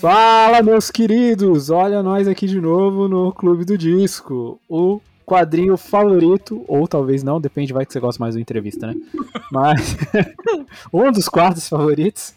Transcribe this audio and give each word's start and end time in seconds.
Fala, 0.00 0.62
meus 0.62 0.92
queridos! 0.92 1.70
Olha 1.70 2.04
nós 2.04 2.28
aqui 2.28 2.46
de 2.46 2.60
novo 2.60 3.08
no 3.08 3.32
Clube 3.32 3.64
do 3.64 3.76
Disco, 3.76 4.60
o 4.68 5.00
quadrinho 5.26 5.76
favorito, 5.76 6.64
ou 6.68 6.86
talvez 6.86 7.24
não, 7.24 7.40
depende, 7.40 7.72
vai 7.72 7.84
que 7.84 7.92
você 7.92 7.98
gosta 7.98 8.22
mais 8.22 8.36
do 8.36 8.40
entrevista, 8.40 8.86
né? 8.86 8.94
Mas 9.50 9.96
um 10.92 11.10
dos 11.10 11.28
quadros 11.28 11.68
favoritos 11.68 12.32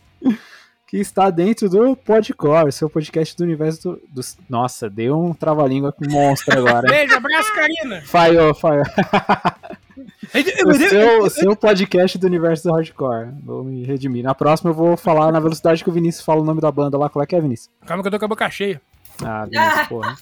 que 0.87 0.97
está 0.97 1.29
dentro 1.29 1.69
do 1.69 1.95
Podcore, 1.95 2.71
seu 2.71 2.89
podcast 2.89 3.37
do 3.37 3.43
universo 3.43 3.91
do, 3.91 4.01
dos. 4.11 4.37
Nossa, 4.49 4.89
deu 4.89 5.19
um 5.19 5.31
trava-língua 5.31 5.91
com 5.91 6.09
monstro 6.09 6.57
agora. 6.57 6.87
Beijo, 6.87 7.13
abraço, 7.13 7.53
Karina! 7.53 8.01
Falhou, 8.01 8.55
falhou. 8.55 8.85
o 10.65 10.73
seu, 10.73 11.29
seu 11.29 11.55
podcast 11.55 12.17
do 12.17 12.27
universo 12.27 12.63
do 12.63 12.73
hardcore. 12.73 13.29
Vou 13.43 13.63
me 13.63 13.83
redimir. 13.83 14.23
Na 14.23 14.35
próxima 14.35 14.71
eu 14.71 14.73
vou 14.73 14.97
falar 14.97 15.31
na 15.31 15.39
velocidade 15.39 15.83
que 15.83 15.89
o 15.89 15.93
Vinícius 15.93 16.25
fala 16.25 16.41
o 16.41 16.45
nome 16.45 16.61
da 16.61 16.71
banda 16.71 16.97
lá. 16.97 17.09
Qual 17.09 17.23
é 17.23 17.25
que 17.25 17.35
é, 17.35 17.41
Vinícius? 17.41 17.69
Calma 17.85 18.03
que 18.03 18.07
eu 18.07 18.11
tô 18.11 18.19
com 18.19 18.25
a 18.25 18.27
boca 18.29 18.49
cheia. 18.49 18.81
Ah, 19.23 19.45
Vinícius, 19.45 19.87
porra. 19.87 20.17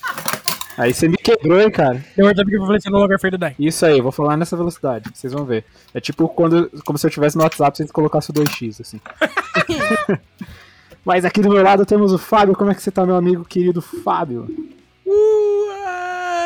Aí 0.80 0.94
você 0.94 1.10
me 1.10 1.18
quebrou, 1.18 1.60
hein, 1.60 1.70
cara. 1.70 2.02
Eu 2.18 2.26
vou 2.26 2.34
porque 2.34 2.56
eu 2.56 2.66
falei 2.66 2.80
no 2.86 3.00
lugar 3.00 3.20
feio 3.20 3.32
do 3.32 3.38
Dai. 3.38 3.54
Isso 3.60 3.86
aí, 3.86 4.00
vou 4.00 4.14
falar 4.14 4.38
nessa 4.38 4.56
velocidade, 4.56 5.10
vocês 5.14 5.34
vão 5.34 5.44
ver. 5.44 5.66
É 5.94 6.00
tipo 6.00 6.26
quando, 6.30 6.72
como 6.86 6.98
se 6.98 7.06
eu 7.06 7.12
tivesse 7.12 7.36
no 7.36 7.44
WhatsApp 7.44 7.76
se 7.76 7.88
colocasse 7.92 8.32
o 8.32 8.34
2x, 8.34 8.80
assim. 8.80 9.02
Mas 11.04 11.26
aqui 11.26 11.42
do 11.42 11.50
meu 11.50 11.62
lado 11.62 11.86
temos 11.86 12.14
o 12.14 12.18
Fábio. 12.18 12.56
Como 12.56 12.72
é 12.72 12.76
que 12.76 12.82
você 12.82 12.92
tá, 12.92 13.06
meu 13.06 13.16
amigo 13.16 13.44
querido 13.44 13.82
Fábio? 13.82 14.48
Uh, 15.06 15.69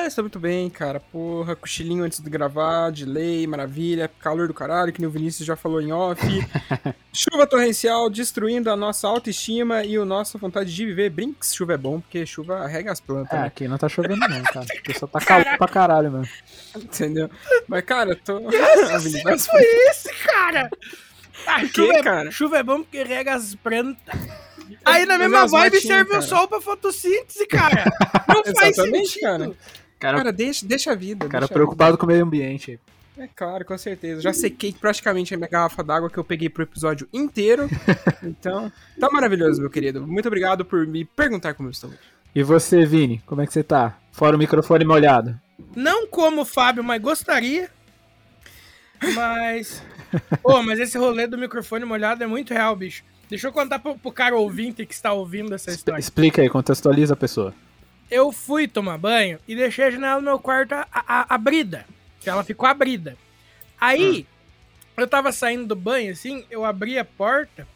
ah, 0.04 0.08
estou 0.08 0.24
muito 0.24 0.40
bem, 0.40 0.70
cara. 0.70 1.00
Porra, 1.00 1.56
cochilinho 1.56 2.04
antes 2.04 2.20
de 2.20 2.30
gravar, 2.30 2.92
delay, 2.92 3.48
maravilha, 3.48 4.12
calor 4.20 4.48
do 4.48 4.54
caralho, 4.54 4.92
que 4.92 5.00
nem 5.00 5.08
o 5.08 5.12
Vinícius 5.12 5.48
já 5.48 5.56
falou 5.56 5.82
em 5.82 5.92
off. 5.94 6.22
chuva 7.14 7.48
torrencial 7.48 8.10
destruindo 8.10 8.70
a 8.70 8.76
nossa 8.76 9.08
autoestima 9.08 9.84
e 9.84 9.96
a 9.96 10.04
nossa 10.04 10.38
vontade 10.38 10.74
de 10.74 10.86
viver. 10.86 11.10
Brinks, 11.10 11.56
chuva 11.56 11.74
é 11.74 11.78
bom, 11.78 12.02
porque 12.02 12.26
chuva 12.26 12.68
rega 12.68 12.92
as 12.92 13.00
plantas. 13.00 13.38
É, 13.38 13.42
né? 13.42 13.48
aqui 13.48 13.68
não 13.68 13.78
tá 13.78 13.88
chovendo 13.88 14.28
não, 14.28 14.44
cara. 14.44 14.66
Porque 14.66 14.94
só 14.94 15.08
tá 15.08 15.20
calor 15.26 15.58
pra 15.58 15.68
caralho, 15.68 16.12
mano. 16.12 16.28
Entendeu? 16.76 17.30
Mas, 17.68 17.86
cara, 17.86 18.16
tô. 18.16 18.42
Mas 19.24 19.48
foi 19.48 19.62
esse, 19.90 20.14
cara! 20.26 20.70
Ah, 21.48 21.62
que, 21.62 21.76
chuva, 21.76 21.94
é, 21.94 22.04
cara? 22.04 22.32
chuva 22.32 22.58
é 22.58 22.64
bom 22.64 22.84
porque 22.84 23.04
rega 23.04 23.36
as 23.36 23.56
plantas. 23.56 24.04
Aí 24.86 25.06
na 25.06 25.18
mesma 25.18 25.48
vibe 25.48 25.82
serve 25.82 26.12
cara. 26.12 26.20
o 26.20 26.28
sol 26.28 26.48
pra 26.48 26.62
fotossíntese, 26.62 27.46
cara. 27.48 27.86
Não 28.28 28.44
faz 28.56 28.76
sentido. 28.76 29.22
Cara. 29.22 29.52
Cara, 30.04 30.18
cara, 30.18 30.32
deixa, 30.34 30.66
deixa 30.66 30.92
a 30.92 30.96
vida. 30.96 31.30
Cara, 31.30 31.48
preocupado 31.48 31.98
com 31.98 32.06
o 32.06 32.10
meio 32.10 32.26
ambiente. 32.26 32.78
É 33.18 33.26
claro, 33.34 33.64
com 33.64 33.78
certeza. 33.78 34.20
Já 34.20 34.34
sequei 34.34 34.74
praticamente 34.74 35.34
a 35.34 35.38
minha 35.38 35.48
garrafa 35.48 35.82
d'água 35.82 36.10
que 36.10 36.18
eu 36.18 36.26
peguei 36.26 36.50
pro 36.50 36.64
episódio 36.64 37.08
inteiro. 37.14 37.70
então, 38.22 38.70
tá 39.00 39.10
maravilhoso, 39.10 39.62
meu 39.62 39.70
querido. 39.70 40.06
Muito 40.06 40.28
obrigado 40.28 40.66
por 40.66 40.86
me 40.86 41.06
perguntar 41.06 41.54
como 41.54 41.70
eu 41.70 41.72
estou. 41.72 41.90
E 42.36 42.44
você, 42.44 42.86
Vini, 42.86 43.24
como 43.26 43.42
é 43.42 43.48
que 43.48 43.54
você 43.54 43.64
tá? 43.64 43.98
Fora 44.12 44.36
o 44.36 44.40
microfone 44.40 44.84
molhado. 44.84 45.40
Não 45.74 46.06
como 46.06 46.42
o 46.42 46.46
Fábio, 46.46 46.84
mas 46.84 47.02
gostaria. 47.02 47.70
Mas. 49.16 49.82
Pô, 50.44 50.58
oh, 50.58 50.64
mas 50.64 50.80
esse 50.80 50.98
rolê 50.98 51.28
do 51.28 51.38
microfone 51.38 51.86
molhado 51.86 52.26
é 52.26 52.28
muito 52.28 52.54
real, 52.54 52.76
bicho. 52.76 53.06
Deixa 53.30 53.48
eu 53.48 53.54
contar 53.54 53.80
pro, 53.80 53.98
pro 53.98 54.12
cara 54.12 54.36
ouvinte 54.36 54.86
que 54.86 54.94
está 54.94 55.14
ouvindo 55.14 55.56
essa 55.56 55.72
história. 55.72 55.98
Explica 55.98 56.42
aí, 56.42 56.50
contextualiza 56.50 57.14
a 57.14 57.18
pessoa. 57.18 57.54
Eu 58.14 58.32
fui 58.32 58.68
tomar 58.68 59.00
banho 59.00 59.40
e 59.48 59.56
deixei 59.56 59.86
a 59.86 59.90
janela 59.90 60.20
do 60.20 60.24
meu 60.24 60.38
quarto 60.38 60.74
a, 60.74 60.88
a, 60.92 61.34
abrida. 61.34 61.84
Ela 62.24 62.44
ficou 62.44 62.70
abrida. 62.70 63.18
Aí, 63.82 64.20
hum. 64.96 65.02
eu 65.02 65.08
tava 65.08 65.32
saindo 65.32 65.66
do 65.66 65.76
banho, 65.76 66.12
assim, 66.12 66.46
eu 66.52 66.64
abri 66.64 67.00
a 67.00 67.04
porta, 67.04 67.68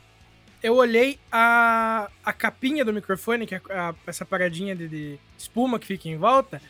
eu 0.62 0.76
olhei 0.76 1.20
a, 1.32 2.08
a 2.24 2.32
capinha 2.32 2.86
do 2.86 2.94
microfone, 2.94 3.48
que 3.48 3.56
é 3.56 3.62
a, 3.72 3.96
essa 4.06 4.24
paradinha 4.24 4.76
de, 4.76 4.88
de, 4.88 5.20
espuma 5.36 5.80
que 5.80 5.88
fica 5.88 6.08
em 6.08 6.18
volta, 6.18 6.62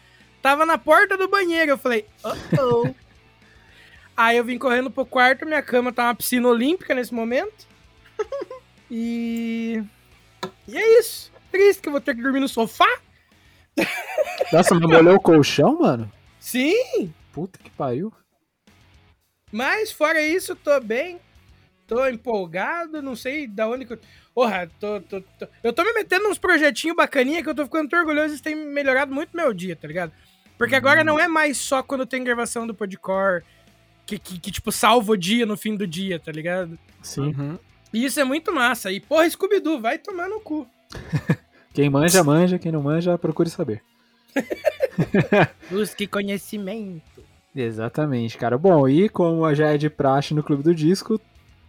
tava 0.42 0.66
na 0.66 0.78
porta 0.78 1.18
do 1.18 1.28
banheiro. 1.28 1.72
Eu 1.72 1.78
falei, 1.78 2.06
oh, 2.24 2.86
oh. 2.88 2.96
Aí 4.16 4.38
eu 4.38 4.46
vim 4.46 4.58
correndo 4.58 4.90
pro 4.90 5.06
quarto, 5.06 5.46
minha 5.46 5.62
cama 5.62 5.92
tá 5.92 6.06
uma 6.06 6.16
piscina 6.16 6.48
olímpica 6.48 6.96
nesse 6.96 7.14
momento. 7.14 7.68
E. 8.90 9.84
E 10.66 10.78
é 10.78 11.00
isso. 11.00 11.30
Triste 11.52 11.82
que 11.82 11.90
eu 11.90 11.92
vou 11.92 12.00
ter 12.00 12.16
que 12.16 12.22
dormir 12.22 12.40
no 12.40 12.48
sofá. 12.48 12.88
Nossa, 14.52 14.76
mas 14.76 14.90
molhou 14.90 15.16
o 15.16 15.22
colchão, 15.22 15.80
mano? 15.80 16.12
Sim! 16.40 17.14
Puta 17.32 17.60
que 17.60 17.70
pariu. 17.72 18.12
Mas 19.52 19.92
fora 19.92 20.22
isso, 20.22 20.56
tô 20.56 20.80
bem. 20.80 21.20
Tô 21.86 22.06
empolgado, 22.08 23.02
não 23.02 23.16
sei 23.16 23.48
da 23.48 23.68
onde 23.68 23.86
que 23.86 23.94
eu. 23.94 24.00
Porra, 24.34 24.70
tô, 24.80 25.00
tô, 25.02 25.22
tô... 25.22 25.48
eu 25.64 25.72
tô 25.72 25.84
me 25.84 25.94
metendo 25.94 26.28
uns 26.28 26.38
projetinhos 26.38 26.98
bacaninha 26.98 27.42
que 27.42 27.50
eu 27.50 27.56
tô 27.56 27.64
ficando 27.64 27.96
orgulhoso 27.96 28.36
e 28.36 28.40
tem 28.40 28.56
melhorado 28.56 29.14
muito 29.14 29.36
meu 29.36 29.54
dia, 29.54 29.76
tá 29.76 29.88
ligado? 29.88 30.12
Porque 30.58 30.76
agora 30.76 31.04
não 31.04 31.20
é 31.20 31.28
mais 31.28 31.58
só 31.58 31.82
quando 31.82 32.06
tem 32.06 32.24
gravação 32.24 32.68
do 32.68 32.74
Podcore 32.74 33.44
que, 34.06 34.18
que, 34.18 34.40
que, 34.40 34.52
tipo, 34.52 34.72
salva 34.72 35.12
o 35.12 35.18
dia 35.18 35.46
no 35.46 35.58
fim 35.58 35.76
do 35.76 35.86
dia, 35.86 36.20
tá 36.20 36.32
ligado? 36.32 36.80
Sim. 37.04 37.36
Uhum. 37.38 37.60
E 37.94 38.06
isso 38.06 38.20
é 38.20 38.24
muito 38.24 38.54
massa. 38.54 38.92
E, 38.92 39.00
porra, 39.00 39.30
Scooby-Doo, 39.30 39.80
vai 39.80 39.98
tomar 39.98 40.30
no 40.30 40.40
cu. 40.40 40.68
quem 41.78 41.92
manja, 41.92 42.24
manja. 42.24 42.58
Quem 42.58 42.72
não 42.72 42.82
manja, 42.82 43.20
procure 43.20 43.52
saber. 43.52 43.84
Busque 45.70 46.08
conhecimento. 46.08 47.24
Exatamente, 47.56 48.36
cara. 48.36 48.58
Bom, 48.58 48.90
e 48.90 49.08
como 49.08 49.54
já 49.54 49.68
é 49.68 49.78
de 49.78 49.88
praxe 49.88 50.34
no 50.34 50.42
Clube 50.42 50.64
do 50.64 50.74
Disco, 50.74 51.22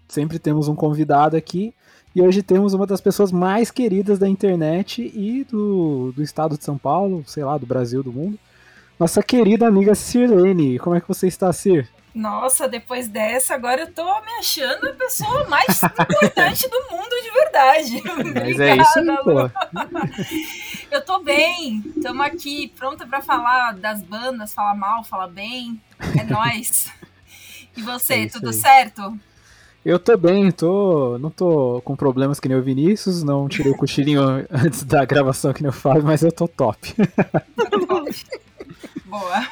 sempre 0.08 0.38
temos 0.38 0.66
um 0.66 0.74
convidado 0.74 1.36
aqui. 1.36 1.74
E 2.16 2.22
hoje 2.22 2.42
temos 2.42 2.72
uma 2.72 2.86
das 2.86 3.02
pessoas 3.02 3.30
mais 3.30 3.70
queridas 3.70 4.18
da 4.18 4.26
internet 4.26 5.02
e 5.14 5.44
do, 5.44 6.10
do 6.16 6.22
estado 6.22 6.56
de 6.56 6.64
São 6.64 6.78
Paulo, 6.78 7.22
sei 7.26 7.44
lá, 7.44 7.58
do 7.58 7.66
Brasil, 7.66 8.02
do 8.02 8.10
mundo. 8.10 8.38
Nossa 8.98 9.22
querida 9.22 9.66
amiga 9.66 9.94
Sirlene. 9.94 10.78
Como 10.78 10.96
é 10.96 11.02
que 11.02 11.08
você 11.08 11.26
está, 11.26 11.52
Sir? 11.52 11.86
Nossa, 12.14 12.68
depois 12.68 13.06
dessa, 13.06 13.54
agora 13.54 13.82
eu 13.82 13.92
tô 13.92 14.04
me 14.22 14.32
achando 14.38 14.88
a 14.88 14.92
pessoa 14.92 15.46
mais 15.48 15.80
importante 15.82 16.68
do 16.68 16.82
mundo 16.90 17.10
de 17.22 17.30
verdade. 17.30 18.02
Mas 18.34 18.60
é 18.60 18.76
isso 18.76 18.98
aí, 18.98 19.16
pô. 19.22 19.50
Eu 20.90 21.04
tô 21.04 21.22
bem, 21.22 21.82
estamos 21.94 22.24
aqui, 22.24 22.68
pronta 22.68 23.06
para 23.06 23.20
falar 23.20 23.74
das 23.74 24.00
bandas, 24.02 24.54
falar 24.54 24.74
mal, 24.74 25.04
falar 25.04 25.28
bem. 25.28 25.78
É 26.18 26.24
nós. 26.24 26.90
E 27.76 27.82
você, 27.82 28.24
é 28.24 28.28
tudo 28.28 28.48
aí. 28.48 28.54
certo? 28.54 29.18
Eu 29.84 29.98
tô 29.98 30.16
bem, 30.16 30.50
tô, 30.50 31.18
não 31.18 31.30
tô 31.30 31.80
com 31.84 31.94
problemas 31.94 32.40
que 32.40 32.48
nem 32.48 32.56
o 32.56 32.62
Vinícius, 32.62 33.22
não 33.22 33.48
tirei 33.48 33.70
o 33.70 33.76
cochilinho 33.76 34.22
antes 34.50 34.82
da 34.82 35.04
gravação 35.04 35.52
que 35.52 35.62
nem 35.62 35.68
eu 35.68 35.72
falo, 35.72 36.02
mas 36.02 36.22
eu 36.22 36.32
tô 36.32 36.48
top. 36.48 36.94
Boa. 39.04 39.46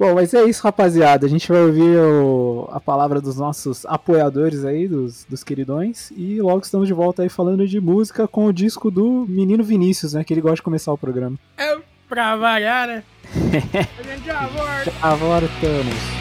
Bom, 0.00 0.14
mas 0.14 0.32
é 0.32 0.42
isso, 0.44 0.62
rapaziada. 0.62 1.26
A 1.26 1.28
gente 1.28 1.46
vai 1.46 1.60
ouvir 1.60 1.98
o, 1.98 2.66
a 2.72 2.80
palavra 2.80 3.20
dos 3.20 3.36
nossos 3.36 3.84
apoiadores 3.84 4.64
aí, 4.64 4.88
dos, 4.88 5.26
dos 5.28 5.44
queridões. 5.44 6.10
E 6.16 6.40
logo 6.40 6.64
estamos 6.64 6.88
de 6.88 6.94
volta 6.94 7.22
aí 7.22 7.28
falando 7.28 7.68
de 7.68 7.78
música 7.78 8.26
com 8.26 8.46
o 8.46 8.52
disco 8.52 8.90
do 8.90 9.26
menino 9.28 9.62
Vinícius, 9.62 10.14
né? 10.14 10.24
Que 10.24 10.32
ele 10.32 10.40
gosta 10.40 10.56
de 10.56 10.62
começar 10.62 10.90
o 10.90 10.96
programa. 10.96 11.36
É 11.54 11.76
pra 12.08 12.34
variar, 12.34 12.88
né? 12.88 13.04
a 13.98 14.02
gente 14.02 14.24
já 14.24 14.46
volta. 14.46 14.90
Já 14.90 15.14
voltamos. 15.14 16.19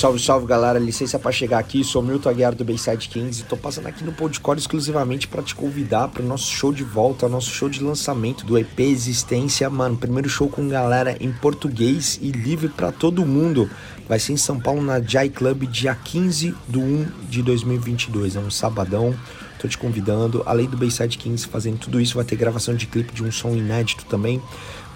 Salve, 0.00 0.18
salve 0.18 0.46
galera, 0.46 0.78
licença 0.78 1.18
para 1.18 1.30
chegar 1.30 1.58
aqui, 1.58 1.84
sou 1.84 2.00
Milton 2.02 2.30
Aguiar 2.30 2.54
do 2.54 2.64
Bayside 2.64 3.06
Kings 3.06 3.42
e 3.42 3.44
tô 3.44 3.54
passando 3.54 3.86
aqui 3.86 4.02
no 4.02 4.12
Podcore 4.12 4.58
exclusivamente 4.58 5.28
para 5.28 5.42
te 5.42 5.54
convidar 5.54 6.08
para 6.08 6.22
o 6.22 6.26
nosso 6.26 6.50
show 6.50 6.72
de 6.72 6.82
volta, 6.82 7.28
nosso 7.28 7.50
show 7.50 7.68
de 7.68 7.82
lançamento 7.82 8.46
do 8.46 8.56
EP 8.56 8.80
Existência, 8.80 9.68
mano, 9.68 9.98
primeiro 9.98 10.26
show 10.26 10.48
com 10.48 10.66
galera 10.66 11.18
em 11.20 11.30
português 11.30 12.18
e 12.22 12.30
livre 12.30 12.70
para 12.70 12.90
todo 12.90 13.26
mundo. 13.26 13.68
Vai 14.08 14.18
ser 14.18 14.32
em 14.32 14.38
São 14.38 14.58
Paulo 14.58 14.80
na 14.80 15.02
Jai 15.02 15.28
Club 15.28 15.64
dia 15.64 15.94
15 15.94 16.54
do 16.66 16.80
1 16.80 17.06
de 17.28 17.42
2022, 17.42 18.36
é 18.36 18.40
um 18.40 18.50
sabadão. 18.50 19.14
Tô 19.58 19.68
te 19.68 19.76
convidando, 19.76 20.42
além 20.46 20.66
do 20.66 20.78
Bayside 20.78 21.18
Kings 21.18 21.46
fazendo 21.46 21.76
tudo 21.76 22.00
isso, 22.00 22.14
vai 22.14 22.24
ter 22.24 22.36
gravação 22.36 22.74
de 22.74 22.86
clipe 22.86 23.12
de 23.12 23.22
um 23.22 23.30
som 23.30 23.50
inédito 23.50 24.06
também. 24.06 24.40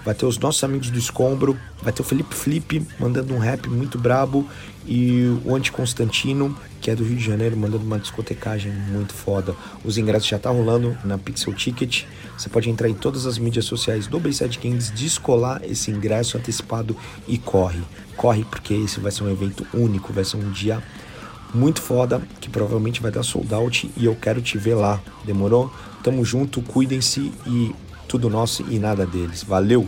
Vai 0.03 0.13
ter 0.13 0.25
os 0.27 0.37
nossos 0.37 0.63
amigos 0.63 0.91
do 0.91 0.99
Escombro, 0.99 1.57
vai 1.81 1.91
ter 1.91 2.03
o 2.03 2.05
Felipe 2.05 2.35
Flip 2.35 2.85
mandando 2.99 3.33
um 3.33 3.39
rap 3.39 3.67
muito 3.67 3.97
brabo 3.97 4.47
e 4.87 5.39
o 5.43 5.55
Anti 5.55 5.71
Constantino, 5.71 6.55
que 6.79 6.91
é 6.91 6.95
do 6.95 7.03
Rio 7.03 7.17
de 7.17 7.23
Janeiro, 7.23 7.57
mandando 7.57 7.83
uma 7.83 7.99
discotecagem 7.99 8.71
muito 8.71 9.13
foda. 9.13 9.55
Os 9.83 9.97
ingressos 9.97 10.27
já 10.27 10.37
tá 10.37 10.49
rolando 10.49 10.97
na 11.03 11.17
Pixel 11.17 11.53
Ticket. 11.53 12.03
Você 12.37 12.49
pode 12.49 12.69
entrar 12.69 12.87
em 12.87 12.93
todas 12.93 13.25
as 13.25 13.37
mídias 13.37 13.65
sociais 13.65 14.07
do 14.07 14.19
Bayside 14.19 14.59
Kings, 14.59 14.91
descolar 14.93 15.61
esse 15.63 15.89
ingresso 15.89 16.37
antecipado 16.37 16.95
e 17.27 17.37
corre. 17.37 17.81
Corre 18.15 18.45
porque 18.45 18.73
esse 18.73 18.99
vai 18.99 19.11
ser 19.11 19.23
um 19.23 19.31
evento 19.31 19.65
único, 19.73 20.13
vai 20.13 20.23
ser 20.23 20.37
um 20.37 20.51
dia 20.51 20.81
muito 21.53 21.81
foda, 21.81 22.21
que 22.41 22.49
provavelmente 22.49 23.01
vai 23.01 23.11
dar 23.11 23.23
sold 23.23 23.53
out 23.53 23.89
e 23.95 24.05
eu 24.05 24.15
quero 24.15 24.41
te 24.41 24.57
ver 24.57 24.75
lá. 24.75 25.01
Demorou? 25.23 25.71
Tamo 26.03 26.23
junto, 26.23 26.61
cuidem-se 26.61 27.31
e 27.47 27.73
tudo 28.07 28.29
nosso 28.29 28.63
e 28.69 28.77
nada 28.77 29.05
deles. 29.05 29.43
Valeu! 29.43 29.87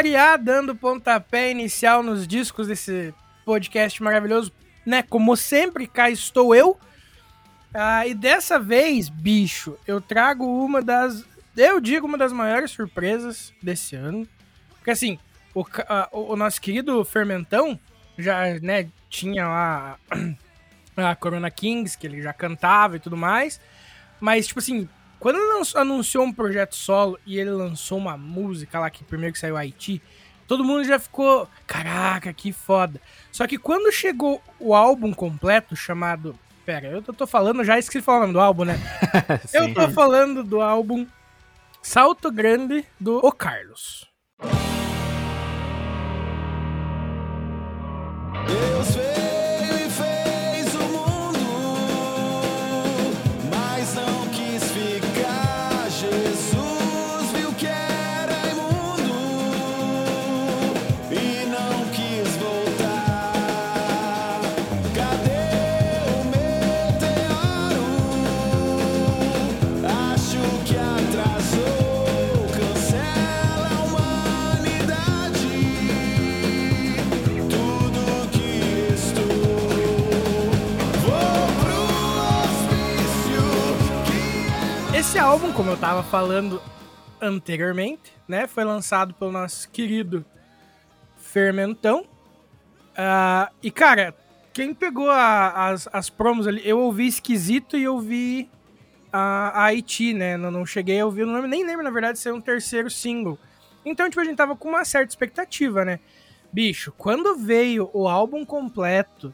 Variar, 0.00 0.42
dando 0.42 0.74
pontapé 0.74 1.50
inicial 1.50 2.02
nos 2.02 2.26
discos 2.26 2.68
desse 2.68 3.12
podcast 3.44 4.02
maravilhoso, 4.02 4.50
né? 4.86 5.02
Como 5.02 5.36
sempre, 5.36 5.86
cá 5.86 6.08
estou 6.08 6.54
eu. 6.54 6.80
Ah, 7.74 8.06
e 8.06 8.14
dessa 8.14 8.58
vez, 8.58 9.10
bicho, 9.10 9.76
eu 9.86 10.00
trago 10.00 10.42
uma 10.46 10.80
das. 10.80 11.22
Eu 11.54 11.78
digo 11.82 12.06
uma 12.06 12.16
das 12.16 12.32
maiores 12.32 12.70
surpresas 12.70 13.52
desse 13.62 13.94
ano. 13.94 14.26
Porque 14.76 14.90
assim, 14.90 15.18
o, 15.54 15.60
o, 16.12 16.32
o 16.32 16.36
nosso 16.36 16.62
querido 16.62 17.04
Fermentão 17.04 17.78
já, 18.16 18.58
né, 18.62 18.88
tinha 19.10 19.46
lá 19.46 19.98
a 20.96 21.14
Corona 21.14 21.50
Kings, 21.50 21.98
que 21.98 22.06
ele 22.06 22.22
já 22.22 22.32
cantava 22.32 22.96
e 22.96 23.00
tudo 23.00 23.18
mais. 23.18 23.60
Mas, 24.18 24.46
tipo 24.46 24.60
assim, 24.60 24.88
quando 25.20 25.36
ele 25.36 25.62
anunciou 25.74 26.24
um 26.24 26.32
projeto 26.32 26.74
solo 26.74 27.20
e 27.26 27.38
ele 27.38 27.50
lançou 27.50 27.98
uma 27.98 28.16
música 28.16 28.80
lá 28.80 28.88
que 28.88 29.04
primeiro 29.04 29.34
que 29.34 29.38
saiu 29.38 29.56
Haiti, 29.56 30.02
todo 30.48 30.64
mundo 30.64 30.82
já 30.82 30.98
ficou, 30.98 31.46
caraca, 31.66 32.32
que 32.32 32.52
foda. 32.52 32.98
Só 33.30 33.46
que 33.46 33.58
quando 33.58 33.92
chegou 33.92 34.42
o 34.58 34.74
álbum 34.74 35.12
completo 35.12 35.76
chamado, 35.76 36.34
pera, 36.64 36.88
eu 36.88 37.02
tô, 37.02 37.26
falando 37.26 37.62
já 37.62 37.78
esqueci 37.78 37.98
de 37.98 38.04
falar 38.04 38.18
o 38.18 38.20
nome 38.22 38.32
do 38.32 38.40
álbum, 38.40 38.64
né? 38.64 38.80
eu 39.52 39.74
tô 39.74 39.90
falando 39.90 40.42
do 40.42 40.62
álbum 40.62 41.06
Salto 41.82 42.32
Grande 42.32 42.84
do 42.98 43.18
O 43.18 43.30
Carlos. 43.30 44.08
Deus 48.46 48.96
veio 48.96 49.19
álbum, 85.20 85.52
como 85.52 85.70
eu 85.70 85.76
tava 85.76 86.02
falando 86.02 86.60
anteriormente, 87.20 88.12
né, 88.26 88.46
foi 88.46 88.64
lançado 88.64 89.12
pelo 89.14 89.30
nosso 89.30 89.68
querido 89.70 90.24
Fermentão. 91.18 92.06
Ah, 92.96 93.50
e, 93.62 93.70
cara, 93.70 94.14
quem 94.52 94.72
pegou 94.74 95.10
a- 95.10 95.68
as, 95.68 95.88
as 95.92 96.10
promos 96.10 96.46
ali, 96.46 96.62
eu 96.66 96.80
ouvi 96.80 97.06
Esquisito 97.06 97.76
e 97.76 97.84
eu 97.84 97.94
ouvi 97.94 98.50
a, 99.12 99.64
Haiti, 99.64 100.12
né? 100.14 100.36
Não, 100.36 100.50
não 100.50 100.64
cheguei 100.66 100.98
a 101.00 101.04
ouvir, 101.04 101.24
não 101.26 101.34
lembro, 101.34 101.48
nem 101.48 101.64
lembro, 101.64 101.84
na 101.84 101.90
verdade, 101.90 102.18
ser 102.18 102.32
um 102.32 102.40
terceiro 102.40 102.90
single. 102.90 103.38
Então, 103.84 104.08
tipo, 104.08 104.20
a 104.20 104.24
gente 104.24 104.36
tava 104.36 104.56
com 104.56 104.68
uma 104.68 104.84
certa 104.84 105.10
expectativa, 105.12 105.84
né? 105.84 106.00
Bicho, 106.52 106.92
quando 106.96 107.36
veio 107.36 107.90
o 107.92 108.08
álbum 108.08 108.44
completo, 108.44 109.32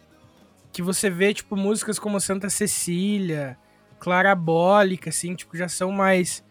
que 0.72 0.82
você 0.82 1.08
vê, 1.08 1.32
tipo, 1.32 1.56
músicas 1.56 1.98
como 1.98 2.20
Santa 2.20 2.50
Cecília, 2.50 3.56
clarabólica, 3.98 5.10
assim, 5.10 5.34
tipo, 5.34 5.56
já 5.56 5.68
são 5.68 5.90
mais. 5.90 6.44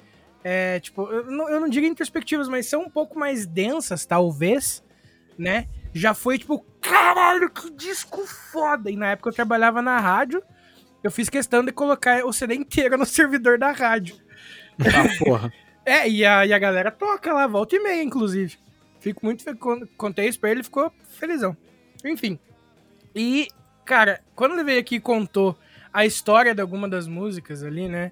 É, 0.44 0.80
tipo, 0.80 1.08
eu 1.12 1.26
não, 1.26 1.50
eu 1.50 1.60
não 1.60 1.70
digo 1.70 1.86
introspectivas, 1.86 2.48
mas 2.48 2.68
são 2.68 2.84
um 2.84 2.90
pouco 2.90 3.18
mais 3.18 3.46
densas, 3.46 4.06
talvez, 4.06 4.84
né? 5.38 5.68
Já 5.94 6.14
foi, 6.14 6.38
tipo, 6.38 6.66
caralho, 6.82 7.50
que 7.50 7.72
disco 7.72 8.26
foda! 8.28 8.92
E 8.92 8.96
na 8.96 9.12
época 9.12 9.30
eu 9.30 9.34
trabalhava 9.34 9.82
na 9.82 10.00
rádio, 10.00 10.44
eu 11.04 11.12
fiz 11.12 11.30
questão 11.30 11.64
de 11.64 11.72
colocar 11.72 12.26
o 12.26 12.34
CD 12.34 12.56
inteiro 12.56 12.98
no 12.98 13.06
servidor 13.08 13.58
da 13.58 13.72
rádio. 13.72 14.18
Ah, 14.80 15.24
porra. 15.24 15.54
É, 15.88 16.10
e 16.10 16.26
a, 16.26 16.44
e 16.48 16.52
a 16.52 16.58
galera 16.58 16.90
toca 16.90 17.32
lá, 17.32 17.46
volta 17.46 17.76
e 17.76 17.80
meia, 17.80 18.02
inclusive. 18.02 18.58
Fico 19.00 19.24
muito 19.24 19.44
feliz. 19.44 19.60
Contei 19.96 20.28
isso 20.28 20.40
pra 20.40 20.50
ele, 20.50 20.62
ele 20.62 20.64
ficou 20.64 20.92
felizão. 21.20 21.56
Enfim. 22.04 22.40
E, 23.16 23.48
cara, 23.86 24.20
quando 24.36 24.54
ele 24.54 24.64
veio 24.64 24.80
aqui 24.80 24.96
e 24.96 25.00
contou 25.00 25.56
a 25.96 26.06
história 26.06 26.54
de 26.54 26.62
alguma 26.62 26.90
das 26.90 27.08
músicas 27.08 27.64
ali, 27.64 27.88
né? 27.88 28.12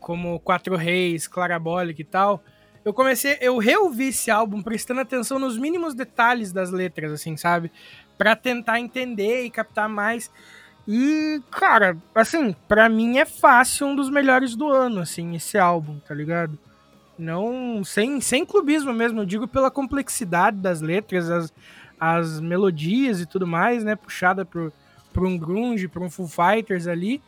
Como 0.00 0.40
Quatro 0.40 0.74
Reis, 0.74 1.28
Clarabolic 1.28 2.00
e 2.00 2.04
tal. 2.04 2.42
Eu 2.82 2.94
comecei, 2.94 3.36
eu 3.42 3.58
reouvi 3.58 4.08
esse 4.08 4.30
álbum 4.30 4.62
prestando 4.62 5.02
atenção 5.02 5.38
nos 5.38 5.58
mínimos 5.58 5.92
detalhes 5.92 6.50
das 6.50 6.70
letras, 6.70 7.12
assim, 7.12 7.36
sabe? 7.36 7.70
Pra 8.16 8.34
tentar 8.34 8.80
entender 8.80 9.44
e 9.44 9.50
captar 9.50 9.86
mais. 9.86 10.30
E, 10.88 11.42
cara, 11.50 11.94
assim, 12.14 12.56
pra 12.66 12.88
mim 12.88 13.18
é 13.18 13.26
fácil 13.26 13.88
um 13.88 13.94
dos 13.94 14.08
melhores 14.08 14.56
do 14.56 14.70
ano, 14.70 15.00
assim, 15.00 15.36
esse 15.36 15.58
álbum, 15.58 15.98
tá 15.98 16.14
ligado? 16.14 16.58
Não, 17.18 17.84
sem, 17.84 18.18
sem 18.22 18.46
clubismo 18.46 18.94
mesmo, 18.94 19.20
eu 19.20 19.26
digo 19.26 19.46
pela 19.46 19.70
complexidade 19.70 20.56
das 20.56 20.80
letras, 20.80 21.28
as, 21.30 21.52
as 22.00 22.40
melodias 22.40 23.20
e 23.20 23.26
tudo 23.26 23.46
mais, 23.46 23.84
né? 23.84 23.94
Puxada 23.94 24.42
por, 24.42 24.72
por 25.12 25.26
um 25.26 25.36
grunge, 25.36 25.88
por 25.88 26.02
um 26.02 26.10
Full 26.10 26.28
Fighters 26.28 26.86
ali. 26.86 27.22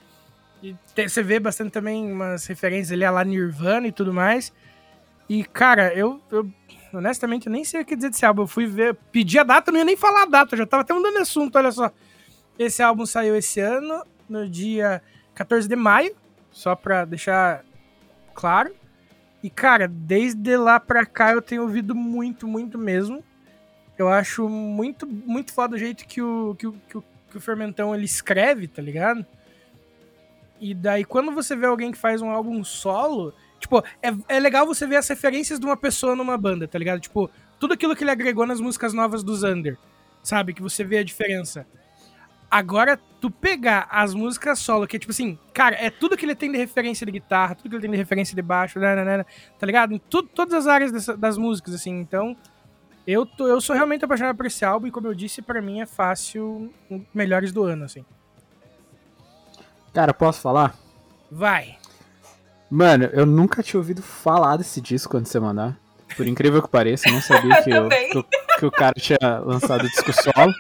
E 0.63 0.75
te- 0.95 1.09
você 1.09 1.23
vê 1.23 1.41
bastante 1.41 1.71
também 1.73 2.11
umas 2.13 2.47
referências 2.47 2.93
ali 2.93 3.05
a 3.05 3.11
lá 3.11 3.25
Nirvana 3.25 3.87
e 3.89 3.93
tudo 3.93 4.13
mais. 4.13 4.53
E, 5.29 5.43
cara, 5.45 5.93
eu, 5.95 6.21
eu 6.31 6.49
honestamente 6.93 7.47
eu 7.47 7.53
nem 7.53 7.65
sei 7.65 7.81
o 7.81 7.85
que 7.85 7.97
dizer 7.97 8.11
desse 8.11 8.25
álbum. 8.25 8.43
Eu 8.43 8.47
fui 8.47 8.67
ver, 8.67 8.95
pedi 9.11 9.39
a 9.39 9.43
data, 9.43 9.71
não 9.73 9.79
ia 9.79 9.85
nem 9.85 9.97
falar 9.97 10.23
a 10.23 10.27
data, 10.27 10.55
eu 10.55 10.59
já 10.59 10.67
tava 10.67 10.83
até 10.83 10.93
mudando 10.95 11.15
de 11.15 11.21
assunto, 11.23 11.57
olha 11.57 11.73
só. 11.73 11.91
Esse 12.59 12.83
álbum 12.83 13.07
saiu 13.07 13.35
esse 13.35 13.59
ano, 13.61 14.05
no 14.29 14.49
dia 14.49 15.03
14 15.35 15.67
de 15.67 15.75
maio, 15.75 16.15
só 16.51 16.77
pra 16.77 17.05
deixar 17.05 17.65
claro. 18.35 18.73
E, 19.43 19.51
cara, 19.51 19.89
desde 19.89 20.57
lá 20.57 20.79
pra 20.79 21.05
cá 21.05 21.33
eu 21.33 21.43
tenho 21.43 21.63
ouvido 21.63 21.95
muito, 21.95 22.47
muito 22.47 22.79
mesmo. 22.79 23.25
Eu 23.99 24.09
acho 24.09 24.49
muito, 24.49 25.07
muito 25.07 25.53
foda 25.53 25.75
o 25.77 25.79
jeito 25.79 26.07
que 26.07 26.21
o, 26.23 26.55
que 26.57 26.67
o, 26.67 26.73
que 26.89 26.99
o, 26.99 27.05
que 27.33 27.39
o 27.39 27.41
Fermentão 27.41 27.95
ele 27.95 28.05
escreve, 28.05 28.69
tá 28.69 28.81
ligado? 28.81 29.25
E 30.61 30.75
daí, 30.75 31.05
quando 31.05 31.33
você 31.33 31.57
vê 31.57 31.67
alguém 31.67 31.91
que 31.91 31.99
faz 31.99 32.23
um 32.23 32.31
álbum 32.31 32.63
solo, 32.63 33.35
tipo, 33.59 33.81
é, 34.01 34.13
é 34.29 34.39
legal 34.39 34.65
você 34.67 34.87
ver 34.87 34.97
as 34.97 35.09
referências 35.09 35.59
de 35.59 35.67
uma 35.67 35.77
pessoa 35.77 36.15
numa 36.15 36.39
banda, 36.39 36.69
tá 36.69 36.79
ligado? 36.79 37.01
Tipo, 37.01 37.29
tudo 37.59 37.75
aquilo 37.75 37.97
que 37.97 38.05
ele 38.05 38.11
agregou 38.13 38.47
nas 38.47 38.61
músicas 38.61 38.93
novas 38.95 39.25
do 39.25 39.35
Zander, 39.35 39.77
sabe? 40.23 40.55
Que 40.55 40.63
você 40.63 40.85
vê 40.85 40.99
a 40.99 41.05
diferença. 41.05 41.67
Agora, 42.49 43.01
tu 43.21 43.31
pegar 43.31 43.89
as 43.91 44.13
músicas 44.15 44.59
solo, 44.59 44.87
que 44.87 44.97
é 44.97 44.99
tipo 45.01 45.11
assim, 45.11 45.39
cara, 45.55 45.75
é 45.77 45.89
tudo 45.91 46.17
que 46.19 46.25
ele 46.25 46.35
tem 46.35 46.53
de 46.53 46.59
referência 46.59 47.07
de 47.07 47.11
guitarra, 47.13 47.55
tudo 47.55 47.71
que 47.71 47.75
ele 47.77 47.83
tem 47.83 47.91
de 47.91 47.97
referência 47.97 48.37
de 48.37 48.43
baixo, 48.43 48.79
nananana, 48.79 49.27
tá 49.59 49.67
ligado? 49.67 49.95
Em 49.95 49.99
tu- 49.99 50.23
todas 50.23 50.53
as 50.55 50.67
áreas 50.67 50.93
dessa- 50.93 51.17
das 51.17 51.39
músicas, 51.39 51.73
assim. 51.75 51.99
Então, 51.99 52.37
eu, 53.07 53.27
tô, 53.27 53.47
eu 53.47 53.61
sou 53.61 53.75
realmente 53.75 54.05
apaixonado 54.05 54.37
por 54.37 54.47
esse 54.47 54.65
álbum 54.65 54.87
e, 54.87 54.91
como 54.91 55.07
eu 55.09 55.15
disse, 55.15 55.43
pra 55.43 55.61
mim 55.61 55.81
é 55.81 55.87
fácil, 55.87 56.73
um 56.91 57.05
melhores 57.13 57.53
do 57.53 57.65
ano, 57.65 57.85
assim. 57.85 58.05
Cara, 59.93 60.15
posso 60.15 60.41
falar? 60.41 60.75
Vai. 61.31 61.77
Mano, 62.71 63.05
eu 63.13 63.27
nunca 63.27 63.63
tinha 63.63 63.79
ouvido 63.79 64.03
falar 64.03 64.57
desse 64.57 64.81
disco 64.81 65.17
antes 65.17 65.29
de 65.29 65.33
você 65.33 65.41
mandar. 65.41 65.77
Por 66.17 66.27
incrível 66.27 66.63
que 66.63 66.69
pareça, 66.69 67.09
eu 67.09 67.13
não 67.13 67.21
sabia 67.21 67.61
que, 67.63 67.71
o, 67.71 67.83
Também. 67.83 68.11
que, 68.11 68.23
que 68.59 68.67
o 68.67 68.71
cara 68.71 68.95
tinha 68.99 69.19
lançado 69.45 69.85
o 69.85 69.89
disco 69.89 70.13
solo. 70.13 70.53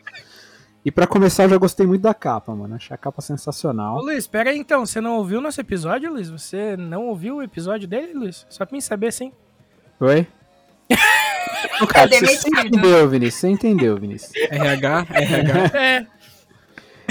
E 0.84 0.90
pra 0.90 1.06
começar, 1.06 1.44
eu 1.44 1.50
já 1.50 1.56
gostei 1.56 1.86
muito 1.86 2.02
da 2.02 2.12
capa, 2.12 2.54
mano. 2.54 2.74
Achei 2.74 2.94
a 2.94 2.98
capa 2.98 3.20
Ô, 3.20 3.22
sensacional. 3.22 4.00
Luiz, 4.02 4.26
pera 4.26 4.50
aí 4.50 4.58
então, 4.58 4.84
você 4.84 5.00
não 5.00 5.16
ouviu 5.16 5.40
nosso 5.40 5.60
episódio, 5.60 6.12
Luiz? 6.12 6.28
Você 6.28 6.76
não 6.76 7.06
ouviu 7.06 7.36
o 7.36 7.42
episódio 7.42 7.86
dele, 7.86 8.12
Luiz? 8.14 8.46
Só 8.50 8.66
pra 8.66 8.74
mim 8.74 8.80
saber, 8.80 9.12
sim. 9.12 9.32
Oi? 10.00 10.26
Cara, 11.88 12.08
você, 12.08 12.48
entendeu, 12.48 13.08
Vinícius? 13.08 13.40
Você 13.40 13.48
entendeu, 13.48 13.96
Vinícius? 13.96 14.32
RH, 14.34 15.06
RH. 15.10 15.70
É. 15.78 16.06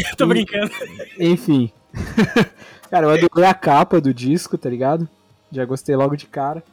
Tô 0.17 0.25
brincando. 0.25 0.71
Enfim. 1.19 1.71
cara, 2.89 3.07
eu 3.07 3.09
adorei 3.11 3.45
a 3.49 3.53
capa 3.53 3.99
do 3.99 4.13
disco, 4.13 4.57
tá 4.57 4.69
ligado? 4.69 5.07
Já 5.51 5.65
gostei 5.65 5.95
logo 5.95 6.15
de 6.15 6.25
cara. 6.27 6.63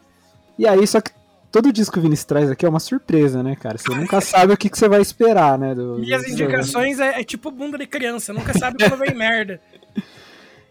E 0.56 0.66
aí, 0.66 0.86
só 0.86 1.00
que 1.00 1.10
todo 1.50 1.72
disco 1.72 1.94
que 1.94 1.98
o 1.98 2.02
Vinícius 2.02 2.24
traz 2.26 2.50
aqui 2.50 2.64
é 2.64 2.68
uma 2.68 2.78
surpresa, 2.80 3.42
né, 3.42 3.56
cara? 3.56 3.76
Você 3.76 3.92
nunca 3.94 4.20
sabe 4.20 4.52
o 4.52 4.56
que, 4.56 4.70
que 4.70 4.78
você 4.78 4.88
vai 4.88 5.00
esperar, 5.00 5.58
né? 5.58 5.74
Do, 5.74 5.98
Minhas 5.98 6.22
do- 6.22 6.30
indicações 6.30 7.00
é, 7.00 7.20
é 7.20 7.24
tipo 7.24 7.50
bunda 7.50 7.76
de 7.76 7.86
criança, 7.86 8.32
nunca 8.32 8.56
sabe 8.56 8.78
quando 8.78 8.96
vem 9.00 9.14
merda. 9.14 9.60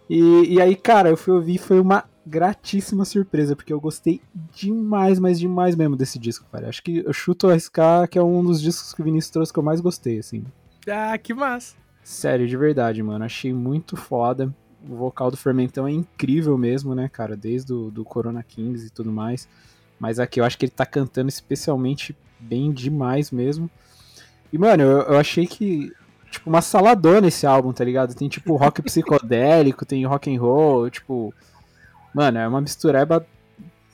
E, 0.10 0.54
e 0.56 0.62
aí, 0.62 0.76
cara, 0.76 1.10
eu 1.10 1.18
fui 1.18 1.34
ouvir 1.34 1.56
e 1.56 1.60
foi 1.60 1.80
uma 1.80 2.06
gratíssima 2.28 3.06
surpresa, 3.06 3.56
porque 3.56 3.72
eu 3.72 3.80
gostei 3.80 4.22
demais, 4.54 5.20
mas 5.20 5.40
demais 5.40 5.76
mesmo 5.76 5.96
desse 5.96 6.20
disco, 6.20 6.46
cara. 6.52 6.70
Acho 6.70 6.84
que 6.84 6.98
eu 7.06 7.14
chuto 7.14 7.48
a 7.48 7.52
arriscar 7.52 8.08
que 8.08 8.20
é 8.20 8.24
um 8.24 8.44
dos 8.44 8.62
discos 8.62 8.94
que 8.94 9.02
o 9.02 9.06
Vinícius 9.06 9.32
trouxe 9.32 9.54
que 9.54 9.60
eu 9.60 9.64
mais 9.64 9.80
gostei, 9.80 10.20
assim. 10.20 10.44
Ah, 10.88 11.18
que 11.18 11.34
massa. 11.34 11.76
Sério, 12.04 12.48
de 12.48 12.56
verdade, 12.56 13.04
mano. 13.04 13.26
Achei 13.26 13.54
muito 13.54 13.98
foda. 13.98 14.54
O 14.90 14.96
vocal 14.96 15.30
do 15.30 15.36
Fermentão 15.38 15.88
é 15.88 15.92
incrível 15.92 16.58
mesmo, 16.58 16.96
né, 16.96 17.10
cara? 17.10 17.36
Desde 17.36 17.74
o 17.74 17.92
do 17.92 18.06
Corona 18.06 18.44
Kings 18.44 18.88
e 18.88 18.90
tudo 18.90 19.12
mais. 19.12 19.48
Mas 20.00 20.20
aqui 20.20 20.40
eu 20.40 20.46
acho 20.46 20.58
que 20.58 20.66
ele 20.66 20.72
tá 20.72 20.86
cantando 20.86 21.28
especialmente 21.28 22.16
bem 22.40 22.72
demais 22.72 23.32
mesmo. 23.32 23.70
E, 24.52 24.58
mano, 24.58 24.84
eu, 24.84 25.02
eu 25.02 25.18
achei 25.18 25.46
que. 25.48 25.92
Tipo, 26.32 26.50
uma 26.50 26.62
saladona 26.62 27.28
esse 27.28 27.46
álbum, 27.46 27.72
tá 27.72 27.84
ligado? 27.84 28.14
Tem, 28.14 28.28
tipo, 28.28 28.56
rock 28.56 28.82
psicodélico, 28.82 29.84
tem 29.86 30.06
rock 30.06 30.34
and 30.34 30.40
roll, 30.40 30.90
tipo. 30.90 31.34
Mano, 32.14 32.38
é 32.38 32.48
uma 32.48 32.62
mistureba 32.62 33.26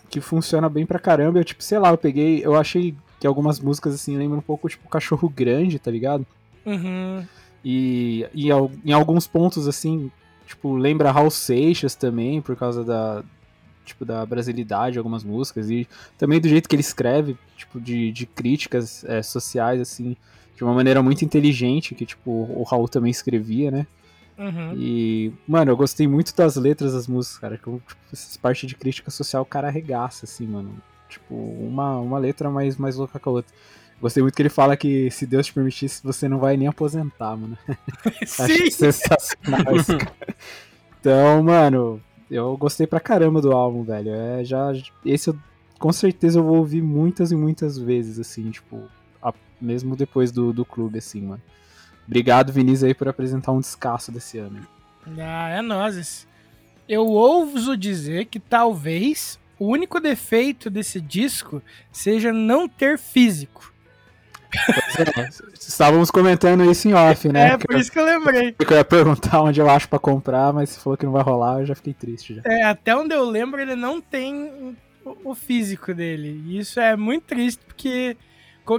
que 0.09 0.21
funciona 0.21 0.69
bem 0.69 0.85
pra 0.85 0.99
caramba. 0.99 1.39
Eu, 1.39 1.43
tipo, 1.43 1.63
sei 1.63 1.79
lá, 1.79 1.89
eu 1.89 1.97
peguei. 1.97 2.45
Eu 2.45 2.55
achei 2.55 2.95
que 3.19 3.27
algumas 3.27 3.59
músicas, 3.59 3.95
assim, 3.95 4.17
lembram 4.17 4.39
um 4.39 4.43
pouco, 4.43 4.69
tipo, 4.69 4.87
Cachorro 4.89 5.29
Grande, 5.29 5.79
tá 5.79 5.89
ligado? 5.89 6.25
Uhum. 6.65 7.25
E, 7.63 8.27
e 8.33 8.49
em 8.85 8.91
alguns 8.91 9.25
pontos, 9.27 9.67
assim, 9.67 10.11
tipo, 10.45 10.75
lembra 10.75 11.11
Raul 11.11 11.31
Seixas 11.31 11.95
também, 11.95 12.41
por 12.41 12.55
causa 12.55 12.83
da, 12.83 13.23
tipo, 13.85 14.05
da 14.05 14.25
brasilidade 14.25 14.93
de 14.93 14.97
algumas 14.99 15.23
músicas. 15.23 15.69
E 15.69 15.87
também 16.17 16.39
do 16.39 16.47
jeito 16.47 16.67
que 16.67 16.75
ele 16.75 16.81
escreve, 16.81 17.37
tipo, 17.57 17.79
de, 17.79 18.11
de 18.11 18.25
críticas 18.25 19.03
é, 19.05 19.23
sociais, 19.23 19.81
assim, 19.81 20.15
de 20.55 20.63
uma 20.63 20.73
maneira 20.73 21.01
muito 21.01 21.25
inteligente, 21.25 21.95
que, 21.95 22.05
tipo, 22.05 22.29
o 22.31 22.63
Raul 22.63 22.87
também 22.87 23.11
escrevia, 23.11 23.71
né? 23.71 23.87
Uhum. 24.37 24.73
E, 24.75 25.31
mano, 25.47 25.71
eu 25.71 25.77
gostei 25.77 26.07
muito 26.07 26.35
das 26.35 26.55
letras 26.55 26.93
das 26.93 27.07
músicas, 27.07 27.39
cara. 27.39 27.57
Que, 27.57 27.67
eu, 27.67 27.81
tipo, 27.87 28.01
essas 28.11 28.35
partes 28.37 28.67
de 28.67 28.75
crítica 28.75 29.11
social 29.11 29.43
o 29.43 29.45
cara 29.45 29.67
arregaça, 29.67 30.25
assim, 30.25 30.47
mano. 30.47 30.75
Tipo, 31.09 31.35
uma, 31.35 31.97
uma 31.99 32.17
letra 32.17 32.49
mais, 32.49 32.75
mais 32.77 32.95
louca 32.95 33.19
que 33.19 33.27
a 33.27 33.31
outra. 33.31 33.53
Gostei 34.01 34.21
muito 34.21 34.35
que 34.35 34.41
ele 34.41 34.49
fala 34.49 34.75
que 34.75 35.09
se 35.11 35.25
Deus 35.25 35.45
te 35.45 35.53
permitisse, 35.53 36.03
você 36.03 36.27
não 36.27 36.39
vai 36.39 36.57
nem 36.57 36.67
aposentar, 36.67 37.37
mano. 37.37 37.57
Sim. 38.25 38.69
Sensacional 38.69 39.75
isso, 39.75 39.97
cara. 39.97 40.35
Então, 40.99 41.43
mano, 41.43 42.01
eu 42.29 42.57
gostei 42.57 42.87
pra 42.87 42.99
caramba 42.99 43.39
do 43.41 43.51
álbum, 43.51 43.83
velho. 43.83 44.09
É, 44.13 44.43
já, 44.43 44.71
esse 45.05 45.29
eu, 45.29 45.37
com 45.79 45.91
certeza 45.93 46.39
eu 46.39 46.43
vou 46.43 46.57
ouvir 46.57 46.81
muitas 46.81 47.31
e 47.31 47.35
muitas 47.35 47.77
vezes, 47.77 48.17
assim, 48.19 48.49
tipo, 48.51 48.83
a- 49.21 49.33
mesmo 49.61 49.95
depois 49.95 50.31
do, 50.31 50.51
do 50.51 50.65
clube, 50.65 50.97
assim, 50.97 51.21
mano. 51.21 51.41
Obrigado, 52.07 52.51
Vinícius, 52.51 52.83
aí, 52.83 52.93
por 52.93 53.07
apresentar 53.07 53.51
um 53.51 53.59
descasso 53.59 54.11
desse 54.11 54.37
ano. 54.37 54.65
Ah, 55.17 55.49
é 55.49 55.61
nozes. 55.61 56.27
Eu 56.87 57.07
ouso 57.07 57.77
dizer 57.77 58.25
que 58.25 58.39
talvez 58.39 59.39
o 59.57 59.67
único 59.67 59.99
defeito 59.99 60.69
desse 60.69 60.99
disco 60.99 61.61
seja 61.91 62.33
não 62.33 62.67
ter 62.67 62.97
físico. 62.97 63.73
É, 64.99 65.29
estávamos 65.57 66.11
comentando 66.11 66.69
isso 66.69 66.87
em 66.87 66.93
off, 66.93 67.27
né? 67.29 67.53
É, 67.53 67.57
por 67.57 67.75
isso 67.75 67.91
que 67.91 67.97
eu 67.97 68.05
lembrei. 68.05 68.51
Que 68.51 68.73
eu 68.73 68.77
ia 68.77 68.85
perguntar 68.85 69.41
onde 69.41 69.59
eu 69.59 69.69
acho 69.69 69.89
pra 69.89 69.97
comprar, 69.99 70.53
mas 70.53 70.69
você 70.69 70.79
falou 70.79 70.97
que 70.97 71.05
não 71.05 71.13
vai 71.13 71.23
rolar, 71.23 71.59
eu 71.59 71.65
já 71.65 71.75
fiquei 71.75 71.93
triste 71.93 72.35
já. 72.35 72.41
É, 72.45 72.63
até 72.63 72.95
onde 72.95 73.15
eu 73.15 73.23
lembro, 73.23 73.59
ele 73.59 73.75
não 73.75 73.99
tem 73.99 74.75
o, 75.23 75.33
físico 75.33 75.93
dele. 75.93 76.43
E 76.45 76.59
isso 76.59 76.79
é 76.79 76.95
muito 76.95 77.23
triste, 77.23 77.63
porque, 77.65 78.15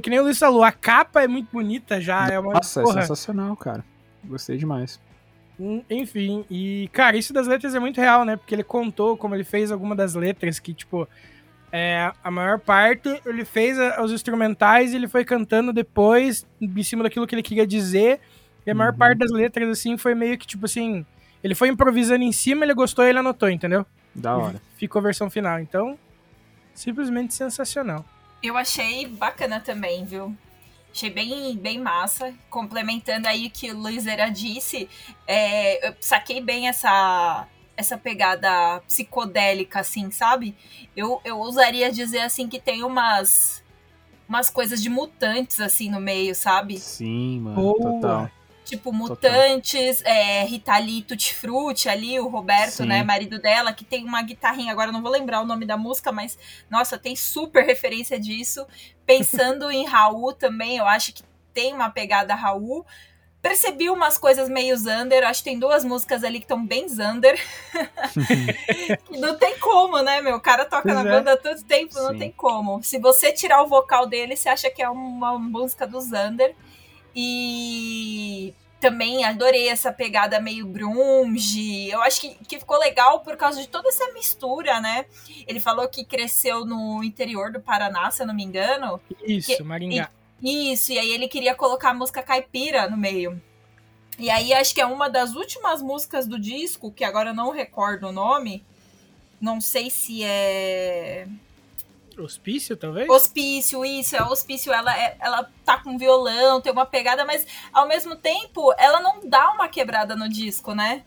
que 0.01 0.11
nem 0.11 0.19
o 0.19 0.23
Luiz 0.25 0.39
falou, 0.39 0.63
a 0.65 0.73
capa 0.73 1.23
é 1.23 1.29
muito 1.29 1.49
bonita 1.53 2.01
já. 2.01 2.27
É 2.31 2.39
uma, 2.39 2.55
Nossa, 2.55 2.83
é 2.83 2.87
sensacional, 2.87 3.57
cara. 3.57 3.85
Gostei 4.25 4.57
demais. 4.57 5.01
Hum, 5.61 5.83
Enfim, 5.89 6.45
e 6.51 6.89
cara, 6.93 7.17
isso 7.17 7.33
das 7.33 7.47
letras 7.47 7.75
é 7.75 7.79
muito 7.79 8.01
real, 8.01 8.25
né? 8.25 8.37
Porque 8.37 8.55
ele 8.55 8.65
contou 8.65 9.17
como 9.17 9.35
ele 9.35 9.45
fez 9.45 9.71
alguma 9.71 9.95
das 9.95 10.15
letras 10.15 10.59
que, 10.59 10.75
tipo, 10.75 11.07
é, 11.71 12.11
a 12.25 12.31
maior 12.31 12.59
parte 12.59 13.09
ele 13.27 13.45
fez 13.45 13.79
a- 13.79 14.03
os 14.03 14.11
instrumentais 14.11 14.93
e 14.93 14.97
ele 14.97 15.07
foi 15.07 15.25
cantando 15.25 15.73
depois, 15.73 16.45
em 16.61 16.83
cima 16.83 17.03
daquilo 17.05 17.27
que 17.27 17.35
ele 17.35 17.43
queria 17.43 17.67
dizer. 17.67 18.21
E 18.67 18.71
a 18.71 18.75
maior 18.75 18.93
Uhum. 18.93 18.99
parte 18.99 19.19
das 19.19 19.31
letras, 19.31 19.69
assim, 19.69 19.97
foi 19.99 20.15
meio 20.15 20.37
que, 20.39 20.47
tipo 20.47 20.65
assim, 20.65 21.05
ele 21.43 21.55
foi 21.55 21.69
improvisando 21.69 22.25
em 22.25 22.33
cima, 22.33 22.65
ele 22.65 22.75
gostou 22.75 23.05
e 23.05 23.11
ele 23.11 23.19
anotou, 23.19 23.49
entendeu? 23.51 23.85
Da 24.15 24.37
hora. 24.37 24.61
Ficou 24.77 24.99
a 25.01 25.03
versão 25.03 25.29
final. 25.29 25.61
Então, 25.61 25.99
simplesmente 26.75 27.35
sensacional. 27.35 28.05
Eu 28.45 28.59
achei 28.59 29.07
bacana 29.07 29.59
também, 29.59 30.05
viu? 30.05 30.37
Achei 30.93 31.09
bem, 31.09 31.57
bem 31.57 31.81
massa. 31.81 32.35
Complementando 32.51 33.27
aí 33.27 33.47
o 33.47 33.51
que 33.51 33.73
o 33.73 33.79
Luizera 33.79 34.29
disse, 34.29 34.87
é, 35.27 35.89
eu 35.89 35.95
saquei 35.99 36.43
bem 36.43 36.69
essa, 36.69 37.49
essa 37.75 37.97
pegada 37.97 38.83
psicodélica, 38.87 39.81
assim, 39.81 40.11
sabe? 40.11 40.55
Eu, 40.95 41.23
eu 41.25 41.39
ousaria 41.39 41.91
dizer, 41.91 42.21
assim, 42.21 42.47
que 42.47 42.61
tem 42.61 42.85
umas, 42.85 43.65
umas 44.29 44.51
coisas 44.51 44.83
de 44.83 44.91
mutantes, 44.91 45.59
assim, 45.59 45.91
no 45.91 45.99
meio, 45.99 46.35
sabe? 46.35 46.79
Sim, 46.79 47.41
mano, 47.41 47.57
Boa. 47.57 47.93
total. 47.93 48.31
Tipo, 48.65 48.93
mutantes, 48.93 50.03
é, 50.05 50.45
Rita 50.45 50.77
Lee 50.79 51.03
Tutti 51.03 51.35
Frutti 51.35 51.89
ali, 51.89 52.19
o 52.19 52.29
Roberto, 52.29 52.79
Sim. 52.79 52.87
né, 52.87 53.03
marido 53.03 53.39
dela, 53.39 53.73
que 53.75 53.85
tem 53.85 54.05
uma 54.05 54.23
guitarrinha, 54.23 54.73
agora 54.73 54.91
não 54.91 55.03
vou 55.03 55.13
lembrar 55.13 55.43
o 55.43 55.45
nome 55.45 55.67
da 55.67 55.77
música, 55.77 56.11
mas, 56.11 56.39
nossa, 56.71 56.97
tem 56.97 57.15
super 57.15 57.65
referência 57.65 58.19
disso. 58.19 58.67
Pensando 59.05 59.71
em 59.71 59.85
Raul 59.85 60.33
também, 60.33 60.79
eu 60.79 60.87
acho 60.87 61.13
que 61.13 61.23
tem 61.53 61.75
uma 61.75 61.91
pegada 61.91 62.35
Raul. 62.35 62.85
Percebi 63.41 63.91
umas 63.91 64.17
coisas 64.17 64.49
meio 64.49 64.75
Zander, 64.75 65.23
acho 65.23 65.41
que 65.45 65.51
tem 65.51 65.59
duas 65.59 65.85
músicas 65.85 66.25
ali 66.25 66.39
que 66.39 66.47
estão 66.47 66.65
bem 66.65 66.89
Zander. 66.89 67.39
Não 69.19 69.37
tem 69.37 69.59
como, 69.59 70.01
né, 70.01 70.23
meu? 70.23 70.37
O 70.37 70.41
cara 70.41 70.65
toca 70.65 70.83
Pois 70.85 70.95
na 70.95 71.03
é. 71.03 71.05
banda 71.05 71.33
há 71.35 71.37
tanto 71.37 71.63
tempo, 71.65 71.95
não 71.95 72.13
Sim. 72.13 72.19
tem 72.19 72.33
como. 72.33 72.83
Se 72.83 72.99
você 72.99 73.33
tirar 73.33 73.63
o 73.63 73.67
vocal 73.67 74.07
dele, 74.07 74.35
você 74.35 74.49
acha 74.49 74.71
que 74.71 74.83
é 74.83 74.89
uma 74.89 75.39
música 75.39 75.87
do 75.87 76.01
Zander. 76.01 76.57
E 77.15 78.53
também 78.81 79.25
adorei 79.25 79.69
essa 79.69 79.91
pegada 79.93 80.41
meio 80.41 80.67
grunge. 80.67 81.89
Eu 81.89 82.03
acho 82.03 82.21
que, 82.21 82.35
que 82.45 82.59
ficou 82.59 82.79
legal 82.79 83.21
por 83.21 83.37
causa 83.37 83.61
de 83.61 83.69
toda 83.69 83.89
essa 83.89 84.13
mistura, 84.13 84.81
né? 84.81 85.07
Ele 85.47 85.59
falou 85.61 85.89
que 85.89 86.05
cresceu 86.05 86.65
no 86.67 87.03
interior 87.03 87.51
do 87.51 87.61
Paraná, 87.61 88.11
se 88.11 88.23
eu 88.23 88.27
não 88.27 88.35
me 88.35 88.45
engano. 88.45 89.01
Isso, 89.27 89.57
Que- 89.57 89.63
Maringá. 89.63 90.11
Isso, 90.43 90.93
e 90.93 90.99
aí 90.99 91.11
ele 91.13 91.29
queria 91.29 91.55
colocar 91.55 91.91
a 91.91 91.95
música 91.95 92.23
caipira 92.23 92.89
no 92.91 92.97
meio. 92.97 93.41
E 94.19 94.29
aí 94.29 94.53
acho 94.53 94.75
que 94.75 94.81
é 94.81 94.87
uma 94.87 95.09
das 95.09 95.35
últimas 95.35 95.81
músicas 95.81 96.27
do 96.27 96.39
disco, 96.39 96.93
que 96.93 97.03
agora 97.03 97.31
eu 97.31 97.35
não 97.35 97.51
recordo 97.51 98.09
o 98.09 98.13
nome. 98.13 98.63
Não 99.41 99.61
sei 99.61 99.89
se 99.91 100.23
é. 100.23 101.27
Hospício, 102.23 102.77
talvez? 102.77 103.09
Hospício, 103.09 103.85
isso, 103.85 104.17
é 104.17 104.23
hospício. 104.23 104.73
Ela, 104.73 104.97
é- 104.99 105.17
ela 105.21 105.49
tá 105.65 105.79
com 105.79 105.99
violão, 105.99 106.61
tem 106.61 106.73
uma 106.73 106.87
pegada, 106.87 107.25
mas 107.25 107.47
ao 107.73 107.89
mesmo 107.89 108.17
tempo 108.17 108.73
ela 108.79 109.01
não 109.01 109.29
dá 109.29 109.53
uma 109.53 109.69
quebrada 109.69 110.15
no 110.15 110.29
disco, 110.29 110.75
né? 110.75 111.03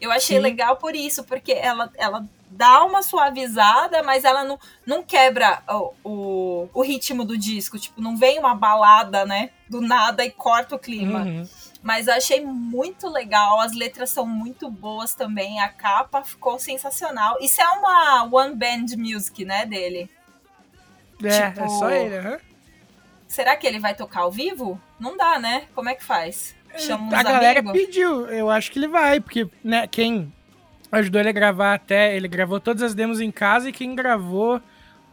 Eu 0.00 0.10
achei 0.10 0.36
Sim. 0.36 0.42
legal 0.42 0.76
por 0.76 0.96
isso, 0.96 1.22
porque 1.24 1.52
ela, 1.52 1.88
ela 1.96 2.26
dá 2.50 2.84
uma 2.84 3.02
suavizada, 3.02 4.02
mas 4.02 4.24
ela 4.24 4.42
não, 4.42 4.58
não 4.84 5.02
quebra 5.02 5.62
o, 5.68 5.92
o, 6.04 6.68
o 6.74 6.82
ritmo 6.82 7.24
do 7.24 7.38
disco. 7.38 7.78
Tipo, 7.78 8.00
não 8.00 8.16
vem 8.16 8.38
uma 8.38 8.54
balada, 8.54 9.24
né? 9.24 9.50
Do 9.68 9.80
nada 9.80 10.24
e 10.24 10.30
corta 10.30 10.74
o 10.74 10.78
clima. 10.78 11.20
Uhum. 11.20 11.48
Mas 11.82 12.06
eu 12.06 12.14
achei 12.14 12.44
muito 12.44 13.08
legal, 13.08 13.58
as 13.60 13.72
letras 13.72 14.10
são 14.10 14.24
muito 14.24 14.70
boas 14.70 15.14
também, 15.14 15.60
a 15.60 15.68
capa 15.68 16.22
ficou 16.22 16.58
sensacional. 16.58 17.36
Isso 17.40 17.60
é 17.60 17.68
uma 17.70 18.22
one 18.24 18.54
band 18.54 18.96
music, 18.96 19.44
né, 19.44 19.66
dele. 19.66 20.08
É, 21.28 21.50
Tipo- 21.50 21.64
é 21.64 21.68
só 21.68 21.90
ele, 21.90 22.16
aham. 22.18 22.38
Será 23.28 23.56
que 23.56 23.66
ele 23.66 23.78
vai 23.78 23.94
tocar 23.94 24.20
ao 24.20 24.30
vivo? 24.30 24.80
Não 25.00 25.16
dá, 25.16 25.38
né? 25.38 25.64
Como 25.74 25.88
é 25.88 25.94
que 25.94 26.04
faz? 26.04 26.54
Chama 26.78 27.16
A 27.16 27.22
galera 27.22 27.60
amigos? 27.60 27.78
pediu, 27.80 28.26
eu 28.28 28.50
acho 28.50 28.70
que 28.70 28.78
ele 28.78 28.88
vai, 28.88 29.20
porque 29.20 29.46
né, 29.64 29.86
quem 29.86 30.32
ajudou 30.90 31.20
ele 31.20 31.30
a 31.30 31.32
gravar 31.32 31.74
até, 31.74 32.14
ele 32.16 32.28
gravou 32.28 32.60
todas 32.60 32.82
as 32.82 32.94
demos 32.94 33.20
em 33.20 33.30
casa 33.30 33.68
e 33.68 33.72
quem 33.72 33.94
gravou 33.94 34.60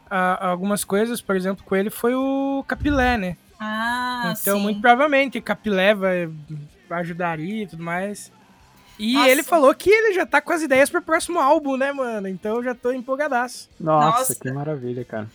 ah, 0.09 0.49
algumas 0.49 0.83
coisas, 0.83 1.21
por 1.21 1.35
exemplo, 1.35 1.63
com 1.65 1.75
ele 1.75 1.89
foi 1.89 2.13
o 2.15 2.63
Capilé, 2.67 3.17
né? 3.17 3.37
Ah, 3.59 4.33
então, 4.39 4.57
sim. 4.57 4.63
muito 4.63 4.79
provavelmente, 4.81 5.39
Capilé 5.41 5.93
vai, 5.93 6.29
ajudaria 6.89 7.63
e 7.63 7.67
tudo 7.67 7.83
mais. 7.83 8.31
E 8.97 9.13
Nossa. 9.13 9.29
ele 9.29 9.43
falou 9.43 9.73
que 9.73 9.89
ele 9.89 10.13
já 10.13 10.25
tá 10.25 10.41
com 10.41 10.51
as 10.51 10.61
ideias 10.61 10.89
pro 10.89 11.01
próximo 11.01 11.39
álbum, 11.39 11.77
né, 11.77 11.91
mano? 11.93 12.27
Então 12.27 12.57
eu 12.57 12.63
já 12.63 12.75
tô 12.75 12.91
empolgadaço. 12.91 13.69
Nossa, 13.79 14.17
Nossa. 14.19 14.35
que 14.35 14.51
maravilha, 14.51 15.05
cara. 15.05 15.27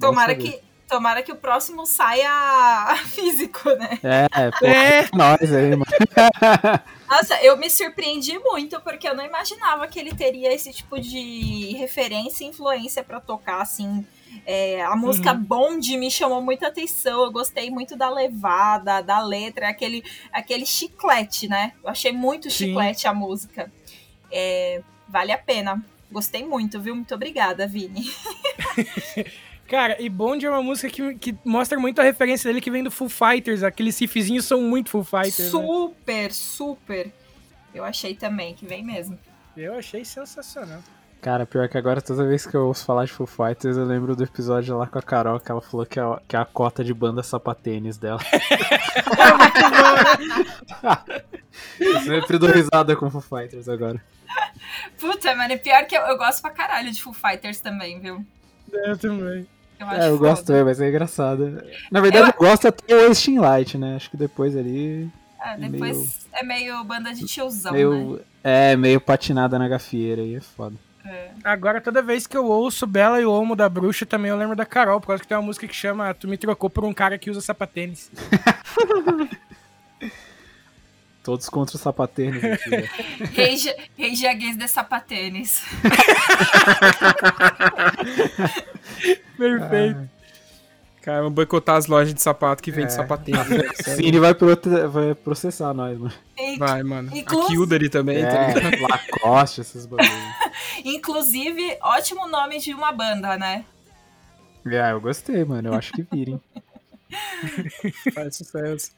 Tomara 0.00 0.34
que, 0.34 0.60
tomara 0.88 1.22
que 1.22 1.30
o 1.32 1.36
próximo 1.36 1.86
saia 1.86 2.96
físico, 3.06 3.68
né? 3.70 3.98
É, 4.02 4.50
pô, 4.50 4.66
É. 4.66 5.08
nós 5.14 5.52
aí, 5.54 5.70
mano. 5.70 5.84
Nossa, 7.08 7.42
eu 7.42 7.56
me 7.56 7.68
surpreendi 7.68 8.38
muito 8.38 8.80
porque 8.80 9.08
eu 9.08 9.14
não 9.16 9.24
imaginava 9.24 9.86
que 9.88 9.98
ele 9.98 10.14
teria 10.14 10.52
esse 10.52 10.72
tipo 10.72 11.00
de 11.00 11.74
referência 11.76 12.44
e 12.44 12.48
influência 12.48 13.02
pra 13.02 13.20
tocar, 13.20 13.60
assim. 13.60 14.06
É, 14.46 14.80
a 14.82 14.94
música 14.94 15.34
Bond 15.34 15.96
me 15.98 16.08
chamou 16.10 16.40
muita 16.40 16.68
atenção. 16.68 17.24
Eu 17.24 17.32
gostei 17.32 17.68
muito 17.70 17.96
da 17.96 18.08
levada, 18.08 19.00
da 19.02 19.20
letra, 19.20 19.68
aquele, 19.68 20.04
aquele 20.32 20.64
chiclete, 20.64 21.48
né? 21.48 21.72
Eu 21.82 21.90
achei 21.90 22.12
muito 22.12 22.48
Sim. 22.48 22.66
chiclete 22.66 23.08
a 23.08 23.12
música. 23.14 23.70
É, 24.30 24.82
vale 25.08 25.32
a 25.32 25.38
pena. 25.38 25.84
Gostei 26.12 26.44
muito, 26.44 26.80
viu? 26.80 26.94
Muito 26.94 27.14
obrigada, 27.14 27.66
Vini. 27.66 28.08
Cara, 29.70 29.96
e 30.02 30.08
Bond 30.08 30.44
é 30.44 30.50
uma 30.50 30.64
música 30.64 30.90
que, 30.90 31.14
que 31.14 31.38
mostra 31.44 31.78
muito 31.78 32.00
a 32.00 32.02
referência 32.02 32.48
dele 32.48 32.60
que 32.60 32.72
vem 32.72 32.82
do 32.82 32.90
Full 32.90 33.08
Fighters. 33.08 33.62
Aqueles 33.62 33.96
riffzinhos 34.00 34.44
são 34.44 34.60
muito 34.62 34.90
Full 34.90 35.04
Fighters. 35.04 35.38
né? 35.38 35.48
Super, 35.48 36.32
super. 36.32 37.12
Eu 37.72 37.84
achei 37.84 38.16
também 38.16 38.52
que 38.52 38.66
vem 38.66 38.84
mesmo. 38.84 39.16
Eu 39.56 39.78
achei 39.78 40.04
sensacional. 40.04 40.80
Cara, 41.22 41.46
pior 41.46 41.68
que 41.68 41.78
agora, 41.78 42.02
toda 42.02 42.26
vez 42.26 42.44
que 42.44 42.56
eu 42.56 42.66
ouço 42.66 42.84
falar 42.84 43.04
de 43.04 43.12
Foo 43.12 43.28
Fighters, 43.28 43.76
eu 43.76 43.84
lembro 43.84 44.16
do 44.16 44.24
episódio 44.24 44.76
lá 44.76 44.88
com 44.88 44.98
a 44.98 45.02
Carol, 45.02 45.38
que 45.38 45.52
ela 45.52 45.60
falou 45.60 45.86
que 45.86 46.00
é, 46.00 46.02
que 46.26 46.34
é 46.34 46.40
a 46.40 46.44
cota 46.44 46.82
de 46.82 46.92
banda 46.92 47.22
sapatênis 47.22 47.96
dela. 47.96 48.18
eu 51.78 52.00
sempre 52.00 52.38
dou 52.38 52.50
risada 52.50 52.96
com 52.96 53.08
Foo 53.08 53.20
Fighters 53.20 53.68
agora. 53.68 54.02
Puta, 54.98 55.32
mano, 55.36 55.52
é 55.52 55.58
pior 55.58 55.86
que 55.86 55.96
eu, 55.96 56.02
eu 56.02 56.18
gosto 56.18 56.42
pra 56.42 56.50
caralho 56.50 56.90
de 56.90 57.00
Foo 57.00 57.12
Fighters 57.12 57.60
também, 57.60 58.00
viu? 58.00 58.26
Eu 58.72 58.98
também. 58.98 59.46
Eu 59.80 59.86
acho 59.86 60.00
É, 60.00 60.08
eu 60.08 60.18
gosto 60.18 60.42
foda. 60.42 60.46
também, 60.46 60.64
mas 60.64 60.80
é 60.80 60.88
engraçado. 60.88 61.62
Na 61.90 62.00
verdade, 62.00 62.28
eu, 62.28 62.34
gosto 62.38 62.68
até 62.68 62.94
o 62.94 63.08
Wasting 63.08 63.38
Light, 63.38 63.78
né? 63.78 63.96
Acho 63.96 64.10
que 64.10 64.16
depois 64.16 64.54
ali. 64.54 65.08
É, 65.42 65.56
depois 65.56 66.26
é 66.32 66.42
meio 66.42 66.84
banda 66.84 67.14
de 67.14 67.26
tiozão, 67.26 67.72
né? 67.72 67.78
meio, 67.78 68.20
É, 68.44 68.76
meio 68.76 69.00
patinada 69.00 69.58
na 69.58 69.68
gafieira 69.68 70.20
aí, 70.20 70.34
é 70.34 70.40
foda. 70.40 70.76
Agora, 71.42 71.80
toda 71.80 72.02
vez 72.02 72.26
que 72.26 72.36
eu 72.36 72.44
ouço 72.44 72.86
Bela 72.86 73.20
e 73.20 73.24
o 73.24 73.32
Olmo 73.32 73.56
da 73.56 73.68
Bruxa, 73.68 74.04
também 74.04 74.30
eu 74.30 74.36
lembro 74.36 74.54
da 74.54 74.66
Carol, 74.66 75.00
por 75.00 75.08
causa 75.08 75.22
que 75.22 75.28
tem 75.28 75.36
uma 75.36 75.42
música 75.42 75.66
que 75.66 75.74
chama 75.74 76.12
Tu 76.12 76.28
Me 76.28 76.36
Trocou 76.36 76.68
por 76.68 76.84
um 76.84 76.92
Cara 76.92 77.18
que 77.18 77.30
Usa 77.30 77.40
Sapatênis. 77.40 78.10
Todos 81.22 81.50
contra 81.50 81.76
os 81.76 81.82
sapatênis 81.82 82.42
aqui, 82.42 82.70
Rage 83.98 84.26
Against 84.26 84.58
the 84.58 84.66
Sapatênis. 84.66 85.62
Perfeito. 89.36 90.08
Cara, 91.02 91.18
vamos 91.22 91.32
boicotar 91.34 91.76
as 91.76 91.86
lojas 91.86 92.12
de 92.12 92.20
sapato 92.20 92.62
que 92.62 92.70
vende 92.70 92.88
É. 92.88 92.90
sapatinho. 92.90 93.38
Cine 93.96 94.18
vai, 94.18 94.34
pro- 94.34 94.58
vai 94.90 95.14
processar 95.14 95.72
nós, 95.72 95.98
mano. 95.98 96.12
Vai, 96.58 96.82
mano. 96.82 97.10
Inclusive- 97.16 97.46
A 97.46 97.56
Kildare 97.56 97.88
também, 97.88 98.22
tá 98.22 98.48
ligado? 98.48 98.74
É, 98.74 98.80
Lacoste, 98.80 99.62
esses 99.62 99.86
bagulhos. 99.86 100.12
Inclusive, 100.84 101.78
ótimo 101.82 102.28
nome 102.28 102.58
de 102.58 102.74
uma 102.74 102.92
banda, 102.92 103.38
né? 103.38 103.64
É, 104.66 104.92
eu 104.92 105.00
gostei, 105.00 105.42
mano. 105.44 105.68
Eu 105.68 105.74
acho 105.74 105.90
que 105.92 106.02
virem. 106.02 106.38
Faz 108.14 108.36
sucesso. 108.36 108.90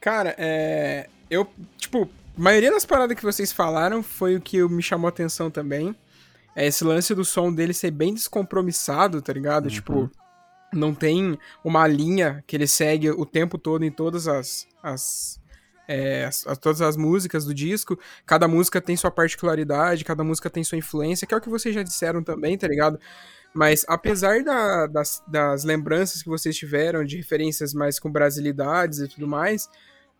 Cara, 0.00 0.34
é. 0.36 1.08
Eu, 1.30 1.46
tipo, 1.78 2.08
a 2.36 2.40
maioria 2.42 2.70
das 2.70 2.84
paradas 2.84 3.16
que 3.16 3.22
vocês 3.22 3.52
falaram 3.52 4.02
foi 4.02 4.36
o 4.36 4.40
que 4.40 4.62
me 4.68 4.82
chamou 4.82 5.06
a 5.06 5.10
atenção 5.10 5.50
também. 5.50 5.94
É 6.56 6.66
esse 6.66 6.82
lance 6.84 7.14
do 7.14 7.24
som 7.24 7.52
dele 7.52 7.72
ser 7.72 7.90
bem 7.92 8.12
descompromissado, 8.12 9.22
tá 9.22 9.32
ligado? 9.32 9.64
Uhum. 9.66 9.70
Tipo, 9.70 10.10
não 10.72 10.94
tem 10.94 11.38
uma 11.64 11.86
linha 11.86 12.42
que 12.46 12.56
ele 12.56 12.66
segue 12.66 13.10
o 13.10 13.24
tempo 13.24 13.56
todo 13.56 13.84
em 13.84 13.90
todas 13.90 14.26
as. 14.28 14.66
as 14.82 15.38
é, 15.88 16.24
as- 16.24 16.46
as- 16.46 16.58
todas 16.58 16.80
as 16.80 16.96
músicas 16.96 17.44
do 17.44 17.52
disco, 17.52 17.98
cada 18.24 18.46
música 18.46 18.80
tem 18.80 18.96
sua 18.96 19.10
particularidade, 19.10 20.04
cada 20.04 20.22
música 20.22 20.48
tem 20.48 20.62
sua 20.62 20.78
influência, 20.78 21.26
que 21.26 21.34
é 21.34 21.36
o 21.36 21.40
que 21.40 21.48
vocês 21.48 21.74
já 21.74 21.82
disseram 21.82 22.22
também, 22.22 22.56
tá 22.56 22.68
ligado? 22.68 22.98
Mas 23.52 23.84
apesar 23.88 24.44
da- 24.44 24.86
das, 24.86 25.20
das 25.26 25.64
lembranças 25.64 26.22
que 26.22 26.28
vocês 26.28 26.56
tiveram, 26.56 27.04
de 27.04 27.16
referências 27.16 27.74
mais 27.74 27.98
com 27.98 28.08
brasilidades 28.10 29.00
e 29.00 29.08
tudo 29.08 29.26
mais, 29.26 29.68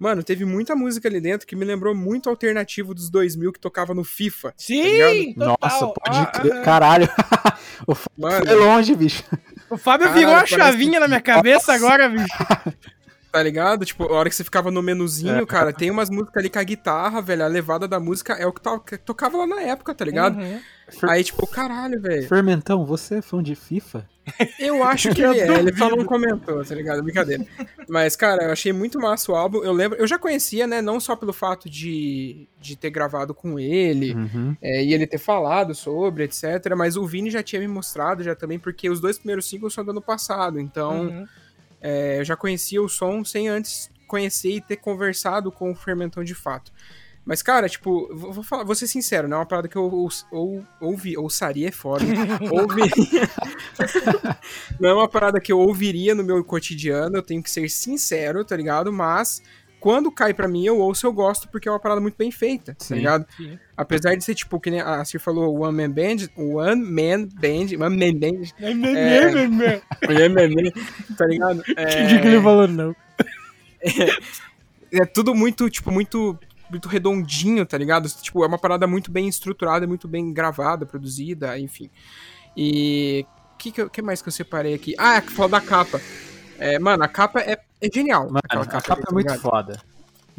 mano, 0.01 0.23
teve 0.25 0.45
muita 0.47 0.75
música 0.75 1.07
ali 1.09 1.21
dentro 1.21 1.47
que 1.47 1.55
me 1.55 1.65
lembrou 1.65 1.95
muito 1.95 2.27
o 2.27 2.31
alternativo 2.31 2.95
dos 2.95 3.11
2000 3.11 3.53
que 3.53 3.61
tocava 3.61 3.95
no 3.95 4.03
FIFA. 4.03 4.55
Sim, 4.57 5.35
total. 5.35 5.59
Nossa, 5.61 5.87
pode 5.89 6.19
Ah, 6.19 6.27
crer. 6.27 6.53
ah, 6.55 6.63
Caralho. 6.63 7.09
o 7.87 7.95
Fábio 7.95 8.17
Mano, 8.19 8.47
foi 8.47 8.55
longe, 8.57 8.95
bicho. 8.97 9.23
O 9.69 9.77
Fábio 9.77 10.07
Caralho, 10.09 10.19
virou 10.19 10.33
uma 10.35 10.39
parece 10.41 10.57
chavinha 10.57 10.93
que- 10.95 10.99
na 11.01 11.07
minha 11.09 11.21
cabeça 11.21 11.73
Nossa. 11.73 11.75
agora, 11.87 12.09
bicho. 12.09 12.27
tá 13.31 13.43
ligado? 13.43 13.85
Tipo, 13.85 14.05
a 14.05 14.13
hora 14.13 14.29
que 14.29 14.35
você 14.35 14.45
ficava 14.45 14.71
no 14.71 14.83
menuzinho, 14.83 15.37
É. 15.43 15.47
cara, 15.47 15.73
tem 15.73 15.91
umas 15.91 16.11
músicas 16.11 16.37
ali 16.37 16.51
com 16.51 16.59
a 16.59 16.65
guitarra, 16.65 17.21
velho, 17.23 17.45
a 17.45 17.49
levada 17.49 17.87
da 17.87 18.01
música 18.01 18.33
é 18.35 18.47
o 18.47 18.53
que, 18.53 18.61
to- 18.61 18.81
que 18.81 18.99
tocava 18.99 19.37
lá 19.39 19.47
na 19.47 19.61
época, 19.61 19.95
tá 19.95 20.05
ligado? 20.05 20.39
Uhum. 20.39 20.61
Aí, 21.09 21.23
tipo, 21.23 21.47
caralho, 21.47 22.01
velho. 22.03 22.27
Fermentão, 22.29 22.85
você 22.85 23.17
é 23.17 23.23
fã 23.23 23.41
de 23.41 23.55
FIFA? 23.55 24.05
Eu 24.59 24.83
acho 24.83 25.11
que 25.15 25.23
ele 25.23 25.39
é, 25.41 25.59
ele 25.61 25.77
só 25.77 25.89
não 25.89 26.05
comentou, 26.05 26.65
tá 26.65 26.75
ligado? 26.75 27.01
Brincadeira. 27.03 27.45
Mas, 27.89 28.17
cara, 28.17 28.45
eu 28.45 28.51
achei 28.53 28.73
muito 28.73 28.99
massa 28.99 29.31
o 29.31 29.37
álbum. 29.37 29.63
Eu 29.63 29.73
lembro, 29.73 29.97
eu 29.99 30.07
já 30.07 30.19
conhecia, 30.19 30.67
né? 30.67 30.83
Não 30.83 30.99
só 30.99 31.15
pelo 31.15 31.33
fato 31.33 31.71
de, 31.71 32.49
de 32.61 32.75
ter 32.77 32.91
gravado 32.91 33.33
com 33.33 33.59
ele 33.59 34.15
Uhum. 34.15 34.57
é, 34.61 34.83
e 34.85 34.93
ele 34.93 35.07
ter 35.07 35.19
falado 35.19 35.75
sobre, 35.77 36.25
etc. 36.25 36.45
Mas 36.77 36.97
o 36.97 37.07
Vini 37.07 37.31
já 37.31 37.43
tinha 37.43 37.61
me 37.61 37.69
mostrado 37.69 38.25
já 38.25 38.35
também, 38.35 38.59
porque 38.59 38.91
os 38.91 39.01
dois 39.01 39.17
primeiros 39.17 39.49
singles 39.49 39.73
são 39.73 39.85
do 39.85 39.93
ano 39.93 40.03
passado. 40.03 40.59
Então, 40.59 41.03
Uhum. 41.03 41.27
É, 41.81 42.21
eu 42.21 42.25
já 42.25 42.37
conhecia 42.37 42.83
o 42.83 42.89
som 42.89 43.25
sem 43.25 43.49
antes 43.49 43.91
conhecer 44.07 44.57
e 44.57 44.61
ter 44.61 44.77
conversado 44.77 45.53
com 45.53 45.71
o 45.71 45.75
Fermentão 45.75 46.25
de 46.25 46.35
fato. 46.35 46.73
Mas, 47.25 47.43
cara, 47.43 47.69
tipo, 47.69 48.09
vou, 48.13 48.43
falar, 48.43 48.65
vou 48.65 48.75
ser 48.75 48.87
sincero, 48.87 49.29
não 49.29 49.37
é 49.37 49.41
uma 49.41 49.47
parada 49.47 49.69
que 49.69 49.77
eu 49.77 49.85
ou, 49.85 50.09
ou, 50.33 50.65
ouvi, 50.81 51.17
ouçaria 51.17 51.69
é 51.69 51.71
foda. 51.71 52.05
ouviria. 52.51 53.29
não 54.81 54.91
é 54.91 54.95
uma 54.95 55.09
parada 55.09 55.41
que 55.41 55.53
eu 55.53 55.59
ouviria 55.61 56.15
no 56.15 56.25
meu 56.25 56.43
cotidiano, 56.43 57.17
eu 57.17 57.23
tenho 57.23 57.43
que 57.43 57.51
ser 57.51 57.69
sincero, 57.69 58.45
tá 58.45 58.57
ligado? 58.57 58.93
Mas, 58.93 59.43
quando 59.81 60.13
cai 60.13 60.35
pra 60.35 60.47
mim, 60.47 60.65
eu 60.65 60.79
ouço, 60.79 61.07
eu 61.07 61.13
gosto, 61.13 61.49
porque 61.49 61.69
é 61.69 61.73
uma 61.73 61.81
parada 61.81 62.01
muito 62.01 62.17
bem 62.17 62.31
feita, 62.31 62.75
tá 62.75 62.85
Sim. 62.85 62.95
ligado? 62.97 63.27
Sim. 63.37 63.59
Apesar 63.77 64.15
de 64.15 64.23
ser, 64.23 64.35
tipo, 64.35 64.61
que 64.61 64.71
nem 64.71 64.81
a 64.81 65.05
Cir 65.05 65.19
falou, 65.21 65.59
One 65.61 65.77
Man 65.77 65.91
Band, 65.91 66.29
One 66.37 66.83
Man 66.83 67.27
Band, 67.33 67.85
One 67.85 67.97
Man 67.97 68.19
Band, 68.19 68.43
É, 68.61 68.71
é, 68.71 69.81
é, 70.03 70.25
One 70.25 70.29
Man 70.29 70.55
Band, 70.55 71.17
tá 71.17 71.27
ligado? 71.27 71.63
É... 71.77 71.83
Entendi 72.05 72.21
que 72.21 72.27
ele 72.29 72.43
falou, 72.43 72.69
não. 72.69 72.95
é 74.93 75.05
tudo 75.07 75.35
muito, 75.35 75.69
tipo, 75.71 75.91
muito 75.91 76.39
muito 76.71 76.89
redondinho, 76.89 77.67
tá 77.67 77.77
ligado? 77.77 78.09
Tipo, 78.09 78.45
é 78.45 78.47
uma 78.47 78.57
parada 78.59 78.87
muito 78.87 79.11
bem 79.11 79.27
estruturada, 79.27 79.89
muito 79.89 80.07
bem 80.07 80.33
gravada, 80.33 80.87
produzida, 80.87 81.59
enfim. 81.59 81.91
E 82.57 83.27
o 83.55 83.57
que, 83.59 83.73
que, 83.73 83.81
eu- 83.83 83.91
que 83.91 84.01
mais 84.01 84.23
que 84.23 84.29
eu 84.29 84.33
separei 84.33 84.73
aqui? 84.75 84.95
Ah, 84.97 85.17
é 85.17 85.21
que 85.21 85.33
falou 85.33 85.51
da 85.51 85.61
capa. 85.61 86.01
É, 86.61 86.79
mano, 86.79 87.03
a 87.03 87.09
capa 87.09 87.41
é, 87.41 87.59
é 87.81 87.89
genial. 87.93 88.25
Mano, 88.27 88.41
aquela 88.45 88.63
a 88.65 88.67
capa 88.67 88.93
é 89.01 89.05
tá 89.05 89.13
muito 89.13 89.27
ligado? 89.27 89.41
foda. 89.41 89.81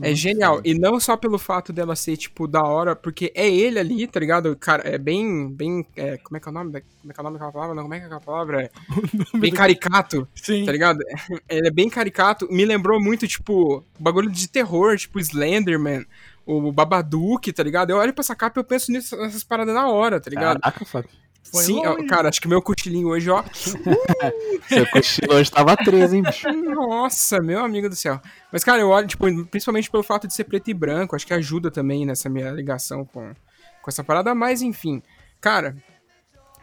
É 0.01 0.05
Muito 0.07 0.15
genial. 0.17 0.55
foda. 0.55 0.67
E 0.69 0.73
não 0.79 0.99
só 0.99 1.17
pelo 1.17 1.37
fato 1.37 1.71
dela 1.73 1.95
ser, 1.95 2.15
tipo, 2.17 2.47
da 2.47 2.63
hora, 2.63 2.95
porque 2.95 3.31
é 3.35 3.47
ele 3.47 3.77
ali, 3.77 4.07
tá 4.07 4.19
ligado? 4.19 4.55
Cara, 4.55 4.87
é 4.87 4.97
bem. 4.97 5.47
bem 5.51 5.85
é, 5.95 6.17
como 6.17 6.37
é 6.37 6.39
que 6.39 6.47
é 6.47 6.51
o 6.51 6.53
nome? 6.53 6.71
da- 6.71 6.81
Como 6.81 7.11
é 7.11 7.13
que 7.13 7.19
é 7.19 7.21
o 7.21 7.23
nome 7.23 7.37
daquela 7.37 7.51
palavra? 7.51 7.75
Não, 7.75 7.83
como 7.83 7.93
é 7.93 7.97
que 7.97 8.03
é 8.03 8.05
aquela 8.07 8.21
palavra? 8.21 8.71
É, 9.35 9.37
bem 9.37 9.51
caricato, 9.51 10.27
Sim. 10.33 10.65
tá 10.65 10.71
ligado? 10.71 10.99
Ele 11.49 11.67
é 11.67 11.71
bem 11.71 11.89
caricato. 11.89 12.47
Me 12.51 12.65
lembrou 12.65 13.01
muito, 13.01 13.27
tipo, 13.27 13.83
bagulho 13.99 14.31
de 14.31 14.47
terror, 14.47 14.95
tipo 14.97 15.19
Slenderman, 15.19 16.05
o 16.45 16.71
Babadook, 16.71 17.51
tá 17.53 17.61
ligado? 17.61 17.89
Eu 17.91 17.97
olho 17.97 18.13
pra 18.13 18.21
essa 18.21 18.35
capa 18.35 18.59
e 18.59 18.61
eu 18.61 18.65
penso 18.65 18.91
nisso- 18.91 19.17
nessas 19.17 19.43
paradas 19.43 19.75
na 19.75 19.87
hora, 19.89 20.19
tá 20.19 20.29
ligado? 20.29 20.59
Caraca, 20.61 20.85
Fábio. 20.85 21.09
Foi 21.43 21.63
Sim, 21.63 21.85
longe. 21.85 22.05
cara, 22.05 22.29
acho 22.29 22.39
que 22.39 22.47
meu 22.47 22.61
cochilinho 22.61 23.09
hoje, 23.09 23.29
ó. 23.29 23.43
Seu 24.69 24.87
cochilo 24.89 25.33
hoje 25.33 25.51
tava 25.51 25.75
13, 25.75 26.17
hein, 26.17 26.23
bicho? 26.23 26.47
Nossa, 26.53 27.41
meu 27.41 27.59
amigo 27.59 27.89
do 27.89 27.95
céu. 27.95 28.21
Mas, 28.51 28.63
cara, 28.63 28.81
eu 28.81 28.89
olho, 28.89 29.07
tipo, 29.07 29.25
principalmente 29.47 29.89
pelo 29.91 30.03
fato 30.03 30.27
de 30.27 30.33
ser 30.33 30.45
preto 30.45 30.69
e 30.69 30.73
branco, 30.73 31.15
acho 31.15 31.27
que 31.27 31.33
ajuda 31.33 31.69
também 31.69 32.05
nessa 32.05 32.29
minha 32.29 32.51
ligação 32.51 33.03
com, 33.03 33.33
com 33.81 33.89
essa 33.89 34.03
parada, 34.03 34.33
mas 34.33 34.61
enfim. 34.61 35.01
Cara, 35.41 35.75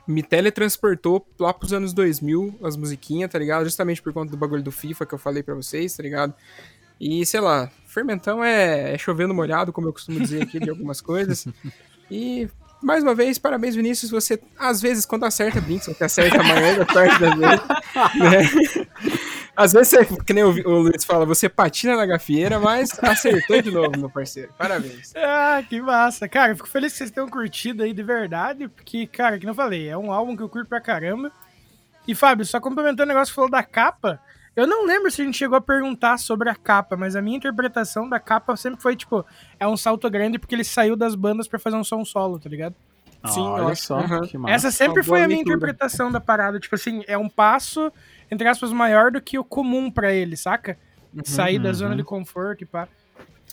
me 0.06 0.22
teletransportou 0.22 1.26
lá 1.38 1.52
pros 1.52 1.74
anos 1.74 1.92
2000, 1.92 2.60
as 2.62 2.76
musiquinhas, 2.76 3.30
tá 3.30 3.38
ligado? 3.38 3.64
Justamente 3.64 4.00
por 4.00 4.12
conta 4.14 4.30
do 4.30 4.38
bagulho 4.38 4.62
do 4.62 4.72
FIFA 4.72 5.04
que 5.04 5.14
eu 5.14 5.18
falei 5.18 5.42
pra 5.42 5.54
vocês, 5.54 5.94
tá 5.94 6.02
ligado? 6.02 6.32
E, 6.98 7.26
sei 7.26 7.40
lá, 7.40 7.70
fermentão 7.86 8.42
é, 8.42 8.94
é 8.94 8.98
chovendo 8.98 9.34
molhado, 9.34 9.72
como 9.72 9.86
eu 9.86 9.92
costumo 9.92 10.18
dizer 10.18 10.42
aqui 10.42 10.58
de 10.58 10.70
algumas 10.70 11.00
coisas. 11.00 11.46
E, 12.10 12.48
mais 12.82 13.02
uma 13.02 13.14
vez, 13.14 13.38
parabéns, 13.38 13.74
Vinícius. 13.74 14.10
Você, 14.10 14.40
às 14.58 14.80
vezes, 14.80 15.04
quando 15.04 15.24
acerta, 15.24 15.60
Brinks, 15.60 15.86
você 15.86 16.04
acerta 16.04 16.40
a 16.40 16.44
maior 16.44 16.78
da 16.78 16.86
parte 16.86 17.20
das 17.20 17.34
vezes. 17.34 17.60
Né? 18.14 18.86
Às 19.56 19.72
vezes, 19.72 19.88
você, 19.88 20.04
que 20.24 20.32
nem 20.32 20.44
o, 20.44 20.50
o 20.50 20.78
Luiz 20.82 21.04
fala, 21.04 21.26
você 21.26 21.48
patina 21.48 21.96
na 21.96 22.06
gafieira, 22.06 22.60
mas 22.60 22.90
acertou 23.02 23.60
de 23.60 23.72
novo, 23.72 23.98
meu 23.98 24.08
parceiro. 24.08 24.52
Parabéns. 24.56 25.12
Ah, 25.16 25.60
que 25.68 25.82
massa. 25.82 26.28
Cara, 26.28 26.54
fico 26.54 26.68
feliz 26.68 26.92
que 26.92 26.98
vocês 26.98 27.10
tenham 27.10 27.28
curtido 27.28 27.82
aí 27.82 27.92
de 27.92 28.02
verdade, 28.04 28.68
porque, 28.68 29.06
cara, 29.08 29.36
que 29.36 29.46
não 29.46 29.54
falei, 29.54 29.88
é 29.88 29.98
um 29.98 30.12
álbum 30.12 30.36
que 30.36 30.42
eu 30.44 30.48
curto 30.48 30.68
pra 30.68 30.80
caramba. 30.80 31.32
E, 32.06 32.14
Fábio, 32.14 32.46
só 32.46 32.60
complementando 32.60 33.02
o 33.02 33.06
negócio 33.06 33.32
que 33.32 33.34
falou 33.34 33.50
da 33.50 33.64
capa, 33.64 34.20
eu 34.62 34.66
não 34.66 34.86
lembro 34.86 35.10
se 35.10 35.22
a 35.22 35.24
gente 35.24 35.36
chegou 35.36 35.56
a 35.56 35.60
perguntar 35.60 36.18
sobre 36.18 36.48
a 36.48 36.54
capa, 36.54 36.96
mas 36.96 37.14
a 37.16 37.22
minha 37.22 37.36
interpretação 37.36 38.08
da 38.08 38.18
capa 38.20 38.56
sempre 38.56 38.80
foi, 38.80 38.96
tipo, 38.96 39.24
é 39.58 39.66
um 39.66 39.76
salto 39.76 40.08
grande 40.10 40.38
porque 40.38 40.54
ele 40.54 40.64
saiu 40.64 40.96
das 40.96 41.14
bandas 41.14 41.46
pra 41.48 41.58
fazer 41.58 41.76
um 41.76 41.84
som 41.84 42.04
solo, 42.04 42.38
tá 42.38 42.48
ligado? 42.48 42.74
Sim, 43.26 43.40
eu 43.44 43.52
Olha 43.52 43.72
acho. 43.72 43.82
só, 43.82 44.00
massa. 44.06 44.38
Essa 44.46 44.70
sempre 44.70 45.02
foi 45.02 45.22
a 45.22 45.26
minha 45.26 45.38
leitura. 45.38 45.56
interpretação 45.56 46.10
da 46.10 46.20
parada. 46.20 46.60
Tipo 46.60 46.76
assim, 46.76 47.02
é 47.08 47.18
um 47.18 47.28
passo, 47.28 47.92
entre 48.30 48.46
aspas, 48.46 48.72
maior 48.72 49.10
do 49.10 49.20
que 49.20 49.38
o 49.38 49.44
comum 49.44 49.90
pra 49.90 50.12
ele, 50.12 50.36
saca? 50.36 50.78
Sair 51.24 51.58
da 51.58 51.72
zona 51.72 51.96
de 51.96 52.04
conforto 52.04 52.62
e 52.62 52.66
pá. 52.66 52.86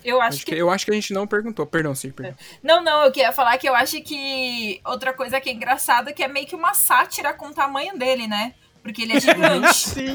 Eu 0.04 0.22
acho 0.22 0.38
Acho 0.38 0.46
que 0.46 0.52
que, 0.54 0.62
eu 0.62 0.70
acho 0.70 0.86
que 0.86 0.92
a 0.92 0.94
gente 0.94 1.12
não 1.14 1.26
perguntou. 1.26 1.66
Perdão, 1.66 1.96
Cir, 1.96 2.14
perdão. 2.14 2.36
Não, 2.62 2.84
não, 2.84 3.04
eu 3.06 3.12
queria 3.12 3.32
falar 3.32 3.58
que 3.58 3.68
eu 3.68 3.74
acho 3.74 4.00
que 4.04 4.80
outra 4.86 5.14
coisa 5.14 5.42
que 5.42 5.50
é 5.50 5.54
engraçada 5.54 6.12
é 6.12 6.14
que 6.14 6.22
é 6.24 6.28
meio 6.28 6.46
que 6.46 6.56
uma 6.56 6.76
sátira 6.76 7.34
com 7.34 7.48
o 7.48 7.54
tamanho 7.54 7.98
dele, 7.98 8.28
né? 8.28 8.54
Porque 8.84 9.02
ele 9.02 9.14
é 9.14 9.20
gigante. 9.22 9.74
Sim. 9.74 10.14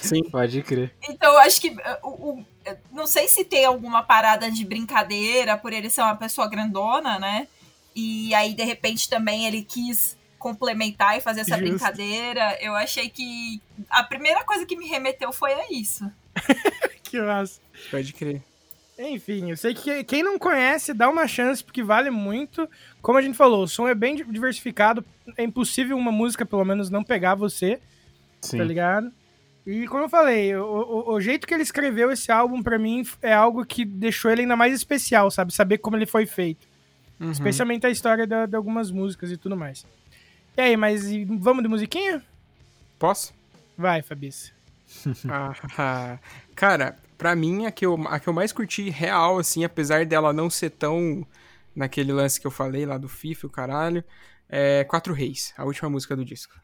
Sim. 0.00 0.22
Pode 0.30 0.62
crer. 0.62 0.92
então 1.08 1.32
eu 1.32 1.38
acho 1.40 1.60
que. 1.60 1.68
uh, 1.70 1.78
o, 2.02 2.30
o- 2.40 2.46
não 2.92 3.06
sei 3.06 3.26
se 3.28 3.44
tem 3.44 3.64
alguma 3.64 4.02
parada 4.02 4.50
de 4.50 4.64
brincadeira 4.64 5.56
por 5.56 5.72
ele 5.72 5.88
ser 5.90 6.02
uma 6.02 6.14
pessoa 6.16 6.48
grandona, 6.48 7.18
né? 7.18 7.48
E 7.96 8.32
aí, 8.34 8.54
de 8.54 8.62
repente, 8.62 9.08
também 9.08 9.46
ele 9.46 9.62
quis 9.62 10.16
complementar 10.38 11.16
e 11.18 11.20
fazer 11.20 11.40
essa 11.40 11.56
Justo. 11.58 11.64
brincadeira. 11.70 12.56
Eu 12.60 12.74
achei 12.74 13.08
que 13.08 13.60
a 13.88 14.02
primeira 14.02 14.44
coisa 14.44 14.64
que 14.66 14.76
me 14.76 14.86
remeteu 14.86 15.32
foi 15.32 15.52
a 15.54 15.72
isso. 15.72 16.10
que 17.02 17.20
massa. 17.20 17.60
Pode 17.90 18.12
crer. 18.12 18.42
Enfim, 18.98 19.50
eu 19.50 19.56
sei 19.56 19.72
que 19.74 20.04
quem 20.04 20.22
não 20.22 20.38
conhece, 20.38 20.92
dá 20.92 21.08
uma 21.08 21.26
chance, 21.26 21.64
porque 21.64 21.82
vale 21.82 22.10
muito. 22.10 22.68
Como 23.00 23.16
a 23.18 23.22
gente 23.22 23.36
falou, 23.36 23.64
o 23.64 23.68
som 23.68 23.88
é 23.88 23.94
bem 23.94 24.14
diversificado. 24.14 25.02
É 25.36 25.42
impossível 25.42 25.96
uma 25.96 26.12
música, 26.12 26.44
pelo 26.44 26.64
menos, 26.64 26.90
não 26.90 27.02
pegar 27.02 27.34
você, 27.34 27.80
Sim. 28.42 28.58
tá 28.58 28.64
ligado? 28.64 29.10
E 29.66 29.86
como 29.86 30.04
eu 30.04 30.08
falei, 30.08 30.54
o, 30.56 30.64
o- 30.64 31.12
o 31.14 31.20
jeito 31.20 31.46
que 31.46 31.52
ele 31.54 31.62
escreveu 31.62 32.10
esse 32.10 32.32
álbum, 32.32 32.62
pra 32.62 32.78
mim, 32.78 33.06
é 33.22 33.32
algo 33.32 33.64
que 33.64 33.84
deixou 33.84 34.30
ele 34.30 34.42
ainda 34.42 34.56
mais 34.56 34.72
especial, 34.74 35.30
sabe? 35.30 35.52
Saber 35.54 35.78
como 35.78 35.96
ele 35.96 36.06
foi 36.06 36.26
feito. 36.26 36.66
Uhum. 37.20 37.30
Especialmente 37.30 37.86
a 37.86 37.90
história 37.90 38.26
da- 38.26 38.46
de 38.46 38.56
algumas 38.56 38.90
músicas 38.90 39.30
e 39.30 39.36
tudo 39.36 39.56
mais. 39.56 39.84
E 40.56 40.60
aí, 40.62 40.76
mas 40.76 41.04
vamos 41.38 41.62
de 41.62 41.68
musiquinha? 41.68 42.22
Posso? 42.98 43.32
Vai, 43.76 44.02
Fabice. 44.02 44.52
Ah, 45.78 46.18
cara, 46.56 46.96
pra 47.16 47.36
mim, 47.36 47.64
a 47.66 47.70
que, 47.70 47.86
eu, 47.86 47.94
a 48.08 48.18
que 48.18 48.28
eu 48.28 48.32
mais 48.32 48.52
curti 48.52 48.90
real, 48.90 49.38
assim, 49.38 49.62
apesar 49.64 50.04
dela 50.04 50.32
não 50.32 50.50
ser 50.50 50.70
tão 50.70 51.24
naquele 51.76 52.12
lance 52.12 52.40
que 52.40 52.46
eu 52.46 52.50
falei 52.50 52.84
lá 52.84 52.98
do 52.98 53.08
FIFA, 53.08 53.46
e 53.46 53.48
o 53.48 53.50
caralho, 53.50 54.04
é 54.48 54.82
Quatro 54.84 55.14
Reis, 55.14 55.54
a 55.56 55.64
última 55.64 55.88
música 55.88 56.16
do 56.16 56.24
disco. 56.24 56.54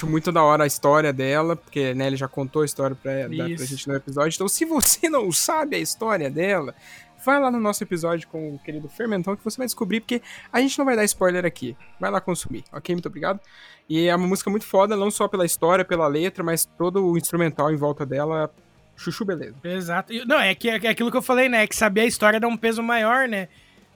Acho 0.00 0.06
muito 0.06 0.32
da 0.32 0.42
hora 0.42 0.64
a 0.64 0.66
história 0.66 1.12
dela, 1.12 1.54
porque 1.54 1.92
né, 1.92 2.06
ele 2.06 2.16
já 2.16 2.26
contou 2.26 2.62
a 2.62 2.64
história 2.64 2.96
pra, 2.96 3.28
da, 3.28 3.28
pra 3.28 3.64
gente 3.64 3.86
no 3.86 3.94
episódio. 3.94 4.34
Então, 4.34 4.48
se 4.48 4.64
você 4.64 5.10
não 5.10 5.30
sabe 5.30 5.76
a 5.76 5.78
história 5.78 6.30
dela, 6.30 6.74
vai 7.24 7.38
lá 7.38 7.50
no 7.50 7.60
nosso 7.60 7.84
episódio 7.84 8.26
com 8.28 8.54
o 8.54 8.58
querido 8.58 8.88
Fermentão 8.88 9.36
que 9.36 9.44
você 9.44 9.58
vai 9.58 9.66
descobrir, 9.66 10.00
porque 10.00 10.22
a 10.50 10.60
gente 10.60 10.78
não 10.78 10.86
vai 10.86 10.96
dar 10.96 11.04
spoiler 11.04 11.44
aqui. 11.44 11.76
Vai 11.98 12.10
lá 12.10 12.20
consumir, 12.20 12.64
ok? 12.72 12.94
Muito 12.94 13.06
obrigado. 13.06 13.40
E 13.88 14.06
é 14.06 14.16
uma 14.16 14.26
música 14.26 14.48
muito 14.48 14.64
foda, 14.64 14.96
não 14.96 15.10
só 15.10 15.28
pela 15.28 15.44
história, 15.44 15.84
pela 15.84 16.06
letra, 16.06 16.42
mas 16.42 16.64
todo 16.64 17.04
o 17.04 17.18
instrumental 17.18 17.70
em 17.70 17.76
volta 17.76 18.06
dela. 18.06 18.50
Chuchu 18.96 19.24
beleza. 19.24 19.56
Exato. 19.62 20.12
Não, 20.26 20.40
é, 20.40 20.54
que, 20.54 20.70
é 20.70 20.76
aquilo 20.76 21.10
que 21.10 21.16
eu 21.16 21.22
falei, 21.22 21.48
né? 21.48 21.66
Que 21.66 21.76
saber 21.76 22.02
a 22.02 22.06
história 22.06 22.40
dá 22.40 22.48
um 22.48 22.56
peso 22.56 22.82
maior, 22.82 23.28
né? 23.28 23.48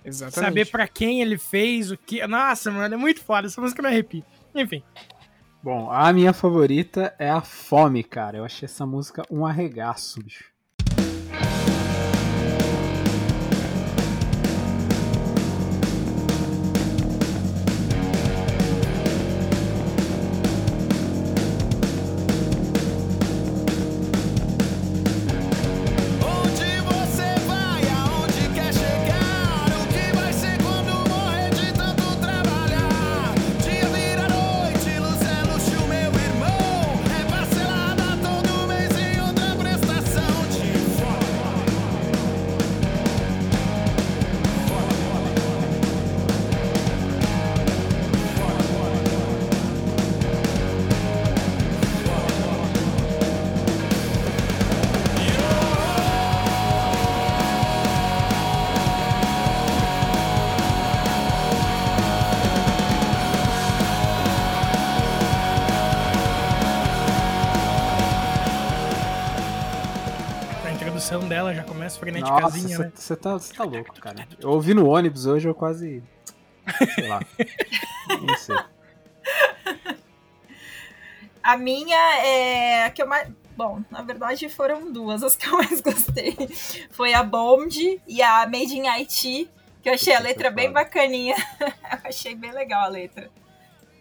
Exatamente. 0.05 0.49
Saber 0.49 0.71
pra 0.71 0.87
quem 0.87 1.23
ele 1.23 1.39
fez, 1.39 1.91
o 1.91 1.97
que. 1.97 2.27
Nossa, 2.27 2.71
mano, 2.71 2.95
é 2.95 2.99
muito 2.99 3.23
foda. 3.23 3.47
Essa 3.47 3.59
música 3.59 3.81
não 3.81 3.89
arrepia. 3.89 4.23
Enfim. 4.55 4.83
Bom, 5.65 5.91
a 5.91 6.13
minha 6.13 6.35
favorita 6.35 7.17
é 7.19 7.31
a 7.31 7.41
Fome, 7.41 8.05
cara. 8.05 8.37
Eu 8.37 8.45
achei 8.45 8.67
essa 8.67 8.85
música 8.85 9.23
um 9.31 9.47
arregaço, 9.47 10.23
bicho. 10.23 10.54
Nossa, 71.95 72.01
freneticazinha, 72.01 72.79
né? 72.79 72.93
você 72.95 73.17
tá, 73.17 73.39
cê 73.39 73.55
tá 73.55 73.65
louco, 73.65 73.95
cara. 74.01 74.27
Eu 74.41 74.51
ouvi 74.51 74.75
no 74.75 74.89
ônibus 74.89 75.27
hoje, 75.27 75.49
eu 75.49 75.55
quase. 75.55 76.03
Sei 76.95 77.09
lá. 77.09 77.21
Não 78.21 78.37
sei. 78.37 78.57
A 81.43 81.57
minha 81.57 82.25
é 82.25 82.85
a 82.85 82.91
que 82.91 83.03
eu 83.03 83.07
mais. 83.07 83.29
Bom, 83.57 83.83
na 83.89 84.03
verdade 84.03 84.49
foram 84.49 84.91
duas 84.91 85.23
as 85.23 85.37
que 85.37 85.47
eu 85.47 85.53
mais 85.59 85.81
gostei. 85.81 86.37
Foi 86.91 87.15
a 87.15 87.23
Bond 87.23 88.01
e 88.07 88.23
a 88.23 88.47
Made 88.47 88.77
in 88.77 88.89
Haiti, 88.89 89.49
que 89.81 89.89
eu 89.89 89.95
achei 89.95 90.15
a 90.15 90.19
letra 90.19 90.51
bem 90.51 90.73
bacaninha. 90.73 91.37
eu 91.61 91.99
achei 92.05 92.35
bem 92.35 92.51
legal 92.51 92.85
a 92.85 92.89
letra. 92.89 93.31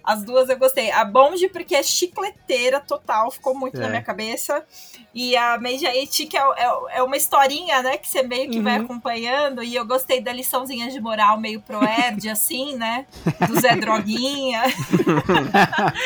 As 0.03 0.21
duas 0.23 0.49
eu 0.49 0.57
gostei. 0.57 0.91
A 0.91 1.05
Bond 1.05 1.47
porque 1.49 1.73
é 1.75 1.81
chicleteira 1.81 2.81
total, 2.81 3.31
ficou 3.31 3.55
muito 3.55 3.79
na 3.79 3.85
É. 3.85 3.89
minha 3.89 4.01
cabeça. 4.01 4.65
E 5.13 5.37
a 5.37 5.57
Made 5.59 5.85
in 5.85 5.87
Haiti, 5.87 6.25
que 6.25 6.35
é, 6.37 6.41
é- 6.41 6.97
é 6.97 7.03
uma 7.03 7.15
historinha, 7.15 7.81
né, 7.81 7.97
que 7.97 8.09
você 8.09 8.21
meio 8.23 8.49
que 8.51 8.59
vai 8.59 8.79
Uhum. 8.79 8.85
acompanhando. 8.85 9.63
E 9.63 9.73
eu 9.75 9.85
gostei 9.85 10.19
da 10.19 10.33
liçãozinha 10.33 10.89
de 10.89 10.99
moral 10.99 11.39
meio 11.39 11.61
proerd, 11.61 12.27
assim, 12.29 12.75
né? 12.75 13.05
Do 13.47 13.59
Zé 13.61 13.75
Droguinha. 13.77 14.63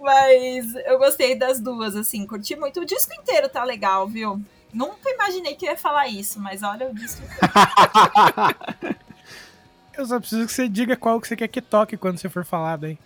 Mas 0.00 0.74
eu 0.86 0.98
gostei 0.98 1.34
das 1.36 1.60
duas, 1.60 1.96
assim, 1.96 2.26
curti 2.26 2.54
muito. 2.56 2.80
O 2.80 2.84
disco 2.84 3.12
inteiro 3.14 3.48
tá 3.48 3.64
legal, 3.64 4.06
viu? 4.06 4.40
Nunca 4.72 5.10
imaginei 5.10 5.54
que 5.54 5.66
eu 5.66 5.70
ia 5.70 5.76
falar 5.76 6.08
isso, 6.08 6.40
mas 6.40 6.62
olha 6.62 6.88
o 6.90 6.94
disco 6.94 7.22
inteiro. 7.24 8.96
Eu 9.98 10.06
só 10.06 10.20
preciso 10.20 10.46
que 10.46 10.52
você 10.52 10.68
diga 10.68 10.96
qual 10.96 11.20
que 11.20 11.26
você 11.26 11.34
quer 11.34 11.48
que 11.48 11.60
toque 11.60 11.96
quando 11.96 12.18
você 12.18 12.28
for 12.28 12.44
falar 12.44 12.76
daí. 12.76 12.96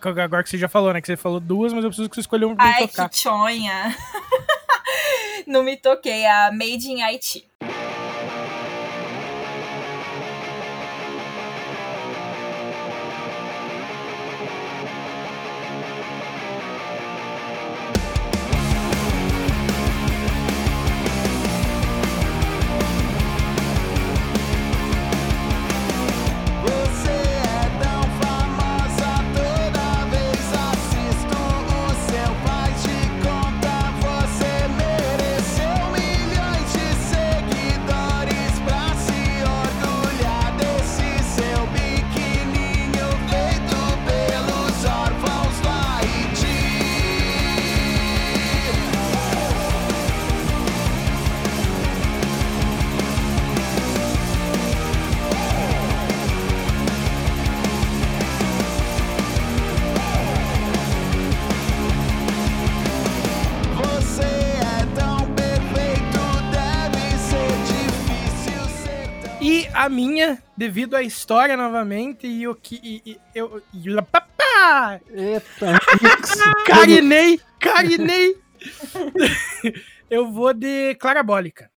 Agora 0.00 0.44
que 0.44 0.48
você 0.48 0.56
já 0.56 0.68
falou, 0.68 0.92
né? 0.92 1.00
Que 1.00 1.08
você 1.08 1.16
falou 1.16 1.40
duas, 1.40 1.72
mas 1.72 1.82
eu 1.82 1.90
preciso 1.90 2.08
que 2.08 2.14
você 2.14 2.20
escolha 2.20 2.46
um 2.46 2.54
pra 2.54 2.64
Ai, 2.64 2.86
tocar. 2.86 3.08
que 3.08 3.18
chonha. 3.18 3.96
Não 5.44 5.64
me 5.64 5.76
toquei, 5.76 6.24
a 6.24 6.52
Made 6.52 6.88
in 6.88 7.02
Haiti. 7.02 7.44
A 69.86 69.88
minha, 69.88 70.42
devido 70.56 70.94
à 70.94 71.02
história 71.02 71.56
novamente, 71.56 72.26
e 72.26 72.46
o 72.46 72.54
que. 72.54 72.80
E, 72.82 73.12
e- 73.12 73.20
eu. 73.34 73.62
E, 73.72 74.02
papá! 74.02 75.00
Eita. 75.08 75.78
Carinei! 76.66 77.40
Carinei! 77.60 78.36
eu 80.10 80.30
vou 80.30 80.52
de 80.52 80.94
Clarabólica. 80.96 81.70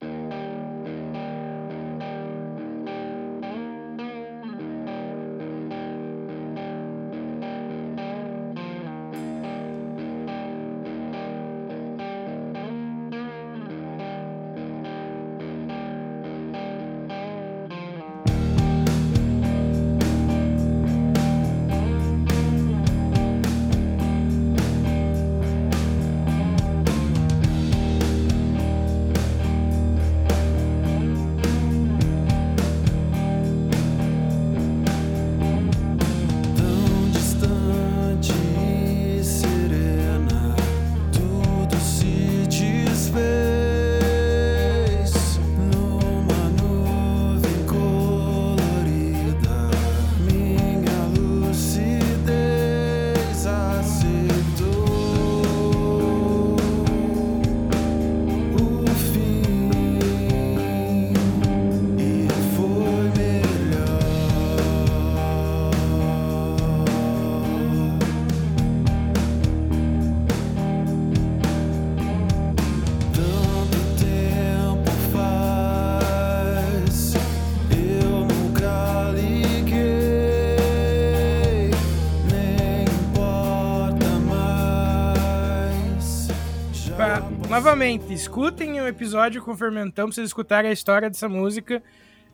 Novamente, 87.67 88.15
escutem 88.15 88.81
o 88.81 88.87
episódio 88.87 89.43
com 89.43 89.51
o 89.51 89.57
Fermentão 89.57 90.07
pra 90.07 90.15
vocês 90.15 90.29
escutarem 90.29 90.71
a 90.71 90.73
história 90.73 91.11
dessa 91.11 91.29
música. 91.29 91.83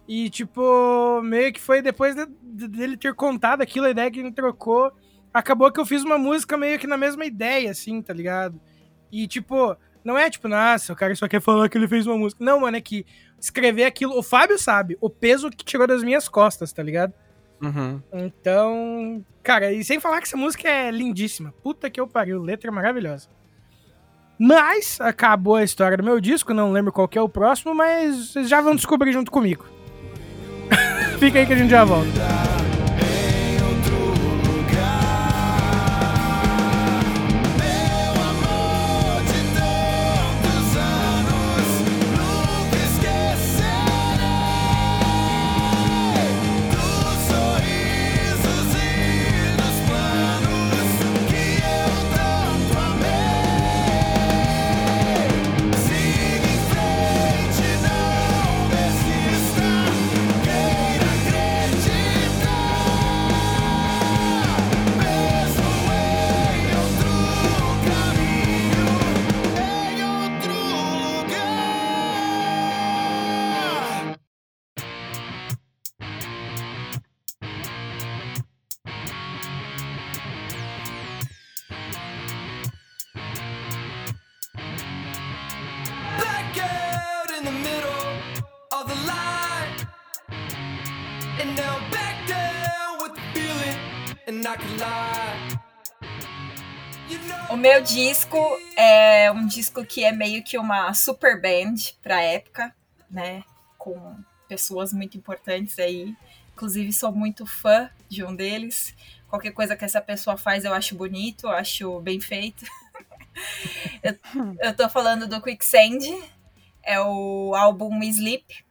E, 0.06 0.28
tipo, 0.28 1.22
meio 1.22 1.50
que 1.50 1.58
foi 1.60 1.80
depois 1.80 2.14
de- 2.14 2.26
de- 2.42 2.68
dele 2.68 2.98
ter 2.98 3.14
contado 3.14 3.62
aquilo, 3.62 3.86
a 3.86 3.90
ideia 3.90 4.10
que 4.10 4.20
ele 4.20 4.30
trocou. 4.30 4.92
Acabou 5.32 5.72
que 5.72 5.80
eu 5.80 5.86
fiz 5.86 6.04
uma 6.04 6.18
música 6.18 6.58
meio 6.58 6.78
que 6.78 6.86
na 6.86 6.98
mesma 6.98 7.24
ideia, 7.24 7.70
assim, 7.70 8.02
tá 8.02 8.12
ligado? 8.12 8.60
E, 9.10 9.26
tipo, 9.26 9.74
não 10.04 10.18
é 10.18 10.28
tipo, 10.28 10.48
nossa, 10.48 10.92
o 10.92 10.96
cara 10.96 11.14
só 11.14 11.26
quer 11.26 11.40
falar 11.40 11.66
que 11.70 11.78
ele 11.78 11.88
fez 11.88 12.06
uma 12.06 12.18
música. 12.18 12.44
Não, 12.44 12.60
mano, 12.60 12.76
é 12.76 12.80
que 12.82 13.06
escrever 13.40 13.84
aquilo. 13.84 14.14
O 14.18 14.22
Fábio 14.22 14.58
sabe, 14.58 14.98
o 15.00 15.08
peso 15.08 15.48
que 15.48 15.64
tirou 15.64 15.86
das 15.86 16.02
minhas 16.02 16.28
costas, 16.28 16.74
tá 16.74 16.82
ligado? 16.82 17.14
Uhum. 17.62 18.02
Então, 18.12 19.24
cara, 19.42 19.72
e 19.72 19.82
sem 19.82 19.98
falar 19.98 20.18
que 20.20 20.26
essa 20.26 20.36
música 20.36 20.68
é 20.68 20.90
lindíssima. 20.90 21.54
Puta 21.62 21.88
que 21.88 21.98
eu 21.98 22.06
pariu, 22.06 22.42
letra 22.42 22.70
maravilhosa. 22.70 23.30
Mas 24.44 25.00
acabou 25.00 25.54
a 25.54 25.62
história 25.62 25.96
do 25.96 26.02
meu 26.02 26.20
disco, 26.20 26.52
não 26.52 26.72
lembro 26.72 26.90
qual 26.90 27.06
que 27.06 27.16
é 27.16 27.22
o 27.22 27.28
próximo, 27.28 27.72
mas 27.72 28.32
vocês 28.32 28.48
já 28.48 28.60
vão 28.60 28.74
descobrir 28.74 29.12
junto 29.12 29.30
comigo. 29.30 29.64
Fica 31.20 31.38
aí 31.38 31.46
que 31.46 31.52
a 31.52 31.56
gente 31.56 31.70
já 31.70 31.84
volta. 31.84 32.10
Disco 97.82 98.38
é 98.76 99.30
um 99.32 99.44
disco 99.46 99.84
que 99.84 100.04
é 100.04 100.12
meio 100.12 100.42
que 100.42 100.56
uma 100.56 100.94
super 100.94 101.40
band 101.40 101.74
pra 102.00 102.22
época, 102.22 102.74
né? 103.10 103.42
Com 103.76 104.16
pessoas 104.48 104.92
muito 104.92 105.16
importantes 105.16 105.78
aí. 105.78 106.14
Inclusive, 106.52 106.92
sou 106.92 107.12
muito 107.12 107.44
fã 107.44 107.90
de 108.08 108.24
um 108.24 108.34
deles. 108.34 108.94
Qualquer 109.28 109.50
coisa 109.52 109.74
que 109.74 109.84
essa 109.84 110.00
pessoa 110.00 110.36
faz 110.36 110.64
eu 110.64 110.72
acho 110.72 110.94
bonito, 110.94 111.46
eu 111.46 111.50
acho 111.50 112.00
bem 112.00 112.20
feito. 112.20 112.64
eu, 114.02 114.16
eu 114.60 114.76
tô 114.76 114.88
falando 114.88 115.26
do 115.26 115.40
Quicksand, 115.42 116.00
é 116.82 117.00
o 117.00 117.54
álbum 117.54 118.00
Sleep. 118.02 118.64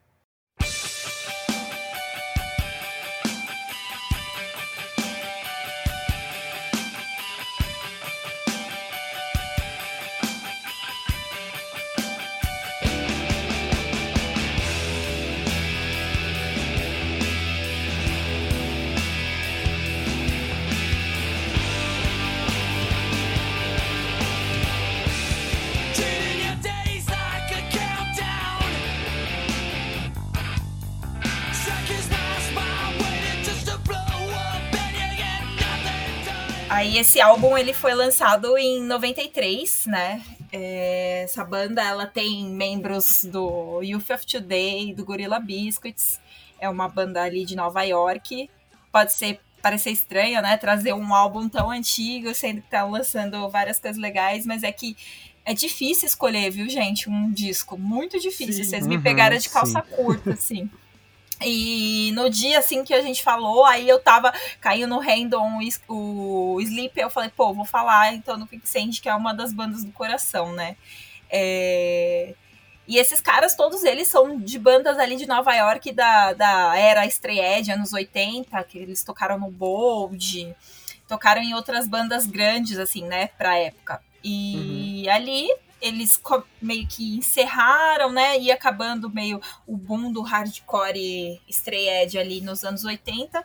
Esse 37.02 37.20
álbum 37.20 37.58
ele 37.58 37.74
foi 37.74 37.94
lançado 37.94 38.58
em 38.58 38.82
93, 38.84 39.86
né? 39.88 40.24
É, 40.52 41.24
essa 41.24 41.44
banda 41.44 41.82
ela 41.84 42.06
tem 42.06 42.46
membros 42.50 43.24
do 43.26 43.82
Youth 43.82 44.10
of 44.12 44.26
Today, 44.26 44.94
do 44.94 45.04
Gorilla 45.04 45.40
Biscuits. 45.40 46.20
É 46.60 46.70
uma 46.70 46.88
banda 46.88 47.22
ali 47.24 47.44
de 47.46 47.56
Nova 47.56 47.82
York. 47.84 48.50
Pode 48.92 49.14
ser 49.14 49.40
parecer 49.62 49.92
estranho, 49.92 50.42
né? 50.42 50.58
Trazer 50.58 50.94
um 50.94 51.14
álbum 51.14 51.50
tão 51.50 51.72
antigo, 51.72 52.34
sendo 52.36 52.62
que 52.62 52.70
tá 52.70 52.84
lançando 52.84 53.50
várias 53.50 53.80
coisas 53.80 54.00
legais, 54.00 54.46
mas 54.46 54.62
é 54.64 54.72
que 54.72 54.96
é 55.44 55.54
difícil 55.56 56.08
escolher, 56.08 56.52
viu, 56.52 56.70
gente? 56.70 57.10
Um 57.10 57.32
disco 57.32 57.78
muito 57.78 58.20
difícil. 58.20 58.64
Sim. 58.64 58.70
Vocês 58.70 58.86
me 58.88 58.98
Uhum, 58.98 59.02
pegaram 59.02 59.38
de 59.38 59.50
calça 59.50 59.82
curta, 59.82 60.34
assim. 60.34 60.70
E 61.43 62.12
no 62.13 62.30
dia, 62.30 62.60
assim, 62.60 62.84
que 62.84 62.93
a 62.93 63.01
gente 63.01 63.23
falou, 63.23 63.65
aí 63.65 63.88
eu 63.88 63.99
tava 63.99 64.34
caiu 64.60 64.88
no 64.88 64.99
random 64.99 65.60
o, 65.88 66.60
Sleep, 66.62 66.99
eu 66.99 67.10
falei, 67.10 67.30
pô, 67.30 67.54
vou 67.54 67.65
falar 67.65 68.13
então 68.13 68.38
no 68.38 68.47
Quicksand, 68.47 68.91
que 69.01 69.10
é 69.10 69.15
uma 69.15 69.34
das 69.34 69.51
bandas 69.54 69.84
do 69.84 69.91
coração, 69.91 70.54
né? 70.54 70.75
É, 71.30 72.36
E 72.88 72.97
esses 72.97 73.21
caras, 73.21 73.56
todos 73.56 73.84
eles 73.84 74.08
são 74.08 74.38
de 74.39 74.60
bandas 74.60 74.97
ali 74.99 75.15
de 75.15 75.25
Nova 75.27 75.54
York 75.56 75.91
da, 75.93 76.34
da 76.34 76.77
era 76.77 77.06
Strayed, 77.06 77.71
anos 77.71 77.93
80, 77.93 78.63
que 78.65 78.77
eles 78.77 79.04
tocaram 79.04 79.39
no 79.39 79.49
Bold, 79.49 80.56
tocaram 81.08 81.41
em 81.41 81.54
outras 81.54 81.88
bandas 81.88 82.25
grandes, 82.25 82.77
assim, 82.77 83.04
né, 83.06 83.27
pra 83.38 83.58
época. 83.58 84.01
E 84.23 85.08
ali 85.10 85.47
eles 85.82 86.22
meio 86.62 86.88
que 86.88 87.17
encerraram, 87.17 88.12
né, 88.12 88.39
e 88.39 88.52
acabando 88.52 89.10
meio 89.10 89.41
o 89.65 89.76
boom 89.76 90.12
do 90.12 90.22
hardcore 90.22 91.41
Strayed 91.48 92.17
ali 92.17 92.41
nos 92.41 92.63
anos 92.63 92.86
80. 92.86 93.44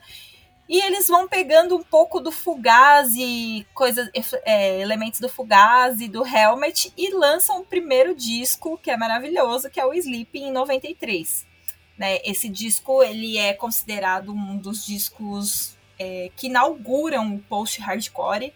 E 0.68 0.81
eles 0.81 1.07
vão 1.07 1.29
pegando 1.29 1.77
um 1.77 1.83
pouco 1.83 2.18
do 2.18 2.33
Fugazi, 2.33 3.64
coisas, 3.72 4.11
é, 4.44 4.81
elementos 4.81 5.20
do 5.20 5.29
Fugazi, 5.29 6.09
do 6.09 6.27
Helmet, 6.27 6.92
e 6.96 7.14
lançam 7.14 7.61
o 7.61 7.64
primeiro 7.64 8.16
disco, 8.16 8.77
que 8.77 8.90
é 8.90 8.96
maravilhoso, 8.96 9.70
que 9.70 9.79
é 9.79 9.87
o 9.87 9.94
Sleep, 9.94 10.37
em 10.37 10.51
93. 10.51 11.46
Né? 11.96 12.18
Esse 12.25 12.49
disco 12.49 13.01
ele 13.03 13.38
é 13.38 13.55
considerado 13.55 14.33
um 14.33 14.57
dos 14.57 14.85
discos 14.85 15.77
é, 15.99 16.31
que 16.37 16.49
inauguram 16.49 17.37
o 17.37 17.38
post-hardcore. 17.38 18.53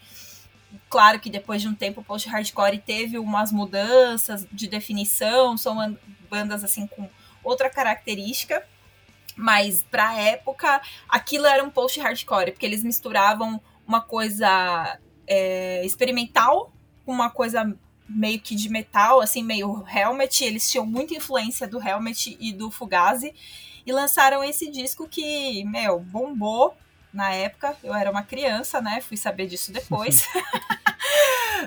Claro 0.90 1.18
que 1.20 1.31
depois 1.31 1.62
de 1.62 1.68
um 1.68 1.74
tempo 1.74 2.00
o 2.00 2.05
post-hardcore 2.05 2.79
teve 2.79 3.16
umas 3.18 3.50
mudanças 3.53 4.46
de 4.53 4.66
definição, 4.66 5.57
são 5.57 5.81
an- 5.81 5.96
bandas 6.29 6.62
assim 6.64 6.87
com 6.87 7.09
outra 7.44 7.70
característica, 7.70 8.62
mas 9.37 9.85
pra 9.88 10.14
época 10.18 10.83
aquilo 11.09 11.46
era 11.46 11.62
um 11.64 11.70
post-hardcore, 11.70 12.51
porque 12.53 12.66
eles 12.66 12.82
misturavam 12.82 13.61
uma 13.86 14.01
coisa 14.01 14.99
é, 15.26 15.84
experimental 15.86 16.72
com 17.07 17.12
uma 17.12 17.30
coisa 17.30 17.72
meio 18.09 18.41
que 18.41 18.57
de 18.57 18.68
metal, 18.68 19.20
assim, 19.20 19.43
meio 19.45 19.84
Helmet. 19.88 20.45
Eles 20.45 20.68
tinham 20.68 20.84
muita 20.84 21.14
influência 21.14 21.68
do 21.68 21.80
Helmet 21.80 22.36
e 22.41 22.53
do 22.53 22.68
Fugazi. 22.68 23.32
E 23.86 23.93
lançaram 23.93 24.43
esse 24.43 24.68
disco 24.70 25.09
que, 25.09 25.64
meu, 25.64 26.01
bombou 26.01 26.76
na 27.12 27.32
época. 27.32 27.76
Eu 27.82 27.95
era 27.95 28.11
uma 28.11 28.22
criança, 28.24 28.80
né? 28.80 29.01
Fui 29.01 29.16
saber 29.16 29.47
disso 29.47 29.72
depois. 29.72 30.24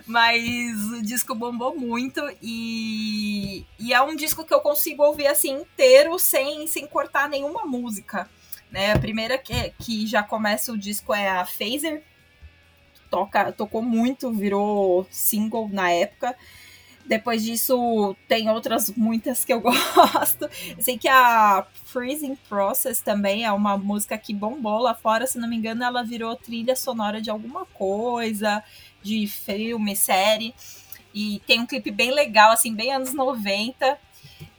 Mas 0.06 0.76
o 0.92 1.02
disco 1.02 1.36
bombou 1.36 1.76
muito 1.76 2.22
e, 2.42 3.66
e 3.80 3.94
é 3.94 4.02
um 4.02 4.16
disco 4.16 4.44
que 4.44 4.54
eu 4.54 4.60
consigo 4.60 5.04
ouvir 5.04 5.28
assim 5.28 5.62
inteiro 5.62 6.18
sem, 6.20 6.68
sem 6.68 6.88
cortar 6.88 7.30
nenhuma 7.30 7.66
música. 7.66 8.30
Né? 8.72 8.92
A 8.92 9.00
primeira 9.00 9.38
que, 9.38 9.72
que 9.80 10.08
já 10.08 10.24
começa 10.24 10.72
o 10.72 10.78
disco 10.78 11.14
é 11.14 11.30
a 11.30 11.46
Phaser. 11.46 12.04
Toca, 13.10 13.52
tocou 13.52 13.84
muito, 13.84 14.34
virou 14.34 15.06
single 15.12 15.70
na 15.72 15.92
época. 15.92 16.36
Depois 17.06 17.44
disso, 17.44 18.16
tem 18.28 18.50
outras 18.50 18.90
muitas 18.96 19.44
que 19.44 19.54
eu 19.54 19.60
gosto. 19.62 20.50
Eu 20.76 20.82
sei 20.82 20.98
que 20.98 21.08
a 21.08 21.66
Freezing 21.86 22.36
Process 22.48 23.02
também 23.02 23.44
é 23.44 23.52
uma 23.52 23.78
música 23.78 24.18
que 24.18 24.34
bombou 24.34 24.80
lá 24.80 24.96
fora. 24.96 25.28
Se 25.28 25.38
não 25.38 25.48
me 25.48 25.56
engano, 25.56 25.84
ela 25.84 26.02
virou 26.02 26.36
trilha 26.36 26.76
sonora 26.76 27.22
de 27.22 27.30
alguma 27.30 27.66
coisa, 27.66 28.64
de 29.04 29.28
filme, 29.28 29.96
série. 29.96 30.56
E 31.14 31.42
tem 31.46 31.60
um 31.60 31.66
clipe 31.66 31.92
bem 31.92 32.12
legal, 32.12 32.52
assim, 32.52 32.74
bem 32.74 32.92
anos 32.92 33.14
90. 33.14 33.98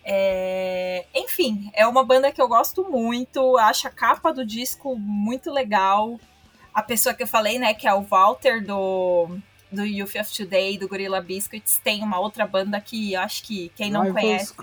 É, 0.04 1.06
Enfim, 1.14 1.70
é 1.72 1.86
uma 1.86 2.04
banda 2.04 2.30
que 2.30 2.40
eu 2.40 2.46
gosto 2.46 2.84
muito. 2.88 3.56
Acho 3.56 3.88
a 3.88 3.90
capa 3.90 4.32
do 4.32 4.44
disco 4.44 4.96
muito 4.96 5.50
legal. 5.50 6.20
A 6.72 6.82
pessoa 6.82 7.14
que 7.14 7.22
eu 7.22 7.26
falei, 7.26 7.58
né, 7.58 7.72
que 7.72 7.88
é 7.88 7.94
o 7.94 8.02
Walter 8.02 8.64
do, 8.64 9.36
do 9.72 9.84
Youth 9.84 10.16
of 10.16 10.36
Today, 10.36 10.76
do 10.76 10.88
Gorilla 10.88 11.20
Biscuits, 11.20 11.80
tem 11.82 12.02
uma 12.02 12.18
outra 12.18 12.46
banda 12.46 12.80
que 12.80 13.14
eu 13.14 13.20
acho 13.20 13.42
que 13.44 13.72
quem 13.74 13.90
não 13.90 14.02
Rival 14.02 14.22
conhece. 14.22 14.54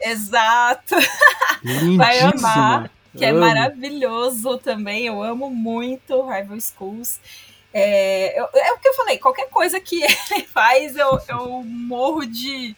Exato, 0.00 0.94
vai 1.96 2.20
amar. 2.20 2.90
Que 3.16 3.24
é 3.24 3.30
Amo. 3.30 3.40
maravilhoso 3.40 4.58
também. 4.58 5.06
Eu 5.06 5.22
amo 5.22 5.50
muito 5.50 6.20
Rival 6.22 6.60
Schools. 6.60 7.18
É, 7.78 8.40
eu- 8.40 8.48
é 8.54 8.72
o 8.72 8.78
que 8.78 8.88
eu 8.88 8.94
falei, 8.94 9.18
qualquer 9.18 9.48
coisa 9.50 9.78
que 9.78 10.00
ele 10.32 10.46
faz, 10.46 10.96
eu, 10.96 11.20
eu 11.28 11.62
morro 11.62 12.24
de, 12.24 12.74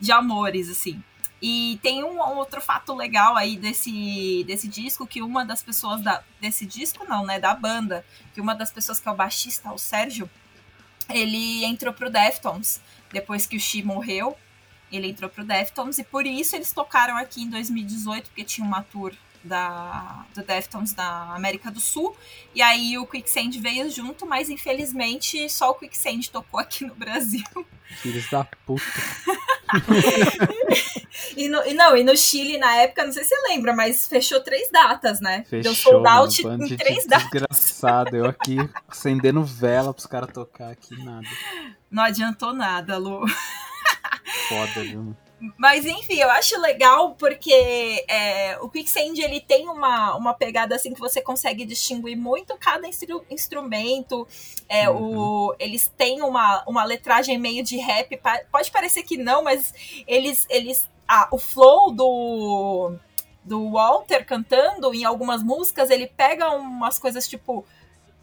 de 0.00 0.10
amores, 0.10 0.70
assim. 0.70 1.02
E 1.40 1.78
tem 1.82 2.02
um 2.02 2.18
outro 2.36 2.60
fato 2.60 2.94
legal 2.94 3.36
aí 3.36 3.56
desse, 3.58 4.42
desse 4.44 4.66
disco, 4.66 5.06
que 5.06 5.20
uma 5.22 5.44
das 5.44 5.62
pessoas 5.62 6.00
da, 6.02 6.22
desse 6.40 6.64
disco, 6.64 7.04
não, 7.06 7.24
né, 7.26 7.38
da 7.38 7.54
banda, 7.54 8.04
que 8.34 8.40
uma 8.40 8.54
das 8.54 8.72
pessoas 8.72 8.98
que 8.98 9.06
é 9.08 9.12
o 9.12 9.14
baixista, 9.14 9.70
o 9.70 9.78
Sérgio, 9.78 10.28
ele 11.08 11.64
entrou 11.64 11.92
pro 11.92 12.10
Deftones, 12.10 12.80
depois 13.12 13.46
que 13.46 13.56
o 13.56 13.60
Xi 13.60 13.82
morreu, 13.82 14.36
ele 14.90 15.08
entrou 15.08 15.28
pro 15.30 15.44
Deftones, 15.44 15.98
e 15.98 16.04
por 16.04 16.26
isso 16.26 16.56
eles 16.56 16.72
tocaram 16.72 17.16
aqui 17.18 17.42
em 17.42 17.50
2018, 17.50 18.30
porque 18.30 18.44
tinha 18.44 18.66
uma 18.66 18.82
tour 18.82 19.12
da, 19.42 20.24
do 20.34 20.42
Deftones 20.42 20.94
na 20.94 21.34
América 21.34 21.70
do 21.70 21.80
Sul, 21.80 22.16
e 22.54 22.62
aí 22.62 22.98
o 22.98 23.06
Quicksand 23.06 23.50
veio 23.60 23.90
junto, 23.90 24.26
mas 24.26 24.48
infelizmente 24.50 25.48
só 25.48 25.70
o 25.70 25.74
Quicksand 25.74 26.30
tocou 26.30 26.58
aqui 26.60 26.84
no 26.84 26.94
Brasil. 26.94 27.44
Filhos 28.02 28.28
da 28.30 28.44
puta. 28.66 28.82
E, 31.36 31.48
no, 31.48 31.64
e 31.64 31.74
não, 31.74 31.96
e 31.96 32.02
no 32.02 32.16
Chile, 32.16 32.58
na 32.58 32.74
época, 32.76 33.04
não 33.04 33.12
sei 33.12 33.22
se 33.24 33.30
você 33.30 33.48
lembra, 33.48 33.74
mas 33.74 34.06
fechou 34.08 34.40
três 34.40 34.70
datas, 34.70 35.20
né? 35.20 35.44
Deu 35.50 35.62
Fechou, 35.62 35.92
sold 35.92 36.08
out 36.08 36.42
mano, 36.44 36.64
em 36.64 36.68
de 36.68 36.76
três 36.76 37.06
datas. 37.06 37.28
desgraçado. 37.30 38.16
Eu 38.16 38.26
aqui 38.26 38.56
acendendo 38.88 39.44
vela 39.44 39.92
pros 39.92 40.06
caras 40.06 40.32
tocar 40.32 40.70
aqui, 40.70 40.96
nada. 41.02 41.26
Não 41.90 42.02
adiantou 42.02 42.52
nada, 42.52 42.96
Lu. 42.96 43.26
Foda, 44.48 44.82
viu? 44.82 45.16
Mas 45.56 45.86
enfim, 45.86 46.16
eu 46.16 46.30
acho 46.30 46.60
legal 46.60 47.14
porque 47.14 48.04
é, 48.08 48.58
o 48.60 48.68
Quicksand 48.68 49.14
ele 49.18 49.40
tem 49.40 49.68
uma, 49.68 50.16
uma 50.16 50.34
pegada 50.34 50.74
assim 50.74 50.92
que 50.92 50.98
você 50.98 51.20
consegue 51.22 51.64
distinguir 51.64 52.16
muito 52.16 52.56
cada 52.56 52.88
instru- 52.88 53.24
instrumento. 53.30 54.26
É, 54.68 54.90
o, 54.90 55.54
eles 55.58 55.86
têm 55.96 56.22
uma, 56.22 56.64
uma 56.66 56.84
letragem 56.84 57.38
meio 57.38 57.62
de 57.62 57.76
rap. 57.76 58.20
Pode 58.50 58.70
parecer 58.70 59.04
que 59.04 59.16
não, 59.16 59.42
mas 59.42 59.72
eles. 60.06 60.44
eles 60.50 60.88
ah, 61.06 61.28
o 61.30 61.38
flow 61.38 61.92
do, 61.92 62.96
do 63.44 63.70
Walter 63.70 64.24
cantando 64.26 64.92
em 64.92 65.04
algumas 65.04 65.42
músicas, 65.42 65.88
ele 65.88 66.08
pega 66.08 66.50
umas 66.50 66.98
coisas 66.98 67.28
tipo. 67.28 67.64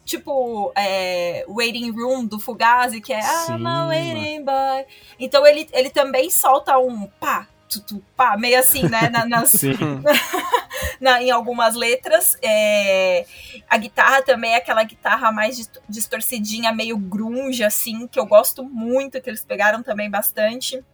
Tipo, 0.06 0.72
é, 0.76 1.44
Waiting 1.48 1.90
Room 1.90 2.24
do 2.26 2.38
Fugazi, 2.38 3.00
que 3.00 3.12
é 3.12 3.20
Sim, 3.20 3.54
I'm 3.54 3.66
a 3.66 3.86
waiting 3.88 4.44
boy. 4.44 4.86
Então 5.18 5.44
ele, 5.44 5.68
ele 5.72 5.90
também 5.90 6.30
solta 6.30 6.78
um 6.78 7.08
pá, 7.18 7.48
tutu, 7.68 8.00
pá, 8.16 8.36
meio 8.36 8.56
assim, 8.58 8.84
né? 8.88 9.08
na- 9.10 9.26
nas, 9.26 9.50
Sim. 9.50 9.74
na- 11.00 11.20
em 11.20 11.32
algumas 11.32 11.74
letras. 11.74 12.38
É, 12.40 13.26
a 13.68 13.76
guitarra 13.76 14.22
também 14.22 14.52
é 14.52 14.58
aquela 14.58 14.84
guitarra 14.84 15.32
mais 15.32 15.56
dist- 15.56 15.80
distorcidinha, 15.88 16.72
meio 16.72 16.96
grunge, 16.96 17.64
assim, 17.64 18.06
que 18.06 18.18
eu 18.20 18.26
gosto 18.26 18.62
muito, 18.62 19.20
que 19.20 19.28
eles 19.28 19.44
pegaram 19.44 19.82
também 19.82 20.08
bastante. 20.08 20.84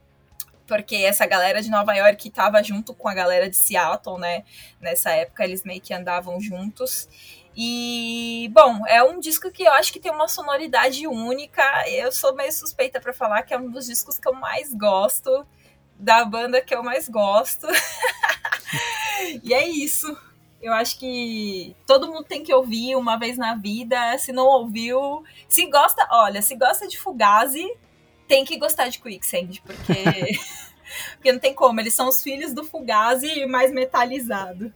Porque 0.66 0.96
essa 0.96 1.26
galera 1.26 1.60
de 1.60 1.68
Nova 1.70 1.92
York 1.94 2.30
tava 2.30 2.62
junto 2.62 2.94
com 2.94 3.08
a 3.08 3.12
galera 3.14 3.50
de 3.50 3.56
Seattle, 3.56 4.18
né? 4.18 4.42
Nessa 4.80 5.10
época 5.10 5.44
eles 5.44 5.64
meio 5.64 5.82
que 5.82 5.92
andavam 5.92 6.40
juntos. 6.40 7.06
E, 7.56 8.48
bom, 8.52 8.86
é 8.86 9.02
um 9.02 9.20
disco 9.20 9.50
que 9.50 9.62
eu 9.62 9.72
acho 9.72 9.92
que 9.92 10.00
tem 10.00 10.10
uma 10.10 10.28
sonoridade 10.28 11.06
única. 11.06 11.62
Eu 11.88 12.10
sou 12.10 12.34
meio 12.34 12.52
suspeita 12.52 13.00
pra 13.00 13.12
falar 13.12 13.42
que 13.42 13.52
é 13.52 13.58
um 13.58 13.70
dos 13.70 13.86
discos 13.86 14.18
que 14.18 14.28
eu 14.28 14.32
mais 14.32 14.72
gosto, 14.74 15.46
da 15.98 16.24
banda 16.24 16.60
que 16.60 16.74
eu 16.74 16.82
mais 16.82 17.08
gosto. 17.08 17.66
e 19.42 19.52
é 19.52 19.68
isso. 19.68 20.16
Eu 20.60 20.72
acho 20.72 20.98
que 20.98 21.76
todo 21.86 22.06
mundo 22.06 22.24
tem 22.24 22.42
que 22.42 22.54
ouvir 22.54 22.96
uma 22.96 23.18
vez 23.18 23.36
na 23.36 23.54
vida. 23.54 24.16
Se 24.18 24.32
não 24.32 24.46
ouviu, 24.46 25.24
se 25.48 25.66
gosta, 25.66 26.06
olha, 26.10 26.40
se 26.40 26.56
gosta 26.56 26.86
de 26.86 26.98
Fugazi, 26.98 27.66
tem 28.28 28.44
que 28.44 28.56
gostar 28.56 28.88
de 28.88 28.98
Quicksand, 28.98 29.60
porque 29.64 29.92
porque 31.16 31.32
não 31.32 31.38
tem 31.38 31.54
como, 31.54 31.80
eles 31.80 31.94
são 31.94 32.08
os 32.08 32.22
filhos 32.22 32.52
do 32.52 32.64
Fugazi 32.64 33.46
mais 33.46 33.72
metalizado. 33.72 34.72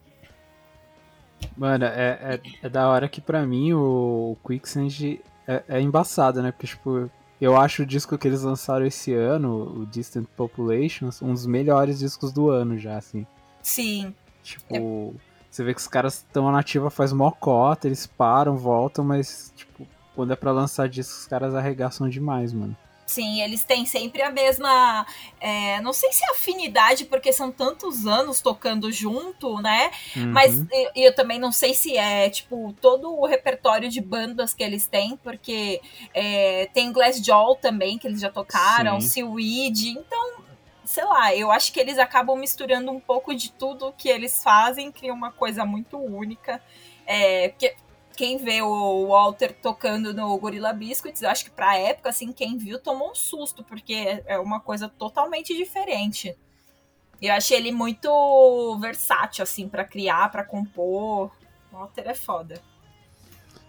Mano, 1.57 1.85
é, 1.85 1.91
é, 2.35 2.41
é 2.63 2.69
da 2.69 2.89
hora 2.89 3.09
que 3.09 3.21
pra 3.21 3.47
mim 3.47 3.73
o 3.73 4.37
Quicksand 4.47 5.19
é, 5.47 5.63
é 5.69 5.81
embaçado, 5.81 6.43
né? 6.43 6.53
Porque, 6.53 6.67
tipo, 6.67 7.11
eu 7.41 7.57
acho 7.57 7.83
o 7.83 7.87
disco 7.87 8.19
que 8.19 8.29
eles 8.29 8.43
lançaram 8.43 8.85
esse 8.85 9.15
ano, 9.15 9.81
o 9.83 9.87
Distant 9.87 10.27
Populations, 10.37 11.23
um 11.23 11.33
dos 11.33 11.47
melhores 11.47 11.99
discos 11.99 12.33
do 12.33 12.51
ano 12.51 12.79
já, 12.79 12.97
assim. 12.97 13.27
Sim, 13.63 14.15
Tipo, 14.47 15.15
você 15.51 15.65
vê 15.65 15.75
que 15.75 15.81
os 15.81 15.89
caras 15.89 16.19
estão 16.19 16.53
na 16.53 16.61
ativa 16.61 16.89
faz 16.89 17.13
mó 17.13 17.33
cota, 17.33 17.89
eles 17.89 18.07
param, 18.07 18.57
voltam, 18.57 19.05
mas, 19.05 19.53
tipo, 19.57 19.85
quando 20.15 20.33
é 20.33 20.37
pra 20.37 20.53
lançar 20.53 20.89
discos, 20.89 21.23
os 21.23 21.27
caras 21.27 21.53
arregaçam 21.53 22.09
demais, 22.09 22.53
mano. 22.53 22.77
Sim, 23.07 23.41
eles 23.41 23.65
têm 23.65 23.87
sempre 23.87 24.21
a 24.23 24.31
mesma. 24.31 25.07
é, 25.41 25.81
não 25.81 25.93
sei 25.93 26.13
se 26.13 26.25
é 26.25 26.31
afinidade, 26.33 27.05
porque 27.05 27.33
são 27.33 27.53
tantos 27.53 28.07
anos 28.07 28.41
tocando 28.41 28.91
junto, 28.91 29.61
né? 29.63 29.91
Mas 30.33 30.59
Uhum. 30.59 30.67
e- 30.73 30.91
e 31.01 31.05
eu 31.09 31.15
também 31.15 31.39
não 31.39 31.53
sei 31.53 31.73
se 31.75 31.97
é, 31.97 32.29
tipo, 32.31 32.75
todo 32.81 33.13
o 33.15 33.27
repertório 33.27 33.89
de 33.89 34.01
bandas 34.01 34.53
que 34.55 34.63
eles 34.65 34.87
têm, 34.89 35.17
porque 35.19 35.81
é, 36.13 36.67
tem 36.75 36.93
Glassjaw 36.93 37.57
também, 37.57 37.99
que 37.99 38.07
eles 38.09 38.21
já 38.21 38.31
tocaram, 38.31 39.01
Sim. 39.01 39.09
Seaweed, 39.09 39.89
então, 39.91 40.45
sei 40.85 41.05
lá, 41.05 41.35
eu 41.35 41.51
acho 41.51 41.73
que 41.73 41.81
eles 41.81 41.99
acabam 41.99 42.37
misturando 42.39 42.91
um 42.91 43.01
pouco 43.01 43.35
de 43.35 43.53
tudo 43.53 43.93
que 43.93 44.09
eles 44.09 44.43
fazem, 44.43 44.91
cria 44.93 45.13
uma 45.13 45.33
coisa 45.33 45.65
muito 45.65 45.99
única. 45.99 46.61
É, 47.07 47.49
porque 47.51 47.75
quem 48.17 48.39
vê 48.39 48.63
o 48.63 49.09
Walter 49.09 49.55
tocando 49.61 50.15
no 50.15 50.37
Gorilla 50.39 50.73
Biscuits, 50.73 51.23
eu 51.23 51.29
acho 51.29 51.45
que 51.45 51.51
pra 51.51 51.77
época, 51.77 52.09
assim, 52.09 52.33
quem 52.33 52.57
viu 52.57 52.79
tomou 52.79 53.11
um 53.11 53.15
susto, 53.15 53.63
porque 53.63 54.23
é 54.27 54.39
uma 54.39 54.59
coisa 54.59 54.89
totalmente 54.89 55.55
diferente. 55.55 56.37
Eu 57.21 57.35
achei 57.35 57.59
ele 57.59 57.73
muito 57.73 58.79
versátil, 58.81 59.43
assim, 59.43 59.69
pra 59.69 59.85
criar, 59.85 60.31
pra 60.31 60.45
compor. 60.45 61.31
Walter 61.71 62.05
é 62.07 62.15
foda. 62.15 62.61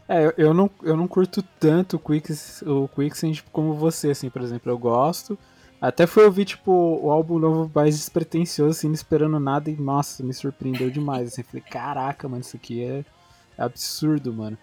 É, 0.07 0.33
eu, 0.37 0.53
não, 0.53 0.69
eu 0.81 0.95
não 0.95 1.07
curto 1.07 1.43
tanto 1.59 1.97
o, 1.97 1.99
Quicks, 1.99 2.61
o 2.61 2.87
Quicksand 2.87 3.43
como 3.51 3.73
você, 3.73 4.11
assim, 4.11 4.29
por 4.29 4.41
exemplo, 4.41 4.71
eu 4.71 4.77
gosto. 4.77 5.37
Até 5.79 6.07
fui 6.07 6.23
ouvir, 6.23 6.45
tipo, 6.45 6.71
o 6.71 7.11
álbum 7.11 7.37
novo 7.37 7.69
mais 7.73 7.97
despretensioso, 7.97 8.71
assim, 8.71 8.87
não 8.87 8.95
esperando 8.95 9.39
nada, 9.39 9.69
e 9.69 9.75
nossa, 9.75 10.23
me 10.23 10.33
surpreendeu 10.33 10.89
demais, 10.89 11.27
assim, 11.27 11.43
falei, 11.43 11.61
caraca, 11.61 12.27
mano, 12.27 12.41
isso 12.41 12.55
aqui 12.55 12.83
é, 12.83 13.05
é 13.57 13.63
absurdo, 13.63 14.33
mano. 14.33 14.57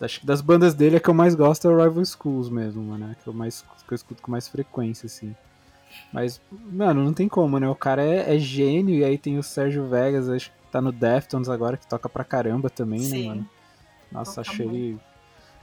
Acho 0.00 0.20
que 0.20 0.26
das 0.26 0.40
bandas 0.40 0.72
dele, 0.72 0.96
a 0.96 1.00
que 1.00 1.08
eu 1.10 1.14
mais 1.14 1.34
gosto 1.34 1.68
é 1.68 1.70
o 1.70 1.76
Rival 1.76 2.04
Schools 2.04 2.48
mesmo, 2.48 2.82
mano, 2.82 3.10
é 3.12 3.14
que 3.22 3.26
eu, 3.28 3.34
mais, 3.34 3.62
que 3.86 3.92
eu 3.92 3.96
escuto 3.96 4.22
com 4.22 4.30
mais 4.30 4.48
frequência, 4.48 5.06
assim. 5.06 5.36
Mas, 6.12 6.40
mano, 6.50 7.04
não 7.04 7.12
tem 7.12 7.28
como, 7.28 7.58
né, 7.58 7.68
o 7.68 7.74
cara 7.74 8.02
é, 8.02 8.34
é 8.34 8.38
gênio, 8.38 8.94
e 8.94 9.04
aí 9.04 9.18
tem 9.18 9.36
o 9.38 9.42
Sérgio 9.42 9.86
Vegas, 9.88 10.28
acho 10.28 10.50
que 10.50 10.56
tá 10.72 10.80
no 10.80 10.90
Deftones 10.90 11.48
agora, 11.50 11.76
que 11.76 11.86
toca 11.86 12.08
pra 12.08 12.24
caramba 12.24 12.70
também, 12.70 13.00
Sim. 13.00 13.22
né, 13.22 13.28
mano. 13.28 13.50
Nossa, 14.10 14.36
Toca 14.42 14.50
achei 14.52 14.66
ele. 14.66 14.98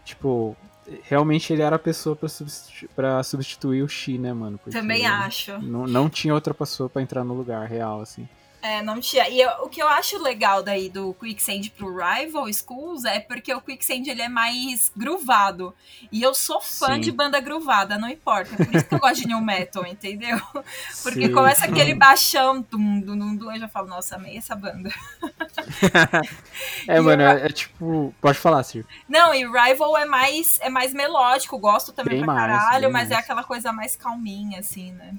Tipo, 0.05 0.55
realmente 1.03 1.51
ele 1.51 1.61
era 1.61 1.75
a 1.75 1.79
pessoa 1.79 2.15
pra, 2.15 2.29
substitu- 2.29 2.89
pra 2.95 3.21
substituir 3.23 3.81
o 3.83 3.89
Xi, 3.89 4.17
né, 4.17 4.31
mano? 4.33 4.57
Porque 4.57 4.77
Também 4.77 5.05
acho. 5.05 5.57
Não, 5.59 5.85
não 5.87 6.09
tinha 6.09 6.33
outra 6.33 6.53
pessoa 6.53 6.87
pra 6.89 7.01
entrar 7.01 7.23
no 7.23 7.33
lugar 7.33 7.67
real, 7.67 7.99
assim. 8.01 8.27
É, 8.67 8.81
não 8.81 8.99
tinha. 8.99 9.29
E 9.29 9.39
eu- 9.39 9.49
o 9.63 9.69
que 9.69 9.81
eu 9.81 9.87
acho 9.87 10.21
legal 10.21 10.61
daí 10.61 10.89
do 10.89 11.13
Quicksand 11.13 11.69
pro 11.77 11.87
Rival 11.95 12.51
Schools 12.51 13.05
é 13.05 13.17
porque 13.19 13.53
o 13.53 13.61
Quicksand 13.61 14.03
ele 14.09 14.21
é 14.21 14.27
mais 14.27 14.91
groovado. 14.95 15.73
E 16.11 16.21
eu 16.21 16.33
sou 16.33 16.59
fã 16.59 16.95
Sim. 16.95 16.99
de 17.01 17.11
banda 17.11 17.39
groovada, 17.39 17.97
não 17.97 18.09
importa. 18.09 18.55
Por 18.57 18.75
isso 18.75 18.85
que 18.85 18.93
eu 18.93 18.99
gosto 18.99 19.21
de 19.21 19.27
new 19.27 19.39
metal, 19.39 19.85
entendeu? 19.85 20.37
Porque 21.01 21.27
Sim. 21.27 21.31
começa 21.31 21.65
aquele 21.65 21.93
baixão, 21.93 22.61
dum, 22.69 22.99
dum, 22.99 23.35
dum, 23.37 23.51
eu 23.53 23.59
já 23.59 23.67
falo, 23.69 23.87
nossa, 23.87 24.15
amei 24.15 24.37
essa 24.37 24.55
banda. 24.55 24.89
É, 26.87 26.97
E 26.97 27.01
mano, 27.01 27.21
eu- 27.21 27.27
é, 27.29 27.45
é 27.45 27.49
tipo. 27.49 28.13
Pode 28.21 28.37
falar, 28.37 28.63
Sir. 28.63 28.85
Não, 29.07 29.33
e 29.33 29.45
Rival 29.45 29.97
é 29.97 30.05
mais, 30.05 30.59
é 30.61 30.69
mais 30.69 30.93
melódico, 30.93 31.57
gosto 31.57 31.91
também 31.93 32.15
Bem 32.17 32.25
pra 32.25 32.33
mais, 32.33 32.47
caralho, 32.63 32.91
mas 32.91 33.09
é 33.11 33.13
mais. 33.13 33.23
aquela 33.23 33.43
coisa 33.43 33.71
mais 33.71 33.95
calminha, 33.95 34.59
assim, 34.59 34.91
né? 34.93 35.13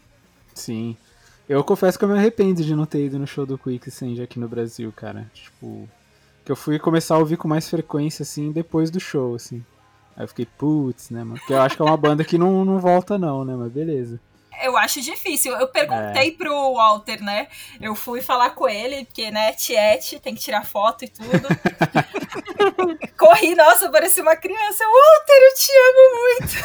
Sim. 0.55 0.97
Eu 1.49 1.65
confesso 1.65 1.99
que 1.99 2.05
eu 2.05 2.09
me 2.09 2.19
arrependo 2.19 2.63
de 2.63 2.75
não 2.75 2.85
ter 2.85 3.07
ido 3.07 3.19
no 3.19 3.27
show 3.27 3.47
do 3.47 3.57
Quicksand 3.57 4.21
aqui 4.23 4.39
no 4.39 4.49
Brasil, 4.49 4.93
cara. 4.95 5.31
Tipo. 5.33 5.89
Que 6.45 6.53
eu 6.53 6.57
fui 6.57 6.79
começar 6.79 7.15
a 7.15 7.19
ouvir 7.19 7.37
com 7.37 7.49
mais 7.49 7.69
frequência, 7.69 8.23
assim, 8.23 8.53
depois 8.53 8.91
do 8.91 9.01
show, 9.01 9.35
assim. 9.35 9.65
Aí 10.17 10.25
eu 10.25 10.29
fiquei, 10.29 10.47
putz, 10.47 11.11
né, 11.11 11.25
mano? 11.25 11.39
Porque 11.39 11.53
eu 11.53 11.61
acho 11.61 11.77
que 11.77 11.83
é 11.83 11.85
uma 11.85 11.97
banda 11.97 12.25
que 12.25 12.37
não, 12.37 12.65
não 12.65 12.79
volta, 12.79 13.17
não, 13.17 13.45
né? 13.45 13.55
Mas 13.57 13.73
beleza. 13.73 14.21
Eu 14.63 14.77
acho 14.77 15.01
difícil. 15.01 15.53
Eu 15.57 15.69
perguntei 15.69 16.31
pro 16.33 16.75
Walter, 16.75 17.23
né? 17.23 17.49
Eu 17.81 17.95
fui 17.95 18.21
falar 18.21 18.51
com 18.51 18.69
ele, 18.69 19.05
porque, 19.05 19.31
né, 19.31 19.53
Tiete, 19.53 20.19
tem 20.21 20.35
que 20.35 20.41
tirar 20.41 20.65
foto 20.65 21.05
e 21.05 21.09
tudo. 21.09 21.49
Corri, 23.19 23.55
nossa, 23.55 23.91
parecia 23.91 24.23
uma 24.23 24.37
criança. 24.37 24.85
Walter, 24.85 25.39
eu 25.43 25.55
te 25.55 25.73
amo 25.89 26.15
muito. 26.23 26.59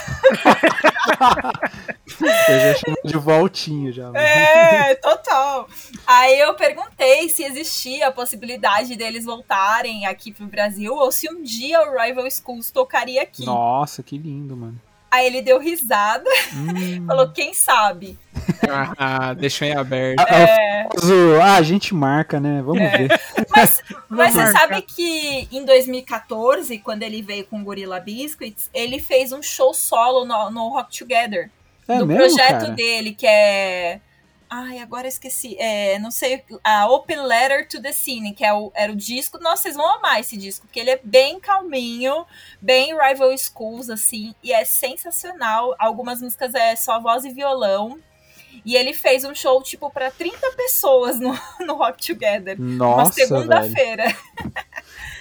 Eu 2.48 2.60
já 2.60 2.76
chamo 2.76 2.98
de 3.04 3.18
voltinho 3.18 3.92
já. 3.92 4.12
né? 4.12 4.92
É, 4.92 4.96
total. 4.96 5.68
Aí 6.06 6.40
eu 6.40 6.54
perguntei 6.54 7.28
se 7.28 7.44
existia 7.44 8.08
a 8.08 8.12
possibilidade 8.12 8.96
deles 8.96 9.26
voltarem 9.26 10.06
aqui 10.06 10.32
pro 10.32 10.46
Brasil 10.46 10.94
ou 10.94 11.12
se 11.12 11.28
um 11.32 11.42
dia 11.42 11.82
o 11.82 11.98
Rival 12.00 12.30
Schools 12.30 12.70
tocaria 12.72 13.22
aqui. 13.24 13.46
Nossa, 13.46 14.04
que 14.04 14.18
lindo, 14.18 14.56
mano. 14.56 14.80
Aí 15.14 15.28
ele 15.28 15.44
deu 15.44 15.60
risada, 15.60 16.28
Hum. 16.56 17.06
falou, 17.06 17.30
quem 17.30 17.54
sabe? 17.54 18.18
Ah, 18.98 19.34
deixou 19.36 19.68
em 19.68 19.76
aberto. 19.76 20.20
Ah, 20.22 20.88
famoso, 20.90 21.40
ah, 21.40 21.56
a 21.56 21.62
gente 21.62 21.94
marca, 21.94 22.40
né? 22.40 22.64
Vamos 22.66 22.82
É. 22.82 22.98
ver. 22.98 23.22
Mas, 23.56 23.82
mas 24.10 24.34
você 24.34 24.52
sabe 24.52 24.82
que 24.82 25.48
em 25.52 25.64
2014, 25.64 26.80
quando 26.80 27.04
ele 27.04 27.22
veio 27.22 27.46
com 27.46 27.62
o 27.62 27.64
Gorilla 27.64 28.00
Biscuits, 28.00 28.72
ele 28.74 29.00
fez 29.00 29.32
um 29.32 29.42
show 29.44 29.72
solo 29.74 30.26
no, 30.26 30.50
no 30.50 30.70
Rock 30.70 30.98
Together. 30.98 31.52
É 31.88 32.00
do 32.00 32.08
mesmo, 32.08 32.24
projeto 32.24 32.62
cara? 32.62 32.70
dele, 32.72 33.14
que 33.14 33.28
é. 33.28 34.00
Ai, 34.56 34.78
agora 34.78 35.08
esqueci. 35.08 35.58
É, 35.58 35.98
não 35.98 36.12
sei. 36.12 36.44
A 36.64 36.88
Open 36.88 37.24
Letter 37.24 37.68
to 37.68 37.82
the 37.82 37.92
Scene, 37.92 38.36
que 38.36 38.46
é 38.46 38.54
o, 38.54 38.72
era 38.76 38.94
o 38.94 38.96
disco. 38.96 39.40
Nossa, 39.40 39.64
vocês 39.64 39.76
vão 39.76 39.96
amar 39.96 40.20
esse 40.20 40.38
disco, 40.38 40.68
porque 40.68 40.80
ele 40.80 40.92
é 40.92 41.00
bem 41.04 41.40
calminho, 41.40 42.24
bem 42.62 42.96
Rival 42.96 43.36
Schools, 43.36 43.90
assim, 43.90 44.36
e 44.44 44.54
é 44.54 44.64
sensacional. 44.64 45.74
Algumas 45.80 46.22
músicas 46.22 46.54
é 46.54 46.76
só 46.76 47.02
voz 47.02 47.26
e 47.26 47.32
violão. 47.32 47.98
E 48.64 48.76
ele 48.76 48.94
fez 48.94 49.24
um 49.24 49.34
show, 49.34 49.60
tipo, 49.64 49.90
pra 49.90 50.12
30 50.12 50.52
pessoas 50.52 51.20
no, 51.20 51.36
no 51.66 51.74
Rock 51.74 52.06
Together. 52.06 52.56
uma 52.60 52.76
Nossa, 52.76 53.16
velho. 53.16 53.28
segunda-feira. 53.30 54.16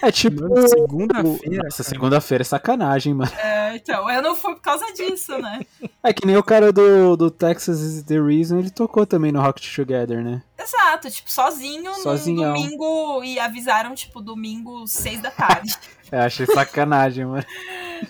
É 0.02 0.10
tipo. 0.10 0.42
Segunda-feira, 0.68 1.62
Nossa, 1.64 1.82
cara. 1.82 1.88
segunda-feira 1.88 2.42
é 2.42 2.44
sacanagem, 2.44 3.14
mano. 3.14 3.30
É, 3.38 3.76
então, 3.76 4.10
eu 4.10 4.20
não 4.20 4.34
fui 4.34 4.54
por 4.54 4.60
causa 4.60 4.84
disso, 4.92 5.38
né? 5.38 5.60
É 6.02 6.12
que 6.12 6.26
nem 6.26 6.36
o 6.36 6.42
cara 6.42 6.72
do, 6.72 7.16
do 7.16 7.30
Texas 7.30 7.80
is 7.80 8.02
the 8.02 8.20
Reason, 8.20 8.58
ele 8.58 8.70
tocou 8.70 9.06
também 9.06 9.30
no 9.30 9.40
Rock 9.40 9.62
Together, 9.62 10.22
né? 10.24 10.42
Exato, 10.58 11.08
tipo, 11.08 11.30
sozinho 11.30 11.94
Sozinhão. 11.94 12.52
no 12.52 12.60
domingo. 12.60 13.24
E 13.24 13.38
avisaram, 13.38 13.94
tipo, 13.94 14.20
domingo, 14.20 14.86
seis 14.88 15.20
da 15.22 15.30
tarde. 15.30 15.76
Eu 16.10 16.18
achei 16.20 16.44
sacanagem, 16.46 17.24
mano. 17.24 17.44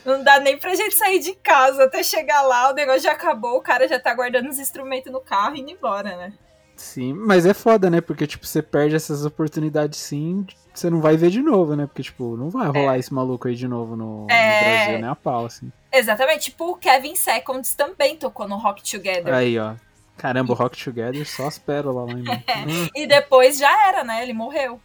Não 0.05 0.25
dá 0.25 0.41
nem 0.41 0.59
pra 0.59 0.75
gente 0.75 0.95
sair 0.97 1.21
de 1.21 1.35
casa 1.35 1.85
até 1.85 2.03
chegar 2.03 2.43
lá, 2.43 2.71
o 2.71 2.75
negócio 2.75 3.03
já 3.03 3.13
acabou, 3.13 3.59
o 3.59 3.63
cara 3.63 3.87
já 3.87 4.01
tá 4.01 4.13
guardando 4.15 4.49
os 4.49 4.59
instrumentos 4.59 5.13
no 5.13 5.21
carro 5.21 5.55
e 5.55 5.61
indo 5.61 5.71
embora, 5.71 6.17
né? 6.17 6.33
Sim, 6.75 7.13
mas 7.13 7.47
é 7.47 7.55
foda, 7.55 7.89
né? 7.89 8.01
Porque, 8.01 8.27
tipo, 8.27 8.45
você 8.47 8.61
perde 8.61 8.97
essas 8.97 9.25
oportunidades 9.25 10.01
sim, 10.01 10.45
você 10.75 10.89
não 10.91 11.01
vai 11.01 11.17
ver 11.17 11.31
de 11.31 11.41
novo, 11.43 11.75
né? 11.77 11.87
Porque, 11.87 12.03
tipo, 12.03 12.37
não 12.37 12.49
vai 12.51 12.67
rolar 12.69 12.99
esse 12.99 13.13
maluco 13.13 13.49
aí 13.49 13.55
de 13.55 13.67
novo 13.69 13.97
no, 13.97 14.27
no 14.27 14.31
É. 14.31 14.85
Brasil, 14.85 14.99
né? 15.01 15.09
A 15.11 15.15
pau, 15.15 15.47
assim. 15.47 15.71
Exatamente, 15.93 16.51
tipo, 16.51 16.71
o 16.71 16.77
Kevin 16.77 17.15
Seconds 17.15 17.75
também 17.75 18.17
tocou 18.17 18.49
no 18.49 18.57
Rock 18.57 18.83
Together. 18.89 19.33
Aí, 19.33 19.59
ó. 19.59 19.75
Caramba, 20.17 20.53
o 20.53 20.57
Rock 20.57 20.83
Together 20.83 21.27
só 21.27 21.47
as 21.49 21.59
pérolas 21.59 22.07
lá, 22.09 22.15
mano. 22.15 22.31
Hum, 22.67 22.89
E 22.97 23.07
depois 23.07 23.59
já 23.59 23.89
era, 23.89 24.05
né? 24.05 24.23
Ele 24.23 24.33
morreu. 24.33 24.81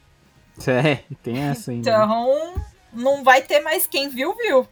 É, 0.68 1.04
tem 1.22 1.38
essa 1.38 1.70
ainda. 1.70 1.90
né? 1.92 2.04
Então, 2.04 2.54
não 2.92 3.24
vai 3.24 3.44
ter 3.44 3.60
mais 3.60 3.86
quem 3.86 4.10
viu, 4.10 4.36
viu. 4.36 4.68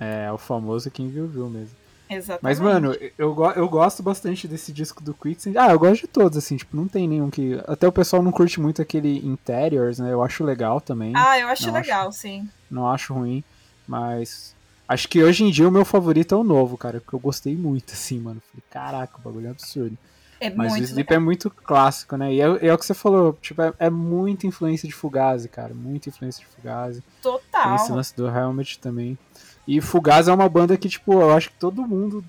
É, 0.00 0.32
o 0.32 0.38
famoso 0.38 0.90
quem 0.90 1.08
viu, 1.08 1.26
viu 1.26 1.50
mesmo. 1.50 1.76
Exatamente. 2.08 2.42
Mas, 2.42 2.60
mano, 2.60 2.94
eu, 3.18 3.36
eu 3.56 3.68
gosto 3.68 4.02
bastante 4.02 4.46
desse 4.46 4.72
disco 4.72 5.02
do 5.02 5.12
Quicksand. 5.12 5.54
Ah, 5.56 5.70
eu 5.72 5.78
gosto 5.78 6.02
de 6.02 6.06
todos, 6.06 6.38
assim, 6.38 6.56
tipo, 6.56 6.76
não 6.76 6.86
tem 6.86 7.08
nenhum 7.08 7.30
que. 7.30 7.60
Até 7.66 7.86
o 7.88 7.92
pessoal 7.92 8.22
não 8.22 8.30
curte 8.30 8.60
muito 8.60 8.80
aquele 8.80 9.18
Interiors, 9.26 9.98
né? 9.98 10.12
Eu 10.12 10.22
acho 10.22 10.44
legal 10.44 10.80
também. 10.80 11.12
Ah, 11.16 11.38
eu 11.38 11.48
acho 11.48 11.66
Não, 11.66 11.74
legal, 11.74 12.12
sim. 12.12 12.48
Não 12.70 12.88
acho 12.88 13.12
ruim, 13.12 13.42
mas. 13.86 14.54
Acho 14.88 15.08
que 15.08 15.20
hoje 15.20 15.42
em 15.42 15.50
dia 15.50 15.68
o 15.68 15.72
meu 15.72 15.84
favorito 15.84 16.32
é 16.32 16.38
o 16.38 16.44
novo, 16.44 16.76
cara, 16.78 17.00
porque 17.00 17.16
eu 17.16 17.20
gostei 17.20 17.56
muito, 17.56 17.92
assim, 17.94 18.20
mano. 18.20 18.40
Falei, 18.50 18.64
caraca, 18.70 19.18
o 19.18 19.20
bagulho 19.20 19.48
é 19.48 19.50
absurdo. 19.50 19.98
É 20.38 20.50
Mas 20.50 20.74
o 20.74 20.76
Sleep 20.76 21.10
legal. 21.10 21.16
é 21.16 21.18
muito 21.18 21.50
clássico, 21.50 22.14
né? 22.16 22.34
E 22.34 22.40
é, 22.42 22.66
é 22.66 22.74
o 22.74 22.76
que 22.78 22.84
você 22.84 22.92
falou, 22.92 23.36
tipo, 23.40 23.62
é, 23.62 23.72
é 23.78 23.90
muita 23.90 24.46
influência 24.46 24.86
de 24.86 24.94
Fugazi, 24.94 25.48
cara. 25.48 25.72
Muita 25.72 26.10
influência 26.10 26.44
de 26.44 26.46
Fugazi. 26.46 27.02
Tem 27.22 27.32
esse 27.32 27.42
Total. 27.52 27.96
lance 27.96 28.14
do 28.14 28.28
Helmet 28.28 28.78
também. 28.78 29.18
E 29.66 29.80
Fugazi 29.80 30.30
é 30.30 30.34
uma 30.34 30.48
banda 30.48 30.76
que, 30.76 30.88
tipo, 30.88 31.12
eu 31.14 31.34
acho 31.34 31.50
que 31.50 31.58
todo 31.58 31.86
mundo, 31.86 32.24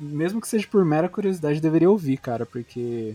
mesmo 0.00 0.40
que 0.40 0.48
seja 0.48 0.66
por 0.66 0.84
mera 0.84 1.08
curiosidade, 1.08 1.60
deveria 1.60 1.90
ouvir, 1.90 2.16
cara, 2.16 2.46
porque 2.46 3.14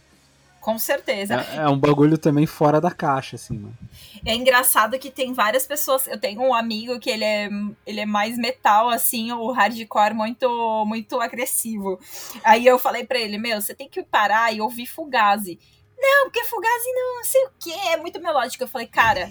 Com 0.61 0.77
certeza. 0.77 1.45
é, 1.51 1.57
é 1.57 1.67
um 1.67 1.77
bagulho 1.77 2.17
também 2.17 2.45
fora 2.45 2.79
da 2.79 2.91
caixa, 2.91 3.37
assim, 3.37 3.57
mano. 3.57 3.77
É 4.23 4.35
engraçado 4.35 4.99
que 4.99 5.09
tem 5.09 5.33
várias 5.33 5.65
pessoas. 5.65 6.05
Eu 6.05 6.19
tenho 6.19 6.41
um 6.41 6.53
amigo 6.53 6.99
que 6.99 7.09
ele 7.09 7.23
é, 7.23 7.49
ele 7.87 8.01
é 8.01 8.05
mais 8.05 8.37
metal, 8.37 8.89
assim, 8.89 9.31
o 9.31 9.51
hardcore 9.51 10.13
muito, 10.13 10.85
muito 10.85 11.19
agressivo. 11.19 11.99
Aí 12.43 12.67
eu 12.67 12.77
falei 12.77 13.03
pra 13.05 13.19
ele: 13.19 13.37
Meu, 13.37 13.59
você 13.59 13.73
tem 13.73 13.89
que 13.89 14.03
parar 14.03 14.53
e 14.53 14.61
ouvir 14.61 14.85
Fugazi. 14.85 15.59
Não, 16.01 16.25
porque 16.25 16.43
Fugazi 16.45 16.93
não, 16.93 17.15
não 17.17 17.23
sei 17.25 17.45
o 17.45 17.49
que, 17.59 17.73
é 17.73 17.97
muito 17.97 18.21
melódico. 18.21 18.63
Eu 18.63 18.67
falei, 18.67 18.87
cara, 18.87 19.29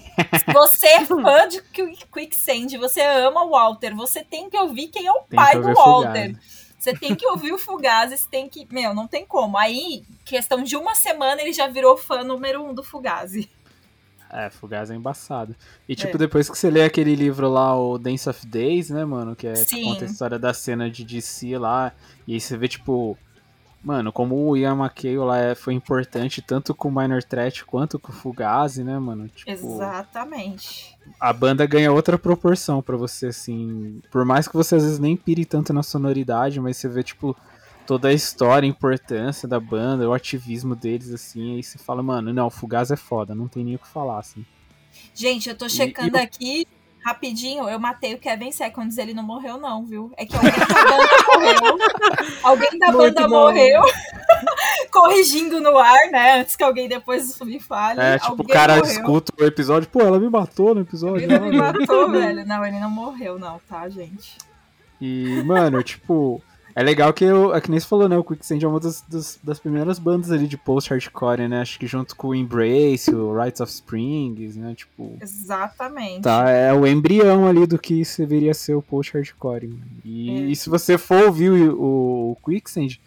você 0.53 0.87
é 0.87 1.05
fã 1.05 1.49
de 1.49 1.63
Qui- 1.63 1.99
Quicksand, 2.13 2.77
você 2.79 3.01
ama 3.01 3.43
o 3.45 3.51
Walter, 3.51 3.95
você 3.95 4.23
tem 4.23 4.51
que 4.51 4.57
ouvir 4.59 4.89
quem 4.89 5.07
é 5.07 5.13
o 5.13 5.21
Tem 5.23 5.37
pai 5.37 5.59
do 5.59 5.73
Walter. 5.73 6.35
Fugazi. 6.35 6.69
Você 6.79 6.93
tem 6.95 7.15
que 7.15 7.27
ouvir 7.27 7.53
o 7.53 7.59
Fugazi, 7.59 8.17
você 8.19 8.29
tem 8.31 8.49
que. 8.49 8.67
Meu, 8.71 8.95
não 8.95 9.09
tem 9.09 9.25
como. 9.27 9.57
Aí, 9.59 10.05
questão 10.25 10.63
de 10.63 10.77
uma 10.77 10.95
semana, 10.95 11.41
ele 11.43 11.53
já 11.53 11.67
virou 11.67 11.97
fã 11.97 12.23
número 12.23 12.63
um 12.63 12.73
do 12.75 12.85
Fugazi. 12.85 13.51
É, 14.31 14.51
Fugazi 14.51 14.93
é 14.93 14.97
embaçado. 14.97 15.57
E, 15.89 15.97
tipo, 15.97 16.17
É. 16.17 16.19
depois 16.19 16.51
que 16.51 16.57
você 16.59 16.71
lê 16.71 16.85
aquele 16.85 17.15
livro 17.17 17.49
lá, 17.49 17.75
o 17.75 17.97
Dance 17.99 18.29
of 18.29 18.47
Days, 18.47 18.91
né, 18.91 19.05
mano? 19.05 19.35
Que 19.35 19.47
é, 19.47 19.53
que 19.55 19.65
Sim. 19.71 19.85
conta 19.85 20.05
a 20.05 20.07
história 20.07 20.39
da 20.39 20.53
cena 20.53 20.91
de 20.91 21.03
DC 21.03 21.57
lá. 21.59 21.93
E 22.27 22.35
aí 22.35 22.41
você 22.41 22.57
vê, 22.57 22.69
tipo... 22.69 23.17
Mano, 23.83 24.13
como 24.13 24.35
o 24.35 24.57
McHale 24.57 25.17
lá 25.19 25.39
é- 25.39 25.55
foi 25.55 25.73
importante 25.73 26.43
tanto 26.43 26.75
com 26.75 26.89
o 26.89 26.93
Minor 26.93 27.23
Threat 27.23 27.65
quanto 27.65 27.99
com 27.99 28.11
o 28.11 28.15
Fugazi, 28.15 28.83
né, 28.83 28.99
mano? 28.99 29.29
Tipo, 29.29 29.51
Exatamente. 29.51 30.97
a 31.21 31.33
banda 31.33 31.65
ganha 31.65 31.93
outra 31.93 32.19
proporção 32.19 32.83
pra 32.83 32.97
você, 32.97 33.27
assim. 33.29 34.01
Por 34.11 34.25
mais 34.25 34.49
que 34.49 34.55
você 34.55 34.75
às 34.77 34.83
vezes 34.83 34.99
nem 34.99 35.17
pire 35.17 35.45
tanto 35.45 35.73
na 35.73 35.83
sonoridade, 35.83 36.61
mas 36.61 36.77
você 36.77 36.89
vê, 36.89 37.03
tipo, 37.03 37.37
toda 37.87 38.09
a 38.09 38.13
história, 38.13 38.67
a 38.67 38.69
importância 38.69 39.47
da 39.49 39.59
banda, 39.61 40.09
o 40.09 40.13
ativismo 40.13 40.75
deles, 40.77 41.11
assim. 41.13 41.57
Aí 41.57 41.63
você 41.63 41.79
fala, 41.79 42.03
mano, 42.03 42.33
não, 42.33 42.49
o 42.49 42.51
Fugazi 42.51 42.93
é 42.95 42.97
foda, 42.97 43.35
não 43.35 43.49
tem 43.49 43.65
nem 43.65 43.77
o 43.77 43.79
que 43.79 43.89
falar, 43.89 44.19
assim. 44.19 44.45
Gente, 45.15 45.49
eu 45.49 45.57
tô 45.57 45.67
E- 45.67 45.71
checando 45.71 46.17
e 46.17 46.21
o- 46.21 46.23
aqui 46.23 46.67
rapidinho. 47.05 47.69
Eu 47.69 47.79
matei 47.79 48.15
o 48.15 48.19
Kevin 48.19 48.53
Seconds, 48.53 48.99
ele 48.99 49.15
não 49.15 49.23
morreu, 49.23 49.59
não, 49.59 49.85
viu? 49.85 50.13
É 50.17 50.27
que 50.27 50.37
alguém 50.37 50.53
da 50.53 50.67
banda 50.67 51.27
morreu. 51.27 51.79
Alguém 52.43 52.79
da 52.79 52.87
Muito 52.87 52.99
banda 52.99 53.29
bom. 53.29 53.29
morreu. 53.29 53.83
Corrigindo 54.91 55.61
no 55.61 55.79
ar, 55.79 56.11
né? 56.11 56.41
Antes 56.41 56.57
que 56.57 56.65
alguém 56.65 56.89
depois 56.89 57.39
me 57.41 57.61
fale. 57.61 58.01
É, 58.01 58.19
tipo, 58.19 58.43
o 58.43 58.47
cara 58.47 58.77
morreu. 58.77 58.93
escuta 58.93 59.33
o 59.39 59.45
episódio, 59.45 59.89
pô, 59.89 60.01
ela 60.01 60.19
me 60.19 60.29
matou 60.29 60.75
no 60.75 60.81
episódio. 60.81 61.25
Ele 61.25 61.39
me 61.39 61.61
olha. 61.61 61.73
matou, 61.73 62.11
velho. 62.11 62.47
Não, 62.47 62.65
ele 62.65 62.79
não 62.79 62.91
morreu, 62.91 63.39
não, 63.39 63.61
tá, 63.69 63.89
gente? 63.89 64.37
E, 65.01 65.43
mano, 65.45 65.83
tipo, 65.83 66.43
é 66.79 66.83
legal 66.85 67.13
que, 67.13 67.25
eu, 67.25 67.53
é 67.55 67.61
que 67.61 67.71
nem 67.71 67.81
você 67.81 67.87
falou, 67.87 68.09
né? 68.09 68.17
O 68.17 68.23
Quicksand 68.23 68.61
é 68.63 68.69
uma 68.69 68.79
das, 68.79 69.03
das, 69.09 69.39
das 69.43 69.59
primeiras 69.59 69.99
bandas 69.99 70.31
ali 70.31 70.47
de 70.47 70.57
post-hardcore, 70.57 71.49
né? 71.49 71.61
Acho 71.61 71.77
que 71.79 71.87
junto 71.89 72.15
com 72.15 72.29
o 72.29 72.35
Embrace, 72.37 73.13
o 73.13 73.37
Rites 73.37 73.61
of 73.61 73.73
Springs, 73.73 74.55
né? 74.57 74.75
Tipo, 74.77 75.17
Exatamente. 75.21 76.23
tá, 76.23 76.49
é 76.49 76.73
o 76.73 76.87
embrião 76.87 77.47
ali 77.49 77.67
do 77.67 77.79
que 77.79 78.03
deveria 78.17 78.55
ser 78.55 78.75
o 78.75 78.83
post-hardcore. 78.83 79.67
mano. 79.67 79.83
E, 80.05 80.31
É. 80.31 80.41
e 80.51 80.55
se 80.57 80.71
você 80.71 80.97
for 80.97 81.25
ouvir 81.25 81.51
o, 81.51 81.75
o, 81.81 82.31
o 82.33 82.37
Quicksand, 82.45 83.01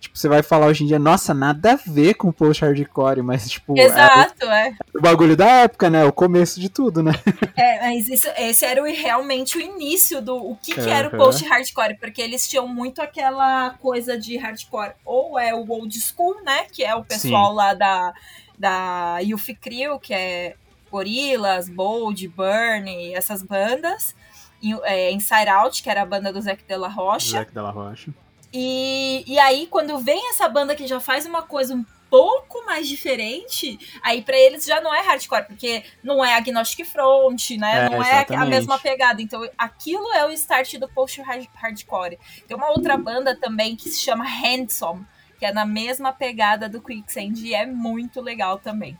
tipo, 0.00 0.16
você 0.18 0.28
vai 0.28 0.42
falar 0.42 0.66
hoje 0.66 0.84
em 0.84 0.86
dia, 0.86 0.98
nossa, 0.98 1.34
nada 1.34 1.72
a 1.72 1.76
ver 1.76 2.14
com 2.14 2.30
post-hardcore, 2.32 3.22
mas, 3.22 3.48
tipo, 3.50 3.78
é 3.78 3.84
Exato, 3.84 4.44
é. 4.46 4.74
o, 4.94 5.00
bagulho 5.00 5.36
da 5.36 5.46
época, 5.46 5.90
né? 5.90 6.04
O 6.04 6.12
começo 6.12 6.60
de 6.60 6.68
tudo, 6.68 7.02
né? 7.02 7.12
É, 7.56 7.80
mas 7.80 8.08
isso, 8.08 8.28
esse 8.36 8.64
era 8.64 8.82
o- 8.82 8.86
realmente 8.86 9.58
o 9.58 9.60
início 9.60 10.22
do 10.22 10.36
o 10.36 10.56
que, 10.56 10.74
que 10.74 10.80
era 10.90 11.08
o 11.08 11.10
Aham. 11.10 11.18
post-hardcore, 11.24 11.98
porque 11.98 12.22
eles 12.22 12.48
tinham 12.48 12.68
muito 12.68 13.02
aquela 13.02 13.70
coisa 13.80 14.18
de 14.18 14.36
hardcore, 14.36 14.92
ou 15.04 15.38
é 15.38 15.54
o 15.54 15.68
old 15.68 15.98
school, 16.00 16.42
né, 16.44 16.64
que 16.72 16.84
é 16.84 16.94
o 16.94 17.04
pessoal 17.04 17.52
lá 17.52 17.74
da, 17.74 18.12
da 18.58 19.18
Youth 19.18 19.48
Crew, 19.60 19.98
que 19.98 20.14
é 20.14 20.54
Gorillaz, 20.90 21.68
Bold, 21.68 22.28
Burn, 22.28 23.14
essas 23.14 23.42
bandas, 23.42 24.14
e, 24.62 24.72
é, 24.84 25.10
Inside 25.12 25.48
Out, 25.48 25.82
que 25.82 25.90
era 25.90 26.02
a 26.02 26.06
banda 26.06 26.32
do 26.32 26.40
Zac 26.40 26.62
de 26.64 26.76
la 26.76 26.88
Rocha, 26.88 27.38
Zac 27.38 27.52
Della 27.52 27.70
Rocha. 27.70 28.12
E, 28.52 29.24
e 29.26 29.38
aí, 29.38 29.66
quando 29.66 29.98
vem 29.98 30.30
essa 30.30 30.48
banda 30.48 30.74
que 30.74 30.86
já 30.86 31.00
faz 31.00 31.26
uma 31.26 31.42
coisa 31.42 31.74
um 31.74 31.84
pouco 32.10 32.64
mais 32.64 32.88
diferente, 32.88 33.78
aí 34.02 34.22
pra 34.22 34.36
eles 34.36 34.64
já 34.64 34.80
não 34.80 34.94
é 34.94 35.02
hardcore, 35.02 35.44
porque 35.46 35.84
não 36.02 36.24
é 36.24 36.34
Agnostic 36.34 36.86
Front, 36.86 37.50
né? 37.50 37.86
É, 37.86 37.90
não 37.90 38.02
é 38.02 38.12
a 38.12 38.22
exatamente. 38.22 38.48
mesma 38.48 38.78
pegada. 38.78 39.20
Então, 39.20 39.46
aquilo 39.56 40.10
é 40.14 40.26
o 40.26 40.30
start 40.30 40.76
do 40.76 40.88
post-hardcore. 40.88 42.18
Tem 42.46 42.56
uma 42.56 42.70
outra 42.70 42.96
banda 42.96 43.36
também 43.36 43.76
que 43.76 43.90
se 43.90 44.00
chama 44.00 44.24
Handsome, 44.24 45.06
que 45.38 45.44
é 45.44 45.52
na 45.52 45.66
mesma 45.66 46.12
pegada 46.12 46.68
do 46.68 46.80
Quicksand 46.80 47.34
e 47.42 47.54
é 47.54 47.66
muito 47.66 48.20
legal 48.20 48.58
também. 48.58 48.98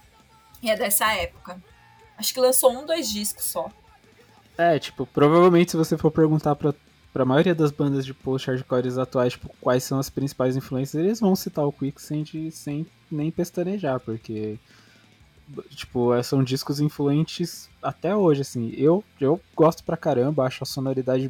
E 0.63 0.71
é 0.71 0.77
dessa 0.77 1.13
época. 1.15 1.61
Acho 2.17 2.35
que 2.35 2.41
lançou 2.41 2.73
um, 2.73 2.85
dois 2.85 3.09
discos 3.09 3.45
só. 3.45 3.71
É, 4.57 4.79
tipo, 4.79 5.07
provavelmente 5.07 5.71
se 5.71 5.77
você 5.77 5.97
for 5.97 6.11
perguntar 6.11 6.57
pra, 6.57 6.75
pra 7.19 7.25
maioria 7.25 7.53
das 7.53 7.73
bandas 7.73 8.07
de 8.07 8.15
post-hardcores 8.15 8.97
atuais, 8.97 9.33
tipo, 9.33 9.51
quais 9.61 9.83
são 9.83 9.99
as 9.99 10.09
principais 10.09 10.57
influências, 10.57 11.03
eles 11.03 11.19
vão 11.19 11.35
citar 11.35 11.67
o 11.67 11.73
Quicksand 11.73 12.49
sem 12.53 12.87
nem 13.11 13.29
pestanejar, 13.29 13.99
porque, 13.99 14.57
tipo, 15.71 16.15
é- 16.15 16.23
são 16.23 16.45
discos 16.45 16.79
influentes 16.79 17.69
até 17.83 18.15
hoje, 18.15 18.43
assim. 18.43 18.73
Eu, 18.77 19.03
eu 19.21 19.41
gosto 19.57 19.83
pra 19.83 19.97
caramba, 19.97 20.45
acho 20.45 20.63
a 20.63 20.67
sonoridade 20.67 21.29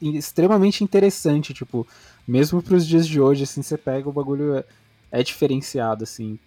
extremamente 0.00 0.84
interessante, 0.84 1.52
tipo, 1.52 1.84
mesmo 2.24 2.62
pros 2.62 2.86
dias 2.86 3.04
de 3.04 3.20
hoje, 3.20 3.42
assim, 3.42 3.60
você 3.60 3.76
pega 3.76 4.08
o 4.08 4.12
bagulho, 4.12 4.58
é, 4.58 4.64
é 5.10 5.20
diferenciado, 5.24 6.04
assim. 6.04 6.38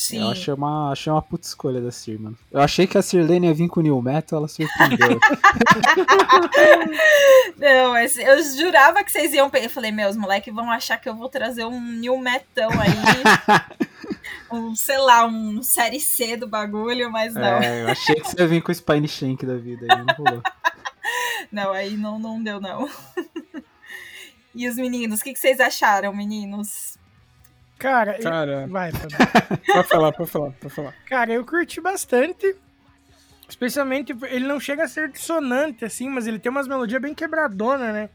Sim. 0.00 0.20
Eu 0.22 0.28
achei 0.30 0.54
uma, 0.54 0.92
achei 0.92 1.12
uma 1.12 1.20
puta 1.20 1.44
escolha 1.44 1.80
da 1.80 1.90
Sir, 1.90 2.20
mano. 2.20 2.38
Eu 2.52 2.60
achei 2.60 2.86
que 2.86 2.96
a 2.96 3.02
Sirlene 3.02 3.48
ia 3.48 3.52
vir 3.54 3.66
com 3.68 3.80
o 3.80 3.82
New 3.82 4.00
Metal, 4.00 4.38
ela 4.38 4.46
surpreendeu. 4.46 5.18
Não, 7.58 7.96
esse- 7.96 8.22
eu 8.22 8.40
jurava 8.56 9.02
que 9.02 9.10
vocês 9.10 9.32
iam. 9.34 9.50
Eu 9.52 9.70
falei, 9.70 9.90
meus 9.90 10.16
moleques 10.16 10.54
vão 10.54 10.70
achar 10.70 10.98
que 10.98 11.08
eu 11.08 11.16
vou 11.16 11.28
trazer 11.28 11.64
um 11.64 11.80
new 11.80 12.16
metão 12.18 12.70
aí. 12.80 12.92
um, 14.52 14.72
sei 14.76 14.98
lá, 14.98 15.26
um 15.26 15.60
série 15.64 15.98
C 16.00 16.36
do 16.36 16.46
bagulho, 16.46 17.10
mas 17.10 17.34
não. 17.34 17.42
É, 17.42 17.82
eu 17.82 17.88
achei 17.88 18.14
que 18.16 18.28
você 18.28 18.40
ia 18.40 18.46
vir 18.46 18.62
com 18.62 18.70
o 18.70 18.74
Spine 18.74 19.08
Shank 19.08 19.44
da 19.44 19.56
vida 19.56 19.84
aí, 19.90 20.04
não 20.04 20.14
rolou. 20.14 20.42
Não, 21.50 21.72
aí 21.72 21.96
não, 21.96 22.18
não 22.18 22.42
deu, 22.42 22.60
não. 22.60 22.86
e 24.54 24.68
os 24.68 24.76
meninos, 24.76 25.20
o 25.20 25.24
que, 25.24 25.32
que 25.32 25.38
vocês 25.38 25.58
acharam, 25.60 26.14
meninos? 26.14 26.97
Cara, 27.78 28.16
eu- 28.16 28.22
Cara, 28.22 28.66
vai, 28.66 28.90
Fábio. 28.92 29.16
pode 29.72 29.88
falar, 29.88 30.12
pode 30.12 30.30
falar, 30.30 30.50
pode 30.52 30.74
falar. 30.74 30.94
Cara, 31.06 31.32
eu 31.32 31.44
curti 31.44 31.80
bastante. 31.80 32.56
Especialmente, 33.48 34.14
ele 34.30 34.46
não 34.46 34.60
chega 34.60 34.84
a 34.84 34.88
ser 34.88 35.10
dissonante, 35.10 35.84
assim, 35.84 36.08
mas 36.10 36.26
ele 36.26 36.38
tem 36.38 36.50
umas 36.50 36.68
melodias 36.68 37.00
bem 37.00 37.14
quebradonas, 37.14 37.92
né? 37.94 38.10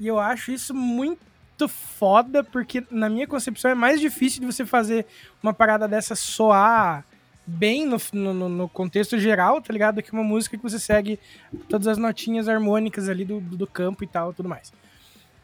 E 0.00 0.06
eu 0.08 0.18
acho 0.18 0.50
isso 0.50 0.74
muito 0.74 1.68
foda, 1.68 2.42
porque 2.42 2.84
na 2.90 3.08
minha 3.08 3.26
concepção 3.26 3.70
é 3.70 3.74
mais 3.74 4.00
difícil 4.00 4.40
de 4.40 4.46
você 4.46 4.66
fazer 4.66 5.06
uma 5.40 5.54
parada 5.54 5.86
dessa 5.86 6.16
soar 6.16 7.04
bem 7.46 7.86
no, 7.86 7.98
no, 8.12 8.48
no 8.48 8.68
contexto 8.68 9.16
geral, 9.16 9.62
tá 9.62 9.72
ligado? 9.72 9.96
Do 9.96 10.02
que 10.02 10.12
uma 10.12 10.24
música 10.24 10.56
que 10.56 10.62
você 10.62 10.78
segue 10.80 11.20
todas 11.68 11.86
as 11.86 11.98
notinhas 11.98 12.48
harmônicas 12.48 13.08
ali 13.08 13.24
do, 13.24 13.38
do 13.40 13.66
campo 13.66 14.02
e 14.02 14.08
tal, 14.08 14.32
tudo 14.32 14.48
mais. 14.48 14.72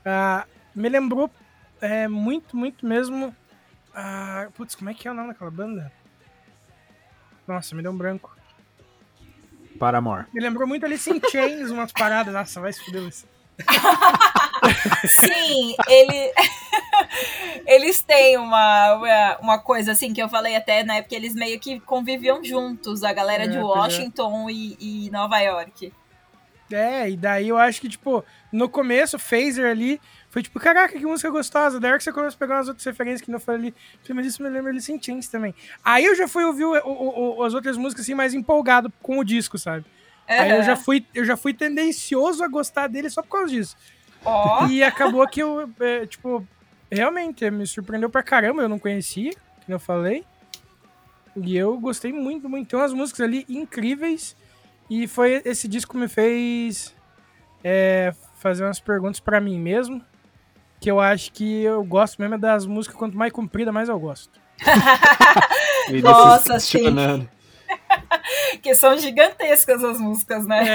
Ah, 0.05 0.45
me 0.75 0.89
lembrou 0.89 1.31
é, 1.81 2.09
muito, 2.09 2.57
muito 2.57 2.87
mesmo. 2.87 3.35
ah, 3.95 4.49
putz, 4.55 4.75
como 4.75 4.91
é 4.91 4.95
que 4.95 5.07
é 5.09 5.11
o 5.11 5.15
nome 5.15 5.29
daquela 5.29 5.51
banda? 5.51 5.93
Nossa, 7.47 7.75
me 7.75 7.83
deu 7.83 7.93
um 7.93 7.97
branco. 7.97 8.37
Paramore. 9.79 10.27
Me 10.35 10.41
lembrou 10.41 10.67
muito 10.67 10.85
Alice 10.85 11.09
in 11.11 11.21
Chains, 11.31 11.71
umas 11.71 11.93
paradas. 11.93 12.35
Nossa, 12.35 12.61
vai 12.61 12.73
se 12.73 12.85
fuder 12.85 13.03
isso. 13.05 13.27
Sim, 15.07 15.75
ele... 15.89 16.33
eles 17.67 18.03
têm 18.03 18.37
uma, 18.39 18.95
uma- 18.95 19.39
uma 19.41 19.59
coisa 19.59 19.93
assim 19.93 20.13
que 20.13 20.23
eu 20.23 20.29
falei 20.29 20.57
até 20.57 20.83
na 20.85 20.97
época, 20.97 21.15
eles 21.15 21.35
meio 21.35 21.59
que 21.61 21.81
conviviam 21.81 22.43
juntos, 22.45 23.03
a 23.05 23.13
galera 23.13 23.47
de 23.49 23.57
É, 23.57 23.61
pois 23.61 23.75
é. 23.77 23.79
Washington 23.79 24.51
e, 24.51 25.07
e 25.07 25.11
Nova 25.11 25.39
York. 25.41 25.93
É, 26.71 27.09
e 27.09 27.17
daí 27.17 27.49
eu 27.49 27.57
acho 27.57 27.81
que, 27.81 27.89
tipo, 27.89 28.23
no 28.53 28.69
começo, 28.69 29.17
o 29.17 29.21
Phaser 29.21 29.71
ali 29.71 29.99
foi 30.31 30.43
tipo, 30.43 30.59
caraca, 30.61 30.99
que 30.99 31.05
música 31.07 31.31
gostosa. 31.31 31.81
Daí 31.81 31.97
que 31.97 32.05
você 32.05 32.13
começa 32.13 32.37
a 32.37 32.39
pegar 32.39 32.57
umas 32.57 32.69
outras 32.69 32.85
referências 32.85 33.21
que 33.23 33.31
não 33.31 33.41
foi 33.41 33.55
ali, 33.55 33.69
eu 33.69 34.01
falei, 34.07 34.15
mas 34.23 34.27
isso 34.27 34.43
me 34.43 34.49
lembra 34.49 34.71
Alice 34.71 34.93
in 34.93 35.01
Chains 35.03 35.29
também. 35.29 35.55
Aí 35.85 36.05
eu 36.05 36.15
já 36.15 36.29
fui 36.29 36.45
ouvir 36.45 36.65
o- 36.65 36.75
o- 36.87 37.39
o- 37.39 37.43
as 37.45 37.55
outras 37.55 37.77
músicas 37.77 38.05
assim, 38.05 38.15
mais 38.15 38.35
empolgado 38.35 38.93
com 39.03 39.19
o 39.19 39.25
disco, 39.25 39.57
sabe? 39.59 39.85
Aí 40.27 40.51
eu 40.51 40.63
já, 40.63 40.77
fui, 40.77 41.07
eu 41.15 41.25
já 41.25 41.37
fui 41.37 41.55
tendencioso 41.55 42.45
a 42.45 42.49
gostar 42.49 42.87
dele 42.89 43.09
só 43.09 43.23
por 43.23 43.31
causa 43.39 43.49
disso. 43.53 43.77
Ó, 44.25 44.67
E 44.67 44.83
acabou 44.83 45.27
que 45.27 45.41
eu, 45.43 45.71
é, 45.81 46.05
tipo, 46.07 46.47
realmente 46.93 47.51
me 47.51 47.67
surpreendeu 47.67 48.11
pra 48.11 48.23
caramba, 48.23 48.61
eu 48.61 48.69
não 48.69 48.79
conhecia, 48.79 49.31
que 49.65 49.73
eu 49.73 49.79
falei. 49.81 50.25
E 51.37 51.57
eu 51.57 51.79
gostei 51.79 52.13
muito, 52.13 52.49
muito. 52.49 52.69
Tem 52.69 52.79
umas 52.79 52.93
músicas 52.93 53.21
ali 53.23 53.47
incríveis. 53.49 54.37
E 54.91 55.07
foi 55.07 55.41
esse 55.45 55.69
disco 55.69 55.93
que 55.93 55.99
me 55.99 56.09
fez 56.09 56.95
é, 57.63 58.13
fazer 58.39 58.65
umas 58.65 58.81
perguntas 58.81 59.21
pra 59.21 59.41
mim 59.41 59.59
mesmo. 59.59 60.03
Que 60.81 60.91
eu 60.91 61.01
acho 61.01 61.33
que 61.33 61.63
eu 61.63 61.83
gosto 61.85 62.21
mesmo 62.21 62.35
é 62.37 62.39
das 62.39 62.67
músicas, 62.67 62.97
quanto 62.97 63.17
mais 63.17 63.33
comprida, 63.33 63.73
mais 63.73 63.89
eu 63.89 63.99
gosto. 63.99 64.41
Nossa, 66.03 66.55
questionando. 66.55 67.29
que 68.63 68.75
são 68.75 68.99
gigantescas 68.99 69.83
as 69.83 70.01
músicas, 70.01 70.47
né? 70.47 70.75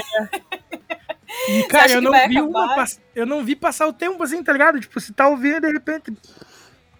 E, 1.48 1.62
cara, 1.68 1.92
eu 1.92 2.02
não, 2.02 2.12
vi 2.28 2.40
uma, 2.40 2.84
eu 3.14 3.26
não 3.26 3.44
vi 3.44 3.56
passar 3.56 3.86
o 3.86 3.92
tempo 3.92 4.22
assim, 4.22 4.42
tá 4.42 4.52
ligado? 4.52 4.80
Tipo, 4.80 5.00
você 5.00 5.12
tá 5.12 5.28
ouvindo 5.28 5.60
de 5.60 5.72
repente. 5.72 6.12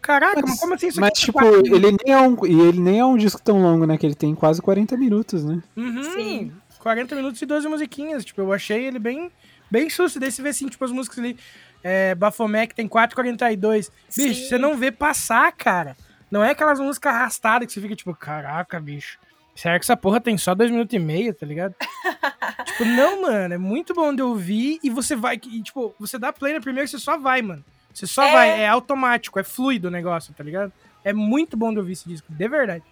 Caraca, 0.01 0.43
mas, 0.47 0.61
como 0.61 0.75
assim 0.75 0.89
isso 0.89 1.01
Mas, 1.01 1.13
aqui 1.13 1.33
tá 1.33 1.41
tipo, 1.41 1.75
ele 1.75 1.97
nem, 2.05 2.15
é 2.15 2.21
um, 2.21 2.47
e 2.47 2.61
ele 2.69 2.79
nem 2.79 2.99
é 2.99 3.05
um 3.05 3.17
disco 3.17 3.41
tão 3.41 3.63
longo, 3.63 3.87
né? 3.87 3.97
Que 3.97 4.05
ele 4.05 4.15
tem 4.15 4.35
quase 4.35 4.61
40 4.61 4.97
minutos, 4.99 5.45
né? 5.45 5.63
Uhum, 5.75 6.05
Sim. 6.13 6.53
40 6.79 7.17
minutos 7.17 7.41
e 7.41 7.47
12 7.47 7.67
musiquinhas. 7.69 8.23
Tipo, 8.23 8.43
eu 8.43 8.53
achei 8.53 8.85
ele 8.85 8.99
bem, 8.99 9.33
bem 9.71 9.89
susto. 9.89 10.21
Daí 10.21 10.31
você 10.31 10.43
vê 10.43 10.51
assim, 10.51 10.69
tipo, 10.69 10.85
as 10.85 10.91
músicas 10.91 11.19
ali. 11.19 11.39
É, 11.85 12.14
Baphomet 12.14 12.74
tem 12.74 12.89
4,42. 12.89 13.91
Bicho, 14.16 14.35
Sim. 14.41 14.49
você 14.49 14.57
não 14.59 14.76
vê 14.76 14.91
passar, 14.91 15.53
cara. 15.53 15.95
Não 16.30 16.43
é 16.43 16.51
aquelas 16.51 16.80
músicas 16.80 17.14
arrastadas 17.14 17.66
que 17.68 17.72
você 17.74 17.80
fica, 17.80 17.95
tipo, 17.95 18.14
caraca, 18.14 18.80
bicho. 18.80 19.18
Será 19.55 19.78
que 19.78 19.85
essa 19.85 19.97
porra 19.97 20.20
tem 20.20 20.37
só 20.37 20.55
dois 20.55 20.70
minutos 20.70 20.93
e 20.95 20.99
meio, 20.99 21.32
tá 21.35 21.47
ligado? 21.47 21.74
tipo, 22.64 22.85
não, 22.87 23.22
mano, 23.22 23.55
é 23.55 23.59
muito 23.59 23.95
bom 23.95 24.12
de 24.14 24.22
ouvir 24.22 24.80
e 24.82 24.91
você 24.91 25.14
vai. 25.14 25.37
E, 25.37 25.62
tipo, 25.62 25.95
você 26.01 26.18
dá 26.18 26.32
play 26.32 26.55
na 26.55 26.61
primeira 26.61 26.87
e 26.87 26.89
você 26.89 26.99
só 26.99 27.16
vai, 27.18 27.43
mano. 27.43 27.64
Você 27.93 28.07
só 28.07 28.24
É. 28.24 28.32
vai, 28.32 28.61
é 28.62 28.66
automático, 28.66 29.39
é 29.39 29.45
fluido 29.45 29.87
o 29.87 29.91
negócio, 29.91 30.35
tá 30.35 30.43
ligado? 30.43 30.72
É 31.05 31.12
muito 31.12 31.57
bom 31.57 31.70
de 31.70 31.78
ouvir 31.78 31.93
esse 31.93 32.09
disco, 32.09 32.26
de 32.32 32.49
verdade. 32.49 32.82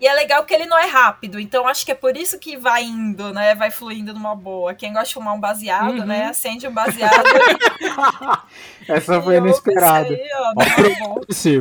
E 0.00 0.08
é 0.08 0.12
legal 0.12 0.44
que 0.44 0.52
ele 0.52 0.66
não 0.66 0.76
é 0.76 0.86
rápido, 0.86 1.38
então 1.38 1.68
acho 1.68 1.84
que 1.86 1.92
é 1.92 1.94
por 1.94 2.16
isso 2.16 2.36
que 2.38 2.56
vai 2.56 2.82
indo, 2.82 3.32
né? 3.32 3.54
Vai 3.54 3.70
fluindo 3.70 4.12
numa 4.12 4.34
boa. 4.34 4.74
Quem 4.74 4.92
gosta 4.92 5.06
de 5.08 5.14
fumar 5.14 5.34
um 5.34 5.40
baseado, 5.40 6.00
Uhum. 6.00 6.06
né? 6.06 6.24
Acende 6.26 6.66
um 6.66 6.72
baseado. 6.72 7.24
Essa 8.88 9.22
foi 9.22 9.36
inesperada. 9.36 10.08
aí, 10.08 10.28
ó, 10.34 10.52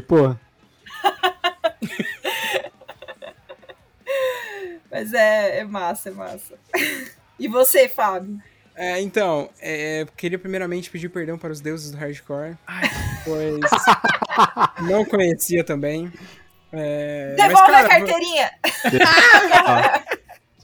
pô. 0.08 0.36
Mas 4.92 5.14
é, 5.14 5.60
é 5.60 5.64
massa, 5.64 6.10
é 6.10 6.12
massa. 6.12 6.54
E 7.40 7.48
você, 7.48 7.88
Fábio? 7.90 8.38
É, 8.76 9.00
então, 9.02 9.50
é, 9.62 10.06
queria 10.18 10.40
primeiramente 10.40 10.90
pedir 10.90 11.10
perdão 11.10 11.38
para 11.38 11.52
os 11.52 11.62
deuses 11.62 11.92
do 11.92 11.98
hardcore, 11.98 12.58
Ai. 12.66 12.90
pois 13.24 13.60
não 14.90 15.06
conhecia 15.06 15.64
também. 15.64 16.12
É, 16.74 17.36
Devolve 17.38 17.72
mas, 17.72 17.82
cara, 17.82 17.86
a 17.86 17.90
carteirinha! 17.90 18.52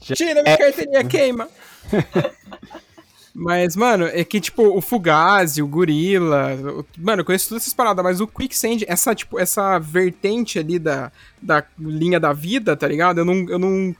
Tira 0.02 0.42
minha 0.42 0.58
carteirinha, 0.58 1.04
queima! 1.04 1.48
Mas, 3.32 3.76
mano, 3.76 4.06
é 4.06 4.24
que, 4.24 4.40
tipo, 4.40 4.76
o 4.76 4.80
Fugazi, 4.80 5.62
o 5.62 5.66
Gorila. 5.68 6.54
o- 6.56 6.84
Mano, 6.98 7.20
eu 7.20 7.24
conheço 7.24 7.48
todas 7.48 7.62
essas 7.62 7.72
paradas, 7.72 8.02
mas 8.04 8.20
o 8.20 8.26
Quicksand, 8.26 8.78
essa, 8.88 9.14
tipo, 9.14 9.38
essa 9.38 9.78
vertente 9.78 10.58
ali 10.58 10.78
da, 10.80 11.12
da 11.40 11.64
linha 11.78 12.18
da 12.18 12.32
vida, 12.32 12.76
tá 12.76 12.88
ligado? 12.88 13.18
Eu 13.18 13.24
não, 13.24 13.48
eu 13.48 13.58
não, 13.58 13.94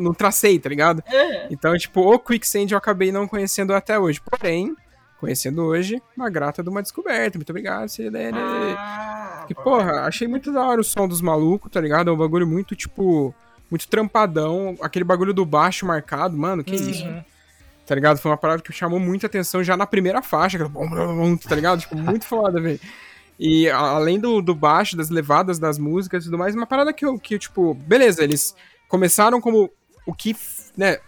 não 0.00 0.14
tracei, 0.14 0.58
tá 0.58 0.68
ligado? 0.70 1.04
Uhum. 1.12 1.46
Então, 1.50 1.76
tipo, 1.76 2.00
o 2.00 2.18
Quicksand 2.18 2.68
eu 2.70 2.78
acabei 2.78 3.12
não 3.12 3.28
conhecendo 3.28 3.74
até 3.74 3.98
hoje. 3.98 4.18
Porém, 4.20 4.74
conhecendo 5.20 5.62
hoje, 5.62 6.02
uma 6.16 6.30
grata 6.30 6.62
de 6.62 6.68
uma 6.70 6.82
descoberta. 6.82 7.38
Muito 7.38 7.50
obrigado, 7.50 7.88
Silene. 7.88 8.36
Ah, 8.38 9.44
E, 9.48 9.54
porra, 9.54 10.02
achei 10.02 10.26
muito 10.26 10.52
da 10.52 10.62
hora 10.66 10.80
o 10.80 10.84
som 10.84 11.06
dos 11.06 11.20
malucos, 11.20 11.70
tá 11.70 11.80
ligado? 11.80 12.08
É 12.08 12.12
um 12.12 12.16
bagulho 12.16 12.46
muito, 12.46 12.74
tipo, 12.74 13.34
muito 13.70 13.86
trampadão. 13.88 14.76
Aquele 14.80 15.04
bagulho 15.04 15.34
do 15.34 15.44
baixo 15.44 15.84
marcado, 15.86 16.36
mano, 16.36 16.64
que 16.64 16.74
isso. 16.74 17.04
Uhum. 17.04 17.22
Tá 17.86 17.94
ligado? 17.94 18.18
Foi 18.18 18.30
uma 18.30 18.36
parada 18.36 18.62
que 18.62 18.72
chamou 18.72 19.00
muita 19.00 19.26
atenção 19.26 19.62
já 19.64 19.76
na 19.76 19.84
primeira 19.86 20.22
faixa, 20.22 20.66
bom, 20.68 21.36
tá 21.36 21.54
ligado? 21.56 21.80
Tipo, 21.80 21.96
muito 21.96 22.24
foda, 22.24 22.60
velho. 22.60 22.78
E 23.38 23.68
a- 23.68 23.76
além 23.78 24.20
do, 24.20 24.40
do 24.40 24.54
baixo, 24.54 24.96
das 24.96 25.10
levadas 25.10 25.58
das 25.58 25.76
músicas 25.78 26.22
e 26.22 26.26
tudo 26.26 26.38
mais, 26.38 26.54
uma 26.54 26.66
parada 26.66 26.92
que 26.92 27.04
eu, 27.04 27.18
que, 27.18 27.38
tipo, 27.38 27.74
beleza, 27.74 28.22
eles 28.22 28.54
começaram 28.88 29.40
como 29.40 29.68
o 30.06 30.14
que, 30.14 30.36
né, 30.76 30.98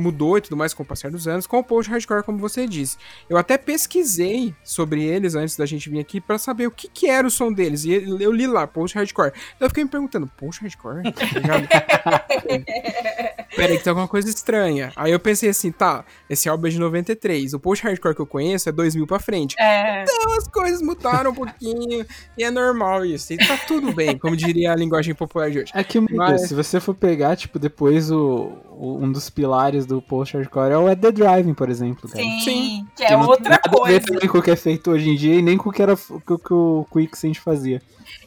mudou 0.00 0.38
e 0.38 0.40
tudo 0.40 0.56
mais 0.56 0.72
com 0.74 0.82
o 0.82 0.86
passar 0.86 1.10
dos 1.10 1.28
anos, 1.28 1.46
com 1.46 1.58
o 1.58 1.64
post-hardcore, 1.64 2.22
como 2.24 2.38
você 2.38 2.66
disse. 2.66 2.96
Eu 3.28 3.36
até 3.36 3.56
pesquisei 3.58 4.54
sobre 4.64 5.04
eles 5.04 5.34
antes 5.34 5.56
da 5.56 5.66
gente 5.66 5.88
vir 5.90 6.00
aqui 6.00 6.20
pra 6.20 6.38
saber 6.38 6.66
o 6.66 6.70
que, 6.70 6.88
que 6.88 7.06
era 7.08 7.26
o 7.26 7.30
som 7.30 7.52
deles. 7.52 7.84
E 7.84 7.92
eu 7.92 8.32
li 8.32 8.46
lá, 8.46 8.66
post-hardcore. 8.66 9.32
Então 9.56 9.66
eu 9.66 9.68
fiquei 9.68 9.84
me 9.84 9.90
perguntando, 9.90 10.26
post-hardcore? 10.36 11.02
Tá? 11.12 12.24
Peraí, 13.56 13.76
que 13.78 13.84
tem 13.84 13.90
alguma 13.90 14.08
coisa 14.08 14.28
estranha. 14.28 14.92
Aí 14.96 15.12
eu 15.12 15.18
pensei 15.20 15.50
assim, 15.50 15.70
tá, 15.72 16.04
esse 16.28 16.48
álbum 16.48 16.66
é 16.66 16.70
de 16.70 16.78
93. 16.78 17.52
O 17.54 17.60
post-hardcore 17.60 18.14
que 18.14 18.20
eu 18.20 18.26
conheço 18.26 18.68
é 18.68 18.72
2000 18.72 19.06
pra 19.06 19.18
frente. 19.18 19.56
É, 19.58 20.02
Então 20.04 20.36
as 20.36 20.48
coisas 20.48 20.80
mudaram 20.80 21.30
um 21.32 21.34
pouquinho 21.34 22.06
e 22.38 22.44
é 22.44 22.50
normal 22.50 23.04
isso. 23.04 23.32
E 23.32 23.36
tá 23.36 23.56
tudo 23.66 23.92
bem, 23.92 24.16
como 24.16 24.36
diria 24.36 24.72
a 24.72 24.76
linguagem 24.76 25.14
popular 25.14 25.50
de 25.50 25.60
hoje. 25.60 25.72
É 25.74 25.82
que, 25.84 26.00
Mas- 26.00 26.48
se 26.48 26.54
você 26.54 26.80
for 26.80 26.94
pegar, 26.94 27.36
tipo, 27.36 27.58
depois 27.58 28.10
o, 28.10 28.52
o- 28.70 28.98
um 29.02 29.10
dos 29.10 29.28
pilares 29.28 29.84
do 29.90 30.00
post-hardcore 30.02 30.72
é 30.72 30.76
o 30.78 30.88
At 30.88 30.98
The 31.00 31.12
Driving, 31.12 31.54
por 31.54 31.68
exemplo, 31.68 32.08
cara. 32.08 32.22
sim, 32.22 32.40
Sim. 32.40 32.86
que 32.96 33.04
é 33.04 33.10
não 33.12 33.20
tem 33.20 33.28
outra 33.30 33.48
nada 33.50 33.62
a 33.66 33.70
ver 33.70 33.76
coisa. 33.76 34.00
também 34.00 34.28
com 34.28 34.38
o 34.38 34.42
que 34.42 34.50
é 34.50 34.56
feito 34.56 34.90
hoje 34.90 35.08
em 35.10 35.16
dia 35.16 35.34
e 35.34 35.42
nem 35.42 35.56
com 35.58 35.68
o 35.68 35.72
que, 35.72 35.82
era, 35.82 35.94
com 35.96 36.34
o 36.34 36.38
que 36.38 36.52
o 36.54 36.86
Quicksand 36.92 37.34
fazia. 37.34 37.82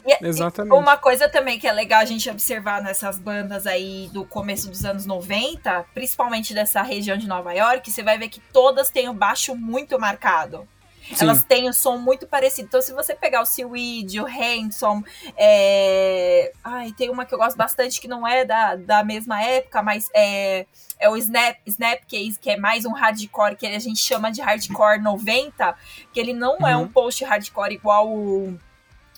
E- 0.05 0.28
Exatamente. 0.28 0.76
Uma 0.76 0.97
coisa 0.97 1.28
também 1.30 1.57
que 1.57 1.66
é 1.68 1.72
legal 1.72 2.01
a 2.01 2.05
gente 2.05 2.30
observar 2.30 2.82
nessas 2.82 3.18
bandas 3.18 3.66
aí 3.66 4.09
do 4.14 4.24
começo 4.26 4.70
dos 4.70 4.84
anos 4.86 5.05
90, 5.05 5.86
principalmente 5.93 6.53
dessa 6.53 6.82
região 6.82 7.18
de 7.18 7.28
Nova 7.28 7.53
York, 7.53 7.89
você 7.89 8.03
vai 8.03 8.18
ver 8.18 8.28
que 8.30 8.41
todas 8.51 8.89
têm 8.89 9.07
o 9.09 9.14
baixo 9.14 9.55
muito 9.55 9.97
marcado. 9.99 10.68
Sim. 11.10 11.16
Elas 11.26 11.43
têm 11.43 11.70
o 11.70 11.74
som 11.74 11.97
muito 11.97 12.26
parecido. 12.26 12.68
Então, 12.68 12.82
se 12.82 12.93
você 12.93 13.14
pegar 13.16 13.41
o 13.41 13.45
Seaweed, 13.45 14.20
o 14.22 14.26
Handsome, 14.26 15.04
é... 15.36 16.51
Ai, 16.64 16.93
tem 16.97 17.10
uma 17.10 17.26
que 17.26 17.34
eu 17.34 17.38
gosto 17.38 17.58
bastante 17.58 17.99
que 17.99 18.08
não 18.08 18.28
é 18.28 18.45
da, 18.45 18.76
da 18.76 19.04
mesma 19.04 19.41
época, 19.43 19.82
mas 19.84 20.10
é, 20.14 20.66
é 20.99 21.10
o 21.10 21.18
Snap, 21.18 21.58
Snapcase, 21.66 22.39
que 22.39 22.49
é 22.49 22.58
mais 22.58 22.86
um 22.86 22.93
hardcore, 22.93 23.56
que 23.56 23.68
a 23.68 23.80
gente 23.80 23.99
chama 23.99 24.32
de 24.32 24.41
hardcore 24.41 25.01
90, 25.01 25.76
que 26.12 26.20
ele 26.20 26.34
não 26.34 26.68
é 26.68 26.76
Uhum. 26.76 26.84
um 26.84 26.88
post-hardcore 26.88 27.74
igual 27.74 28.10
o 28.10 28.58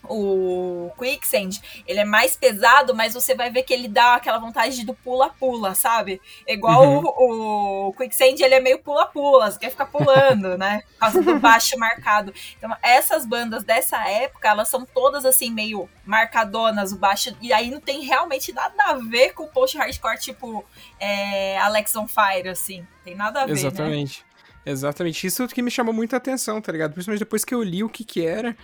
o 0.10 0.91
Quicksand, 0.97 1.62
ele 1.88 1.99
é 1.99 2.06
mais 2.06 2.36
pesado, 2.36 2.93
mas 2.95 3.14
você 3.14 3.36
vai 3.36 3.49
ver 3.49 3.64
que 3.64 3.74
ele 3.74 3.88
dá 3.88 4.16
aquela 4.16 4.38
vontade 4.38 4.76
de 4.76 4.86
do 4.86 4.93
pula-pula, 4.93 5.74
sabe? 5.76 6.22
Igual 6.47 6.84
Uhum. 6.86 7.03
o, 7.06 7.88
o 7.89 7.93
Quicksand, 7.93 8.41
ele 8.41 8.56
é 8.56 8.60
meio 8.60 8.80
pula-pula, 8.80 9.51
você 9.51 9.60
quer 9.60 9.70
ficar 9.70 9.86
pulando, 9.88 10.58
né? 10.58 10.82
Por 10.93 10.99
causa 10.99 11.22
do 11.22 11.39
baixo 11.39 11.78
marcado. 11.78 12.34
Então, 12.58 12.76
essas 12.82 13.26
bandas 13.26 13.64
dessa 13.64 13.97
época, 14.08 14.47
elas 14.49 14.68
são 14.68 14.86
todas 14.86 15.26
assim, 15.26 15.51
meio 15.51 15.89
marcadonas, 16.06 16.91
o 16.91 16.97
baixo, 16.97 17.36
e 17.41 17.51
aí 17.51 17.70
não 17.72 17.80
tem 17.80 18.01
realmente 18.01 18.53
nada 18.53 18.84
a 18.84 18.93
ver 18.95 19.34
com 19.34 19.43
o 19.43 19.47
post-hardcore, 19.47 20.20
tipo 20.20 20.64
é, 20.99 21.58
Alex 21.60 21.95
on 21.95 22.08
Fire, 22.08 22.49
assim. 22.49 22.86
Tem 23.03 23.16
nada 23.16 23.41
a 23.41 23.45
ver, 23.45 23.53
né? 23.53 23.60
Exatamente. 23.60 24.26
Exatamente. 24.66 25.28
Isso 25.28 25.47
que 25.47 25.62
me 25.62 25.70
chamou 25.70 25.93
muita 25.93 26.18
atenção, 26.18 26.60
tá 26.60 26.72
ligado? 26.72 26.93
Principalmente 26.93 27.20
depois 27.20 27.45
que 27.45 27.53
eu 27.53 27.62
li 27.62 27.84
o 27.84 27.89
que 27.89 28.03
que 28.03 28.26
era. 28.26 28.56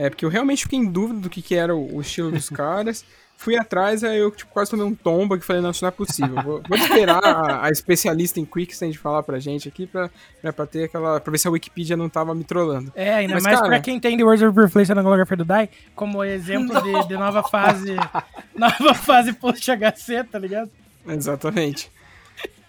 É, 0.00 0.08
porque 0.08 0.24
eu 0.24 0.30
realmente 0.30 0.62
fiquei 0.62 0.78
em 0.78 0.86
dúvida 0.86 1.20
do 1.20 1.28
que 1.28 1.42
que 1.42 1.54
era 1.54 1.74
o, 1.76 1.96
o 1.96 2.00
estilo 2.00 2.30
dos 2.30 2.48
caras. 2.50 3.04
Fui 3.36 3.56
atrás, 3.56 4.04
aí 4.04 4.18
eu 4.18 4.30
tipo, 4.30 4.50
quase 4.50 4.70
tomei 4.70 4.84
um 4.84 4.94
tombo 4.94 5.38
que 5.38 5.44
falei, 5.46 5.62
não, 5.62 5.70
isso 5.70 5.82
não 5.82 5.88
é 5.88 5.90
possível. 5.92 6.42
Vou, 6.42 6.62
vou 6.68 6.76
esperar 6.78 7.24
a, 7.24 7.64
a 7.66 7.70
especialista 7.70 8.38
em 8.38 8.44
Quicksand 8.44 8.92
falar 8.94 9.22
pra 9.22 9.38
gente 9.38 9.66
aqui 9.66 9.86
pra, 9.86 10.10
pra, 10.42 10.52
pra 10.52 10.66
ter 10.66 10.84
aquela. 10.84 11.18
pra 11.20 11.30
ver 11.30 11.38
se 11.38 11.48
a 11.48 11.50
Wikipedia 11.50 11.96
não 11.96 12.08
tava 12.08 12.34
me 12.34 12.44
trollando. 12.44 12.92
É, 12.94 13.14
ainda 13.14 13.34
Mas, 13.34 13.42
mais 13.44 13.56
cara- 13.56 13.68
pra 13.68 13.80
quem 13.80 13.98
The 13.98 14.22
Words 14.22 14.42
of 14.42 14.58
Reflection 14.60 14.94
na 14.94 15.02
Golgotha 15.02 15.36
do 15.36 15.44
Die, 15.44 15.70
como 15.94 16.22
exemplo 16.22 16.82
de, 16.82 16.92
de 17.08 17.14
nova 17.16 17.42
fase. 17.42 17.94
nova 18.54 18.94
fase 18.94 19.32
post-HC, 19.32 20.24
tá 20.30 20.38
ligado? 20.38 20.70
Exatamente. 21.06 21.90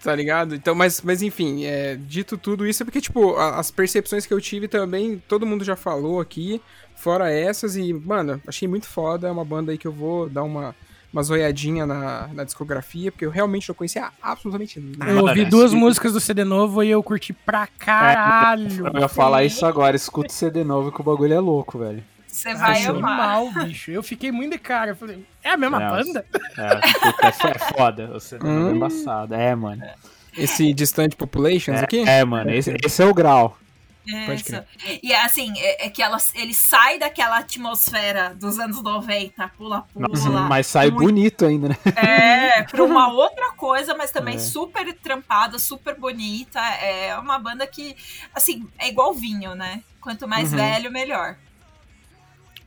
Tá 0.02 0.14
ligado? 0.16 0.54
Então, 0.54 0.74
mas, 0.74 1.00
mas 1.02 1.22
enfim, 1.22 1.64
é, 1.64 1.96
dito 1.96 2.36
tudo 2.36 2.66
isso, 2.66 2.82
é 2.82 2.84
porque, 2.84 3.00
tipo, 3.00 3.36
a- 3.36 3.58
as 3.60 3.70
percepções 3.70 4.26
que 4.26 4.34
eu 4.34 4.40
tive 4.40 4.66
também, 4.66 5.22
todo 5.28 5.46
mundo 5.46 5.64
já 5.64 5.76
falou 5.76 6.20
aqui, 6.20 6.60
fora 6.96 7.30
essas, 7.30 7.76
e, 7.76 7.92
mano, 7.92 8.40
achei 8.46 8.66
muito 8.66 8.86
foda. 8.88 9.28
É 9.28 9.30
uma 9.30 9.44
banda 9.44 9.70
aí 9.70 9.78
que 9.78 9.86
eu 9.86 9.92
vou 9.92 10.28
dar 10.28 10.42
uma, 10.42 10.74
uma 11.12 11.22
zoiadinha 11.22 11.86
na, 11.86 12.28
na 12.34 12.42
discografia, 12.42 13.12
porque 13.12 13.24
eu 13.24 13.30
realmente 13.30 13.68
não 13.68 13.76
conhecia 13.76 14.10
absolutamente 14.20 14.80
nada. 14.80 15.10
Eu 15.12 15.20
ouvi 15.20 15.44
duas 15.50 15.72
músicas 15.72 16.12
do 16.12 16.20
CD 16.20 16.42
novo 16.42 16.82
e 16.82 16.90
eu 16.90 17.00
curti 17.02 17.32
pra 17.32 17.66
caralho. 17.66 18.86
Eu 18.94 19.00
ia 19.00 19.08
falar 19.08 19.44
isso 19.44 19.64
agora, 19.66 19.94
escuta 19.94 20.30
o 20.30 20.32
CD 20.32 20.64
novo 20.64 20.90
que 20.90 21.00
o 21.00 21.04
bagulho 21.04 21.32
é 21.34 21.38
louco, 21.40 21.78
velho. 21.78 22.02
Você 22.32 22.54
vai 22.54 22.72
Achei 22.72 22.86
amar. 22.86 23.16
mal, 23.18 23.50
bicho. 23.64 23.90
Eu 23.90 24.02
fiquei 24.02 24.32
muito 24.32 24.52
de 24.52 24.58
cara. 24.58 24.92
Eu 24.92 24.96
falei, 24.96 25.24
é 25.44 25.50
a 25.50 25.56
mesma 25.56 25.78
Nossa. 25.78 25.96
banda? 26.04 26.26
É, 26.56 27.28
é 27.28 27.32
fo- 27.32 27.48
é 27.48 27.58
foda, 27.58 28.18
CD 28.20 28.44
novo 28.44 28.68
é 28.68 28.72
Hum. 28.72 28.76
embaçado. 28.76 29.34
É, 29.34 29.54
mano. 29.54 29.82
Esse 30.36 30.72
Distant 30.72 31.14
Populations 31.14 31.82
aqui? 31.82 32.00
É, 32.08 32.24
mano, 32.24 32.50
esse, 32.50 32.74
esse 32.84 33.02
é 33.02 33.06
o 33.06 33.12
grau. 33.12 33.58
Pode 34.26 34.40
Isso. 34.42 34.64
E 35.00 35.14
assim, 35.14 35.52
é, 35.58 35.86
é 35.86 35.88
que 35.90 36.02
ela, 36.02 36.16
ele 36.34 36.52
sai 36.54 36.98
daquela 36.98 37.38
atmosfera 37.38 38.34
dos 38.34 38.58
anos 38.58 38.82
90, 38.82 39.46
pula-pula. 39.56 40.08
Nossa, 40.08 40.28
mas 40.30 40.66
sai 40.66 40.90
muito- 40.90 41.04
bonito 41.04 41.44
ainda, 41.46 41.68
né? 41.68 41.76
É, 41.94 42.62
pra 42.64 42.82
uma 42.82 43.08
outra 43.14 43.52
coisa, 43.52 43.94
mas 43.94 44.10
também 44.10 44.36
É. 44.36 44.38
super 44.40 44.92
trampada, 44.94 45.56
super 45.58 45.94
bonita. 45.96 46.58
É 46.82 47.16
uma 47.16 47.38
banda 47.38 47.64
que, 47.66 47.94
assim, 48.34 48.66
é 48.78 48.88
igual 48.88 49.14
vinho, 49.14 49.54
né? 49.54 49.82
Quanto 50.00 50.26
mais 50.26 50.50
Uhum. 50.50 50.58
velho, 50.58 50.90
melhor. 50.90 51.36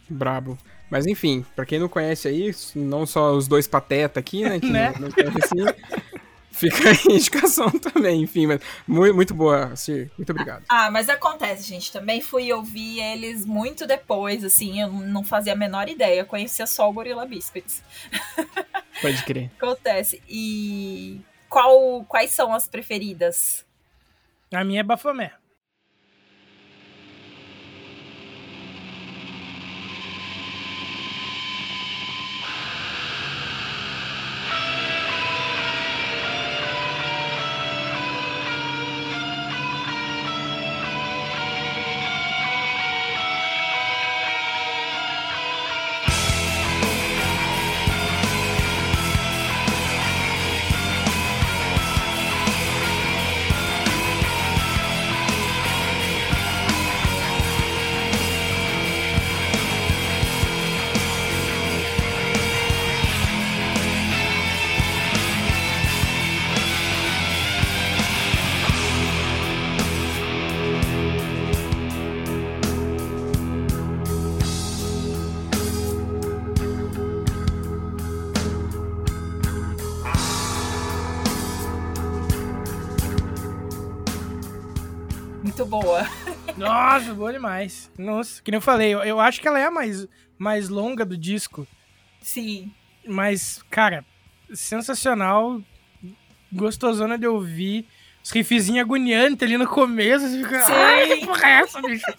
Brabo. 0.09 0.57
Mas 0.89 1.07
enfim, 1.07 1.45
pra 1.55 1.65
quem 1.65 1.79
não 1.79 1.89
conhece 1.89 2.27
aí, 2.27 2.53
não 2.75 3.05
só 3.05 3.31
os 3.33 3.47
dois 3.47 3.67
pateta 3.67 4.19
aqui, 4.19 4.43
né? 4.43 4.59
Que 4.59 4.69
Né? 4.71 4.93
não, 4.99 5.07
não 5.07 5.11
conhece, 5.11 5.75
fica 6.51 6.89
aí 6.89 6.97
a 7.09 7.11
indicação 7.11 7.69
também, 7.71 8.21
enfim. 8.21 8.47
Mas 8.47 8.61
muito, 8.87 9.15
muito 9.15 9.33
boa, 9.33 9.75
Sir. 9.75 10.09
Muito 10.17 10.31
obrigado. 10.31 10.63
Ah, 10.69 10.89
mas 10.89 11.09
acontece, 11.09 11.63
gente. 11.63 11.91
Também 11.91 12.21
fui 12.21 12.51
ouvir 12.53 12.99
eles 13.01 13.45
muito 13.45 13.85
depois, 13.85 14.43
assim, 14.43 14.81
eu 14.81 14.89
não 14.89 15.23
fazia 15.23 15.53
a 15.53 15.55
menor 15.55 15.89
ideia. 15.89 16.19
Eu 16.21 16.25
conhecia 16.25 16.65
só 16.67 16.89
o 16.89 16.93
Gorilla 16.93 17.25
Biscuits. 17.25 17.83
Pode 19.01 19.23
crer. 19.25 19.51
Acontece. 19.57 20.21
E 20.29 21.19
qual, 21.49 22.05
quais 22.07 22.31
são 22.31 22.53
as 22.53 22.67
preferidas? 22.67 23.65
A 24.53 24.63
minha 24.63 24.79
é 24.79 24.83
Bafomé. 24.83 25.33
Boa 87.15 87.33
demais. 87.33 87.91
Nossa, 87.97 88.41
que 88.41 88.51
nem 88.51 88.57
eu 88.57 88.61
falei, 88.61 88.93
eu, 88.93 88.99
eu 88.99 89.19
acho 89.19 89.41
que 89.41 89.47
ela 89.47 89.59
é 89.59 89.65
a 89.65 89.71
mais, 89.71 90.07
mais 90.37 90.69
longa 90.69 91.05
do 91.05 91.17
disco. 91.17 91.67
Sim. 92.21 92.71
Mas, 93.07 93.63
cara, 93.69 94.03
sensacional. 94.53 95.61
Gostosona 96.51 97.17
de 97.17 97.27
ouvir. 97.27 97.87
Os 98.23 98.31
riffzinhos 98.31 98.81
agoniantes 98.81 99.43
ali 99.43 99.57
no 99.57 99.67
começo. 99.67 100.27
Você 100.27 100.43
fica. 100.43 100.59
Sim. 100.61 100.73
Ai, 100.73 101.07
que 101.19 101.25
porra 101.25 101.47
é 101.47 101.51
essa, 101.61 101.81
bicho? 101.81 102.05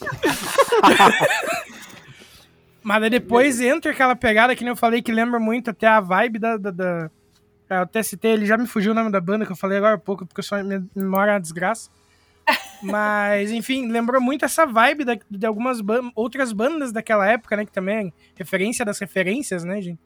Mas 2.82 3.02
aí 3.02 3.10
depois 3.10 3.60
entra 3.60 3.90
aquela 3.90 4.14
pegada 4.14 4.54
que 4.54 4.62
nem 4.62 4.70
eu 4.70 4.76
falei 4.76 5.02
que 5.02 5.10
lembra 5.10 5.40
muito 5.40 5.70
até 5.70 5.88
a 5.88 5.98
vibe 6.00 6.38
da. 6.38 6.56
da, 6.56 6.70
da... 6.70 7.10
O 7.82 7.86
TST, 7.86 8.24
ele 8.24 8.46
já 8.46 8.56
me 8.56 8.68
fugiu 8.68 8.92
o 8.92 8.94
nome 8.94 9.10
da 9.10 9.20
banda 9.20 9.44
que 9.44 9.50
eu 9.50 9.56
falei 9.56 9.78
agora 9.78 9.96
há 9.96 9.98
pouco, 9.98 10.24
porque 10.24 10.40
só 10.40 10.62
minha 10.62 10.86
memória 10.94 11.32
é 11.32 11.34
uma 11.34 11.40
desgraça. 11.40 11.90
Mas, 12.82 13.50
enfim, 13.50 13.86
lembrou 13.88 14.20
muito 14.20 14.44
essa 14.44 14.66
vibe 14.66 15.04
da- 15.04 15.18
de 15.30 15.46
algumas 15.46 15.80
ban- 15.80 16.10
outras 16.14 16.52
bandas 16.52 16.92
daquela 16.92 17.26
época, 17.26 17.56
né? 17.56 17.64
Que 17.64 17.72
também 17.72 18.08
é 18.08 18.12
referência 18.38 18.84
das 18.84 18.98
referências, 18.98 19.64
né, 19.64 19.80
gente? 19.80 19.98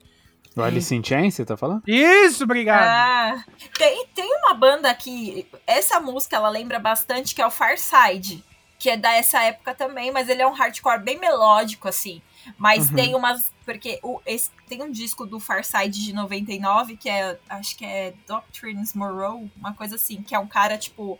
O 0.55 0.61
Alice 0.61 0.93
in 0.93 1.03
Chains, 1.03 1.35
você 1.35 1.45
tá 1.45 1.55
falando? 1.55 1.81
Isso, 1.87 2.43
obrigado. 2.43 2.83
Ah, 2.87 3.43
tem, 3.77 4.05
tem 4.13 4.37
uma 4.37 4.53
banda 4.53 4.93
que. 4.93 5.45
Essa 5.65 5.99
música 5.99 6.35
ela 6.35 6.49
lembra 6.49 6.77
bastante, 6.79 7.33
que 7.35 7.41
é 7.41 7.47
o 7.47 7.51
Far 7.51 7.77
Side, 7.77 8.43
que 8.77 8.89
é 8.89 8.97
dessa 8.97 9.41
época 9.43 9.73
também, 9.73 10.11
mas 10.11 10.27
ele 10.27 10.41
é 10.41 10.47
um 10.47 10.51
hardcore 10.53 10.99
bem 11.03 11.17
melódico, 11.19 11.87
assim. 11.87 12.21
Mas 12.57 12.89
Uhum. 12.89 12.95
tem 12.95 13.15
umas. 13.15 13.51
Porque 13.63 13.99
o, 14.03 14.19
esse- 14.25 14.49
tem 14.67 14.81
um 14.81 14.91
disco 14.91 15.25
do 15.25 15.39
Far 15.39 15.63
Side 15.63 16.03
de 16.03 16.11
99, 16.13 16.97
que 16.97 17.07
é. 17.09 17.37
Acho 17.47 17.77
que 17.77 17.85
é 17.85 18.13
Doctrines 18.27 18.93
Moreau, 18.93 19.47
uma 19.55 19.73
coisa 19.73 19.95
assim, 19.95 20.21
que 20.21 20.35
é 20.35 20.39
um 20.39 20.47
cara, 20.47 20.77
tipo, 20.77 21.17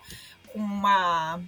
com 0.51 0.59
uma. 0.59 1.41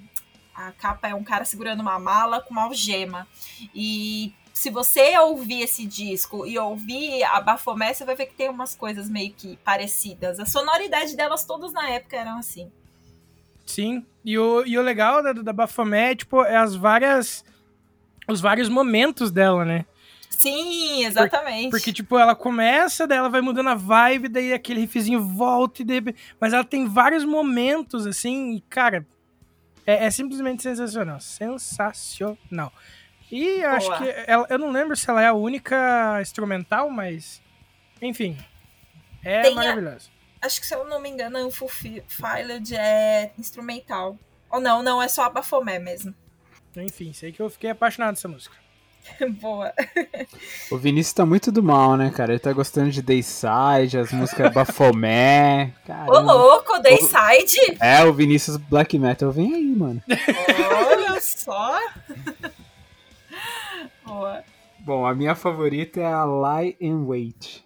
A 0.54 0.72
capa 0.74 1.08
é 1.08 1.16
um 1.16 1.24
cara 1.24 1.46
segurando 1.46 1.82
uma 1.82 1.98
mala 1.98 2.42
com 2.42 2.52
uma 2.52 2.64
algema. 2.64 3.28
E 3.74 4.34
se 4.54 4.70
você 4.70 5.18
ouvir 5.18 5.62
esse 5.62 5.86
disco 5.86 6.46
e 6.46 6.58
ouvir 6.60 7.24
a 7.24 7.42
Bafomé, 7.42 7.94
você 7.94 8.06
vai 8.06 8.16
ver 8.16 8.28
que 8.28 8.36
tem 8.36 8.50
umas 8.50 8.76
coisas 8.76 9.10
meio 9.10 9.34
que 9.34 9.58
parecidas. 9.58 10.40
A 10.40 10.46
sonoridade 10.46 11.16
delas 11.16 11.44
todas 11.44 11.74
na 11.74 11.90
época 11.90 12.16
eram 12.16 12.38
assim. 12.38 12.72
Sim. 13.66 14.06
E 14.24 14.38
o, 14.38 14.64
e 14.66 14.78
o 14.78 14.82
legal 14.82 15.24
da, 15.24 15.34
da 15.34 15.54
Baphomet, 15.54 16.18
tipo, 16.18 16.44
é 16.44 16.56
as 16.56 16.76
várias. 16.76 17.44
Os 18.28 18.40
vários 18.40 18.70
momentos 18.70 19.32
dela, 19.32 19.66
né? 19.66 19.86
Sim, 20.44 21.06
exatamente. 21.06 21.70
Porque, 21.72 21.94
tipo, 21.94 22.18
ela 22.18 22.36
começa, 22.36 23.08
daí 23.08 23.18
ela 23.18 23.30
vai 23.30 23.42
mudando 23.42 23.70
a 23.70 23.76
vibe, 23.76 24.28
daí 24.28 24.54
aquele 24.54 24.82
riffzinho 24.82 25.22
volta 25.22 25.82
e 25.82 25.86
daí... 25.86 26.02
Mas 26.40 26.54
ela 26.54 26.64
tem 26.64 26.86
vários 26.86 27.24
momentos, 27.24 28.06
assim, 28.06 28.56
e, 28.56 28.62
cara, 28.62 29.06
é, 29.86 30.06
é 30.06 30.12
simplesmente 30.12 30.62
sensacional. 30.64 31.20
Sensacional. 31.20 32.72
E 33.32 33.64
acho 33.64 33.98
que 33.98 34.14
ela, 34.28 34.46
eu 34.50 34.60
não 34.60 34.70
lembro 34.70 34.96
se 34.96 35.10
ela 35.10 35.22
é 35.22 35.28
a 35.28 35.34
única 35.34 36.20
instrumental, 36.22 36.88
mas. 36.90 37.42
Enfim. 38.00 38.38
É 39.24 39.42
Tem 39.42 39.54
a- 39.54 39.56
maravilhosa. 39.56 40.10
Acho 40.40 40.60
que 40.60 40.68
se 40.68 40.76
eu 40.76 40.86
não 40.88 41.00
me 41.00 41.10
engano, 41.10 41.48
o 41.48 41.50
Fulfilled 41.50 42.76
é 42.76 43.32
instrumental. 43.40 44.20
Ou 44.52 44.60
não, 44.60 44.84
não, 44.84 45.02
é 45.02 45.08
só 45.08 45.24
a 45.24 45.30
Bafomé 45.30 45.80
mesmo. 45.80 46.14
Enfim, 46.76 47.12
sei 47.14 47.32
que 47.32 47.42
eu 47.42 47.50
fiquei 47.50 47.70
apaixonado 47.72 48.14
dessa 48.16 48.28
música. 48.28 48.56
Boa. 49.42 49.74
O 50.72 50.78
Vinícius 50.78 51.14
tá 51.14 51.26
muito 51.26 51.52
do 51.52 51.62
mal, 51.62 51.96
né, 51.98 52.10
cara? 52.10 52.34
Ele 52.34 52.40
tá 52.40 52.54
gostando 52.54 52.92
de 52.92 53.02
Dayside, 53.02 53.98
as 53.98 54.12
músicas 54.12 54.54
Bafomé. 54.54 55.74
Ô, 56.08 56.20
louco, 56.20 56.80
Dayside? 56.80 57.78
É, 57.80 58.04
o 58.04 58.14
Vinícius 58.14 58.58
Black 58.58 58.98
Metal 58.98 59.32
vem 59.32 59.54
aí, 59.54 59.76
mano. 59.76 60.02
Olha 60.88 61.20
só. 61.22 61.80
Boa. 64.06 64.44
Bom, 64.80 65.06
a 65.06 65.14
minha 65.16 65.36
favorita 65.36 66.00
é 66.00 66.06
a 66.06 66.26
Lie 66.26 66.78
and 66.82 67.06
Wait. 67.06 67.64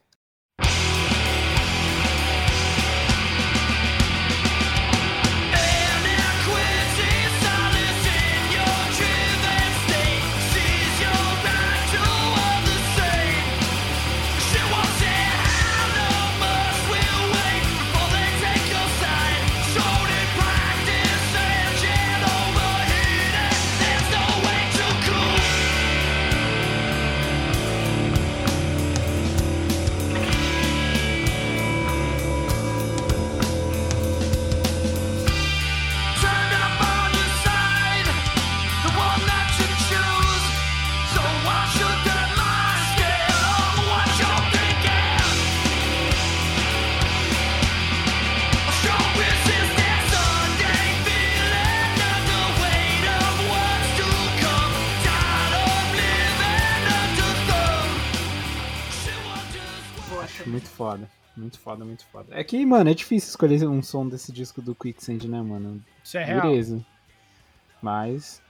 Muito 60.57 60.69
foda. 60.69 61.09
Muito 61.35 61.59
foda, 61.59 61.85
muito 61.85 62.05
foda. 62.07 62.27
É 62.31 62.43
que, 62.43 62.65
mano, 62.65 62.89
é 62.89 62.93
difícil 62.95 63.29
escolher 63.29 63.67
um 63.67 63.83
som 63.83 64.07
desse 64.07 64.31
disco 64.31 64.59
do 64.59 64.73
Quicksand, 64.73 65.27
né, 65.27 65.39
mano? 65.39 65.83
Isso 66.03 66.17
é 66.17 66.23
real. 66.23 66.41
Beleza. 66.41 66.83
Mas. 67.81 68.41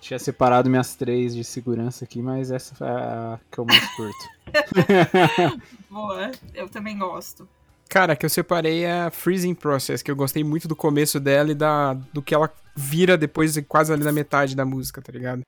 Tinha 0.00 0.18
separado 0.18 0.70
minhas 0.70 0.94
três 0.94 1.34
de 1.34 1.42
segurança 1.42 2.04
aqui, 2.04 2.22
mas 2.22 2.52
essa 2.52 2.76
foi 2.76 2.86
a 2.86 3.40
que 3.50 3.58
eu 3.58 3.64
mais 3.64 3.84
curto. 3.96 4.28
Boa. 5.90 6.30
Eu 6.54 6.68
também 6.68 6.96
gosto. 6.96 7.48
Cara, 7.88 8.12
a 8.12 8.16
que 8.16 8.24
eu 8.24 8.30
separei 8.30 8.84
é 8.84 9.02
a 9.02 9.10
Freezing 9.10 9.54
Process, 9.54 10.02
que 10.02 10.10
eu 10.10 10.16
gostei 10.16 10.44
muito 10.44 10.68
do 10.68 10.76
começo 10.76 11.18
dela 11.18 11.50
e 11.50 11.54
da, 11.54 11.94
do 11.94 12.22
que 12.22 12.34
ela 12.34 12.52
vira 12.74 13.16
depois, 13.16 13.58
quase 13.66 13.92
ali 13.92 14.04
na 14.04 14.12
metade 14.12 14.54
da 14.54 14.64
música, 14.64 15.02
tá 15.02 15.10
ligado? 15.10 15.40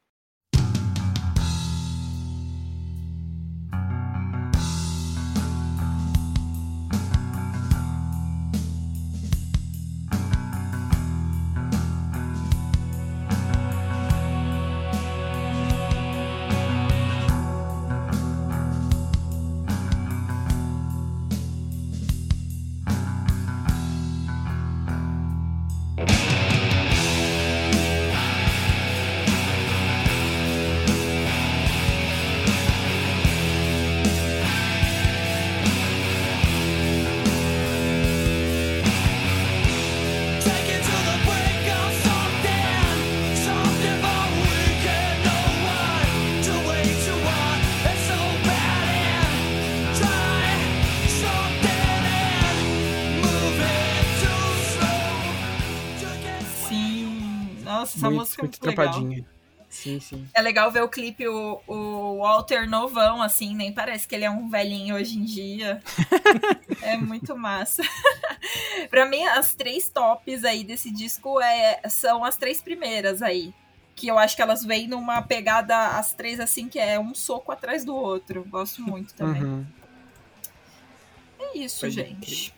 Nossa, 57.96 57.98
essa 57.98 58.10
música 58.10 58.42
é 58.42 58.44
muito 58.44 58.66
legal. 58.66 58.84
trampadinha. 58.84 59.26
Sim, 59.68 60.00
sim. 60.00 60.26
É 60.32 60.40
legal 60.40 60.70
ver 60.72 60.82
o 60.82 60.88
clipe, 60.88 61.28
o, 61.28 61.60
o 61.66 62.18
Walter 62.18 62.68
novão, 62.68 63.20
assim, 63.22 63.54
nem 63.54 63.72
parece 63.72 64.08
que 64.08 64.14
ele 64.14 64.24
é 64.24 64.30
um 64.30 64.48
velhinho 64.48 64.94
hoje 64.94 65.18
em 65.18 65.24
dia. 65.24 65.82
é 66.80 66.96
muito 66.96 67.36
massa. 67.36 67.82
pra 68.88 69.04
mim, 69.04 69.22
as 69.24 69.54
três 69.54 69.88
tops 69.90 70.44
aí 70.44 70.64
desse 70.64 70.90
disco 70.90 71.38
é, 71.40 71.82
são 71.88 72.24
as 72.24 72.36
três 72.36 72.62
primeiras 72.62 73.20
aí. 73.20 73.52
Que 73.94 74.08
eu 74.08 74.18
acho 74.18 74.36
que 74.36 74.42
elas 74.42 74.64
vêm 74.64 74.88
numa 74.88 75.20
pegada, 75.20 75.98
as 75.98 76.14
três 76.14 76.40
assim, 76.40 76.68
que 76.68 76.78
é 76.78 76.98
um 76.98 77.14
soco 77.14 77.52
atrás 77.52 77.84
do 77.84 77.94
outro. 77.94 78.44
Gosto 78.48 78.80
muito 78.80 79.12
também. 79.12 79.42
Uhum. 79.42 79.66
É 81.40 81.58
isso, 81.58 81.80
Pode 81.80 81.94
gente. 81.94 82.54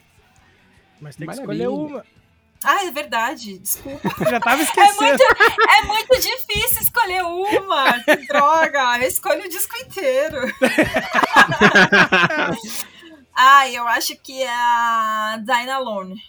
Mas 1.01 1.16
tem 1.16 1.26
que 1.26 1.35
Maravilha. 1.35 1.64
escolher 1.64 1.68
uma. 1.68 2.05
Ah, 2.64 2.84
é 2.84 2.90
verdade. 2.90 3.58
Desculpa. 3.58 4.08
Já 4.30 4.38
tava 4.40 4.61
É 4.61 4.64
esquecendo. 4.64 5.00
muito, 5.00 5.22
é 5.22 5.82
muito 5.86 6.20
difícil 6.20 6.82
escolher 6.82 7.22
uma. 7.24 8.00
Que 8.04 8.16
droga. 8.26 8.98
Eu 9.00 9.08
escolho 9.08 9.44
o 9.44 9.48
disco 9.48 9.74
inteiro. 9.78 10.52
ah, 13.34 13.68
eu 13.68 13.86
acho 13.88 14.14
que 14.22 14.42
é 14.42 14.50
a 14.50 15.38
Dine 15.42 15.70
Alone. 15.70 16.20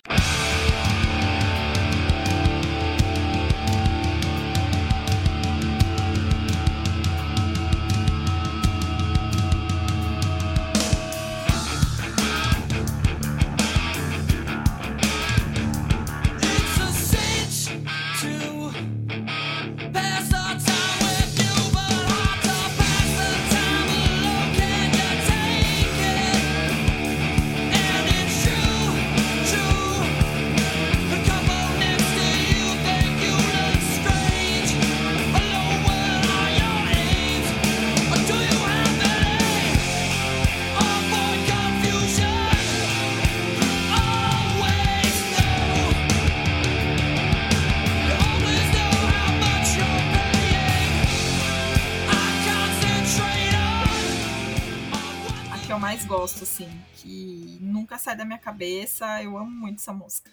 Sai 58.01 58.15
da 58.15 58.25
minha 58.25 58.39
cabeça. 58.39 59.21
Eu 59.23 59.37
amo 59.37 59.49
muito 59.49 59.79
essa 59.79 59.93
música. 59.93 60.31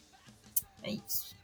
É 0.83 0.91
isso. 0.91 1.37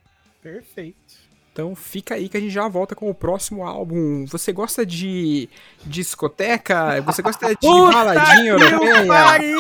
Perfeito. 0.43 1.25
Então 1.53 1.75
fica 1.77 2.17
aí 2.17 2.29
que 2.29 2.37
a 2.37 2.41
gente 2.41 2.53
já 2.53 2.67
volta 2.67 2.97
com 2.97 3.09
o 3.09 3.15
próximo 3.15 3.65
álbum. 3.65 4.27
Você 4.27 4.53
gosta 4.53 4.85
de 4.85 5.49
discoteca? 5.85 7.01
Você 7.03 7.23
gosta 7.23 7.49
de 7.51 7.55
Puta 7.61 7.93
baladinha 7.93 8.51
europeia? 8.51 9.07
pariu! 9.07 9.59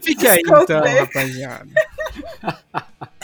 Fica 0.00 0.32
aí 0.32 0.40
então, 0.40 0.80
rapaziada. 0.80 1.68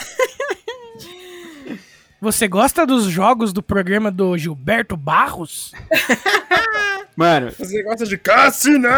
Você 2.21 2.47
gosta 2.47 2.85
dos 2.85 3.05
jogos 3.05 3.51
do 3.53 3.61
programa 3.61 4.09
do 4.09 4.37
Gilberto 4.37 4.95
Barros? 4.97 5.71
Mano, 7.15 7.49
Você 7.57 7.81
gosta 7.83 8.05
de 8.05 8.17
Cassinão? 8.17 8.91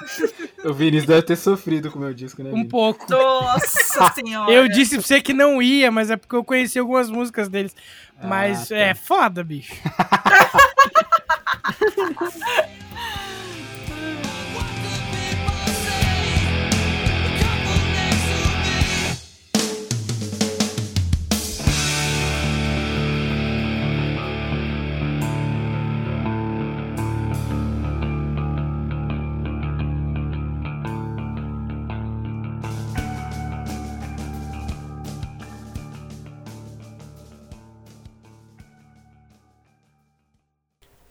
o 0.64 0.72
Vinícius 0.72 1.06
deve 1.06 1.22
ter 1.22 1.36
sofrido 1.36 1.90
com 1.90 1.98
o 1.98 2.02
meu 2.02 2.14
disco, 2.14 2.42
né? 2.42 2.48
Um 2.50 2.54
Vini? 2.54 2.68
pouco. 2.68 3.04
Nossa 3.10 4.12
senhora. 4.14 4.50
Eu 4.50 4.68
disse 4.68 4.96
pra 4.96 5.02
você 5.06 5.20
que 5.20 5.34
não 5.34 5.60
ia, 5.60 5.90
mas 5.90 6.10
é 6.10 6.16
porque 6.16 6.34
eu 6.34 6.42
conheci 6.44 6.78
algumas 6.78 7.10
músicas 7.10 7.48
deles. 7.48 7.74
Mas 8.22 8.72
Ah, 8.72 8.74
tá. 8.74 8.80
é 8.80 8.94
foda, 8.94 9.44
bicho. 9.44 9.74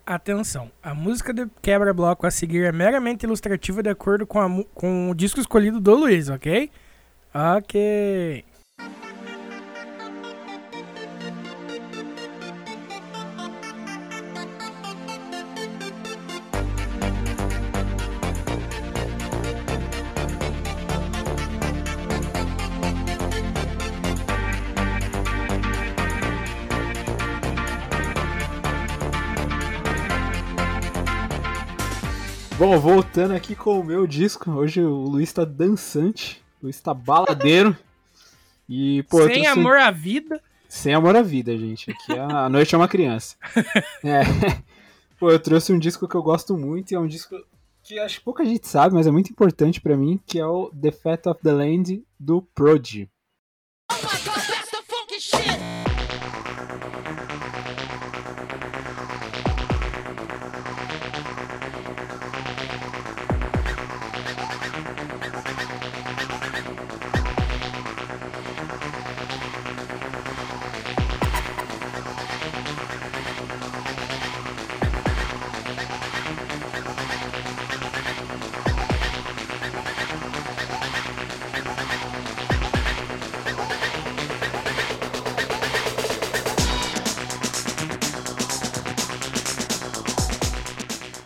Atenção, 0.06 0.72
a 0.84 0.94
música 0.94 1.34
de 1.34 1.48
quebra-bloco 1.64 2.28
a 2.28 2.32
seguir 2.32 2.64
é 2.64 2.72
meramente 2.72 3.26
ilustrativa 3.26 3.82
de 3.82 3.90
acordo 3.90 4.28
com, 4.28 4.40
a 4.40 4.64
com 4.76 5.10
o 5.10 5.16
disco 5.16 5.40
escolhido 5.40 5.80
do 5.80 5.96
Luiz, 5.96 6.30
ok? 6.30 6.70
Ok. 7.34 8.46
Bom, 32.68 32.80
voltando 32.80 33.36
aqui 33.36 33.56
com 33.56 33.80
o 33.80 33.84
meu 33.84 34.08
disco. 34.08 34.50
Hoje 34.50 34.82
o 34.82 34.90
Luiz 34.90 35.32
tá 35.32 35.46
dançante. 35.46 36.44
O 36.60 36.66
Luiz 36.66 36.82
tá 36.82 36.96
baladeiro. 36.96 37.78
E, 38.68 39.04
pô, 39.04 39.18
Sem 39.18 39.44
trouxe 39.44 39.48
amor 39.50 39.78
à 39.78 39.92
vida. 39.92 40.42
Sem 40.68 40.92
amor 40.96 41.16
à 41.16 41.22
vida, 41.22 41.56
gente. 41.56 41.92
Aqui 41.92 42.14
a, 42.18 42.46
a 42.46 42.50
noite 42.50 42.74
é 42.74 42.78
uma 42.78 42.88
criança. 42.88 43.36
É. 44.04 44.24
Pô, 45.20 45.30
eu 45.30 45.40
trouxe 45.40 45.72
um 45.72 45.78
disco 45.78 46.08
que 46.08 46.16
eu 46.16 46.24
gosto 46.24 46.58
muito 46.58 46.90
e 46.90 46.96
é 46.96 47.00
um 47.00 47.06
disco 47.06 47.36
que 47.84 48.00
acho 48.00 48.18
que 48.18 48.26
pouca 48.26 48.44
gente 48.44 48.68
sabe, 48.68 48.96
mas 48.96 49.06
é 49.06 49.12
muito 49.12 49.30
importante 49.30 49.80
pra 49.80 49.96
mim, 49.96 50.20
que 50.26 50.40
é 50.40 50.48
o 50.48 50.72
The 50.72 50.92
Fat 50.92 51.28
of 51.28 51.44
the 51.44 51.52
Land 51.52 52.04
do 52.20 52.42
Prodigy. 52.42 53.08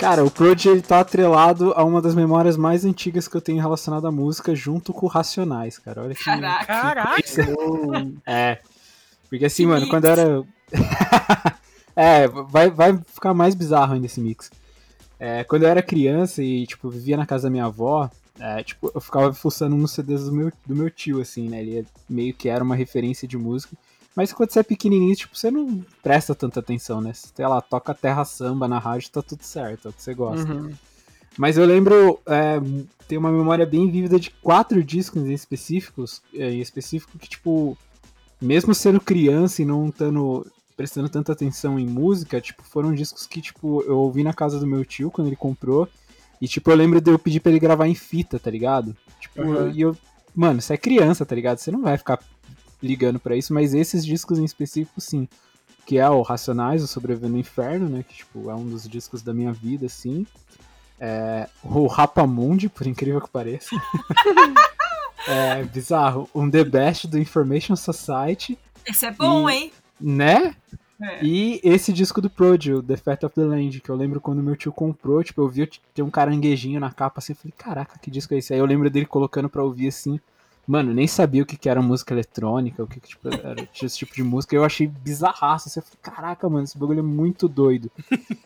Cara, 0.10 0.26
o 0.26 0.32
Prodigy 0.32 0.70
ele 0.70 0.82
tá 0.82 1.02
atrelado 1.02 1.72
a 1.76 1.84
uma 1.84 2.02
das 2.02 2.16
memórias 2.16 2.58
mais 2.58 2.84
antigas 2.84 3.28
que 3.28 3.38
eu 3.38 3.42
tenho 3.42 3.62
relacionada 3.62 4.08
à 4.08 4.12
música, 4.12 4.56
junto 4.56 4.92
com 4.92 5.06
Racionais, 5.06 5.78
cara. 5.78 6.02
Olha 6.02 6.16
que 6.16 6.24
Caraca. 6.24 6.66
Caraca. 6.66 7.22
É. 8.26 8.58
Porque 9.30 9.46
assim, 9.46 9.66
Que 9.66 9.68
mano, 9.68 9.82
mix. 9.82 9.92
quando 9.92 10.06
eu 10.06 10.12
era. 10.12 10.44
é, 11.96 12.28
vai, 12.28 12.72
vai 12.72 13.00
ficar 13.06 13.36
mais 13.36 13.54
bizarro 13.54 13.94
ainda 13.94 14.08
esse 14.08 14.20
mix. 14.20 14.50
É, 15.20 15.44
quando 15.44 15.62
eu 15.62 15.70
era 15.70 15.84
criança 15.84 16.42
e, 16.42 16.66
tipo, 16.66 16.90
vivia 16.90 17.16
na 17.16 17.28
casa 17.28 17.44
da 17.44 17.52
minha 17.52 17.66
avó, 17.66 18.10
é, 18.40 18.64
tipo, 18.64 18.92
eu 18.96 19.00
ficava 19.00 19.32
fuçando 19.32 19.76
nos 19.76 19.92
CDs 19.92 20.24
do 20.24 20.32
meu, 20.32 20.52
do 20.66 20.76
meu 20.76 20.90
tio, 20.90 21.22
assim, 21.22 21.48
né? 21.48 21.62
Ele 21.62 21.86
meio 22.10 22.34
que 22.34 22.50
era 22.50 22.64
uma 22.64 22.76
referência 22.76 23.28
de 23.28 23.38
música. 23.38 23.78
Mas 24.16 24.34
quando 24.34 24.52
você 24.52 24.60
é 24.60 24.64
pequenininho, 24.64 25.16
tipo, 25.16 25.38
você 25.38 25.50
não 25.52 25.86
presta 26.02 26.36
tanta 26.36 26.60
atenção, 26.60 27.00
né? 27.00 27.12
Sei 27.14 27.46
lá, 27.48 27.62
toca 27.62 27.94
terra 27.94 28.26
samba 28.26 28.68
na 28.68 28.80
rádio, 28.80 29.12
tá 29.12 29.22
tudo 29.22 29.44
certo, 29.44 29.88
é 29.88 29.92
o 29.92 29.94
que 29.94 30.02
você 30.02 30.14
gosta. 30.14 30.52
Uhum. 30.52 30.74
Mas 31.38 31.58
eu 31.58 31.66
lembro, 31.66 32.20
é, 32.26 32.60
tem 33.08 33.18
uma 33.18 33.32
memória 33.32 33.66
bem 33.66 33.90
vívida 33.90 34.20
de 34.20 34.30
quatro 34.30 34.84
discos 34.84 35.24
em 35.24 35.32
específicos, 35.34 36.22
é, 36.34 36.52
em 36.52 36.60
específico 36.60 37.18
que, 37.18 37.30
tipo, 37.30 37.78
mesmo 38.42 38.74
sendo 38.74 39.00
criança 39.00 39.62
e 39.62 39.66
não 39.66 39.90
tando, 39.90 40.46
prestando 40.76 41.08
tanta 41.08 41.32
atenção 41.32 41.80
em 41.80 41.88
música, 41.88 42.42
tipo, 42.42 42.64
foram 42.64 42.94
discos 42.94 43.26
que, 43.26 43.42
tipo, 43.42 43.84
eu 43.84 43.98
ouvi 44.00 44.24
na 44.24 44.34
casa 44.34 44.60
do 44.60 44.68
meu 44.68 44.84
tio 44.84 45.12
quando 45.12 45.28
ele 45.28 45.36
comprou, 45.36 45.88
e, 46.42 46.48
tipo, 46.48 46.70
eu 46.72 46.76
lembro 46.76 47.00
de 47.00 47.12
eu 47.12 47.20
pedir 47.20 47.40
pra 47.40 47.52
ele 47.52 47.60
gravar 47.60 47.88
em 47.88 47.96
fita, 47.96 48.40
tá 48.40 48.50
ligado? 48.50 48.96
Tipo, 49.20 49.42
Uhum. 49.44 49.70
e 49.72 49.82
eu, 49.82 49.96
mano, 50.36 50.62
você 50.62 50.74
é 50.74 50.78
criança, 50.78 51.26
tá 51.26 51.36
ligado? 51.36 51.60
Você 51.60 51.72
não 51.72 51.82
vai 51.82 51.98
ficar 51.98 52.20
ligando 52.82 53.20
pra 53.20 53.36
isso, 53.36 53.54
mas 53.54 53.74
esses 53.74 54.06
discos 54.06 54.40
em 54.40 54.46
específico, 54.46 55.00
sim. 55.02 55.28
Que 55.86 55.98
é 55.98 56.10
o 56.10 56.22
Racionais, 56.22 56.84
o 56.84 56.88
Sobrevivendo 56.88 57.34
no 57.34 57.40
Inferno, 57.40 57.90
né? 57.90 58.04
Que, 58.08 58.16
tipo, 58.18 58.50
é 58.50 58.56
um 58.56 58.66
dos 58.68 58.88
discos 58.88 59.22
da 59.24 59.34
minha 59.34 59.52
vida, 59.52 59.86
assim. 59.88 60.26
É, 61.00 61.48
o 61.64 61.88
Rapamundi, 61.88 62.70
por 62.70 62.86
incrível 62.86 63.22
que 63.22 63.30
pareça. 63.30 63.70
é 65.28 65.64
bizarro. 65.64 66.30
Um 66.34 66.50
The 66.50 66.64
Best 66.64 67.08
do 67.08 67.18
Information 67.18 67.76
Society, 67.76 68.58
Esse 68.86 69.06
é 69.06 69.12
bom, 69.12 69.50
E- 69.50 69.54
hein? 69.54 69.72
né? 70.00 70.56
É. 71.02 71.24
E 71.24 71.62
esse 71.64 71.94
disco 71.94 72.20
do 72.20 72.30
Prodigy, 72.30 72.82
The 72.84 72.98
Fat 72.98 73.24
of 73.24 73.34
the 73.34 73.42
Land, 73.46 73.80
que 73.80 73.90
eu 73.90 73.96
lembro 73.96 74.20
quando 74.20 74.44
meu 74.44 74.56
tio 74.58 74.72
comprou, 74.72 75.24
tipo, 75.24 75.42
eu 75.42 75.48
vi 75.48 75.66
tem 75.94 76.04
um 76.04 76.10
caranguejinho 76.10 76.78
na 76.80 76.92
capa 76.92 77.20
assim, 77.20 77.32
eu 77.32 77.38
falei, 77.38 77.54
caraca, 77.58 77.98
que 77.98 78.12
disco 78.12 78.34
é 78.34 78.38
esse? 78.38 78.54
Aí 78.54 78.60
eu 78.60 78.66
lembro 78.66 78.90
dele 78.90 79.06
colocando 79.06 79.48
pra 79.50 79.64
ouvir 79.64 79.88
assim. 79.88 80.20
Mano, 80.70 80.94
nem 80.94 81.08
sabia 81.08 81.42
o 81.42 81.46
que, 81.48 81.58
que 81.58 81.68
era 81.68 81.82
música 81.82 82.14
eletrônica, 82.14 82.84
o 82.84 82.86
que, 82.86 83.00
que 83.00 83.08
tipo, 83.08 83.28
era 83.28 83.68
esse 83.82 83.98
tipo 83.98 84.14
de 84.14 84.22
música. 84.22 84.56
Eu 84.56 84.64
achei 84.64 84.86
bizarraço. 84.86 85.68
Assim, 85.68 85.80
eu 85.80 85.84
falei, 85.84 85.98
caraca, 86.00 86.48
mano, 86.48 86.64
esse 86.64 86.78
bagulho 86.78 87.00
é 87.00 87.02
muito 87.02 87.48
doido. 87.48 87.90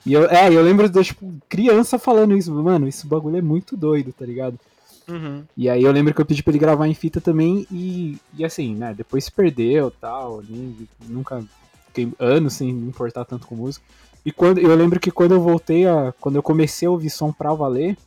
e 0.06 0.14
eu, 0.14 0.26
é, 0.30 0.48
eu 0.48 0.62
lembro 0.62 0.88
de, 0.88 1.04
tipo, 1.04 1.34
criança 1.50 2.00
falando 2.00 2.38
isso, 2.38 2.50
mano, 2.54 2.88
esse 2.88 3.06
bagulho 3.06 3.36
é 3.36 3.42
muito 3.42 3.76
doido, 3.76 4.14
tá 4.14 4.26
ligado? 4.26 4.58
Uhum. 5.06 5.44
E 5.58 5.70
aí 5.70 5.84
eu 5.84 5.92
lembro 5.92 6.14
que 6.14 6.22
eu 6.22 6.26
pedi 6.26 6.42
pra 6.42 6.52
ele 6.52 6.60
gravar 6.60 6.88
em 6.88 6.94
fita 6.94 7.20
também 7.20 7.68
e, 7.70 8.18
e 8.38 8.46
assim, 8.46 8.74
né, 8.74 8.94
depois 8.94 9.26
se 9.26 9.32
perdeu 9.34 9.92
tal, 9.92 10.42
nem, 10.48 10.88
nunca 11.06 11.44
fiquei 11.88 12.10
anos 12.18 12.54
sem 12.54 12.72
me 12.72 12.88
importar 12.88 13.26
tanto 13.26 13.48
com 13.48 13.56
música. 13.56 13.86
E 14.26 14.32
quando 14.32 14.60
eu 14.60 14.74
lembro 14.74 14.98
que 14.98 15.12
quando 15.12 15.34
eu 15.34 15.42
voltei 15.42 15.86
a. 15.86 16.14
Quando 16.22 16.38
eu 16.38 16.44
comecei 16.44 16.88
a 16.88 16.92
ouvir 16.92 17.10
som 17.10 17.34
pra 17.34 17.54
valer, 17.54 17.98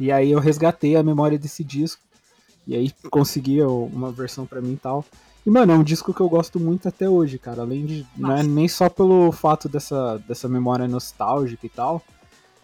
e 0.00 0.10
aí 0.10 0.32
eu 0.32 0.40
resgatei 0.40 0.96
a 0.96 1.04
memória 1.04 1.38
desse 1.38 1.62
disco. 1.62 2.02
E 2.68 2.76
aí 2.76 2.92
consegui 3.10 3.62
ó, 3.62 3.70
uma 3.70 4.12
versão 4.12 4.44
pra 4.44 4.60
mim 4.60 4.74
e 4.74 4.76
tal. 4.76 5.02
E, 5.44 5.50
mano, 5.50 5.72
é 5.72 5.76
um 5.76 5.82
disco 5.82 6.12
que 6.12 6.20
eu 6.20 6.28
gosto 6.28 6.60
muito 6.60 6.86
até 6.86 7.08
hoje, 7.08 7.38
cara. 7.38 7.62
Além 7.62 7.86
de. 7.86 8.06
Não 8.14 8.36
é 8.36 8.42
nem 8.42 8.68
só 8.68 8.90
pelo 8.90 9.32
fato 9.32 9.66
dessa, 9.66 10.18
dessa 10.28 10.46
memória 10.46 10.86
nostálgica 10.86 11.64
e 11.64 11.70
tal. 11.70 12.02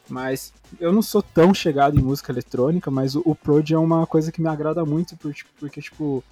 Mas 0.07 0.53
eu 0.79 0.93
não 0.93 1.01
sou 1.01 1.23
tão 1.23 1.55
chegado 1.55 1.99
em 1.99 2.03
música 2.03 2.31
eletrônica, 2.31 2.91
mas 2.91 3.15
o, 3.15 3.23
o 3.25 3.35
Prod 3.35 3.71
é 3.71 3.79
uma 3.79 4.07
coisa 4.07 4.31
que 4.31 4.43
me 4.43 4.49
agrada 4.49 4.85
muito, 4.85 5.17
por, 5.17 5.35
porque, 5.59 5.81
tipo, 5.81 6.23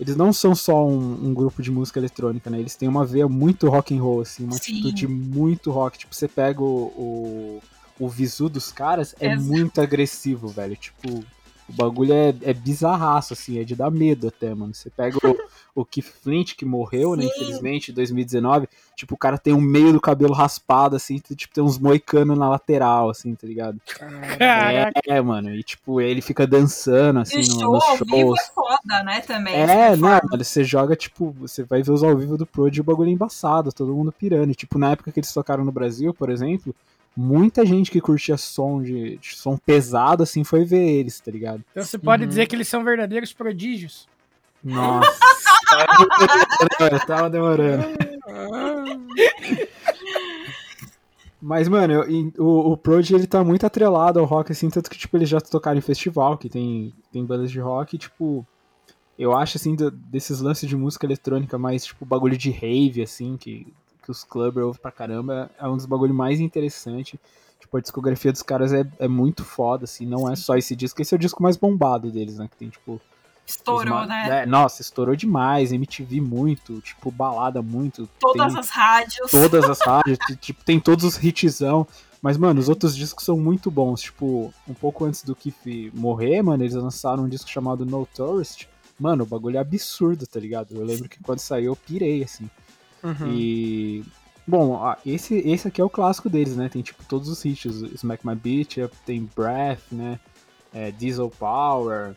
eles 0.00 0.16
não 0.16 0.32
são 0.32 0.54
só 0.54 0.86
um, 0.88 1.26
um 1.26 1.34
grupo 1.34 1.62
de 1.62 1.70
música 1.70 1.98
eletrônica, 1.98 2.48
né? 2.48 2.58
Eles 2.58 2.76
têm 2.76 2.88
uma 2.88 3.04
veia 3.04 3.28
muito 3.28 3.68
rock 3.68 3.94
and 3.94 4.00
roll, 4.00 4.22
assim, 4.22 4.44
uma 4.44 4.54
Sim. 4.54 4.80
atitude 4.80 5.06
muito 5.06 5.70
rock. 5.70 5.98
Tipo, 5.98 6.14
você 6.14 6.26
pega 6.26 6.62
o, 6.62 6.86
o, 6.96 7.62
o 7.98 8.08
visu 8.08 8.48
dos 8.48 8.72
caras 8.72 9.14
é 9.20 9.34
Exato. 9.34 9.46
muito 9.46 9.78
agressivo, 9.82 10.48
velho. 10.48 10.74
Tipo, 10.76 11.22
o 11.70 11.76
bagulho 11.76 12.12
é, 12.12 12.34
é 12.42 12.52
bizarraço, 12.52 13.32
assim, 13.32 13.58
é 13.58 13.64
de 13.64 13.74
dar 13.74 13.90
medo 13.90 14.28
até, 14.28 14.54
mano. 14.54 14.74
Você 14.74 14.90
pega 14.90 15.16
o, 15.16 15.36
o 15.80 15.84
Keith 15.84 16.06
Flint, 16.22 16.54
que 16.56 16.64
morreu, 16.64 17.16
né, 17.16 17.22
Sim. 17.22 17.28
infelizmente, 17.30 17.90
em 17.90 17.94
2019, 17.94 18.68
tipo, 18.96 19.14
o 19.14 19.18
cara 19.18 19.38
tem 19.38 19.52
o 19.52 19.60
meio 19.60 19.92
do 19.92 20.00
cabelo 20.00 20.32
raspado, 20.34 20.96
assim, 20.96 21.18
tipo, 21.18 21.54
tem 21.54 21.62
uns 21.64 21.78
moicanos 21.78 22.36
na 22.36 22.48
lateral, 22.48 23.08
assim, 23.08 23.34
tá 23.34 23.46
ligado? 23.46 23.80
Caraca. 23.86 25.00
É, 25.06 25.16
é, 25.16 25.20
mano, 25.20 25.54
e 25.54 25.62
tipo, 25.62 26.00
ele 26.00 26.20
fica 26.20 26.46
dançando, 26.46 27.20
assim, 27.20 27.40
E 27.40 27.48
no- 27.48 27.60
show 27.60 27.72
nos 27.72 27.84
ao 27.84 27.96
vivo 27.96 28.10
shows. 28.10 28.40
é 28.40 28.52
foda, 28.52 29.02
né, 29.04 29.20
também. 29.20 29.54
É, 29.54 29.90
não, 29.96 30.08
forma. 30.08 30.28
mano, 30.30 30.44
você 30.44 30.64
joga, 30.64 30.94
tipo, 30.96 31.30
você 31.38 31.62
vai 31.62 31.82
ver 31.82 31.92
os 31.92 32.02
ao 32.02 32.16
vivo 32.16 32.36
do 32.36 32.44
Prod 32.46 32.76
e 32.76 32.80
o 32.80 32.84
bagulho 32.84 33.08
é 33.08 33.12
embaçado, 33.12 33.72
todo 33.72 33.94
mundo 33.94 34.12
pirando. 34.12 34.50
E, 34.50 34.54
tipo, 34.54 34.78
na 34.78 34.90
época 34.92 35.10
que 35.12 35.20
eles 35.20 35.32
tocaram 35.32 35.64
no 35.64 35.72
Brasil, 35.72 36.12
por 36.12 36.28
exemplo, 36.30 36.74
muita 37.20 37.64
gente 37.66 37.90
que 37.90 38.00
curtia 38.00 38.36
som 38.36 38.82
de, 38.82 39.18
de 39.18 39.36
som 39.36 39.56
pesado, 39.56 40.22
assim, 40.22 40.42
foi 40.42 40.64
ver 40.64 40.82
eles, 40.88 41.20
tá 41.20 41.30
ligado? 41.30 41.62
Então 41.70 41.84
você 41.84 41.98
pode 41.98 42.22
Uhum. 42.22 42.28
dizer 42.28 42.46
que 42.46 42.56
eles 42.56 42.66
são 42.68 42.82
verdadeiros 42.82 43.32
prodígios. 43.32 44.08
Nossa, 44.62 45.10
eu 46.92 47.00
tava 47.06 47.30
demorando. 47.30 47.84
Mas, 51.40 51.68
mano, 51.68 51.94
eu- 51.94 52.32
o, 52.38 52.72
o 52.72 52.76
Prod, 52.76 53.10
ele 53.10 53.26
tá 53.26 53.42
muito 53.42 53.64
atrelado 53.64 54.18
ao 54.20 54.26
rock, 54.26 54.52
assim, 54.52 54.68
tanto 54.68 54.90
que, 54.90 54.98
tipo, 54.98 55.16
eles 55.16 55.28
já 55.28 55.40
tocaram 55.40 55.78
em 55.78 55.82
festival, 55.82 56.36
que 56.36 56.48
tem, 56.50 56.92
tem 57.10 57.24
bandas 57.24 57.50
de 57.50 57.58
rock, 57.58 57.96
e, 57.96 57.98
tipo, 57.98 58.46
eu 59.18 59.34
acho, 59.34 59.56
assim, 59.56 59.74
do- 59.74 59.90
desses 59.90 60.40
lances 60.40 60.68
de 60.68 60.76
música 60.76 61.06
eletrônica 61.06 61.56
mais, 61.56 61.84
tipo, 61.86 62.04
bagulho 62.04 62.36
de 62.36 62.50
rave, 62.50 63.02
assim, 63.02 63.38
que, 63.38 63.72
que 64.10 64.18
os 64.18 64.24
clubbers 64.24 64.66
ouvem 64.66 64.82
pra 64.82 64.90
caramba, 64.90 65.50
é 65.58 65.66
um 65.68 65.76
dos 65.76 65.86
bagulhos 65.86 66.14
mais 66.16 66.40
interessantes. 66.40 67.18
Tipo, 67.60 67.76
a 67.76 67.80
discografia 67.80 68.32
dos 68.32 68.42
caras 68.42 68.72
é, 68.72 68.84
é 68.98 69.06
muito 69.06 69.44
foda, 69.44 69.84
assim, 69.84 70.04
não 70.06 70.30
é 70.30 70.34
só 70.34 70.56
esse 70.56 70.74
disco, 70.74 71.00
esse 71.00 71.14
é 71.14 71.16
o 71.16 71.20
disco 71.20 71.42
mais 71.42 71.56
bombado 71.56 72.10
deles, 72.10 72.38
né, 72.38 72.48
que 72.50 72.56
tem, 72.56 72.68
tipo, 72.68 73.00
Estourou, 73.46 73.84
ma- 73.94 74.06
né? 74.06 74.42
é, 74.42 74.46
nossa, 74.46 74.80
estourou 74.80 75.14
demais, 75.16 75.72
MTV 75.72 76.20
muito, 76.20 76.80
tipo, 76.80 77.10
balada 77.10 77.60
muito. 77.60 78.08
Todas 78.20 78.52
tem 78.52 78.60
as 78.60 78.68
rádios. 78.70 79.30
todas 79.30 79.64
as 79.68 79.80
rádios, 79.84 80.18
tipo, 80.40 80.64
tem 80.64 80.78
todos 80.80 81.04
os 81.04 81.22
hitzão. 81.22 81.86
Mas, 82.22 82.36
mano, 82.36 82.60
os 82.60 82.68
outros 82.68 82.94
discos 82.94 83.24
são 83.24 83.36
muito 83.36 83.70
bons. 83.70 84.02
Tipo, 84.02 84.52
um 84.68 84.74
pouco 84.74 85.04
antes 85.04 85.24
do 85.24 85.34
Keith 85.34 85.90
morrer, 85.94 86.42
mano, 86.42 86.62
eles 86.62 86.74
lançaram 86.74 87.24
um 87.24 87.28
disco 87.28 87.48
chamado 87.50 87.84
No 87.86 88.06
Tourist. 88.06 88.68
Mano, 88.98 89.24
o 89.24 89.26
bagulho 89.26 89.56
é 89.56 89.60
absurdo, 89.60 90.26
tá 90.26 90.38
ligado? 90.38 90.76
Eu 90.76 90.84
lembro 90.84 91.08
que 91.08 91.18
quando 91.22 91.38
saiu 91.38 91.72
eu 91.72 91.76
pirei, 91.76 92.22
assim. 92.22 92.48
Uhum. 93.02 93.32
E. 93.32 94.04
Bom, 94.46 94.80
esse, 95.06 95.36
esse 95.36 95.68
aqui 95.68 95.80
é 95.80 95.84
o 95.84 95.90
clássico 95.90 96.28
deles, 96.28 96.56
né? 96.56 96.68
Tem 96.68 96.82
tipo 96.82 97.04
todos 97.04 97.28
os 97.28 97.44
hits, 97.44 97.66
Smack 97.94 98.26
My 98.26 98.34
Beat, 98.34 98.78
tem 99.06 99.28
Breath, 99.36 99.82
né? 99.92 100.18
É, 100.72 100.90
Diesel 100.90 101.30
Power, 101.30 102.16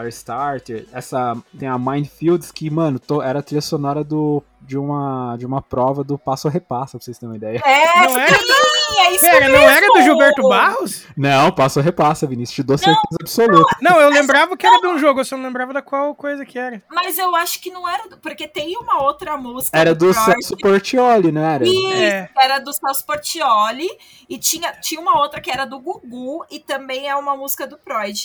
Firestarter, 0.00 0.86
essa 0.92 1.36
tem 1.58 1.68
a 1.68 1.78
Mindfields 1.78 2.50
que, 2.50 2.68
mano, 2.70 2.98
to- 2.98 3.22
era 3.22 3.38
a 3.38 3.42
trilha 3.42 3.60
sonora 3.60 4.02
do, 4.02 4.42
de, 4.60 4.76
uma, 4.76 5.36
de 5.38 5.46
uma 5.46 5.62
prova 5.62 6.02
do 6.02 6.18
Passo 6.18 6.48
a 6.48 6.50
Repassa, 6.50 6.98
pra 6.98 7.04
vocês 7.04 7.18
terem 7.18 7.30
uma 7.30 7.36
ideia. 7.36 7.60
É, 7.64 8.06
Não 8.06 8.18
era? 8.18 8.34
sim, 8.36 8.98
é 9.00 9.10
isso 9.12 9.20
Pera, 9.20 9.48
não 9.48 9.58
era 9.58 9.86
do 9.86 10.02
Gilberto 10.02 10.48
Barros? 10.48 11.04
Não, 11.16 11.50
Passo 11.52 11.78
a 11.80 11.82
Repassa, 11.82 12.26
Vinícius, 12.26 12.54
te 12.56 12.62
dou 12.62 12.76
certeza 12.78 13.16
absoluta. 13.20 13.76
Não, 13.80 14.00
eu 14.00 14.10
lembrava 14.10 14.56
que 14.56 14.66
era 14.66 14.80
de 14.80 14.86
um 14.88 14.98
jogo, 14.98 15.20
eu 15.20 15.24
só 15.24 15.36
não 15.36 15.44
lembrava 15.44 15.72
da 15.72 15.82
qual 15.82 16.14
coisa 16.14 16.44
que 16.44 16.58
era. 16.58 16.82
Mas 16.92 17.16
eu 17.18 17.34
acho 17.36 17.60
que 17.60 17.70
não 17.70 17.88
era. 17.88 18.08
do- 18.08 18.18
Porque 18.18 18.48
tem 18.48 18.76
uma 18.76 19.02
outra 19.02 19.36
música. 19.36 19.76
Era 19.78 19.94
do 19.94 20.10
Prod, 20.12 20.24
Celso 20.24 20.56
Portioli, 20.58 21.30
não 21.32 21.42
era? 21.42 21.64
Isso, 21.66 21.92
É. 21.94 22.28
era 22.40 22.58
do 22.58 22.72
Celso 22.72 23.04
Portioli. 23.06 23.88
E 24.28 24.38
tinha, 24.38 24.72
tinha 24.80 25.00
uma 25.00 25.18
outra 25.20 25.40
que 25.40 25.50
era 25.50 25.64
do 25.64 25.78
Gugu. 25.78 26.44
E 26.50 26.58
também 26.58 27.08
é 27.08 27.14
uma 27.16 27.36
música 27.36 27.66
do 27.66 27.76
Prod. 27.78 28.24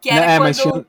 Que 0.00 0.10
era 0.10 0.24
é, 0.24 0.36
quando, 0.36 0.42
mas 0.42 0.58
tinha, 0.58 0.86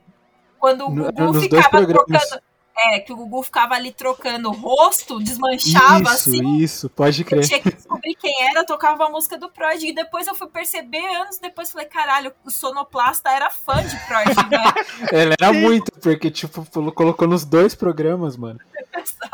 quando 0.68 0.86
o 0.86 0.89
Gugu 0.89 1.24
nos 1.34 1.43
ficava 1.43 1.86
trocando. 1.86 2.41
É, 2.80 2.99
que 2.99 3.11
o 3.11 3.15
Gugu 3.15 3.41
ficava 3.41 3.74
ali 3.74 3.91
trocando 3.91 4.49
o 4.49 4.51
rosto, 4.51 5.18
desmanchava 5.20 6.03
Isso, 6.03 6.09
assim. 6.30 6.57
isso, 6.57 6.89
pode 6.91 7.22
Eu 7.22 7.26
crer. 7.26 7.43
tinha 7.47 7.59
que 7.59 7.72
descobrir 7.74 8.13
quem 8.13 8.32
era, 8.49 8.63
tocava 8.63 9.05
a 9.05 9.09
música 9.09 9.36
do 9.36 9.49
Prod. 9.49 9.82
E 9.82 9.91
depois 9.95 10.28
eu 10.28 10.36
fui 10.36 10.47
perceber, 10.47 11.03
anos 11.15 11.39
depois, 11.39 11.72
falei, 11.72 11.88
caralho, 11.88 12.32
o 12.45 12.51
Sonoplasta 12.51 13.32
era 13.32 13.49
fã 13.49 13.82
de 13.84 13.95
Prod, 14.05 14.28
né? 14.51 14.63
Ele 15.11 15.34
era 15.41 15.51
muito, 15.53 15.91
porque, 15.99 16.30
tipo, 16.30 16.63
colo- 16.70 16.91
colocou 16.91 17.28
nos 17.28 17.43
dois 17.43 17.74
programas, 17.74 18.38
mano. 18.38 18.59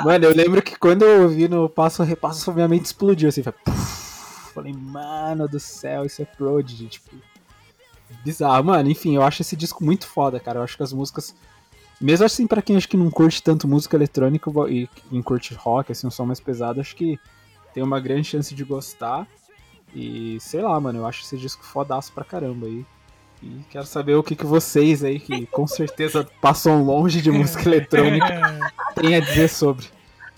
Mano, 0.06 0.24
eu 0.24 0.34
lembro 0.34 0.62
que 0.62 0.78
quando 0.78 1.02
eu 1.04 1.24
ouvi 1.24 1.50
no 1.50 1.68
Passo 1.68 2.02
a 2.02 2.06
Repasso, 2.06 2.54
minha 2.54 2.68
mente 2.70 2.86
explodiu, 2.86 3.28
assim, 3.28 3.44
foi, 3.44 3.54
falei, 4.54 4.72
mano 4.72 5.50
do 5.50 5.60
céu, 5.60 6.06
isso 6.06 6.22
é 6.22 6.26
Prodigy, 6.26 6.88
tipo, 6.88 7.12
bizarro. 8.24 8.64
Mano, 8.66 8.90
enfim, 8.90 9.16
eu 9.16 9.24
acho 9.24 9.42
esse 9.42 9.56
disco 9.56 9.84
muito 9.84 10.08
foda, 10.08 10.40
cara, 10.40 10.60
eu 10.60 10.64
acho 10.64 10.76
que 10.78 10.84
as 10.84 10.94
músicas, 10.94 11.36
mesmo 12.00 12.26
assim, 12.26 12.46
pra 12.48 12.62
quem 12.62 12.76
acho 12.76 12.88
que 12.90 12.98
não 12.98 13.10
curte 13.10 13.42
tanto 13.42 13.68
música 13.68 13.96
eletrônica 13.96 14.50
e 14.70 14.88
quem 15.10 15.22
curte 15.22 15.54
rock, 15.54 15.92
assim, 15.92 16.08
um 16.08 16.12
som 16.12 16.26
mais 16.26 16.40
pesado, 16.40 16.82
acho 16.82 16.96
que 16.96 17.20
tem 17.74 17.84
uma 17.84 18.00
grande 18.00 18.28
chance 18.28 18.54
de 18.54 18.64
gostar. 18.64 19.28
E, 19.96 20.38
sei 20.40 20.62
lá, 20.62 20.80
mano, 20.80 21.00
eu 21.00 21.06
acho 21.06 21.22
esse 21.24 21.38
disco 21.38 21.64
fodaço 21.64 22.12
pra 22.14 22.24
caramba 22.24 22.66
aí. 22.66 22.86
E 23.42 23.62
quero 23.70 23.86
saber 23.86 24.16
o 24.16 24.24
que, 24.24 24.36
que 24.36 24.46
vocês 24.46 25.04
aí, 25.04 25.20
que 25.20 25.46
com 25.48 25.68
certeza 25.68 26.28
passam 26.42 26.84
longe 26.84 27.22
de 27.22 27.30
música 27.30 27.64
eletrônica, 27.68 28.60
têm 28.96 29.16
a 29.16 29.20
dizer 29.20 29.50
sobre. 29.50 29.86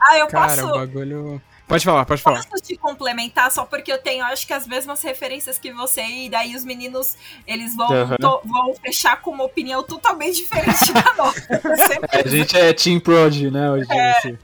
Ah, 0.02 0.18
eu 0.20 0.28
Cara, 0.28 0.62
posso. 0.62 0.68
o 0.68 0.74
bagulho. 0.74 1.42
Pode 1.68 1.84
falar, 1.84 2.06
pode 2.06 2.22
falar. 2.22 2.46
Posso 2.46 2.64
te 2.64 2.78
complementar 2.78 3.52
só 3.52 3.66
porque 3.66 3.92
eu 3.92 3.98
tenho, 3.98 4.24
acho 4.26 4.46
que 4.46 4.54
as 4.54 4.68
mesmas 4.68 5.02
referências 5.02 5.58
que 5.58 5.72
você, 5.74 6.02
e 6.04 6.30
daí 6.30 6.56
os 6.56 6.64
meninos, 6.64 7.18
eles 7.48 7.76
vão, 7.76 7.92
Aham. 7.92 8.18
to- 8.18 8.42
vão 8.46 8.76
fechar 8.76 9.20
com 9.22 9.32
uma 9.32 9.44
opinião 9.46 9.82
totalmente 9.84 10.36
diferente 10.44 10.94
da 10.94 11.14
nossa. 11.18 11.40
certeza. 11.42 12.24
A 12.26 12.28
gente 12.30 12.56
é 12.58 12.72
Team 12.74 13.00
Prod, 13.00 13.36
né, 13.52 13.72
hoje. 13.72 13.88
assim. 13.92 14.38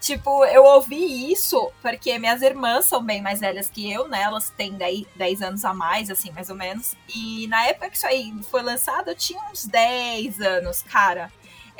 Tipo, 0.00 0.44
eu 0.46 0.64
ouvi 0.64 1.30
isso 1.30 1.70
porque 1.82 2.18
minhas 2.18 2.40
irmãs 2.40 2.86
são 2.86 3.02
bem 3.02 3.20
mais 3.20 3.40
velhas 3.40 3.68
que 3.68 3.90
eu, 3.92 4.08
né? 4.08 4.22
Elas 4.22 4.48
têm 4.48 4.72
daí 4.72 5.06
10 5.14 5.42
anos 5.42 5.62
a 5.64 5.74
mais, 5.74 6.08
assim, 6.10 6.30
mais 6.30 6.48
ou 6.48 6.56
menos. 6.56 6.94
E 7.14 7.46
na 7.48 7.66
época 7.66 7.90
que 7.90 7.98
isso 7.98 8.06
aí 8.06 8.32
foi 8.50 8.62
lançado, 8.62 9.08
eu 9.08 9.14
tinha 9.14 9.38
uns 9.52 9.66
10 9.66 10.40
anos, 10.40 10.82
cara. 10.90 11.30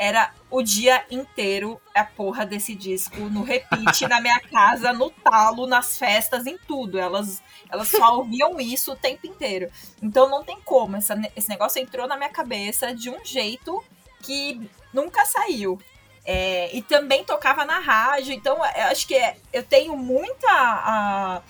Era 0.02 0.32
o 0.51 0.62
dia 0.62 1.05
inteiro 1.10 1.78
a 1.94 2.02
porra 2.05 2.47
desse 2.47 2.74
disco 2.74 3.20
no 3.20 3.43
repeat 3.43 4.09
na 4.09 4.18
minha 4.18 4.40
casa, 4.51 4.94
no 4.94 5.10
talo, 5.10 5.66
nas 5.66 5.98
festas, 5.98 6.47
em 6.47 6.56
tudo. 6.56 6.98
Elas, 6.98 7.43
elas 7.70 7.89
só 7.89 8.16
ouviam 8.16 8.59
isso 8.59 8.93
o 8.93 8.97
tempo 8.97 9.27
inteiro. 9.27 9.70
Então 10.02 10.27
não 10.27 10.43
tem 10.43 10.59
como. 10.64 10.97
Essa, 10.97 11.20
esse 11.36 11.51
negócio 11.51 11.82
entrou 11.82 12.09
na 12.09 12.16
minha 12.16 12.31
cabeça 12.31 12.94
de 12.94 13.10
um 13.10 13.22
jeito 13.22 13.85
que 14.22 14.70
nunca 14.94 15.27
saiu. 15.27 15.78
É, 16.24 16.74
e 16.74 16.81
também 16.81 17.22
tocava 17.24 17.64
na 17.66 17.78
rádio, 17.78 18.32
então 18.35 18.56
eu 18.56 18.85
acho 18.89 19.06
que 19.06 19.14
é- 19.14 19.36
eu 19.52 19.62
tenho 19.62 19.97
muita 19.97 20.48
a, 20.51 21.43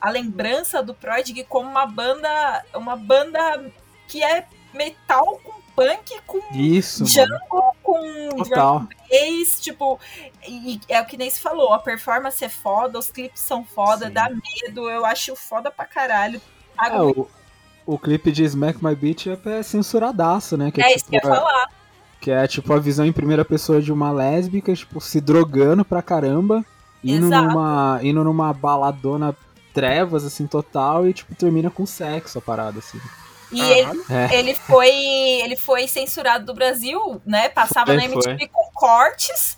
a 0.00 0.10
lembrança 0.10 0.82
do 0.82 0.94
Prodigy 0.94 1.44
como 1.44 1.68
uma 1.68 1.86
banda, 1.86 2.64
uma 2.74 2.94
banda 2.94 3.70
que 4.06 4.22
é 4.22 4.46
metal 4.72 5.40
com 5.42 5.57
punk, 5.78 6.20
com 6.26 6.40
Isso, 6.52 7.04
mano. 7.04 7.14
jungle, 7.14 7.76
com 7.82 8.00
drum 8.30 8.44
Total. 8.44 8.80
bass, 8.80 9.60
tipo, 9.60 10.00
e 10.46 10.80
é 10.88 11.00
o 11.00 11.06
que 11.06 11.16
nem 11.16 11.30
se 11.30 11.40
falou, 11.40 11.72
a 11.72 11.78
performance 11.78 12.44
é 12.44 12.48
foda, 12.48 12.98
os 12.98 13.10
clipes 13.10 13.40
são 13.40 13.64
foda, 13.64 14.08
Sim. 14.08 14.12
dá 14.12 14.28
medo, 14.28 14.90
eu 14.90 15.06
acho 15.06 15.36
foda 15.36 15.70
pra 15.70 15.84
caralho. 15.84 16.40
É, 16.82 17.00
o, 17.00 17.28
o 17.86 17.98
clipe 17.98 18.32
de 18.32 18.42
Smack 18.42 18.84
My 18.84 18.94
Beat 18.94 19.28
é, 19.28 19.38
é 19.58 19.62
censuradaço, 19.62 20.56
né? 20.56 20.72
Que 20.72 20.82
é 20.82 20.92
é, 20.92 20.96
isso 20.96 21.04
que 21.04 21.16
eu 21.16 21.20
tipo, 21.20 21.32
ia 21.32 21.40
falar. 21.40 21.68
que 22.20 22.30
é 22.30 22.46
tipo 22.48 22.72
a 22.72 22.78
visão 22.78 23.06
em 23.06 23.12
primeira 23.12 23.44
pessoa 23.44 23.80
de 23.80 23.92
uma 23.92 24.10
lésbica, 24.10 24.74
tipo, 24.74 25.00
se 25.00 25.20
drogando 25.20 25.84
pra 25.84 26.02
caramba, 26.02 26.64
indo 27.04 27.26
Exato. 27.26 27.48
numa, 27.48 28.00
indo 28.02 28.24
numa 28.24 28.52
baladona 28.52 29.36
trevas, 29.72 30.24
assim, 30.24 30.46
total, 30.46 31.06
e 31.06 31.12
tipo, 31.12 31.34
termina 31.36 31.70
com 31.70 31.86
sexo 31.86 32.38
a 32.38 32.42
parada, 32.42 32.80
assim. 32.80 32.98
E 33.50 33.60
ele, 33.60 34.04
É. 34.10 34.34
ele 34.36 34.54
foi 34.54 34.90
ele 34.90 35.56
foi 35.56 35.88
censurado 35.88 36.44
do 36.44 36.54
Brasil, 36.54 37.20
né? 37.24 37.48
Passava 37.48 37.86
Foi, 37.86 37.96
na 37.96 38.04
MTV 38.04 38.48
com 38.48 38.70
cortes 38.74 39.56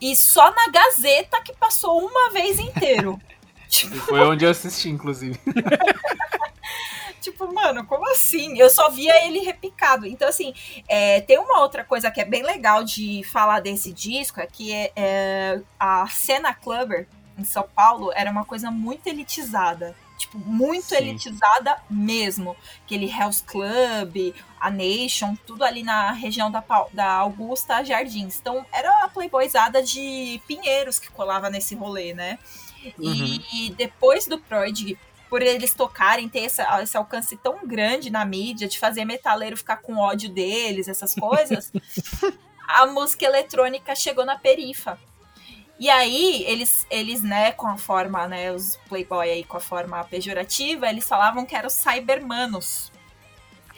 e 0.00 0.14
só 0.16 0.50
na 0.54 0.68
Gazeta 0.70 1.40
que 1.42 1.52
passou 1.54 2.00
uma 2.06 2.30
vez 2.30 2.58
inteiro. 2.58 3.20
tipo, 3.68 3.96
Foi 3.96 4.20
onde 4.20 4.44
eu 4.44 4.50
assisti, 4.50 4.88
inclusive. 4.88 5.38
tipo, 7.20 7.52
mano, 7.52 7.84
como 7.86 8.08
assim? 8.10 8.58
Eu 8.58 8.70
só 8.70 8.88
via 8.90 9.26
ele 9.26 9.40
repicado. 9.40 10.06
Então, 10.06 10.28
assim, 10.28 10.54
é, 10.88 11.20
tem 11.20 11.38
uma 11.38 11.60
outra 11.60 11.84
coisa 11.84 12.10
que 12.10 12.20
é 12.20 12.24
bem 12.24 12.42
legal 12.42 12.84
de 12.84 13.22
falar 13.24 13.60
desse 13.60 13.92
disco, 13.92 14.40
é 14.40 14.46
que 14.46 14.72
é, 14.72 14.92
é, 14.94 15.60
a 15.78 16.06
cena 16.08 16.54
clubber 16.54 17.06
em 17.38 17.44
São 17.44 17.68
Paulo 17.74 18.12
era 18.14 18.30
uma 18.30 18.44
coisa 18.44 18.70
muito 18.70 19.06
elitizada. 19.06 19.94
Tipo, 20.16 20.38
muito 20.38 20.86
Sim. 20.86 20.96
elitizada 20.96 21.76
mesmo. 21.90 22.56
Aquele 22.84 23.06
Hell's 23.10 23.42
Club, 23.42 24.34
a 24.60 24.70
Nation, 24.70 25.36
tudo 25.46 25.62
ali 25.64 25.82
na 25.82 26.12
região 26.12 26.50
da, 26.50 26.64
da 26.92 27.12
Augusta 27.12 27.82
Jardins. 27.84 28.38
Então, 28.40 28.64
era 28.72 29.04
a 29.04 29.08
playboyzada 29.08 29.82
de 29.82 30.40
Pinheiros 30.46 30.98
que 30.98 31.10
colava 31.10 31.50
nesse 31.50 31.74
rolê, 31.74 32.14
né? 32.14 32.38
E, 32.98 33.66
e 33.66 33.70
depois 33.70 34.26
do 34.26 34.38
Prodigy 34.38 34.96
por 35.28 35.42
eles 35.42 35.74
tocarem, 35.74 36.28
ter 36.28 36.44
essa- 36.44 36.80
esse 36.82 36.96
alcance 36.96 37.36
tão 37.36 37.66
grande 37.66 38.10
na 38.10 38.24
mídia, 38.24 38.68
de 38.68 38.78
fazer 38.78 39.04
metaleiro 39.04 39.56
ficar 39.56 39.78
com 39.78 39.96
ódio 39.98 40.30
deles, 40.30 40.86
essas 40.86 41.16
coisas, 41.16 41.72
a 42.68 42.86
música 42.86 43.24
eletrônica 43.26 43.92
chegou 43.96 44.24
na 44.24 44.38
perifa. 44.38 44.98
E 45.78 45.90
aí, 45.90 46.44
eles, 46.46 46.86
eles, 46.90 47.22
né, 47.22 47.52
com 47.52 47.66
a 47.66 47.76
forma, 47.76 48.26
né, 48.26 48.50
os 48.50 48.76
Playboy 48.88 49.30
aí 49.30 49.44
com 49.44 49.58
a 49.58 49.60
forma 49.60 50.02
pejorativa, 50.04 50.88
eles 50.88 51.06
falavam 51.06 51.44
que 51.44 51.54
eram 51.54 51.66
os 51.66 51.74
cybermanos. 51.74 52.90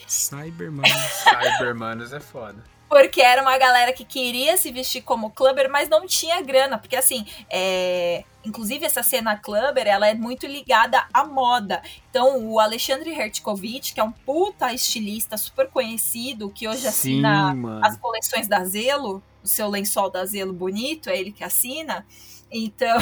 Cyberman. 0.06 0.84
Cybermanos 1.58 2.12
é 2.12 2.20
foda. 2.20 2.62
Porque 2.88 3.20
era 3.20 3.42
uma 3.42 3.58
galera 3.58 3.92
que 3.92 4.04
queria 4.04 4.56
se 4.56 4.72
vestir 4.72 5.02
como 5.02 5.30
clubber, 5.30 5.70
mas 5.70 5.90
não 5.90 6.06
tinha 6.06 6.40
grana. 6.40 6.78
Porque 6.78 6.96
assim, 6.96 7.26
é... 7.50 8.24
inclusive 8.42 8.86
essa 8.86 9.02
cena 9.02 9.36
clubber, 9.36 9.86
ela 9.86 10.08
é 10.08 10.14
muito 10.14 10.46
ligada 10.46 11.06
à 11.12 11.24
moda. 11.24 11.82
Então 12.08 12.42
o 12.46 12.58
Alexandre 12.58 13.10
Hertkovich, 13.10 13.92
que 13.92 14.00
é 14.00 14.02
um 14.04 14.10
puta 14.10 14.72
estilista 14.72 15.36
super 15.36 15.68
conhecido, 15.68 16.48
que 16.48 16.66
hoje 16.66 16.86
assina 16.86 17.54
mano. 17.54 17.84
as 17.84 17.98
coleções 17.98 18.48
da 18.48 18.64
Zelo, 18.64 19.22
o 19.42 19.48
seu 19.48 19.68
lençol 19.68 20.10
da 20.10 20.24
Zelo 20.24 20.52
bonito, 20.52 21.10
é 21.10 21.18
ele 21.18 21.32
que 21.32 21.44
assina. 21.44 22.06
Então, 22.50 22.96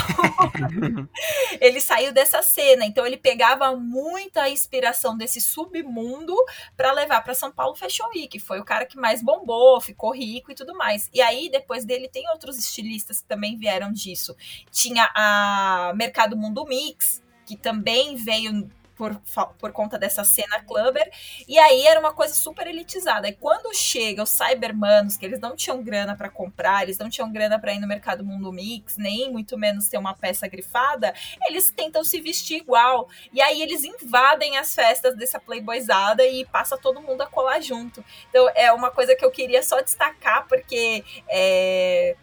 ele 1.61 1.81
saiu 1.81 2.13
dessa 2.13 2.43
cena. 2.43 2.85
Então, 2.85 3.07
ele 3.07 3.17
pegava 3.17 3.75
muita 3.77 4.49
inspiração 4.49 5.17
desse 5.17 5.41
submundo 5.41 6.35
para 6.77 6.93
levar 6.93 7.23
para 7.23 7.35
São 7.35 7.53
Paulo 7.53 7.77
Fashion 7.77 8.09
Week. 8.15 8.39
Foi 8.41 8.59
o 8.59 8.65
cara 8.65 8.85
que 8.85 8.97
mais 8.97 9.23
bombou, 9.23 9.81
ficou 9.81 10.13
rico 10.13 10.51
e 10.51 10.55
tudo 10.55 10.77
mais. 10.77 11.09
E 11.13 11.21
aí, 11.21 11.49
depois 11.49 11.85
dele, 11.85 12.09
tem 12.09 12.29
outros 12.31 12.59
estilistas 12.59 13.21
que 13.21 13.29
também 13.29 13.57
vieram 13.57 13.93
disso. 13.93 14.35
Tinha 14.71 15.11
a 15.15 15.93
Mercado 15.95 16.37
Mundo 16.37 16.65
Mix, 16.65 17.23
que 17.47 17.57
também 17.57 18.17
veio 18.17 18.69
por, 18.97 19.21
por 19.59 19.73
conta 19.73 19.99
dessa 19.99 20.25
cena 20.25 20.61
clubber. 20.63 21.09
E 21.47 21.59
aí 21.59 21.87
era 21.87 22.01
uma 22.01 22.13
coisa 22.13 22.35
super 22.35 22.67
elitizada. 22.67 23.29
E 23.29 23.33
quando 23.33 23.73
chega 23.75 24.23
os 24.23 24.31
cybermanos, 24.31 25.17
que 25.17 25.27
eles 25.27 25.39
não 25.39 25.55
tinham 25.55 25.83
grana 25.83 26.17
para 26.17 26.31
comprar, 26.31 26.83
eles 26.83 26.99
não 26.99 27.09
tinham 27.09 27.31
grana 27.31 27.59
para 27.59 27.75
ir 27.75 27.79
no 27.79 27.87
mercado 27.87 28.25
Mundo 28.25 28.51
Mix, 28.53 28.97
nem 28.97 29.31
muito 29.31 29.57
menos 29.59 29.89
ter 29.89 29.99
uma 29.99 30.15
peça 30.15 30.49
grifada, 30.49 31.15
eles 31.49 31.71
tentam 31.71 32.03
se 32.03 32.21
vestir 32.21 32.59
igual. 32.59 33.09
E 33.33 33.41
aí 33.41 33.61
eles 33.63 33.85
invadem 33.85 34.57
as 34.57 34.75
festas 34.75 35.15
dessa 35.15 35.39
playboyzada 35.39 36.27
e 36.27 36.45
passa 36.47 36.77
todo 36.79 37.03
mundo 37.03 37.21
a 37.21 37.27
colar 37.27 37.61
junto. 37.61 38.05
Então 38.31 38.49
é 38.55 38.73
uma 38.73 38.91
coisa 38.91 39.15
que 39.15 39.25
eu 39.25 39.31
queria 39.31 39.63
só 39.63 39.81
destacar, 39.81 40.47
porque 40.49 41.05
é, 41.29 42.17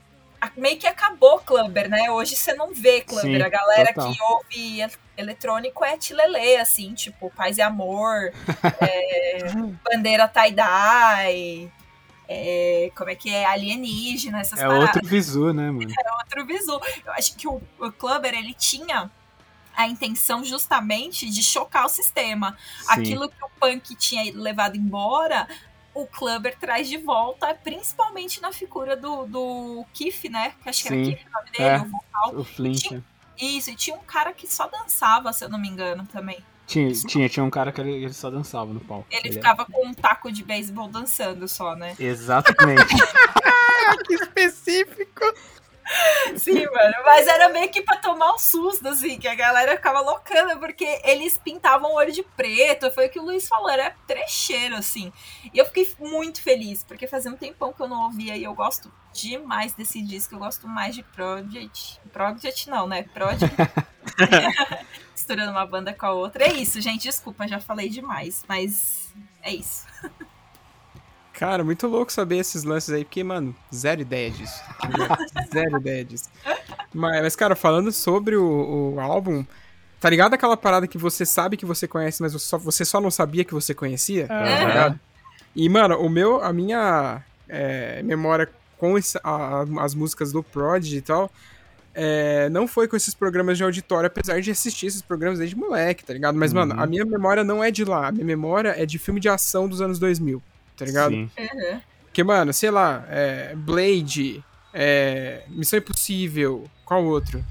meio 0.58 0.78
que 0.78 0.88
acabou 0.88 1.40
clubber, 1.40 1.90
né? 1.90 2.10
Hoje 2.10 2.36
você 2.36 2.54
não 2.54 2.74
vê 2.74 3.02
clubber. 3.02 3.40
Sim, 3.40 3.44
a 3.44 3.50
galera 3.50 3.94
total. 3.94 4.12
que 4.12 4.24
ouve 4.24 4.82
eletrônico 5.18 5.84
é 5.84 5.98
tilelê, 5.98 6.58
assim, 6.58 6.94
tipo 6.94 7.30
Paz 7.32 7.58
e 7.58 7.62
Amor, 7.62 8.32
é, 8.82 9.40
Bandeira 9.84 10.28
Tie-Dye, 10.28 11.72
é, 12.28 12.92
como 12.96 13.10
é 13.10 13.16
que 13.16 13.34
é? 13.34 13.46
Alienígena, 13.46 14.40
essas 14.40 14.60
É 14.60 14.68
paradas 14.68 14.96
outro 14.96 15.08
visu, 15.08 15.54
né, 15.54 15.70
mano? 15.70 15.94
outro 16.20 16.46
visu. 16.46 16.80
Eu 17.06 17.14
acho 17.14 17.36
que 17.36 17.48
o, 17.48 17.62
o 17.80 17.92
Clubber, 17.92 18.34
ele 18.34 18.54
tinha 18.54 19.12
a 19.76 19.88
intenção 19.88 20.44
justamente 20.44 21.30
de 21.30 21.44
chocar 21.44 21.86
o 21.86 21.90
sistema. 21.90 22.58
Sim. 22.82 22.86
Aquilo 22.90 23.30
que 23.30 23.44
o 23.44 23.50
punk 23.60 23.96
tinha 23.96 24.32
levado 24.36 24.76
embora, 24.78 25.48
o 25.94 26.06
Clubber 26.08 26.58
traz 26.58 26.88
de 26.88 26.98
volta, 26.98 27.54
principalmente 27.56 28.42
na 28.42 28.52
figura 28.52 28.96
do, 28.96 29.26
do 29.26 29.86
Keith, 29.94 30.30
né? 30.30 30.54
Que 30.62 30.70
acho 30.70 30.84
que 30.84 30.90
Sim, 30.90 30.96
era 30.96 31.06
Keith 31.06 31.28
o 31.28 31.32
nome 31.32 31.52
dele, 31.52 31.70
é. 31.70 31.78
o 31.78 31.86
vocal. 31.86 32.40
O 32.40 32.44
Flint. 32.44 32.92
né? 32.92 33.04
Isso, 33.40 33.72
e 33.72 33.76
tinha 33.76 33.96
um 33.96 34.04
cara 34.04 34.34
que 34.34 34.48
só 34.48 34.68
dançava, 34.68 35.34
se 35.34 35.44
eu 35.44 35.50
não 35.50 35.60
me 35.60 35.68
engano, 35.68 36.06
também. 36.06 36.44
Tinha, 36.66 36.92
tinha, 36.94 37.30
tinha 37.30 37.44
um 37.44 37.50
cara 37.50 37.72
que 37.72 37.82
ele, 37.82 37.92
ele 37.92 38.14
só 38.14 38.30
dançava 38.30 38.74
no 38.74 38.80
palco. 38.80 39.06
Ele 39.12 39.30
é- 39.30 39.32
ficava 39.32 39.66
com 39.66 39.86
um 39.86 39.94
taco 39.94 40.32
de 40.32 40.44
beisebol 40.44 40.88
dançando 40.88 41.48
só, 41.48 41.76
né? 41.76 41.96
Exatamente. 42.00 42.86
que 44.08 44.14
específico. 44.14 45.22
Sim, 46.38 46.66
mano. 46.66 46.94
Mas 47.04 47.28
era 47.28 47.50
meio 47.50 47.70
que 47.70 47.82
pra 47.82 47.98
tomar 47.98 48.34
um 48.34 48.40
susto, 48.40 48.88
assim, 48.88 49.20
que 49.20 49.28
a 49.28 49.36
galera 49.36 49.76
ficava 49.76 50.00
loucana, 50.00 50.56
porque 50.58 51.02
eles 51.04 51.38
pintavam 51.38 51.92
o 51.92 51.96
olho 51.96 52.12
de 52.12 52.24
preto. 52.24 52.90
Foi 52.92 53.08
o 53.08 53.10
que 53.10 53.20
o 53.20 53.24
Luiz 53.24 53.48
falou, 53.48 53.70
era 53.70 53.94
trecheiro, 54.08 54.76
assim. 54.76 55.12
E 55.54 55.58
eu 55.58 55.66
fiquei 55.66 55.94
muito 56.00 56.42
feliz, 56.42 56.84
porque 56.84 57.06
fazia 57.06 57.30
um 57.30 57.36
tempão 57.36 57.74
que 57.74 57.82
eu 57.82 57.88
não 57.88 58.06
ouvia 58.06 58.38
e 58.38 58.44
eu 58.46 58.54
gosto 58.54 58.92
demais 59.14 59.74
desse 59.74 60.02
disco. 60.02 60.36
Eu 60.36 60.40
gosto 60.40 60.68
mais 60.68 60.96
de 60.96 61.04
Project. 61.04 62.00
Project 62.12 62.70
não, 62.70 62.88
né? 62.88 63.04
Project. 63.04 63.56
Misturando 65.12 65.52
uma 65.52 65.66
banda 65.66 65.94
com 65.94 66.06
a 66.06 66.12
outra. 66.12 66.44
É 66.44 66.54
isso, 66.54 66.82
gente. 66.82 67.04
Desculpa, 67.04 67.48
já 67.48 67.60
falei 67.60 67.90
demais, 67.90 68.44
mas 68.48 69.14
é 69.42 69.54
isso. 69.54 69.86
Cara, 71.34 71.64
muito 71.64 71.88
louco 71.88 72.12
saber 72.12 72.38
esses 72.38 72.64
lances 72.64 72.92
aí, 72.92 73.04
porque, 73.04 73.24
mano, 73.24 73.56
zero 73.74 74.02
ideia 74.02 74.30
disso. 74.30 74.62
zero 75.52 75.78
ideia 75.80 76.06
disso. 76.06 76.30
Mas, 76.94 77.22
mas, 77.22 77.36
cara, 77.36 77.56
falando 77.56 77.92
sobre 77.92 78.36
o, 78.36 78.94
o 78.96 79.00
álbum, 79.00 79.44
tá 80.00 80.10
ligado 80.10 80.36
aquela 80.36 80.56
parada 80.56 80.88
que 80.88 80.98
você 80.98 81.26
sabe 81.26 81.58
que 81.58 81.66
você 81.66 81.88
conhece, 81.88 82.22
mas 82.22 82.34
você 82.34 82.46
só, 82.46 82.58
você 82.58 82.86
só 82.86 83.02
não 83.02 83.10
sabia 83.10 83.44
que 83.44 83.54
você 83.54 83.74
conhecia? 83.74 84.28
Tá? 84.28 84.96
E, 85.56 85.68
mano, 85.70 85.98
o 85.98 86.10
meu, 86.10 86.44
a 86.44 86.54
minha 86.54 87.24
é, 87.50 88.04
memória 88.04 88.50
com 88.84 88.98
esse- 88.98 89.18
a- 89.24 89.64
as 89.80 89.96
músicas 89.96 90.34
do 90.34 90.44
Prodigy 90.44 90.98
e 90.98 91.02
tal, 91.02 91.32
é, 91.96 92.50
não 92.50 92.68
foi 92.68 92.86
com 92.86 92.98
esses 92.98 93.14
programas 93.14 93.58
de 93.58 93.64
auditório, 93.64 94.08
apesar 94.08 94.42
de 94.42 94.52
assistir 94.52 94.88
esses 94.88 95.02
programas 95.02 95.40
desde 95.40 95.56
moleque, 95.56 96.04
tá 96.04 96.12
ligado? 96.12 96.36
Mas, 96.38 96.52
mano, 96.52 96.74
Uhum. 96.76 96.82
a 96.82 96.86
minha 96.86 97.06
memória 97.06 97.46
não 97.46 97.64
é 97.64 97.72
de 97.72 97.86
lá. 97.86 98.08
A 98.08 98.12
minha 98.12 98.26
memória 98.26 98.76
é 98.78 98.86
de 98.86 99.00
filme 99.00 99.22
de 99.22 99.30
ação 99.30 99.70
dos 99.70 99.80
anos 99.80 100.00
2000, 100.00 100.44
tá 100.76 100.84
ligado? 100.84 101.12
Sim. 101.14 101.30
Porque, 102.04 102.22
mano, 102.26 102.52
sei 102.52 102.72
lá, 102.72 103.06
é, 103.10 103.56
Blade, 103.56 104.44
é, 104.74 105.44
Missão 105.48 105.80
Impossível, 105.80 106.70
qual 106.84 107.06
outro? 107.06 107.42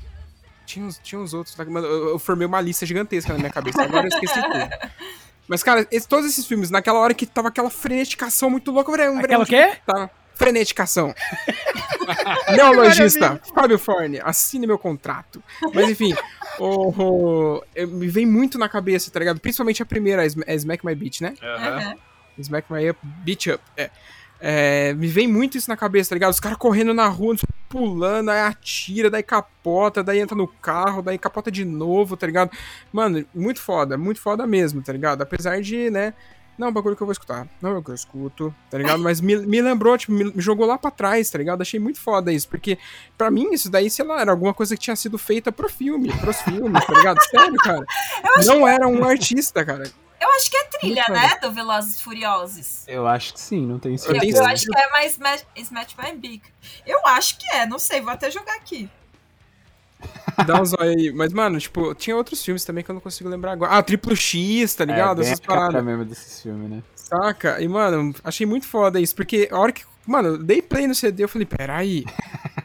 Tinha 0.67 0.85
uns, 0.85 0.99
tinha 1.03 1.19
uns 1.19 1.33
outros, 1.33 1.57
lá 1.57 1.65
que, 1.65 1.71
mano, 1.71 1.87
eu, 1.87 2.09
eu 2.11 2.19
formei 2.19 2.47
uma 2.47 2.61
lista 2.61 2.85
gigantesca 2.85 3.33
na 3.33 3.39
minha 3.39 3.51
cabeça, 3.51 3.83
agora 3.83 4.05
eu 4.05 4.09
esqueci 4.09 4.39
tudo. 4.43 4.69
Mas, 5.49 5.63
cara, 5.63 5.87
esse- 5.91 6.07
todos 6.07 6.27
esses 6.27 6.45
filmes, 6.47 6.69
naquela 6.71 6.99
hora 6.99 7.15
que 7.15 7.25
tava 7.25 7.49
aquela 7.49 7.71
freneticação 7.71 8.51
muito 8.51 8.71
louca, 8.71 8.91
eu 8.91 8.97
falei, 8.97 9.11
um 9.11 9.19
Aquela 9.19 9.45
o 9.45 9.47
quê? 9.47 9.71
de- 9.71 10.11
Tá, 10.43 10.47
freneticação. 10.47 11.15
Neologista, 12.57 13.41
Fábio 13.55 13.79
Forne, 13.79 14.21
assine 14.21 14.67
meu 14.67 14.79
contrato. 14.79 15.43
Mas, 15.75 15.89
enfim, 15.91 16.15
o, 16.59 16.89
o- 16.91 17.65
eu- 17.75 17.89
me 17.89 18.09
vem 18.09 18.27
muito 18.27 18.59
na 18.59 18.69
cabeça, 18.69 19.11
tá 19.11 19.19
ligado? 19.19 19.41
Principalmente 19.41 19.83
a 19.83 19.87
primeira, 19.87 20.23
a 20.23 20.55
Smack 20.55 20.85
My 20.85 20.95
Beat, 20.95 21.21
né? 21.21 21.35
Uhum. 21.43 21.95
Smack 22.39 22.73
My 22.73 22.91
Up, 22.91 22.99
Beat 23.03 23.47
Up. 23.47 23.63
É. 23.77 23.91
É, 24.45 24.93
me 24.95 25.07
vem 25.07 25.29
muito 25.29 25.57
isso 25.57 25.71
na 25.71 25.77
cabeça, 25.77 26.11
tá 26.11 26.15
ligado? 26.17 26.33
Os 26.33 26.41
caras 26.41 26.59
correndo 26.59 26.93
na 26.93 27.07
rua, 27.07 27.37
pulando, 27.69 28.31
aí 28.31 28.41
atira, 28.41 29.09
daí 29.09 29.23
capota, 29.23 30.03
daí 30.03 30.19
entra 30.19 30.37
no 30.37 30.49
carro, 30.49 31.01
daí 31.01 31.17
capota 31.17 31.49
de 31.51 31.65
novo, 31.65 32.17
tá 32.17 32.27
ligado? 32.27 32.51
Mano, 32.93 33.25
muito 33.33 33.61
foda, 33.61 33.97
muito 33.97 34.21
foda 34.21 34.45
mesmo, 34.47 34.83
tá 34.83 34.93
ligado? 34.93 35.23
Apesar 35.23 35.61
de, 35.61 35.91
né? 35.91 36.13
Não 36.59 36.67
é 36.67 36.71
um 36.71 36.73
bagulho 36.73 36.95
que 36.95 37.03
eu 37.03 37.07
vou 37.07 37.13
escutar. 37.13 37.49
Não 37.61 37.71
é 37.71 37.79
o 37.79 37.83
que 37.83 37.91
eu 37.91 37.95
escuto, 37.95 38.55
tá 38.71 38.77
ligado? 38.79 39.03
Mas 39.03 39.21
me, 39.21 39.37
me 39.37 39.61
lembrou, 39.63 39.97
tipo, 39.97 40.13
me, 40.13 40.25
me 40.25 40.41
jogou 40.41 40.67
lá 40.67 40.77
pra 40.79 40.91
trás, 40.91 41.31
tá 41.31 41.39
ligado? 41.39 41.63
Achei 41.63 41.81
muito 41.81 41.99
foda 42.01 42.33
isso. 42.33 42.49
Porque, 42.49 42.79
pra 43.17 43.31
mim, 43.31 43.53
isso 43.53 43.71
daí, 43.71 43.89
sei 43.91 44.05
lá, 44.05 44.21
era 44.21 44.31
alguma 44.31 44.53
coisa 44.53 44.77
que 44.77 44.83
tinha 44.83 44.95
sido 44.97 45.17
feita 45.19 45.51
pro 45.51 45.69
filme, 45.69 46.13
pros 46.19 46.41
filmes, 46.43 46.85
tá 46.87 46.93
ligado? 46.93 47.21
Sério, 47.25 47.57
cara. 47.57 47.85
Não 48.47 48.69
era 48.69 48.87
um 48.87 49.03
artista, 49.05 49.65
cara. 49.65 49.91
Eu 50.21 50.31
acho 50.37 50.51
que 50.51 50.57
é 50.57 50.65
trilha, 50.65 51.05
Muito 51.09 51.21
né? 51.21 51.37
Do 51.41 51.51
Velozes 51.51 51.97
e 51.97 52.03
Furiosos. 52.03 52.85
Eu 52.87 53.09
acho 53.09 53.33
que 53.35 53.41
sim, 53.41 53.67
não 53.67 53.81
tenho 53.81 53.95
Eu 53.95 53.97
Eu, 53.97 53.99
certeza. 53.99 54.25
eu 54.25 54.45
certeza. 54.45 54.53
acho 54.53 54.67
que 54.67 54.79
é 54.79 54.91
mais 54.91 55.13
Smash, 55.13 55.47
Smash 55.57 55.97
My 55.99 56.17
Big. 56.17 56.43
Eu 56.87 57.05
acho 57.09 57.39
que 57.39 57.51
é, 57.51 57.67
não 57.67 57.77
sei, 57.79 58.01
vou 58.01 58.13
até 58.13 58.31
jogar 58.31 58.55
aqui. 58.55 58.89
Dá 60.47 60.61
um 60.61 60.65
zóio 60.65 60.91
aí. 60.99 61.13
Mas, 61.13 61.33
mano, 61.33 61.59
tipo, 61.59 61.95
tinha 61.95 62.17
outros 62.17 62.45
filmes 62.45 62.65
também 62.65 62.83
que 62.83 62.91
eu 62.91 62.95
não 62.95 63.01
consigo 63.01 63.29
lembrar 63.29 63.53
agora. 63.53 63.73
Ah, 63.73 63.83
Triplo 63.83 64.15
X, 64.17 64.75
tá 64.75 64.85
ligado? 64.85 65.21
É, 65.21 65.25
bem 65.25 65.33
Essas 65.33 65.41
paradas. 65.41 65.85
mesmo 65.85 66.05
desses 66.05 66.43
filmes, 66.43 66.71
né? 66.71 66.83
Saca? 66.95 67.61
E, 67.61 67.69
mano, 67.69 68.15
achei 68.25 68.47
muito 68.47 68.67
foda 68.67 69.01
isso. 69.01 69.15
Porque 69.15 69.49
a 69.51 69.59
hora 69.59 69.73
que. 69.73 69.83
Mano, 70.07 70.31
eu 70.31 70.39
dei 70.39 70.61
play 70.61 70.87
no 70.87 70.95
CD, 70.95 71.25
eu 71.25 71.29
falei, 71.29 71.47
peraí. 71.47 72.05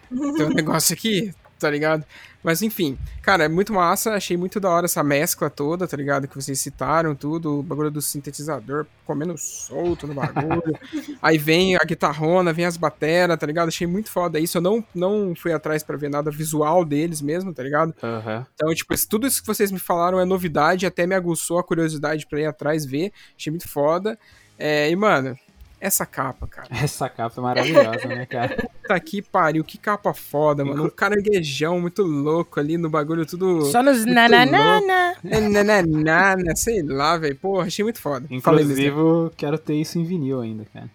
Tem 0.10 0.46
um 0.46 0.50
negócio 0.56 0.94
aqui, 0.94 1.34
tá 1.60 1.70
ligado? 1.70 2.06
Mas 2.44 2.62
enfim, 2.62 2.98
cara, 3.22 3.44
é 3.44 3.48
muito 3.50 3.74
massa. 3.74 4.14
Achei 4.14 4.38
muito 4.38 4.60
da 4.60 4.70
hora 4.70 4.86
essa 4.86 5.04
mescla 5.04 5.50
toda, 5.50 5.88
tá 5.88 5.98
ligado? 5.98 6.28
Que 6.28 6.36
vocês 6.36 6.60
citaram 6.60 7.14
tudo. 7.14 7.60
O 7.60 7.64
bagulho 7.64 7.92
do 7.92 8.02
sintetizador 8.02 8.86
comendo 9.06 9.38
solto 9.38 10.08
no 10.08 10.14
bagulho. 10.14 10.78
Aí 11.22 11.38
vem 11.38 11.76
a 11.76 11.84
guitarrona, 11.84 12.54
vem 12.54 12.66
as 12.66 12.78
bateras, 12.78 13.38
tá 13.38 13.46
ligado? 13.46 13.68
Achei 13.68 13.86
muito 13.86 14.10
foda 14.10 14.40
isso. 14.40 14.58
Eu 14.58 14.62
não, 14.62 14.84
não 14.96 15.34
fui 15.36 15.52
atrás 15.52 15.84
pra 15.84 15.98
ver 15.98 16.10
nada 16.10 16.32
visual 16.32 16.86
deles 16.86 17.22
mesmo, 17.22 17.54
tá 17.54 17.64
ligado? 17.64 17.94
Aham. 18.02 18.46
Então, 18.54 18.74
tipo, 18.74 18.94
tudo 19.10 19.28
isso 19.28 19.42
que 19.42 19.48
vocês 19.48 19.72
me 19.72 19.80
falaram 19.80 20.20
é 20.20 20.26
novidade, 20.26 20.86
até 20.86 21.06
me 21.06 21.16
aguçou 21.16 21.60
a 21.60 21.64
curiosidade 21.64 22.26
pra 22.28 22.40
ir 22.40 22.46
atrás 22.46 22.86
ver. 22.86 23.12
Achei 23.38 23.52
muito 23.52 23.68
foda. 23.68 24.18
É, 24.58 24.90
e, 24.90 24.96
mano, 24.96 25.38
essa 25.80 26.06
capa, 26.06 26.48
cara. 26.48 26.68
Essa 26.72 27.08
capa 27.10 27.40
é 27.40 27.44
maravilhosa, 27.44 28.08
né, 28.08 28.26
cara? 28.26 28.70
Tá 28.88 28.96
aqui, 28.96 29.22
pariu, 29.22 29.64
que 29.64 29.78
capa 29.78 30.14
foda, 30.14 30.64
mano. 30.66 30.86
Um 30.86 30.90
caranguejão 30.90 31.80
muito 31.80 32.02
louco 32.04 32.60
ali 32.60 32.78
no 32.78 32.90
bagulho, 32.90 33.26
tudo. 33.26 33.64
Só 33.66 33.84
nos 33.84 34.06
nananana. 34.06 35.16
Nananana, 35.24 36.56
sei 36.56 36.82
lá, 36.84 37.18
velho. 37.18 37.36
Porra, 37.36 37.68
achei 37.68 37.84
muito 37.84 38.00
foda. 38.02 38.26
Inclusive, 38.30 38.92
quero 39.36 39.58
ter 39.58 39.76
isso 39.76 40.00
em 40.00 40.04
vinil 40.04 40.42
ainda, 40.42 40.66
cara. 40.74 40.90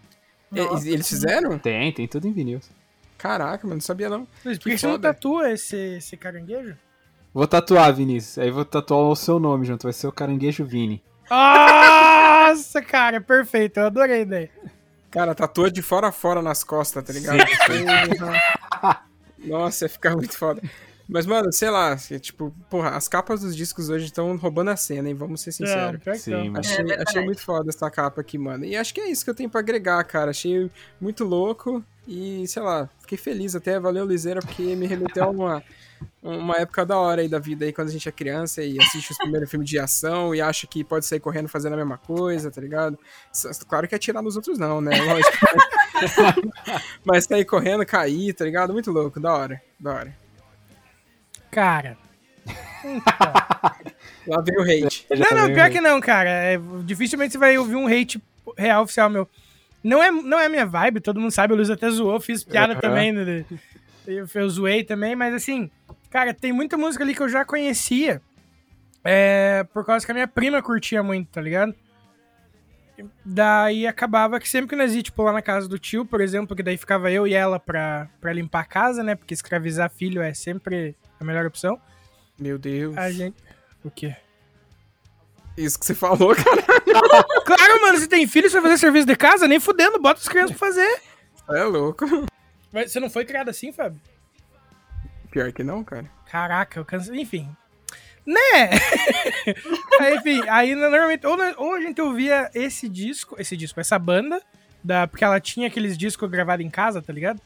E- 0.52 0.88
Eles 0.88 1.09
fizeram? 1.09 1.59
Tem, 1.59 1.92
tem 1.92 2.06
tudo 2.06 2.26
em 2.28 2.32
vinil. 2.32 2.60
Caraca, 3.16 3.64
mano, 3.66 3.76
não 3.76 3.80
sabia 3.80 4.09
não. 4.10 4.26
Luiz, 4.44 4.59
por 4.59 4.64
que 4.64 4.70
Que 4.70 4.78
você 4.78 4.86
não 4.86 4.98
tatua 4.98 5.50
esse, 5.52 5.76
esse 5.76 6.16
caranguejo? 6.16 6.76
Vou 7.32 7.46
tatuar, 7.46 7.94
Vinícius. 7.94 8.36
Aí 8.38 8.50
vou 8.50 8.64
tatuar 8.64 9.00
o 9.00 9.16
seu 9.16 9.38
nome 9.38 9.64
junto. 9.64 9.84
Vai 9.84 9.92
ser 9.92 10.06
o 10.06 10.12
Caranguejo 10.12 10.64
Vini. 10.66 11.02
Nossa, 11.32 12.82
cara, 12.82 13.20
perfeito. 13.20 13.78
Eu 13.80 13.86
adorei 13.86 14.16
a 14.16 14.20
ideia. 14.20 14.50
Cara, 15.10 15.34
tatua 15.34 15.70
de 15.70 15.82
fora 15.82 16.09
a 16.09 16.12
fora 16.12 16.40
nas 16.42 16.62
costas, 16.64 17.02
tá 17.04 17.12
ligado? 17.12 17.38
Nossa, 19.44 19.84
ia 19.84 19.88
ficar 19.88 20.14
muito 20.14 20.36
foda. 20.36 20.62
Mas, 21.09 21.26
mano, 21.26 21.52
sei 21.52 21.68
lá, 21.68 21.92
assim, 21.92 22.18
tipo, 22.18 22.54
porra, 22.70 22.90
as 22.90 23.09
capas 23.09 23.40
dos 23.40 23.54
discos 23.56 23.88
hoje 23.90 24.06
estão 24.06 24.34
roubando 24.36 24.70
a 24.70 24.76
cena, 24.76 25.09
hein? 25.09 25.14
Vamos 25.14 25.40
ser 25.42 25.52
sinceros. 25.52 26.02
que 26.02 26.14
Sim. 26.14 26.52
Achei, 26.56 26.76
É 26.78 26.84
verdade. 26.84 27.04
achei 27.09 27.24
muito 27.24 27.42
foda 27.42 27.68
essa 27.70 27.90
capa 27.90 28.20
aqui, 28.20 28.38
mano. 28.38 28.64
E 28.64 28.76
acho 28.76 28.94
que 28.94 29.00
é 29.00 29.10
isso 29.10 29.24
que 29.24 29.30
eu 29.30 29.34
tenho 29.34 29.50
pra 29.50 29.60
agregar, 29.60 30.02
cara. 30.04 30.30
Achei 30.30 30.70
muito 31.00 31.24
louco 31.24 31.84
e, 32.06 32.46
sei 32.48 32.62
lá, 32.62 32.88
fiquei 33.00 33.16
feliz 33.16 33.54
até. 33.54 33.78
Valeu, 33.78 34.04
Liseira, 34.04 34.40
porque 34.40 34.74
me 34.74 34.86
remeteu 34.86 35.24
a 35.24 35.28
uma, 35.28 35.62
uma 36.22 36.56
época 36.56 36.84
da 36.84 36.98
hora 36.98 37.22
aí 37.22 37.28
da 37.28 37.38
vida 37.38 37.64
aí, 37.64 37.72
quando 37.72 37.88
a 37.88 37.92
gente 37.92 38.08
é 38.08 38.12
criança 38.12 38.62
e 38.62 38.76
assiste 38.80 39.12
os 39.12 39.18
primeiros 39.18 39.48
filmes 39.50 39.68
de 39.68 39.78
ação 39.78 40.34
e 40.34 40.40
acha 40.40 40.66
que 40.66 40.82
pode 40.82 41.06
sair 41.06 41.20
correndo 41.20 41.48
fazendo 41.48 41.74
a 41.74 41.76
mesma 41.76 41.98
coisa, 41.98 42.50
tá 42.50 42.60
ligado? 42.60 42.98
Claro 43.68 43.86
que 43.86 43.94
atirar 43.94 44.22
nos 44.22 44.36
outros 44.36 44.58
não, 44.58 44.80
né? 44.80 44.92
Lógico. 45.00 45.46
Mas 47.04 47.24
sair 47.24 47.44
correndo, 47.44 47.86
cair, 47.86 48.32
tá 48.34 48.44
ligado? 48.44 48.72
Muito 48.72 48.90
louco, 48.90 49.20
da 49.20 49.32
hora, 49.32 49.62
da 49.78 49.92
hora. 49.92 50.16
Cara. 51.50 51.96
Lá 54.26 54.40
vem 54.40 54.56
o 54.56 54.62
hate. 54.62 55.06
Não, 55.10 55.36
não, 55.36 55.44
veio- 55.44 55.54
pior 55.54 55.70
que 55.70 55.80
não, 55.80 56.00
cara. 56.00 56.28
É, 56.30 56.58
dificilmente 56.84 57.32
você 57.32 57.38
vai 57.38 57.56
ouvir 57.58 57.76
um 57.76 57.86
hate 57.86 58.20
real 58.56 58.82
oficial 58.82 59.08
meu. 59.10 59.28
Não 59.82 60.02
é, 60.02 60.10
não 60.10 60.38
é 60.38 60.46
a 60.46 60.48
minha 60.48 60.66
vibe, 60.66 61.00
todo 61.00 61.20
mundo 61.20 61.30
sabe, 61.32 61.52
o 61.52 61.56
Luiz 61.56 61.70
até 61.70 61.90
zoou, 61.90 62.20
fiz 62.20 62.44
piada 62.44 62.72
Aham. 62.74 62.80
também. 62.80 63.12
né, 63.12 63.44
Eu, 64.06 64.26
eu 64.32 64.48
zoei 64.48 64.84
também, 64.84 65.16
mas 65.16 65.34
assim, 65.34 65.70
cara, 66.10 66.32
tem 66.32 66.52
muita 66.52 66.76
música 66.76 67.02
ali 67.02 67.14
que 67.14 67.22
eu 67.22 67.28
já 67.28 67.44
conhecia. 67.44 68.22
É, 69.04 69.64
por 69.72 69.84
causa 69.84 70.06
que 70.06 70.12
a 70.12 70.14
minha 70.14 70.28
prima 70.28 70.62
curtia 70.62 71.02
muito, 71.02 71.28
tá 71.30 71.40
ligado? 71.40 71.74
Daí 73.24 73.86
acabava 73.86 74.38
que 74.38 74.48
sempre 74.48 74.68
que 74.68 74.76
nós 74.76 74.94
ia, 74.94 75.02
tipo, 75.02 75.22
lá 75.22 75.32
na 75.32 75.42
casa 75.42 75.68
do 75.68 75.78
tio, 75.78 76.04
por 76.04 76.20
exemplo, 76.20 76.54
que 76.54 76.62
daí 76.62 76.76
ficava 76.76 77.10
eu 77.10 77.26
e 77.26 77.34
ela 77.34 77.59
pra, 77.59 78.09
pra 78.20 78.32
limpar 78.32 78.60
a 78.60 78.64
casa, 78.64 79.02
né? 79.02 79.14
Porque 79.16 79.34
escravizar 79.34 79.90
filho 79.90 80.22
é 80.22 80.32
sempre 80.34 80.94
a 81.18 81.24
melhor 81.24 81.46
opção. 81.46 81.80
Meu 82.38 82.59
Deus. 82.59 82.96
A 82.96 83.10
gente. 83.10 83.36
O 83.82 83.90
quê? 83.90 84.14
Isso 85.56 85.78
que 85.78 85.84
você 85.86 85.94
falou, 85.94 86.34
cara. 86.34 86.62
Claro, 87.44 87.80
mano, 87.82 87.98
se 87.98 88.06
tem 88.08 88.26
filho, 88.26 88.48
você 88.48 88.60
vai 88.60 88.70
fazer 88.70 88.80
serviço 88.80 89.06
de 89.06 89.16
casa, 89.16 89.46
nem 89.48 89.58
fudendo, 89.60 89.98
bota 90.00 90.20
as 90.20 90.28
crianças 90.28 90.56
pra 90.56 90.66
fazer. 90.68 91.00
É 91.50 91.64
louco. 91.64 92.06
Mas 92.72 92.90
você 92.92 93.00
não 93.00 93.10
foi 93.10 93.24
criado 93.24 93.48
assim, 93.48 93.72
Fábio? 93.72 94.00
Pior 95.30 95.52
que 95.52 95.62
não, 95.64 95.82
cara. 95.84 96.10
Caraca, 96.30 96.78
eu 96.80 96.84
cansei. 96.84 97.20
Enfim. 97.20 97.48
Né? 98.24 98.36
aí, 100.00 100.14
enfim, 100.16 100.42
aí 100.48 100.74
normalmente. 100.74 101.26
Ou, 101.26 101.36
nós- 101.36 101.54
ou 101.58 101.74
a 101.74 101.80
gente 101.80 102.00
ouvia 102.00 102.50
esse 102.54 102.88
disco, 102.88 103.34
esse 103.38 103.56
disco, 103.56 103.80
essa 103.80 103.98
banda, 103.98 104.40
da, 104.82 105.06
porque 105.06 105.24
ela 105.24 105.40
tinha 105.40 105.66
aqueles 105.66 105.98
discos 105.98 106.30
gravados 106.30 106.64
em 106.64 106.70
casa, 106.70 107.02
tá 107.02 107.12
ligado? 107.12 107.40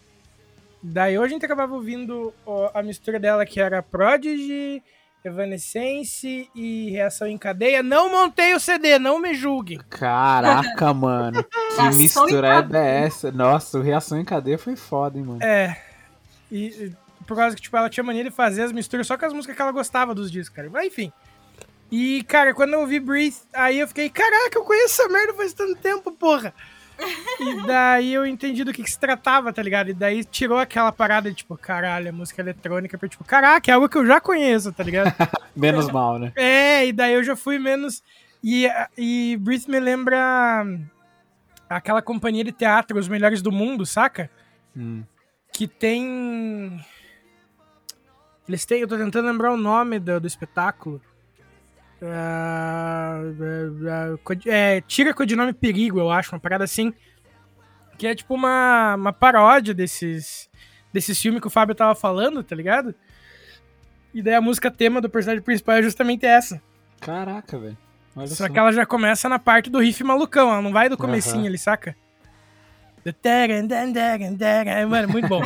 Daí 0.82 1.16
ou 1.18 1.24
a 1.24 1.28
gente 1.28 1.44
acabava 1.44 1.74
ouvindo 1.74 2.32
ó, 2.44 2.70
a 2.74 2.82
mistura 2.82 3.18
dela, 3.18 3.46
que 3.46 3.58
era 3.60 3.82
Prodigy, 3.82 4.82
Evanescence 5.28 6.48
e 6.54 6.90
Reação 6.90 7.26
em 7.26 7.38
Cadeia. 7.38 7.82
Não 7.82 8.10
montei 8.10 8.54
o 8.54 8.60
CD, 8.60 8.98
não 8.98 9.18
me 9.20 9.34
julguem. 9.34 9.78
Caraca, 9.90 10.92
mano. 10.94 11.44
Que 11.44 11.96
misturada 11.96 12.78
é 12.78 13.04
essa? 13.04 13.30
Nossa, 13.30 13.78
o 13.78 13.82
Reação 13.82 14.18
em 14.20 14.24
Cadeia 14.24 14.58
foi 14.58 14.76
foda, 14.76 15.18
hein, 15.18 15.24
mano. 15.24 15.42
É. 15.42 15.76
E, 16.50 16.66
e 16.66 16.92
por 17.26 17.36
causa 17.36 17.56
que, 17.56 17.62
tipo, 17.62 17.76
ela 17.76 17.90
tinha 17.90 18.04
mania 18.04 18.24
de 18.24 18.30
fazer 18.30 18.62
as 18.62 18.72
misturas 18.72 19.06
só 19.06 19.18
com 19.18 19.26
as 19.26 19.32
músicas 19.32 19.56
que 19.56 19.62
ela 19.62 19.72
gostava 19.72 20.14
dos 20.14 20.30
discos, 20.30 20.54
cara. 20.54 20.70
Mas 20.70 20.86
enfim. 20.86 21.12
E, 21.90 22.22
cara, 22.24 22.52
quando 22.54 22.74
eu 22.74 22.80
ouvi 22.80 22.98
Breathe, 22.98 23.36
aí 23.52 23.78
eu 23.78 23.86
fiquei, 23.86 24.10
caraca, 24.10 24.58
eu 24.58 24.64
conheço 24.64 25.00
essa 25.00 25.12
merda 25.12 25.34
faz 25.34 25.52
tanto 25.52 25.76
tempo, 25.76 26.10
porra. 26.12 26.52
E 27.40 27.66
daí 27.66 28.14
eu 28.14 28.27
entendi 28.27 28.64
do 28.64 28.73
que, 28.73 28.82
que 28.82 28.90
se 28.90 28.98
tratava, 28.98 29.52
tá 29.52 29.62
ligado? 29.62 29.90
E 29.90 29.94
daí 29.94 30.24
tirou 30.24 30.59
aquela 30.59 30.90
parada 30.90 31.31
de, 31.31 31.36
tipo, 31.36 31.56
caralho, 31.56 32.09
a 32.09 32.12
música 32.12 32.40
eletrônica, 32.40 32.97
pra, 32.97 33.09
tipo, 33.09 33.24
caraca, 33.24 33.70
é 33.70 33.74
algo 33.74 33.89
que 33.89 33.98
eu 33.98 34.06
já 34.06 34.20
conheço, 34.20 34.73
tá 34.73 34.82
ligado? 34.82 35.14
Menos 35.55 35.90
mal, 35.90 36.18
né? 36.18 36.32
É, 36.36 36.86
e 36.86 36.93
daí 36.93 37.14
eu 37.14 37.24
já 37.24 37.35
fui 37.35 37.59
menos. 37.59 38.02
E, 38.44 38.68
e 38.97 39.36
Breathe 39.40 39.68
me 39.68 39.81
lembra 39.81 40.66
aquela 41.68 42.02
companhia 42.02 42.44
de 42.44 42.52
teatro, 42.52 42.98
Os 42.98 43.09
Melhores 43.09 43.43
do 43.43 43.51
Mundo, 43.51 43.86
saca? 43.86 44.31
Hum. 44.77 45.02
Que 45.52 45.66
tem. 45.66 46.78
Eles 48.47 48.64
têm. 48.64 48.81
Eu 48.81 48.89
tô 48.89 48.97
tentando 48.97 49.27
lembrar 49.27 49.52
o 49.52 49.56
nome 49.56 49.98
do, 49.98 50.20
do 50.20 50.27
espetáculo. 50.27 51.01
É, 54.47 54.81
Tira 54.82 55.14
Codinome 55.14 55.52
Perigo, 55.52 55.98
eu 55.98 56.10
acho, 56.10 56.35
uma 56.35 56.40
parada 56.40 56.64
assim. 56.64 56.93
Que 57.97 58.06
é 58.06 58.14
tipo 58.14 58.35
uma, 58.35 58.94
uma 58.94 59.12
paródia 59.12 59.73
desses, 59.73 60.51
desses 60.93 61.18
filmes 61.20 61.40
que 61.40 61.47
o 61.47 61.51
Fábio 61.51 61.74
tava 61.74 61.94
falando, 61.94 62.43
tá 62.43 62.55
ligado? 62.55 62.94
E 64.12 64.23
daí 64.23 64.35
a 64.35 64.40
música 64.40 64.70
tema 64.70 65.01
do 65.01 65.09
personagem 65.09 65.43
principal 65.43 65.77
é 65.77 65.82
justamente 65.82 66.27
essa. 66.27 66.60
Caraca, 67.01 67.59
velho. 67.59 67.77
Olha 68.14 68.27
Só 68.28 68.48
que 68.48 68.59
ela 68.59 68.73
já 68.73 68.86
começa 68.86 69.28
na 69.28 69.39
parte 69.39 69.68
do 69.68 69.78
riff 69.78 70.02
malucão, 70.02 70.51
ela 70.51 70.62
não 70.62 70.73
vai 70.73 70.89
do 70.89 70.97
comecinho 70.97 71.40
Aham. 71.40 71.47
ali, 71.48 71.59
saca? 71.59 71.97
É, 74.70 74.86
Mano, 74.86 75.09
muito 75.09 75.28
bom. 75.28 75.43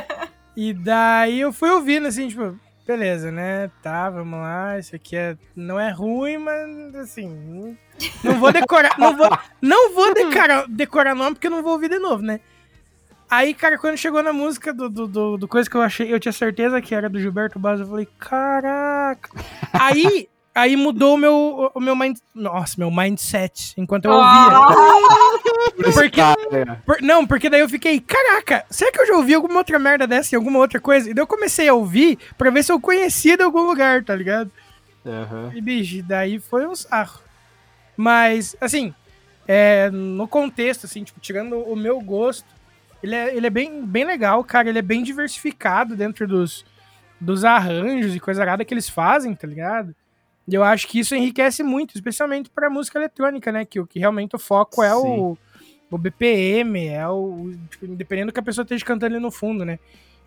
e 0.54 0.72
daí 0.72 1.40
eu 1.40 1.52
fui 1.52 1.70
ouvindo, 1.70 2.06
assim, 2.06 2.28
tipo, 2.28 2.58
beleza, 2.90 3.30
né? 3.30 3.70
Tá, 3.80 4.10
vamos 4.10 4.40
lá, 4.40 4.76
isso 4.76 4.96
aqui 4.96 5.14
é, 5.14 5.36
não 5.54 5.78
é 5.78 5.90
ruim, 5.92 6.38
mas, 6.38 6.94
assim, 6.96 7.76
não, 8.24 8.40
vou 8.40 8.50
decorar, 8.52 8.98
não 8.98 9.16
vou, 9.16 9.28
não 9.62 9.94
vou 9.94 10.12
decorar, 10.12 10.66
decorar 10.68 11.14
nome 11.14 11.36
porque 11.36 11.46
eu 11.46 11.52
não 11.52 11.62
vou 11.62 11.72
ouvir 11.72 11.88
de 11.88 12.00
novo, 12.00 12.20
né? 12.20 12.40
Aí, 13.30 13.54
cara, 13.54 13.78
quando 13.78 13.96
chegou 13.96 14.24
na 14.24 14.32
música 14.32 14.74
do, 14.74 14.88
do, 14.88 15.06
do, 15.06 15.36
do 15.38 15.46
coisa 15.46 15.70
que 15.70 15.76
eu 15.76 15.82
achei, 15.82 16.12
eu 16.12 16.18
tinha 16.18 16.32
certeza 16.32 16.82
que 16.82 16.92
era 16.92 17.08
do 17.08 17.20
Gilberto 17.20 17.60
Barros, 17.60 17.80
eu 17.80 17.86
falei, 17.86 18.08
caraca. 18.18 19.30
Aí, 19.72 20.28
aí 20.54 20.76
mudou 20.76 21.14
o 21.14 21.18
meu, 21.18 21.70
o 21.74 21.80
meu 21.80 21.94
mind, 21.96 22.18
nossa, 22.34 22.74
meu 22.78 22.90
mindset 22.90 23.72
enquanto 23.76 24.06
eu 24.06 24.12
ouvia. 24.12 25.92
Porque, 25.94 26.10
Cara, 26.10 26.82
por- 26.84 27.00
não, 27.02 27.26
porque 27.26 27.48
daí 27.48 27.60
eu 27.60 27.68
fiquei, 27.68 28.00
caraca, 28.00 28.64
será 28.70 28.90
que 28.92 29.00
eu 29.00 29.06
já 29.06 29.14
ouvi 29.14 29.34
alguma 29.34 29.58
outra 29.58 29.78
merda 29.78 30.06
dessa 30.06 30.34
em 30.34 30.38
alguma 30.38 30.58
outra 30.58 30.80
coisa? 30.80 31.10
E 31.10 31.14
daí 31.14 31.22
eu 31.22 31.26
comecei 31.26 31.68
a 31.68 31.74
ouvir 31.74 32.18
pra 32.36 32.50
ver 32.50 32.62
se 32.62 32.72
eu 32.72 32.80
conhecia 32.80 33.36
de 33.36 33.42
algum 33.42 33.62
lugar, 33.62 34.04
tá 34.04 34.14
ligado? 34.14 34.50
Aham. 35.06 35.52
E, 35.54 35.60
bicho, 35.60 36.02
daí 36.02 36.38
foi 36.38 36.66
um 36.66 36.74
sarro. 36.74 37.20
Mas, 37.96 38.54
assim, 38.60 38.94
é, 39.48 39.90
no 39.90 40.28
contexto, 40.28 40.84
assim, 40.86 41.02
tipo, 41.04 41.20
tirando 41.20 41.56
o 41.58 41.74
meu 41.76 42.00
gosto, 42.00 42.46
ele 43.02 43.14
é, 43.14 43.34
ele 43.34 43.46
é 43.46 43.50
bem, 43.50 43.84
bem 43.84 44.04
legal, 44.04 44.42
cara. 44.44 44.68
Ele 44.68 44.78
é 44.78 44.82
bem 44.82 45.02
diversificado 45.02 45.96
dentro 45.96 46.26
dos, 46.26 46.64
dos 47.20 47.44
arranjos 47.44 48.14
e 48.14 48.20
coisa 48.20 48.42
arada 48.42 48.64
que 48.64 48.74
eles 48.74 48.88
fazem, 48.88 49.34
tá 49.34 49.46
ligado? 49.46 49.94
E 50.50 50.54
eu 50.54 50.64
acho 50.64 50.88
que 50.88 50.98
isso 50.98 51.14
enriquece 51.14 51.62
muito, 51.62 51.94
especialmente 51.94 52.50
pra 52.50 52.68
música 52.68 52.98
eletrônica, 52.98 53.52
né? 53.52 53.64
Que, 53.64 53.78
o 53.78 53.86
que 53.86 54.00
realmente 54.00 54.34
o 54.34 54.38
foco 54.38 54.82
é 54.82 54.92
o, 54.92 55.38
o 55.88 55.96
BPM, 55.96 56.88
é 56.88 57.06
o. 57.08 57.52
Tipo, 57.70 57.86
dependendo 57.86 58.32
do 58.32 58.34
que 58.34 58.40
a 58.40 58.42
pessoa 58.42 58.64
esteja 58.64 58.84
cantando 58.84 59.14
ali 59.14 59.22
no 59.22 59.30
fundo, 59.30 59.64
né? 59.64 59.78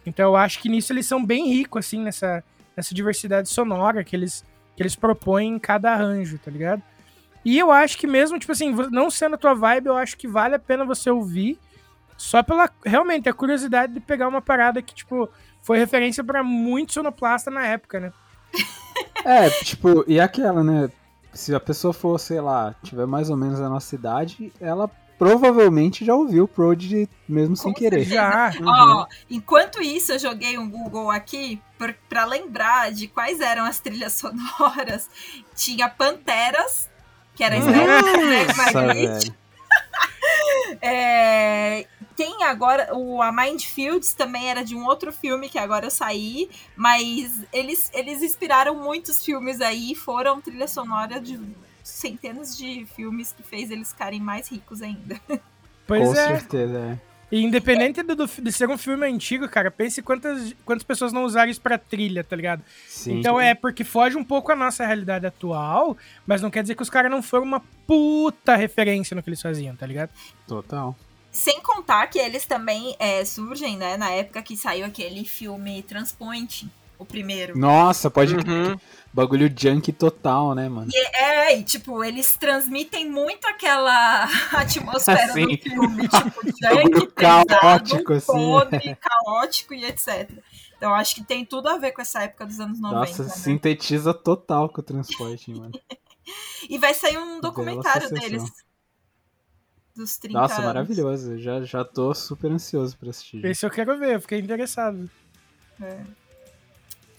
Então 0.06 0.30
eu 0.30 0.36
acho 0.38 0.62
que 0.62 0.70
nisso 0.70 0.94
eles 0.94 1.06
são 1.06 1.24
bem 1.24 1.50
ricos, 1.50 1.86
assim, 1.86 2.00
nessa, 2.00 2.42
nessa 2.76 2.96
diversidade 2.96 3.50
sonora 3.50 4.02
que 4.02 4.16
eles, 4.16 4.46
que 4.78 4.82
eles 4.82 4.96
propõem 4.96 5.56
em 5.56 5.60
cada 5.60 5.92
arranjo, 5.92 6.40
tá 6.40 6.50
ligado? 6.50 6.82
E 7.44 7.60
eu 7.60 7.70
acho 7.70 7.98
que 7.98 8.08
mesmo, 8.08 8.40
tipo 8.40 8.54
assim, 8.54 8.74
não 8.92 9.12
sendo 9.12 9.36
a 9.36 9.38
tua 9.38 9.54
vibe, 9.54 9.88
eu 9.88 9.98
acho 9.98 10.16
que 10.16 10.26
vale 10.26 10.56
a 10.56 10.60
pena 10.60 10.86
você 10.86 11.10
ouvir 11.10 11.60
só 12.16 12.42
pela, 12.42 12.70
realmente, 12.86 13.28
a 13.28 13.34
curiosidade 13.34 13.94
de 13.94 14.00
pegar 14.00 14.30
uma 14.30 14.42
parada 14.42 14.82
que, 14.82 14.96
tipo, 14.96 15.30
foi 15.62 15.78
referência 15.78 16.24
pra 16.24 16.42
muito 16.42 16.94
sonoplasta 16.94 17.52
na 17.52 17.66
época, 17.66 18.00
né? 18.00 18.14
É, 19.26 19.50
tipo, 19.50 20.04
e 20.08 20.20
aquela, 20.20 20.64
né? 20.64 20.90
Se 21.34 21.54
a 21.56 21.60
pessoa 21.60 21.94
for, 21.94 22.20
sei 22.20 22.40
lá, 22.40 22.76
tiver 22.84 23.08
mais 23.08 23.30
ou 23.30 23.38
menos 23.38 23.60
a 23.60 23.68
nossa 23.68 23.96
idade, 23.96 24.54
ela 24.62 24.90
provavelmente 25.18 26.04
já 26.04 26.14
ouviu 26.14 26.44
o 26.44 26.48
Prodigy 26.48 27.10
mesmo 27.28 27.56
sem 27.56 27.72
Com 27.72 27.80
querer. 27.80 28.04
Já. 28.04 28.52
Ó, 28.64 29.06
enquanto 29.30 29.82
isso, 29.82 30.12
eu 30.12 30.20
joguei 30.20 30.58
um 30.58 30.70
Google 30.70 31.10
aqui 31.10 31.62
pra 32.10 32.26
lembrar 32.26 32.92
de 32.92 33.08
quais 33.08 33.40
eram 33.40 33.64
as 33.66 33.80
trilhas 33.80 34.14
sonoras. 34.14 35.10
Tinha 35.56 35.88
Panteras, 35.90 36.90
que 37.36 37.44
era 37.44 37.58
Snake 37.58 38.48
Nossa, 38.48 38.74
Magnet. 38.82 39.26
velho. 39.26 39.36
É, 40.82 41.86
tem 42.16 42.44
agora 42.44 42.90
o 42.96 43.22
a 43.22 43.32
Mindfields 43.32 44.14
também 44.14 44.50
era 44.50 44.64
de 44.64 44.76
um 44.76 44.86
outro 44.86 45.12
filme 45.12 45.50
que 45.50 45.58
agora 45.60 45.86
eu 45.88 45.92
saí, 45.92 46.50
mas 46.76 47.42
eles 47.52 47.90
eles 47.94 48.22
inspiraram 48.22 48.76
muitos 48.76 49.24
filmes 49.24 49.62
aí, 49.62 49.96
foram 49.96 50.40
trilha 50.42 50.68
sonora 50.68 51.20
de 51.20 51.40
centenas 51.84 52.58
de 52.58 52.86
filmes 52.96 53.32
que 53.32 53.44
fez 53.44 53.70
eles 53.72 53.92
ficarem 53.92 54.20
mais 54.20 54.48
ricos 54.50 54.82
ainda. 54.82 55.20
Pois 55.86 56.08
Com 56.08 56.16
é. 56.16 56.28
certeza, 56.40 56.78
é. 56.80 57.14
E 57.30 57.44
independente 57.44 58.02
do, 58.04 58.16
do- 58.16 58.26
de 58.42 58.52
ser 58.54 58.70
um 58.70 58.78
filme 58.78 59.06
antigo, 59.06 59.50
cara, 59.50 59.70
pense 59.70 60.02
quantas, 60.02 60.54
quantas 60.64 60.84
pessoas 60.84 61.12
não 61.12 61.26
usaram 61.26 61.52
isso 61.52 61.60
pra 61.60 61.78
trilha, 61.78 62.24
tá 62.24 62.36
ligado? 62.38 62.64
Sim. 62.88 63.20
Então 63.20 63.38
é 63.42 63.54
porque 63.54 63.84
foge 63.84 64.16
um 64.16 64.24
pouco 64.24 64.50
a 64.52 64.56
nossa 64.56 64.86
realidade 64.86 65.26
atual, 65.26 65.98
mas 66.26 66.42
não 66.42 66.50
quer 66.50 66.62
dizer 66.62 66.76
que 66.76 66.82
os 66.84 66.90
caras 66.90 67.12
não 67.12 67.22
foram 67.22 67.44
uma 67.44 67.60
puta 67.86 68.56
referência 68.56 69.14
no 69.14 69.22
que 69.22 69.30
eles 69.30 69.42
faziam, 69.42 69.76
tá 69.76 69.86
ligado? 69.86 70.10
Total. 70.48 70.96
Sem 71.34 71.60
contar 71.62 72.06
que 72.08 72.20
eles 72.20 72.46
também 72.46 72.96
é, 73.00 73.26
surgem, 73.26 73.76
né, 73.76 73.98
na 73.98 74.12
época 74.12 74.44
que 74.44 74.56
saiu 74.56 74.86
aquele 74.86 75.26
filme 75.26 75.82
Transpoint, 75.82 76.70
o 77.00 77.04
primeiro. 77.04 77.58
Nossa, 77.58 78.12
pode. 78.12 78.36
Uhum. 78.36 78.78
Bagulho 79.12 79.52
junk 79.56 79.92
total, 79.94 80.54
né, 80.54 80.70
mano? 80.70 80.92
É, 81.16 81.58
e 81.58 81.64
tipo, 81.64 82.04
eles 82.04 82.36
transmitem 82.38 83.10
muito 83.10 83.48
aquela 83.48 84.24
atmosfera 84.54 85.34
Sim. 85.34 85.48
do 85.48 85.58
filme, 85.58 86.08
tipo, 86.10 86.42
junk, 86.46 87.14
pesado, 87.14 87.48
caótico, 87.48 88.14
assim. 88.14 88.32
podre, 88.32 88.96
caótico 88.96 89.74
e 89.74 89.86
etc. 89.86 90.30
Então 90.78 90.92
eu 90.92 90.96
acho 90.96 91.16
que 91.16 91.24
tem 91.24 91.44
tudo 91.44 91.68
a 91.68 91.78
ver 91.78 91.94
com 91.94 92.02
essa 92.02 92.24
época 92.24 92.46
dos 92.46 92.60
anos 92.60 92.80
90. 92.80 93.00
Nossa, 93.00 93.24
né? 93.24 93.30
sintetiza 93.30 94.14
total 94.14 94.70
com 94.70 94.82
o 94.82 94.84
transporte, 94.84 95.52
mano. 95.52 95.72
E 96.70 96.78
vai 96.78 96.94
sair 96.94 97.18
um 97.18 97.42
documentário 97.42 98.10
deles. 98.10 98.44
Dos 99.96 100.18
30 100.18 100.40
Nossa, 100.40 100.56
anos. 100.56 100.66
maravilhoso. 100.66 101.38
Já, 101.38 101.62
já 101.62 101.86
tô 101.86 102.14
super 102.14 102.52
ansioso 102.52 102.98
pra 102.98 103.10
assistir. 103.10 103.44
Esse 103.46 103.66
eu 103.66 103.70
quero 103.70 103.98
ver, 103.98 104.16
eu 104.16 104.22
fiquei 104.22 104.40
interessado. 104.40 105.10
É. 105.82 106.00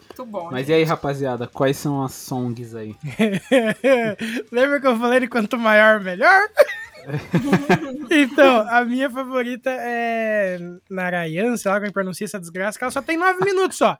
Muito 0.01 0.27
bom. 0.27 0.49
Mas 0.51 0.67
gente. 0.67 0.71
e 0.71 0.75
aí, 0.75 0.85
rapaziada, 0.85 1.47
quais 1.47 1.77
são 1.77 2.03
as 2.03 2.13
songs 2.13 2.75
aí? 2.75 2.95
Lembra 4.51 4.81
que 4.81 4.87
eu 4.87 4.99
falei 4.99 5.21
de 5.21 5.29
quanto 5.29 5.59
maior, 5.59 6.01
melhor? 6.01 6.49
então, 8.11 8.67
a 8.69 8.85
minha 8.85 9.11
favorita 9.11 9.71
é 9.71 10.59
Narayan, 10.89 11.57
sei 11.57 11.71
lá 11.71 11.81
como 11.81 11.93
pronuncia 11.93 12.25
essa 12.25 12.41
desgraça, 12.41 12.79
que 12.79 12.85
ela 12.85 12.91
só 12.91 13.03
tem 13.03 13.17
nove 13.17 13.45
minutos 13.45 13.77
só. 13.77 13.93
Só. 13.93 13.99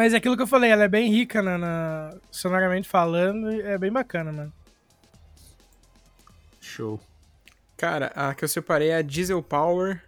Mas 0.00 0.14
é 0.14 0.16
aquilo 0.16 0.34
que 0.34 0.42
eu 0.42 0.46
falei, 0.46 0.70
ela 0.70 0.84
é 0.84 0.88
bem 0.88 1.10
rica 1.10 1.42
na, 1.42 1.58
na- 1.58 2.16
sonoramente 2.30 2.88
falando, 2.88 3.52
e 3.52 3.60
é 3.60 3.76
bem 3.76 3.92
bacana, 3.92 4.32
mano. 4.32 4.50
Show. 6.58 6.98
cara, 7.76 8.06
a 8.16 8.34
que 8.34 8.42
eu 8.42 8.48
separei 8.48 8.88
é 8.88 8.96
a 8.96 9.02
Diesel 9.02 9.42
Power. 9.42 10.02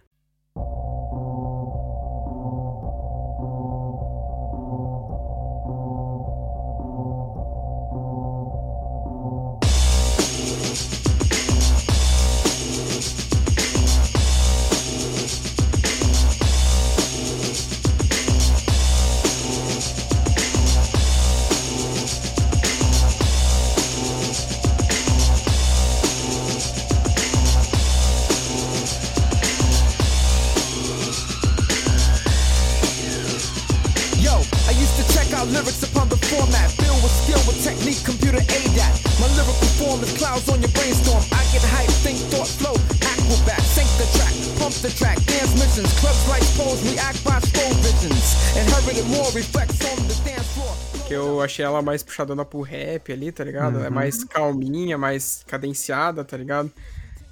Ela 51.63 51.81
mais 51.81 52.03
puxadona 52.03 52.45
pro 52.45 52.61
rap 52.61 53.11
ali, 53.11 53.31
tá 53.31 53.43
ligado? 53.43 53.83
É 53.83 53.89
mais 53.89 54.23
calminha, 54.23 54.97
mais 54.97 55.43
cadenciada, 55.47 56.23
tá 56.23 56.37
ligado? 56.37 56.71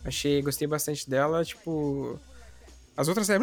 Achei, 0.03 0.41
gostei 0.41 0.67
bastante 0.67 1.09
dela, 1.09 1.43
tipo. 1.45 2.19
As 2.97 3.07
outras 3.07 3.29
é. 3.29 3.37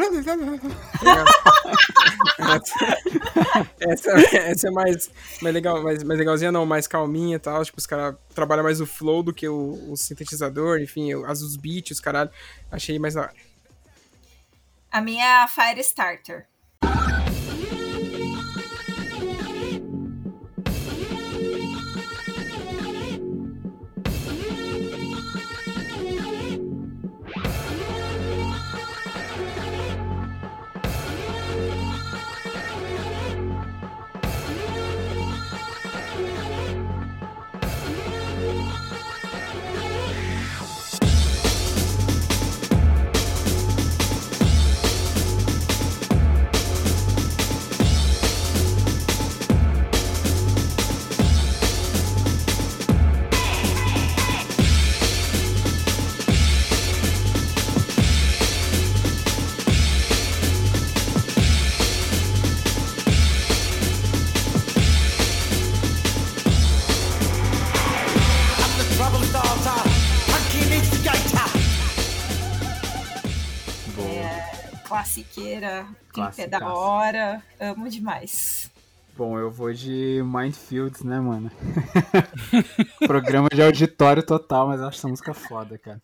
essa, 3.81 4.11
essa 4.37 4.69
é 4.69 4.71
mais, 4.71 5.11
mais 5.41 5.55
legal, 5.55 5.83
mais, 5.83 6.03
mais 6.03 6.19
legalzinha, 6.19 6.53
não, 6.53 6.67
mais 6.67 6.87
calminha 6.87 7.37
e 7.37 7.39
tal. 7.39 7.65
Tipo, 7.65 7.79
os 7.79 7.87
caras 7.87 8.15
trabalham 8.35 8.65
mais 8.65 8.81
o 8.81 8.87
flow 8.87 9.23
do 9.23 9.33
que 9.33 9.49
o, 9.49 9.91
o 9.91 9.97
sintetizador, 9.97 10.81
enfim, 10.81 11.13
as 11.25 11.41
os 11.41 11.57
beats, 11.57 11.93
os 11.93 12.01
caralho. 12.01 12.31
Achei 12.71 12.99
mais 12.99 13.15
da 13.15 13.23
hora. 13.23 13.33
A 14.91 15.01
minha 15.01 15.25
é 15.25 15.43
a 15.43 15.49
Classiqueira, 75.59 75.87
clipe 76.13 76.41
é 76.43 76.47
da 76.47 76.73
hora, 76.73 77.43
amo 77.61 77.89
demais. 77.89 78.71
Bom, 79.17 79.37
eu 79.37 79.51
vou 79.51 79.73
de 79.73 80.23
Mindfields, 80.25 81.03
né, 81.03 81.19
mano? 81.19 81.51
Programa 83.05 83.49
de 83.53 83.61
auditório 83.61 84.23
total, 84.23 84.69
mas 84.69 84.81
eu 84.81 84.87
acho 84.87 84.99
essa 84.99 85.09
música 85.09 85.35
foda, 85.35 85.77
cara. 85.77 86.01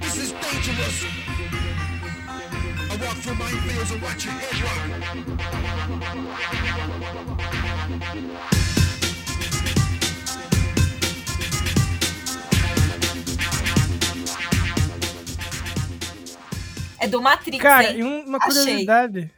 This 0.00 0.16
is 0.18 0.30
dangerous. 0.32 1.04
I 2.90 2.96
walk 3.02 3.16
through 3.16 3.34
minefields 3.34 3.90
and 3.92 4.02
watch 4.02 4.24
your 4.24 4.34
head 4.34 4.62
rock. 4.62 5.88
É 17.00 17.06
do 17.06 17.20
Matrix, 17.22 17.62
Cara, 17.62 17.90
hein? 17.92 17.98
e 18.00 18.02
um- 18.04 18.24
uma 18.26 18.38
Achei. 18.38 18.62
curiosidade. 18.62 19.30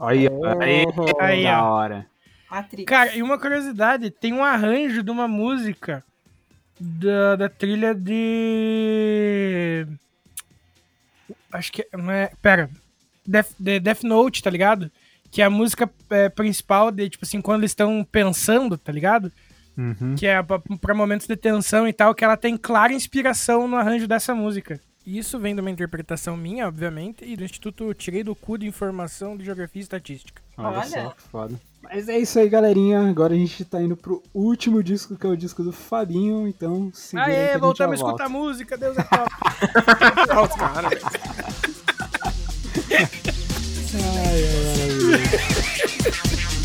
Aí, 0.00 0.26
aí, 0.60 0.84
Aí, 1.20 1.42
da 1.44 1.62
hora. 1.64 2.06
Matrix. 2.50 2.84
Cara, 2.88 3.14
e 3.14 3.22
uma 3.22 3.38
curiosidade, 3.38 4.10
tem 4.10 4.32
um 4.32 4.42
arranjo 4.44 5.02
de 5.02 5.10
uma 5.10 5.28
música 5.28 6.02
da, 6.82 7.36
da 7.36 7.48
trilha 7.48 7.94
de. 7.94 9.86
Acho 11.52 11.72
que. 11.72 11.86
Não 11.92 12.10
é. 12.10 12.32
Pera. 12.42 12.68
Death, 13.26 13.50
de 13.58 13.78
Death 13.78 14.02
Note, 14.02 14.42
tá 14.42 14.50
ligado? 14.50 14.90
Que 15.30 15.40
é 15.40 15.44
a 15.44 15.50
música 15.50 15.88
é, 16.10 16.28
principal 16.28 16.90
de, 16.90 17.08
tipo 17.08 17.24
assim, 17.24 17.40
quando 17.40 17.60
eles 17.60 17.70
estão 17.70 18.04
pensando, 18.10 18.76
tá 18.76 18.90
ligado? 18.90 19.32
Uhum. 19.76 20.14
Que 20.16 20.26
é 20.26 20.42
pra, 20.42 20.58
pra 20.58 20.94
momentos 20.94 21.26
de 21.26 21.36
tensão 21.36 21.86
e 21.86 21.92
tal, 21.92 22.14
que 22.14 22.24
ela 22.24 22.36
tem 22.36 22.56
clara 22.56 22.92
inspiração 22.92 23.66
no 23.68 23.76
arranjo 23.76 24.06
dessa 24.06 24.34
música. 24.34 24.80
E 25.06 25.18
Isso 25.18 25.38
vem 25.38 25.54
de 25.54 25.60
uma 25.60 25.70
interpretação 25.70 26.36
minha, 26.36 26.68
obviamente, 26.68 27.24
e 27.24 27.36
do 27.36 27.44
Instituto 27.44 27.92
Tirei 27.94 28.22
do 28.22 28.34
Cu 28.34 28.58
de 28.58 28.66
Informação 28.66 29.36
de 29.36 29.44
Geografia 29.44 29.80
e 29.80 29.82
Estatística. 29.82 30.42
Olha, 30.56 30.78
Olha. 30.78 30.86
só, 30.86 31.10
que 31.10 31.22
foda. 31.22 31.60
Mas 31.82 32.08
é 32.08 32.18
isso 32.18 32.38
aí, 32.38 32.48
galerinha. 32.48 33.08
Agora 33.10 33.34
a 33.34 33.36
gente 33.36 33.64
tá 33.64 33.82
indo 33.82 33.96
pro 33.96 34.22
último 34.32 34.82
disco, 34.82 35.16
que 35.16 35.26
é 35.26 35.28
o 35.28 35.36
disco 35.36 35.62
do 35.62 35.72
Fabinho. 35.72 36.46
Então, 36.46 36.90
segura 36.94 37.26
aí 37.26 37.34
que 37.34 37.40
a 37.40 37.52
Aê, 37.52 37.58
voltamos 37.58 38.00
a 38.00 38.04
escutar 38.04 38.28
música, 38.28 38.76
Deus 38.76 38.96
é 38.96 39.02
top. 39.02 39.30
Velho. 40.58 40.98
Ai, 43.94 44.42
ai, 46.48 46.61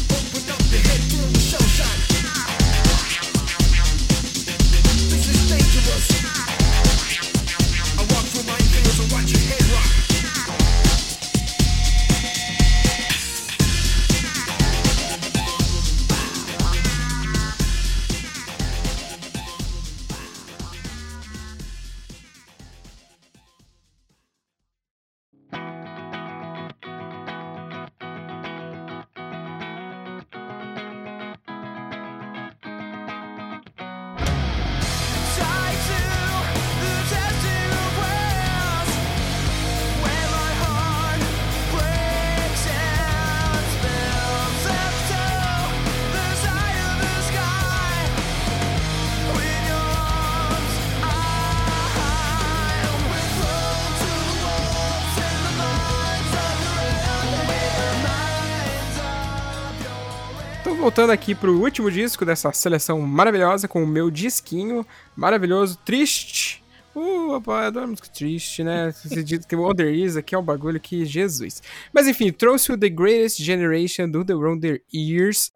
voltando 60.77 61.11
aqui 61.11 61.33
pro 61.33 61.59
último 61.59 61.89
disco 61.89 62.23
dessa 62.23 62.53
seleção 62.53 63.01
maravilhosa, 63.01 63.67
com 63.67 63.83
o 63.83 63.87
meu 63.87 64.11
disquinho 64.11 64.85
maravilhoso, 65.15 65.77
triste. 65.83 66.63
Uh, 66.95 67.31
rapaz, 67.31 67.63
eu 67.63 67.67
adoro 67.67 67.87
música 67.87 68.07
triste, 68.07 68.63
né? 68.63 68.89
Esse 69.05 69.23
disco 69.23 69.47
que 69.47 69.55
o 69.55 69.61
Wonder 69.61 69.91
Is 69.93 70.15
aqui 70.15 70.35
é 70.35 70.37
um 70.37 70.43
bagulho 70.43 70.79
que 70.79 71.03
Jesus. 71.03 71.63
Mas 71.91 72.07
enfim, 72.07 72.31
trouxe 72.31 72.71
o 72.71 72.77
The 72.77 72.89
Greatest 72.89 73.41
Generation 73.41 74.09
do 74.09 74.23
The 74.23 74.35
Wonder 74.35 74.81
Years. 74.93 75.51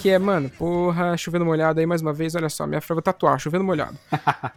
Que 0.00 0.08
é, 0.08 0.18
mano, 0.18 0.48
porra, 0.50 1.14
chovendo 1.16 1.44
molhado 1.44 1.78
aí 1.78 1.84
mais 1.84 2.00
uma 2.00 2.12
vez, 2.12 2.34
olha 2.34 2.48
só, 2.48 2.66
minha 2.66 2.80
frase, 2.80 2.96
vou 2.96 3.02
tatuar, 3.02 3.38
chovendo 3.38 3.64
molhado. 3.64 3.98
Tá 4.10 4.52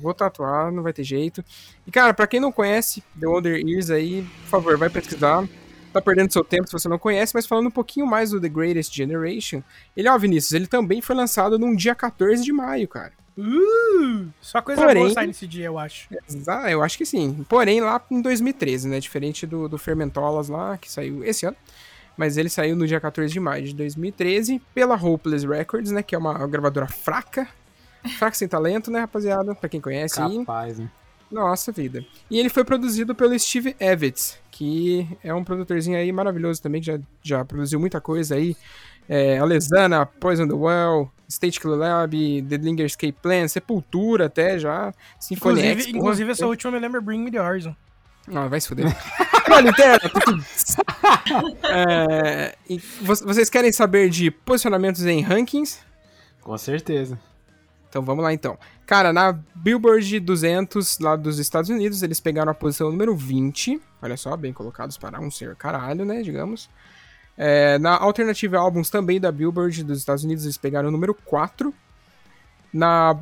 vou 0.00 0.12
tatuar, 0.14 0.72
não 0.72 0.82
vai 0.82 0.92
ter 0.92 1.04
jeito. 1.04 1.44
E, 1.86 1.90
cara, 1.90 2.12
pra 2.12 2.26
quem 2.26 2.40
não 2.40 2.50
conhece 2.50 3.02
The 3.18 3.26
Wonder 3.26 3.56
Years 3.56 3.90
aí, 3.90 4.26
por 4.42 4.48
favor, 4.48 4.76
vai 4.76 4.88
pesquisar. 4.90 5.46
Tá 5.92 6.00
perdendo 6.00 6.32
seu 6.32 6.42
tempo 6.44 6.66
se 6.66 6.72
você 6.72 6.88
não 6.88 6.98
conhece, 6.98 7.32
mas 7.34 7.46
falando 7.46 7.66
um 7.68 7.70
pouquinho 7.70 8.06
mais 8.06 8.30
do 8.30 8.40
The 8.40 8.48
Greatest 8.48 8.94
Generation, 8.94 9.62
ele, 9.96 10.08
ó, 10.08 10.18
Vinícius, 10.18 10.52
ele 10.52 10.66
também 10.66 11.00
foi 11.00 11.14
lançado 11.14 11.58
num 11.58 11.74
dia 11.74 11.94
14 11.94 12.42
de 12.42 12.52
maio, 12.52 12.88
cara. 12.88 13.12
Uh, 13.36 14.26
só 14.40 14.60
coisa 14.60 14.82
Porém- 14.82 15.04
boa 15.04 15.14
sai 15.14 15.28
nesse 15.28 15.46
dia, 15.46 15.66
eu 15.66 15.78
acho. 15.78 16.08
Ah, 16.48 16.70
eu 16.70 16.82
acho 16.82 16.98
que 16.98 17.06
sim. 17.06 17.46
Porém, 17.48 17.80
lá 17.80 18.00
em 18.10 18.20
2013, 18.20 18.88
né? 18.88 18.98
Diferente 18.98 19.46
do, 19.46 19.68
do 19.68 19.78
Fermentolas 19.78 20.48
lá, 20.48 20.76
que 20.76 20.90
saiu 20.90 21.22
esse 21.24 21.46
ano. 21.46 21.56
Mas 22.18 22.36
ele 22.36 22.48
saiu 22.48 22.74
no 22.74 22.84
dia 22.84 23.00
14 23.00 23.32
de 23.32 23.38
maio 23.38 23.64
de 23.64 23.74
2013 23.76 24.60
pela 24.74 24.96
Hopeless 24.96 25.46
Records, 25.46 25.92
né? 25.92 26.02
Que 26.02 26.16
é 26.16 26.18
uma 26.18 26.34
gravadora 26.48 26.88
fraca. 26.88 27.48
Fraca 28.18 28.36
sem 28.36 28.48
talento, 28.48 28.90
né, 28.90 29.00
rapaziada? 29.00 29.54
Pra 29.54 29.68
quem 29.68 29.80
conhece 29.80 30.20
aí. 30.20 30.38
Capaz, 30.38 30.80
né? 30.80 30.90
Nossa 31.30 31.70
vida. 31.70 32.04
E 32.28 32.38
ele 32.38 32.48
foi 32.48 32.64
produzido 32.64 33.14
pelo 33.14 33.38
Steve 33.38 33.76
Evans, 33.78 34.36
que 34.50 35.06
é 35.22 35.32
um 35.32 35.44
produtorzinho 35.44 35.96
aí 35.96 36.10
maravilhoso 36.10 36.60
também, 36.60 36.80
que 36.80 36.86
já, 36.88 36.98
já 37.22 37.44
produziu 37.44 37.78
muita 37.78 38.00
coisa 38.00 38.34
aí. 38.34 38.56
É, 39.08 39.38
Alesana, 39.38 40.04
Poison 40.04 40.48
the 40.48 40.54
Well, 40.54 41.10
State 41.28 41.60
Killer 41.60 41.78
Lab, 41.78 42.42
The 42.42 42.56
Linger 42.56 42.86
Escape 42.86 43.16
Plan, 43.22 43.46
Sepultura 43.46 44.26
até 44.26 44.58
já, 44.58 44.92
Symphony 45.20 45.60
Inclusive, 45.60 45.82
X, 45.82 45.94
inclusive 45.94 46.30
essa 46.32 46.46
última 46.46 46.72
me 46.72 46.78
lembra 46.80 47.00
Bring 47.00 47.20
Me 47.20 47.30
The 47.30 47.40
Horizon. 47.40 47.76
Ah, 48.34 48.48
vai 48.48 48.60
se 48.60 48.68
fuder. 48.68 48.86
Olha, 49.50 49.70
interna, 49.70 49.98
tá 49.98 51.40
É, 51.70 52.54
e 52.68 52.78
vo- 52.78 53.14
vocês 53.26 53.48
querem 53.48 53.72
saber 53.72 54.08
de 54.10 54.30
posicionamentos 54.30 55.04
em 55.06 55.20
rankings? 55.22 55.78
Com 56.42 56.56
certeza. 56.58 57.18
Então 57.88 58.02
vamos 58.02 58.22
lá 58.22 58.32
então. 58.32 58.58
Cara, 58.86 59.12
na 59.12 59.38
Billboard 59.54 60.20
200 60.20 60.98
lá 60.98 61.16
dos 61.16 61.38
Estados 61.38 61.70
Unidos, 61.70 62.02
eles 62.02 62.20
pegaram 62.20 62.50
a 62.50 62.54
posição 62.54 62.90
número 62.90 63.14
20. 63.16 63.80
Olha 64.02 64.16
só, 64.16 64.36
bem 64.36 64.52
colocados 64.52 64.96
para 64.98 65.20
um 65.20 65.30
ser 65.30 65.56
caralho, 65.56 66.04
né, 66.04 66.22
digamos. 66.22 66.68
É, 67.36 67.78
na 67.78 67.96
Alternative 67.96 68.56
Albums 68.56 68.90
também 68.90 69.20
da 69.20 69.30
Billboard 69.32 69.84
dos 69.84 69.98
Estados 69.98 70.24
Unidos, 70.24 70.44
eles 70.44 70.56
pegaram 70.58 70.88
o 70.88 70.92
número 70.92 71.14
4. 71.14 71.72
Na, 72.72 73.16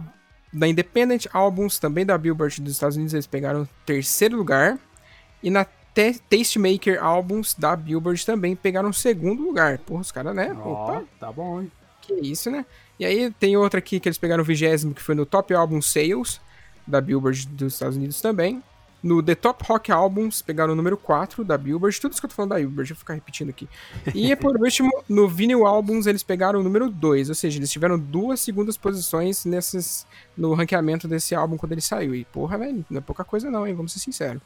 na 0.53 0.67
Independent 0.67 1.27
Albums 1.33 1.79
também 1.79 2.05
da 2.05 2.17
Billboard 2.19 2.61
dos 2.61 2.73
Estados 2.73 2.97
Unidos, 2.97 3.15
eles 3.15 3.27
pegaram 3.27 3.63
o 3.63 3.69
terceiro 3.85 4.37
lugar. 4.37 4.79
E 5.43 5.51
na 5.51 5.65
Te- 5.65 6.21
Tastemaker 6.29 7.03
Albums 7.03 7.55
da 7.55 7.75
Billboard 7.75 8.25
também 8.27 8.55
pegaram 8.55 8.91
o 8.91 8.95
segundo 8.95 9.43
lugar. 9.43 9.79
Porra, 9.79 10.01
os 10.01 10.13
caras, 10.13 10.35
né? 10.35 10.55
Ó, 10.61 10.73
Opa, 10.99 11.05
tá 11.19 11.33
bom, 11.33 11.63
hein? 11.63 11.73
que 12.03 12.13
isso, 12.15 12.51
né? 12.51 12.65
E 13.01 13.05
aí 13.05 13.31
tem 13.33 13.57
outra 13.57 13.79
aqui 13.79 13.99
que 13.99 14.09
eles 14.09 14.19
pegaram 14.19 14.43
o 14.43 14.47
vigésimo, 14.47 14.95
que 14.95 15.03
foi 15.03 15.15
no 15.15 15.27
Top 15.27 15.53
Album 15.53 15.83
Sales, 15.83 16.41
da 16.87 17.01
Billboard 17.01 17.49
dos 17.49 17.73
Estados 17.75 17.97
Unidos 17.97 18.21
também. 18.21 18.63
No 19.03 19.23
The 19.23 19.35
Top 19.35 19.63
Rock 19.69 19.93
Albums, 19.93 20.41
pegaram 20.43 20.73
o 20.73 20.77
número 20.77 20.97
4 20.97 21.45
da 21.45 21.57
Billboard. 21.59 22.01
Tudo 22.01 22.13
isso 22.13 22.21
que 22.21 22.27
eu 22.27 22.31
tô 22.31 22.35
falando 22.37 22.51
da 22.51 22.57
Billboard, 22.57 22.91
eu 22.91 22.95
vou 22.97 23.01
ficar 23.01 23.15
repetindo 23.15 23.51
aqui. 23.51 23.69
E 24.15 24.35
por 24.37 24.57
último, 24.57 24.91
no 25.09 25.29
Vinyl 25.29 25.67
Albums, 25.67 26.07
eles 26.07 26.23
pegaram 26.23 26.61
o 26.61 26.63
número 26.63 26.89
2. 26.91 27.29
Ou 27.29 27.35
seja, 27.35 27.59
eles 27.59 27.71
tiveram 27.71 27.99
duas 27.99 28.41
segundas 28.41 28.77
posições 28.77 29.45
nesses, 29.45 30.07
no 30.37 30.55
ranqueamento 30.55 31.07
desse 31.07 31.35
álbum 31.35 31.57
quando 31.57 31.73
ele 31.73 31.81
saiu. 31.83 32.15
E 32.15 32.25
porra, 32.25 32.57
velho, 32.59 32.85
não 32.91 32.99
é 32.99 33.01
pouca 33.01 33.23
coisa 33.25 33.51
não, 33.51 33.67
hein? 33.67 33.75
Vamos 33.75 33.93
ser 33.93 33.99
sinceros. 34.01 34.41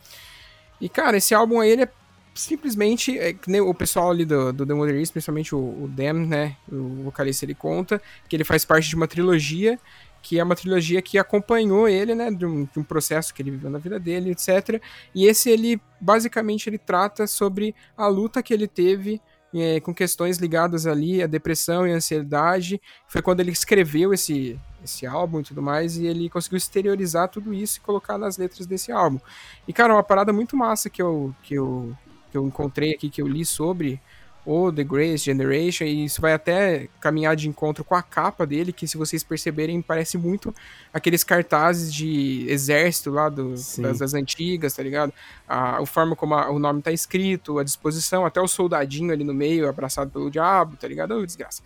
E, 0.80 0.88
cara, 0.88 1.16
esse 1.16 1.34
álbum 1.34 1.60
aí, 1.60 1.70
ele 1.70 1.82
é 1.82 1.88
simplesmente, 2.34 3.18
é, 3.18 3.34
o 3.60 3.74
pessoal 3.74 4.10
ali 4.10 4.24
do, 4.24 4.52
do 4.52 4.66
The 4.66 4.72
Years, 4.72 5.10
principalmente 5.10 5.54
o, 5.54 5.58
o 5.58 5.88
Dem, 5.88 6.26
né, 6.26 6.56
o 6.70 7.02
vocalista, 7.04 7.44
ele 7.44 7.54
conta 7.54 8.00
que 8.28 8.36
ele 8.36 8.44
faz 8.44 8.64
parte 8.64 8.88
de 8.88 8.96
uma 8.96 9.06
trilogia, 9.06 9.78
que 10.22 10.38
é 10.38 10.44
uma 10.44 10.54
trilogia 10.54 11.00
que 11.02 11.18
acompanhou 11.18 11.88
ele, 11.88 12.14
né, 12.14 12.30
de 12.30 12.44
um, 12.46 12.64
de 12.64 12.78
um 12.78 12.82
processo 12.82 13.34
que 13.34 13.42
ele 13.42 13.50
viveu 13.50 13.70
na 13.70 13.78
vida 13.78 13.98
dele, 13.98 14.30
etc. 14.30 14.80
E 15.14 15.26
esse, 15.26 15.50
ele, 15.50 15.80
basicamente, 16.00 16.68
ele 16.68 16.78
trata 16.78 17.26
sobre 17.26 17.74
a 17.96 18.06
luta 18.06 18.42
que 18.42 18.52
ele 18.52 18.68
teve 18.68 19.20
é, 19.54 19.80
com 19.80 19.94
questões 19.94 20.38
ligadas 20.38 20.86
ali 20.86 21.22
à 21.22 21.26
depressão 21.26 21.86
e 21.86 21.92
ansiedade. 21.92 22.80
Foi 23.06 23.22
quando 23.22 23.40
ele 23.40 23.50
escreveu 23.50 24.12
esse, 24.12 24.58
esse 24.84 25.06
álbum 25.06 25.40
e 25.40 25.44
tudo 25.44 25.62
mais, 25.62 25.96
e 25.96 26.06
ele 26.06 26.30
conseguiu 26.30 26.56
exteriorizar 26.56 27.28
tudo 27.28 27.52
isso 27.52 27.78
e 27.78 27.80
colocar 27.80 28.18
nas 28.18 28.38
letras 28.38 28.66
desse 28.66 28.92
álbum. 28.92 29.18
E, 29.66 29.72
cara, 29.72 29.94
uma 29.94 30.02
parada 30.02 30.32
muito 30.32 30.56
massa 30.56 30.88
que 30.88 31.02
eu, 31.02 31.34
que 31.42 31.54
eu, 31.54 31.96
que 32.30 32.36
eu 32.36 32.46
encontrei 32.46 32.94
aqui, 32.94 33.10
que 33.10 33.20
eu 33.20 33.28
li 33.28 33.44
sobre 33.44 34.00
o 34.44 34.72
The 34.72 34.82
Grace 34.84 35.18
Generation, 35.18 35.84
e 35.84 36.06
isso 36.06 36.20
vai 36.20 36.32
até 36.32 36.88
caminhar 36.98 37.36
de 37.36 37.48
encontro 37.48 37.84
com 37.84 37.94
a 37.94 38.02
capa 38.02 38.46
dele, 38.46 38.72
que 38.72 38.88
se 38.88 38.96
vocês 38.96 39.22
perceberem, 39.22 39.82
parece 39.82 40.16
muito 40.16 40.54
aqueles 40.92 41.22
cartazes 41.22 41.92
de 41.92 42.46
exército 42.48 43.10
lá 43.10 43.28
do, 43.28 43.50
das, 43.50 43.98
das 43.98 44.14
antigas, 44.14 44.74
tá 44.74 44.82
ligado? 44.82 45.12
A, 45.46 45.78
a 45.82 45.86
forma 45.86 46.16
como 46.16 46.34
a- 46.34 46.50
o 46.50 46.58
nome 46.58 46.80
tá 46.82 46.90
escrito, 46.90 47.58
a 47.58 47.64
disposição, 47.64 48.24
até 48.24 48.40
o 48.40 48.48
soldadinho 48.48 49.12
ali 49.12 49.24
no 49.24 49.34
meio, 49.34 49.68
abraçado 49.68 50.10
pelo 50.10 50.30
diabo, 50.30 50.76
tá 50.76 50.88
ligado? 50.88 51.12
Ô, 51.14 51.24
desgraça. 51.26 51.62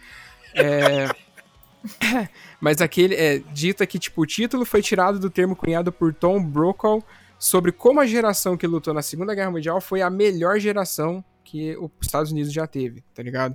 É... 0.54 1.08
Mas 2.60 2.80
aquele 2.80 3.14
é 3.14 3.38
dita 3.52 3.86
que 3.86 3.98
tipo 3.98 4.22
o 4.22 4.26
título 4.26 4.64
foi 4.64 4.80
tirado 4.82 5.18
do 5.18 5.28
termo 5.30 5.54
cunhado 5.54 5.92
por 5.92 6.14
Tom 6.14 6.42
Brokaw 6.42 7.02
sobre 7.38 7.72
como 7.72 8.00
a 8.00 8.06
geração 8.06 8.56
que 8.56 8.66
lutou 8.66 8.94
na 8.94 9.02
Segunda 9.02 9.34
Guerra 9.34 9.50
Mundial 9.50 9.80
foi 9.80 10.00
a 10.00 10.08
melhor 10.08 10.58
geração 10.58 11.22
que 11.44 11.76
os 11.76 11.90
Estados 12.00 12.32
Unidos 12.32 12.52
já 12.52 12.66
teve, 12.66 13.04
tá 13.14 13.22
ligado? 13.22 13.54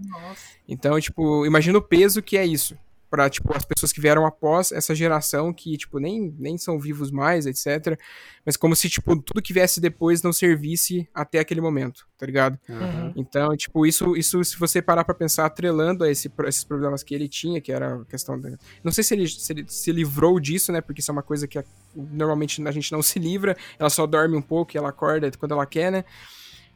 Então, 0.67 0.99
tipo, 0.99 1.45
imagina 1.45 1.77
o 1.77 1.81
peso 1.81 2.21
que 2.21 2.37
é 2.37 2.45
isso 2.45 2.77
para 3.09 3.27
tipo 3.27 3.51
as 3.57 3.65
pessoas 3.65 3.91
que 3.91 3.99
vieram 3.99 4.23
após 4.23 4.71
essa 4.71 4.93
geração 4.93 5.51
que 5.51 5.75
tipo 5.77 5.97
nem, 5.99 6.31
nem 6.37 6.59
são 6.59 6.79
vivos 6.79 7.09
mais, 7.09 7.47
etc. 7.47 7.99
Mas 8.45 8.55
como 8.55 8.75
se 8.75 8.87
tipo 8.87 9.19
tudo 9.19 9.41
que 9.41 9.51
viesse 9.51 9.81
depois 9.81 10.21
não 10.21 10.31
servisse 10.31 11.09
até 11.11 11.39
aquele 11.39 11.59
momento, 11.59 12.07
tá 12.19 12.25
ligado? 12.27 12.59
Uhum. 12.69 13.13
Então, 13.15 13.57
tipo, 13.57 13.83
isso, 13.85 14.15
isso 14.15 14.43
se 14.43 14.57
você 14.59 14.79
parar 14.79 15.03
pra 15.03 15.15
pensar, 15.15 15.45
atrelando 15.47 16.03
a 16.03 16.11
esse, 16.11 16.31
esses 16.45 16.63
problemas 16.63 17.01
que 17.01 17.15
ele 17.15 17.27
tinha, 17.27 17.59
que 17.59 17.71
era 17.71 17.95
a 17.95 18.05
questão 18.05 18.39
da... 18.39 18.51
Não 18.83 18.91
sei 18.91 19.03
se 19.03 19.15
ele, 19.15 19.27
se 19.27 19.53
ele 19.53 19.65
se 19.67 19.91
livrou 19.91 20.39
disso, 20.39 20.71
né? 20.71 20.79
Porque 20.79 21.01
isso 21.01 21.09
é 21.09 21.13
uma 21.13 21.23
coisa 21.23 21.47
que 21.47 21.57
a- 21.57 21.63
normalmente 21.95 22.61
a 22.67 22.71
gente 22.71 22.91
não 22.91 23.01
se 23.01 23.17
livra, 23.17 23.57
ela 23.79 23.89
só 23.89 24.05
dorme 24.05 24.35
um 24.35 24.41
pouco 24.41 24.75
e 24.75 24.77
ela 24.77 24.89
acorda 24.89 25.31
quando 25.31 25.53
ela 25.53 25.65
quer, 25.65 25.91
né? 25.91 26.05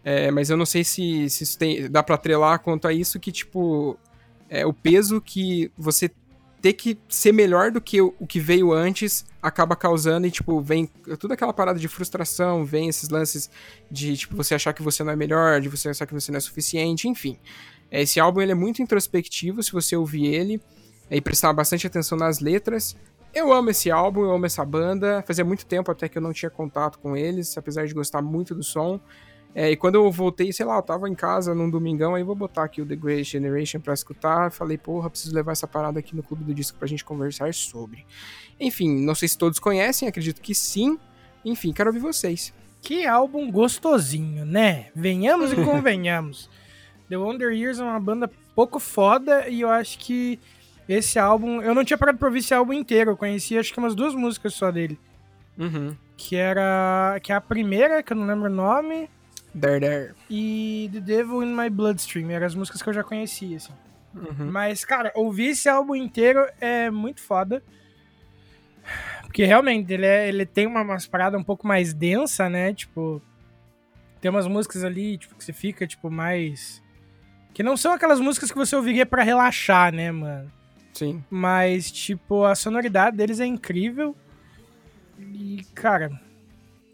É, 0.03 0.29
mas 0.31 0.49
eu 0.49 0.57
não 0.57 0.65
sei 0.65 0.83
se, 0.83 1.29
se 1.29 1.43
isso 1.43 1.57
tem, 1.57 1.89
dá 1.89 2.03
pra 2.03 2.15
atrelar 2.15 2.59
quanto 2.59 2.87
a 2.87 2.93
isso, 2.93 3.19
que, 3.19 3.31
tipo, 3.31 3.97
é, 4.49 4.65
o 4.65 4.73
peso 4.73 5.21
que 5.21 5.71
você 5.77 6.11
ter 6.61 6.73
que 6.73 6.97
ser 7.09 7.33
melhor 7.33 7.71
do 7.71 7.81
que 7.81 8.01
o, 8.01 8.13
o 8.19 8.25
que 8.25 8.39
veio 8.39 8.71
antes 8.71 9.25
acaba 9.41 9.75
causando 9.75 10.27
e, 10.27 10.31
tipo, 10.31 10.61
vem 10.61 10.87
toda 11.19 11.33
aquela 11.33 11.51
parada 11.51 11.77
de 11.77 11.87
frustração, 11.87 12.63
vem 12.63 12.87
esses 12.87 13.09
lances 13.09 13.49
de, 13.91 14.15
tipo, 14.15 14.35
você 14.35 14.55
achar 14.55 14.73
que 14.73 14.81
você 14.81 15.03
não 15.03 15.11
é 15.11 15.15
melhor, 15.15 15.59
de 15.59 15.67
você 15.67 15.89
achar 15.89 16.05
que 16.05 16.13
você 16.13 16.31
não 16.31 16.37
é 16.37 16.41
suficiente, 16.41 17.07
enfim. 17.07 17.37
É, 17.91 18.01
Esse 18.01 18.19
álbum, 18.19 18.41
ele 18.41 18.53
é 18.53 18.55
muito 18.55 18.81
introspectivo, 18.81 19.61
se 19.61 19.71
você 19.71 19.95
ouvir 19.95 20.25
ele 20.25 20.61
é, 21.09 21.17
e 21.17 21.21
prestar 21.21 21.51
bastante 21.53 21.85
atenção 21.85 22.17
nas 22.17 22.39
letras. 22.39 22.95
Eu 23.33 23.51
amo 23.51 23.69
esse 23.71 23.91
álbum, 23.91 24.21
eu 24.21 24.31
amo 24.31 24.45
essa 24.45 24.63
banda. 24.63 25.23
Fazia 25.25 25.43
muito 25.43 25.65
tempo 25.65 25.91
até 25.91 26.07
que 26.07 26.17
eu 26.17 26.21
não 26.21 26.31
tinha 26.31 26.49
contato 26.49 26.99
com 26.99 27.17
eles, 27.17 27.57
apesar 27.57 27.85
de 27.85 27.93
gostar 27.93 28.21
muito 28.21 28.53
do 28.55 28.63
som. 28.63 28.99
É, 29.55 29.69
e 29.69 29.77
quando 29.77 29.95
eu 29.95 30.11
voltei, 30.11 30.51
sei 30.51 30.65
lá, 30.65 30.77
eu 30.77 30.81
tava 30.81 31.07
em 31.07 31.13
casa 31.13 31.53
num 31.53 31.69
domingão, 31.69 32.15
aí 32.15 32.23
vou 32.23 32.35
botar 32.35 32.63
aqui 32.63 32.81
o 32.81 32.85
The 32.85 32.95
Great 32.95 33.23
Generation 33.23 33.79
pra 33.79 33.93
escutar. 33.93 34.51
Falei, 34.51 34.77
porra, 34.77 35.09
preciso 35.09 35.35
levar 35.35 35.51
essa 35.51 35.67
parada 35.67 35.99
aqui 35.99 36.15
no 36.15 36.23
Clube 36.23 36.43
do 36.43 36.53
Disco 36.53 36.77
pra 36.77 36.87
gente 36.87 37.05
conversar 37.05 37.53
sobre. 37.53 38.05
Enfim, 38.59 39.05
não 39.05 39.13
sei 39.13 39.27
se 39.27 39.37
todos 39.37 39.59
conhecem, 39.59 40.07
acredito 40.07 40.41
que 40.41 40.55
sim. 40.55 40.97
Enfim, 41.45 41.71
quero 41.71 41.89
ouvir 41.89 41.99
vocês. 41.99 42.53
Que 42.81 43.05
álbum 43.05 43.51
gostosinho, 43.51 44.43
né? 44.45 44.87
Venhamos 44.95 45.53
e 45.53 45.55
convenhamos. 45.63 46.49
The 47.07 47.17
Wonder 47.17 47.51
Years 47.51 47.79
é 47.79 47.83
uma 47.83 47.99
banda 47.99 48.29
pouco 48.55 48.79
foda 48.79 49.47
e 49.47 49.61
eu 49.61 49.69
acho 49.69 49.99
que 49.99 50.39
esse 50.87 51.19
álbum. 51.19 51.61
Eu 51.61 51.75
não 51.75 51.85
tinha 51.85 51.97
parado 51.97 52.17
pra 52.17 52.27
ouvir 52.27 52.39
esse 52.39 52.53
álbum 52.53 52.73
inteiro. 52.73 53.11
Eu 53.11 53.17
conheci 53.17 53.57
acho 53.57 53.71
que 53.71 53.79
umas 53.79 53.95
duas 53.95 54.15
músicas 54.15 54.53
só 54.53 54.71
dele. 54.71 54.99
Uhum. 55.57 55.95
Que 56.17 56.35
era. 56.35 57.19
Que 57.21 57.31
é 57.31 57.35
a 57.35 57.41
primeira, 57.41 58.01
que 58.01 58.13
eu 58.13 58.17
não 58.17 58.25
lembro 58.25 58.49
o 58.49 58.53
nome. 58.53 59.09
There, 59.59 59.79
there. 59.79 60.13
E 60.29 60.89
The 60.91 60.99
Devil 60.99 61.43
in 61.43 61.55
My 61.55 61.69
Bloodstream. 61.69 62.29
Eram 62.31 62.45
as 62.47 62.55
músicas 62.55 62.81
que 62.81 62.89
eu 62.89 62.93
já 62.93 63.03
conhecia, 63.03 63.57
assim. 63.57 63.73
Uhum. 64.15 64.51
Mas, 64.51 64.83
cara, 64.85 65.11
ouvir 65.15 65.47
esse 65.49 65.67
álbum 65.69 65.95
inteiro 65.95 66.45
é 66.59 66.89
muito 66.89 67.21
foda. 67.21 67.63
Porque 69.23 69.45
realmente 69.45 69.91
ele, 69.93 70.05
é- 70.05 70.27
ele 70.27 70.45
tem 70.45 70.67
uma, 70.67 70.81
umas 70.81 71.07
paradas 71.07 71.39
um 71.39 71.43
pouco 71.43 71.67
mais 71.67 71.93
densa, 71.93 72.49
né? 72.49 72.73
Tipo, 72.73 73.21
tem 74.21 74.29
umas 74.29 74.47
músicas 74.47 74.83
ali, 74.83 75.17
tipo, 75.17 75.35
que 75.35 75.43
você 75.43 75.53
fica, 75.53 75.87
tipo, 75.87 76.09
mais. 76.09 76.81
Que 77.53 77.63
não 77.63 77.77
são 77.77 77.93
aquelas 77.93 78.19
músicas 78.19 78.51
que 78.51 78.57
você 78.57 78.75
ouviria 78.75 79.05
pra 79.05 79.23
relaxar, 79.23 79.93
né, 79.93 80.11
mano? 80.11 80.51
Sim. 80.93 81.23
Mas, 81.29 81.91
tipo, 81.91 82.43
a 82.43 82.55
sonoridade 82.55 83.17
deles 83.17 83.39
é 83.39 83.45
incrível. 83.45 84.15
E, 85.19 85.63
cara. 85.73 86.11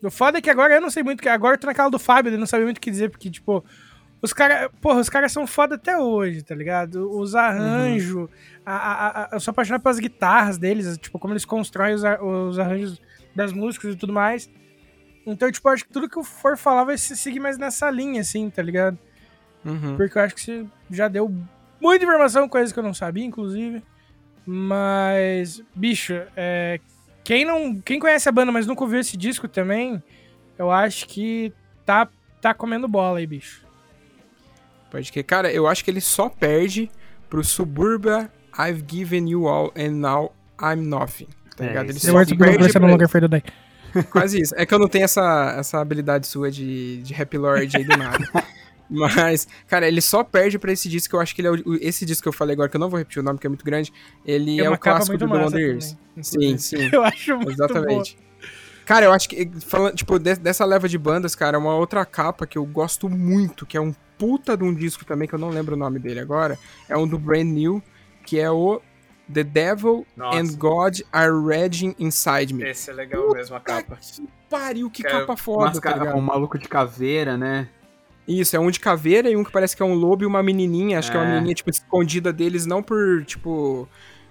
O 0.03 0.09
foda 0.09 0.38
é 0.38 0.41
que 0.41 0.49
agora 0.49 0.76
eu 0.76 0.81
não 0.81 0.89
sei 0.89 1.03
muito. 1.03 1.21
que 1.21 1.30
Agora 1.30 1.55
eu 1.55 1.59
tô 1.59 1.67
naquela 1.67 1.89
do 1.89 1.99
Fábio, 1.99 2.30
ele 2.30 2.38
não 2.38 2.45
sabe 2.45 2.63
muito 2.63 2.77
o 2.77 2.81
que 2.81 2.89
dizer, 2.91 3.09
porque, 3.09 3.30
tipo. 3.30 3.63
Os 4.21 4.34
caras. 4.34 4.69
Porra, 4.81 4.99
os 4.99 5.09
caras 5.09 5.31
são 5.31 5.45
foda 5.47 5.76
até 5.76 5.97
hoje, 5.97 6.41
tá 6.43 6.53
ligado? 6.55 7.09
Os 7.17 7.35
arranjos. 7.35 8.30
a, 8.65 8.76
a, 8.76 9.21
a- 9.23 9.30
eu 9.34 9.39
sou 9.39 9.51
apaixonado 9.51 9.81
pelas 9.81 9.99
guitarras 9.99 10.57
deles, 10.57 10.97
tipo, 10.97 11.17
como 11.19 11.34
eles 11.34 11.45
constroem 11.45 11.95
os, 11.95 12.03
os 12.03 12.59
arranjos 12.59 13.01
das 13.35 13.51
músicas 13.53 13.93
e 13.93 13.97
tudo 13.97 14.11
mais. 14.13 14.49
Então, 15.26 15.51
tipo, 15.51 15.67
acho 15.69 15.85
que 15.85 15.91
tudo 15.93 16.09
que 16.09 16.17
eu 16.17 16.23
for 16.23 16.57
falar 16.57 16.84
vai 16.85 16.97
se 16.97 17.15
seguir 17.15 17.39
mais 17.39 17.57
nessa 17.57 17.89
linha, 17.91 18.21
assim, 18.21 18.49
tá 18.49 18.61
ligado? 18.61 18.97
Uhum. 19.63 19.95
Porque 19.95 20.17
eu 20.17 20.21
acho 20.21 20.35
que 20.35 20.41
você 20.41 20.65
já 20.89 21.07
deu 21.07 21.34
muita 21.80 22.03
informação, 22.03 22.47
coisas 22.49 22.71
que 22.73 22.80
eu 22.80 22.84
não 22.84 22.93
sabia, 22.93 23.23
inclusive. 23.26 23.84
Mas, 24.45 25.61
bicho, 25.76 26.13
é, 26.35 26.80
quem 27.24 27.46
não, 27.46 27.80
quem 27.82 28.00
conhece 28.00 28.28
a 28.28 28.32
banda, 28.32 28.52
mas 28.52 28.66
nunca 28.68 28.84
ouviu 28.84 29.00
esse 29.00 29.16
disco 29.18 29.48
também, 29.48 30.02
eu 30.58 30.72
acho 30.72 31.08
que 31.08 31.54
tá, 31.86 32.08
tá 32.41 32.54
comendo 32.54 32.88
bola 32.88 33.20
aí, 33.20 33.28
bicho. 33.28 33.66
Pode 34.90 35.12
que, 35.12 35.22
cara, 35.22 35.52
eu 35.52 35.68
acho 35.68 35.84
que 35.84 35.91
ele 35.91 36.02
só 36.02 36.30
perde 36.30 36.90
pro 37.30 37.44
Suburbia 37.44 38.32
I've 38.58 38.84
Given 38.88 39.30
You 39.30 39.48
All 39.48 39.72
and 39.78 39.91
Now 39.91 40.34
I'm 40.62 40.82
Nothing. 40.82 41.28
Tá 41.56 41.64
É, 41.64 41.68
ligado? 41.68 41.90
Ele 41.90 42.00
só 42.00 42.14
perde 42.26 42.36
pra-. 42.38 44.04
Quase 44.12 44.41
isso. 44.41 44.54
É 44.58 44.66
que 44.66 44.74
eu 44.74 44.80
não 44.80 44.88
tenho 44.88 45.06
essa, 45.06 45.56
essa 45.58 45.80
habilidade 45.80 46.28
sua 46.28 46.52
de, 46.52 47.02
de 47.02 47.20
Happy 47.20 47.38
Lord 47.38 47.76
aí 47.76 47.84
do 47.84 47.98
nada. 47.98 48.18
Mas, 48.90 49.48
cara, 49.68 49.88
ele 49.88 50.02
só 50.02 50.24
perde 50.24 50.57
pra 50.57 50.72
esse 50.72 50.90
disco, 50.90 51.10
que 51.11 51.16
eu 51.16 51.20
acho 51.20 51.36
que 51.36 51.41
ele 51.41 51.48
é 51.48 51.52
o, 51.52 51.76
esse 51.82 52.06
disco 52.06 52.24
que 52.24 52.30
eu 52.30 52.34
falei 52.34 52.53
agora, 52.53 52.68
que 52.70 52.76
eu 52.76 52.80
não 52.80 52.90
vou 52.90 52.98
repetir 52.98 53.22
o 53.22 53.24
nome, 53.24 53.38
porque 53.38 53.48
é 53.48 53.49
muito 53.49 53.64
grande, 53.66 53.94
ele 54.26 54.60
é 54.60 54.68
uma 54.70 54.76
o 54.76 54.80
clássico 54.80 55.18
do 55.18 55.28
The 55.28 55.34
massa 55.34 55.44
Wonder 55.45 55.61
Years. 55.61 55.91
também, 56.16 56.24
Sim, 56.24 56.57
sim. 56.57 56.90
Eu 56.94 57.03
acho 57.03 57.36
muito 57.36 57.52
Exatamente. 57.52 58.18
Cara, 58.86 59.06
eu 59.06 59.11
acho 59.14 59.30
que, 59.30 59.48
falando, 59.68 59.94
tipo, 59.95 60.18
de- 60.18 60.38
dessa 60.38 60.66
leva 60.66 60.90
de 60.90 60.98
bandas, 60.98 61.36
cara, 61.36 61.60
uma 61.60 61.76
outra 61.76 62.03
capa 62.03 62.48
que 62.48 62.57
eu 62.57 62.66
gosto 62.66 63.07
muito, 63.07 63.64
que 63.64 63.78
é 63.78 63.82
um 63.82 63.94
puta 64.18 64.57
de 64.57 64.64
um 64.64 64.74
disco 64.74 65.06
também, 65.06 65.28
que 65.28 65.36
eu 65.36 65.40
não 65.40 65.49
lembro 65.49 65.76
o 65.76 65.78
nome 65.78 65.99
dele 65.99 66.20
agora, 66.20 66.57
é 66.90 66.98
um 66.98 67.07
do 67.07 67.20
Brand 67.20 67.45
New, 67.45 67.84
que 68.26 68.40
é 68.40 68.49
o 68.49 68.82
The 69.32 69.44
Devil 69.44 70.07
Nossa. 70.18 70.40
and 70.40 70.56
God 70.57 71.02
Are 71.14 71.30
Raging 71.32 71.95
Inside 71.99 72.52
Me. 72.56 72.64
Esse 72.68 72.90
é 72.90 72.94
legal 72.94 73.32
mesmo, 73.32 73.56
a 73.56 73.60
capa. 73.60 73.95
Que 73.98 74.28
pariu, 74.49 74.90
que 74.90 75.06
É, 75.06 75.10
capa 75.11 75.38
foda, 75.38 75.72
tá 75.80 75.82
ca- 75.82 75.94
ligado? 75.99 76.18
um 76.18 76.22
maluco 76.22 76.57
de 76.57 76.68
caveira, 76.68 77.38
né? 77.38 77.70
Isso, 78.31 78.56
é 78.56 78.60
um 78.60 78.69
de 78.69 78.80
caveira 78.80 79.30
e 79.30 79.35
um 79.35 79.43
que 79.43 79.51
parece 79.51 79.76
que 79.76 79.81
é 79.81 79.85
um 79.85 79.93
lobo 79.95 80.23
e 80.23 80.26
uma 80.27 80.43
menininha. 80.43 80.99
Acho 80.99 81.10
que 81.10 81.18
é 81.18 81.19
uma 81.19 81.26
É. 81.27 81.31
menininha, 81.34 81.56
tipo, 81.56 81.69
escondida 81.69 82.31
deles, 82.31 82.65
não 82.65 82.84
por, 82.84 83.23
tipo... 83.26 83.88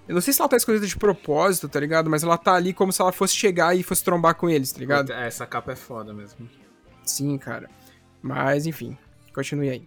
Eu 0.06 0.14
não 0.14 0.20
sei 0.22 0.32
se 0.32 0.40
ela 0.40 0.48
tá 0.48 0.56
escondida 0.56 0.86
de 0.86 0.96
propósito, 0.96 1.68
tá 1.68 1.78
ligado? 1.80 2.08
Mas 2.08 2.22
ela 2.22 2.38
tá 2.38 2.54
ali 2.54 2.72
como 2.72 2.92
se 2.92 3.02
ela 3.02 3.12
fosse 3.12 3.34
chegar 3.34 3.76
e 3.76 3.82
fosse 3.82 4.02
trombar 4.04 4.34
com 4.36 4.48
eles, 4.48 4.72
tá 4.72 4.78
ligado? 4.78 5.12
É, 5.12 5.26
Essa 5.26 5.44
capa 5.46 5.72
é 5.72 5.76
foda 5.76 6.14
mesmo. 6.14 6.48
Sim, 7.04 7.36
cara. 7.36 7.68
Mas, 8.22 8.66
enfim, 8.66 8.96
continue 9.34 9.68
aí. 9.68 9.82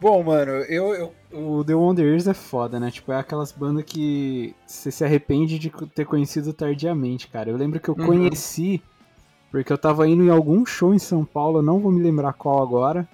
Bom, 0.00 0.22
mano, 0.22 0.50
eu, 0.64 0.94
eu- 0.94 1.14
o 1.58 1.62
The 1.62 1.74
Wonder 1.74 2.06
Years 2.06 2.26
é 2.26 2.32
foda, 2.32 2.80
né? 2.80 2.90
Tipo, 2.90 3.12
é 3.12 3.18
aquelas 3.18 3.52
bandas 3.52 3.84
que 3.84 4.54
você 4.66 4.90
se 4.90 5.04
arrepende 5.04 5.58
de 5.58 5.70
ter 5.94 6.06
conhecido 6.06 6.52
tardiamente, 6.54 7.28
cara. 7.28 7.50
Eu 7.50 7.56
lembro 7.56 7.78
que 7.78 7.88
eu 7.90 7.94
Uhum. 7.98 8.06
conheci 8.06 8.82
porque 9.50 9.72
eu 9.72 9.78
tava 9.78 10.06
indo 10.08 10.22
em 10.24 10.30
algum 10.30 10.64
show 10.64 10.94
em 10.94 10.98
São 10.98 11.24
Paulo, 11.24 11.62
não 11.62 11.78
vou 11.80 11.90
me 11.92 12.02
lembrar 12.02 12.32
qual 12.32 12.62
agora. 12.62 13.08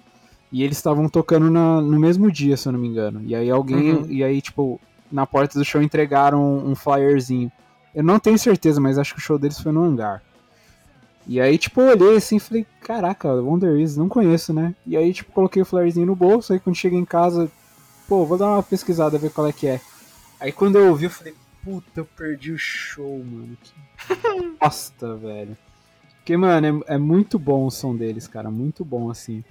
E 0.51 0.63
eles 0.63 0.77
estavam 0.77 1.09
tocando 1.09 1.49
na- 1.51 1.81
no 1.81 1.99
mesmo 1.99 2.31
dia, 2.31 2.55
se 2.55 2.67
eu 2.67 2.71
não 2.71 2.79
me 2.79 2.87
engano. 2.87 3.21
E 3.25 3.35
aí 3.35 3.49
alguém. 3.49 3.91
Uhum. 3.93 4.05
E 4.09 4.23
aí, 4.23 4.41
tipo, 4.41 4.79
na 5.11 5.25
porta 5.25 5.59
do 5.59 5.65
show 5.65 5.81
entregaram 5.81 6.41
um, 6.41 6.71
um 6.71 6.75
flyerzinho. 6.75 7.51
Eu 7.93 8.03
não 8.03 8.17
tenho 8.19 8.37
certeza, 8.39 8.79
mas 8.79 8.97
acho 8.97 9.13
que 9.13 9.19
o 9.19 9.23
show 9.23 9.37
deles 9.37 9.59
foi 9.59 9.71
no 9.71 9.83
hangar. 9.83 10.21
E 11.25 11.41
aí, 11.41 11.57
tipo, 11.57 11.81
eu 11.81 11.89
olhei 11.89 12.15
assim 12.15 12.37
e 12.37 12.39
falei, 12.39 12.65
caraca, 12.81 13.27
Wonder 13.33 13.77
Is, 13.77 13.97
não 13.97 14.07
conheço, 14.07 14.53
né? 14.53 14.73
E 14.85 14.95
aí, 14.95 15.11
tipo, 15.13 15.33
coloquei 15.33 15.61
o 15.61 15.65
flyerzinho 15.65 16.05
no 16.05 16.15
bolso, 16.15 16.53
aí 16.53 16.59
quando 16.59 16.77
cheguei 16.77 16.97
em 16.97 17.03
casa, 17.03 17.51
pô, 18.07 18.25
vou 18.25 18.37
dar 18.37 18.47
uma 18.53 18.63
pesquisada, 18.63 19.17
ver 19.17 19.31
qual 19.31 19.47
é 19.47 19.51
que 19.51 19.67
é. 19.67 19.81
Aí 20.39 20.53
quando 20.53 20.77
eu 20.77 20.87
ouvi, 20.87 21.05
eu 21.05 21.09
falei, 21.09 21.35
puta, 21.65 21.99
eu 21.99 22.05
perdi 22.05 22.53
o 22.53 22.57
show, 22.57 23.21
mano. 23.25 23.57
Que 23.61 23.73
bosta, 24.61 25.15
velho. 25.15 25.57
Porque, 26.27 26.35
mano, 26.35 26.83
é, 26.89 26.95
é 26.95 26.97
muito 26.97 27.39
bom 27.39 27.65
o 27.65 27.71
som 27.71 27.95
deles, 27.95 28.27
cara, 28.27 28.51
muito 28.51 28.83
bom, 28.83 29.09
assim. 29.09 29.45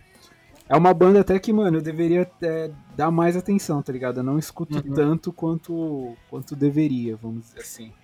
É 0.68 0.76
uma 0.76 0.92
banda 0.92 1.20
até 1.20 1.38
que, 1.38 1.50
mano, 1.50 1.78
eu 1.78 1.82
deveria 1.82 2.30
é, 2.42 2.70
dar 2.94 3.10
mais 3.10 3.34
atenção, 3.34 3.82
tá 3.82 3.90
ligado? 3.90 4.18
Eu 4.20 4.22
não 4.22 4.38
escuto 4.38 4.84
Uhum. 4.86 4.94
tanto 4.94 5.32
quanto, 5.32 6.14
quanto 6.28 6.54
deveria, 6.54 7.16
vamos 7.16 7.44
dizer 7.46 7.60
assim. 7.60 7.94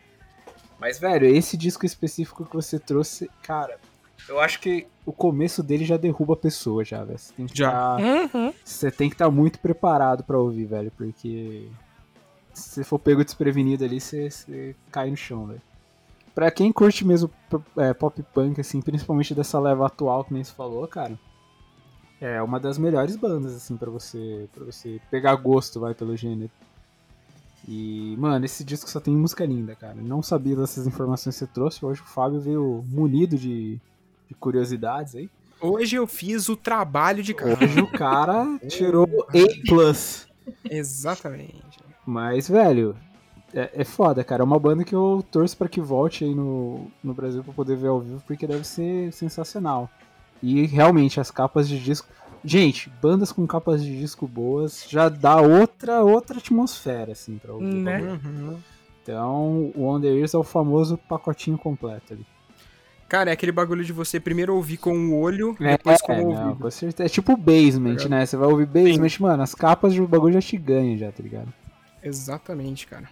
Mas, 0.81 0.99
velho, 0.99 1.27
esse 1.27 1.55
disco 1.55 1.85
específico 1.85 2.47
que 2.47 2.55
você 2.55 2.79
trouxe, 2.79 3.31
cara, 3.43 3.79
eu 4.27 4.41
acho 4.41 4.59
que 4.59 4.87
o 5.05 5.13
começo 5.13 5.63
dele 5.63 5.85
já 5.85 5.99
derruba 5.99 6.33
a 6.33 6.37
pessoa, 6.39 6.83
já, 6.83 7.05
velho. 7.05 7.19
Você 7.19 7.35
tem 7.35 7.45
que 7.47 7.59
Já. 7.59 7.71
tá- 7.73 7.99
Uhum. 7.99 8.55
você 8.65 8.91
tem 8.91 9.11
que 9.11 9.17
estar 9.17 9.31
muito 9.31 9.59
preparado 9.61 10.25
pra 10.25 10.39
ouvir, 10.39 10.65
velho, 10.65 10.91
porque 10.97 11.69
se 12.55 12.71
você 12.71 12.85
for 12.85 12.99
pego 12.99 13.23
desprevenido 13.23 13.85
ali, 13.85 14.01
você, 14.01 14.31
você 14.31 14.75
cai 14.91 15.11
no 15.11 15.17
chão, 15.19 15.45
velho. 15.49 15.61
Pra 16.35 16.51
quem 16.51 16.73
curte 16.73 17.05
mesmo 17.05 17.31
é, 17.77 17.93
pop 17.93 18.23
punk, 18.35 18.61
assim, 18.61 18.81
principalmente 18.81 19.35
dessa 19.35 19.61
leva 19.61 19.87
atual 19.87 20.25
que 20.25 20.33
nem 20.33 20.43
você 20.43 20.53
falou, 20.53 20.87
cara, 20.89 21.19
é 22.21 22.41
uma 22.43 22.59
das 22.59 22.79
melhores 22.79 23.17
bandas, 23.17 23.55
assim, 23.55 23.77
pra 23.77 23.91
você, 23.91 24.49
pra 24.55 24.65
você 24.65 25.01
pegar 25.11 25.35
gosto, 25.37 25.81
vai, 25.81 25.95
pelo 25.95 26.17
gênero. 26.17 26.51
E, 27.67 28.17
mano, 28.19 28.45
esse 28.45 28.65
disco 28.65 28.89
só 28.89 28.99
tem 28.99 29.15
música 29.15 29.45
linda, 29.45 29.75
cara. 29.75 29.95
Não 29.95 30.23
sabia 30.23 30.57
dessas 30.57 30.87
informações 30.87 31.35
que 31.35 31.41
você 31.41 31.47
trouxe. 31.47 31.85
Hoje 31.85 32.01
o 32.01 32.05
Fábio 32.05 32.41
veio 32.41 32.85
munido 32.89 33.37
de, 33.37 33.79
de 34.29 34.35
curiosidades 34.35 35.15
aí. 35.15 35.31
Hoje 35.61 35.97
eu 35.97 36.07
fiz 36.07 36.49
o 36.49 36.57
trabalho 36.57 37.23
de 37.23 37.35
casa. 37.35 37.65
Hoje 37.65 37.81
o 37.81 37.87
cara 37.87 38.59
tirou 38.69 39.07
A+. 39.29 39.93
Exatamente. 40.69 41.79
Mas, 42.05 42.49
velho, 42.49 42.97
é, 43.55 43.71
é 43.75 43.85
foda, 43.85 44.23
cara. 44.25 44.43
É 44.43 44.45
uma 44.45 44.59
banda 44.59 44.85
que 44.85 44.95
eu 44.95 45.25
torço 45.31 45.57
pra 45.57 45.69
que 45.69 45.81
volte 45.81 46.25
aí 46.25 46.35
no, 46.35 46.87
no 47.03 47.15
Brasil 47.15 47.43
pra 47.45 47.53
poder 47.53 47.77
ver 47.77 47.89
ao 47.89 48.01
vivo, 48.01 48.23
porque 48.27 48.47
deve 48.47 48.65
ser 48.65 49.13
sensacional. 49.13 49.89
E 50.43 50.67
realmente, 50.67 51.21
as 51.21 51.31
capas 51.31 51.69
de 51.69 51.79
disco. 51.79 52.09
Gente, 52.45 52.91
bandas 53.01 53.31
com 53.31 53.47
capas 53.47 53.85
de 53.85 53.97
disco 53.97 54.27
boas 54.27 54.85
já 54.89 55.09
dá 55.09 55.41
outra 55.41 56.03
outra 56.03 56.39
atmosfera, 56.39 57.13
assim, 57.13 57.39
pra 57.39 57.53
ouvir. 57.53 57.67
Né? 57.67 58.01
Uhum. 58.01 58.59
Então, 59.01 59.73
o 59.77 59.87
On 59.87 60.01
The 60.01 60.09
Ears 60.09 60.35
é 60.35 60.39
o 60.39 60.43
famoso 60.43 60.97
pacotinho 61.09 61.57
completo 61.57 62.15
ali. 62.15 62.27
Cara, 63.09 63.31
é 63.31 63.33
aquele 63.35 63.53
bagulho 63.53 63.85
de 63.85 63.93
você 63.93 64.19
primeiro 64.19 64.55
ouvir 64.57 64.79
com 64.79 64.97
o 64.97 65.21
olho, 65.21 65.55
É, 65.61 65.77
depois 65.77 66.01
com 66.01 66.13
o 66.15 66.17
não, 66.35 66.43
ouvido. 66.45 66.63
com 66.63 66.71
certeza. 66.71 67.07
É 67.07 67.09
tipo 67.09 67.37
basement, 67.37 67.97
Tá 67.97 68.09
né? 68.09 68.25
Você 68.27 68.37
vai 68.37 68.49
ouvir 68.49 68.67
basement, 68.67 69.11
mano, 69.21 69.43
as 69.43 69.55
capas 69.55 69.95
do 69.95 70.09
bagulho 70.09 70.33
já 70.35 70.41
te 70.41 70.57
ganham 70.57 70.97
já, 70.97 71.13
tá 71.13 71.23
ligado? 71.23 71.53
Exatamente, 72.03 72.87
cara. 72.87 73.09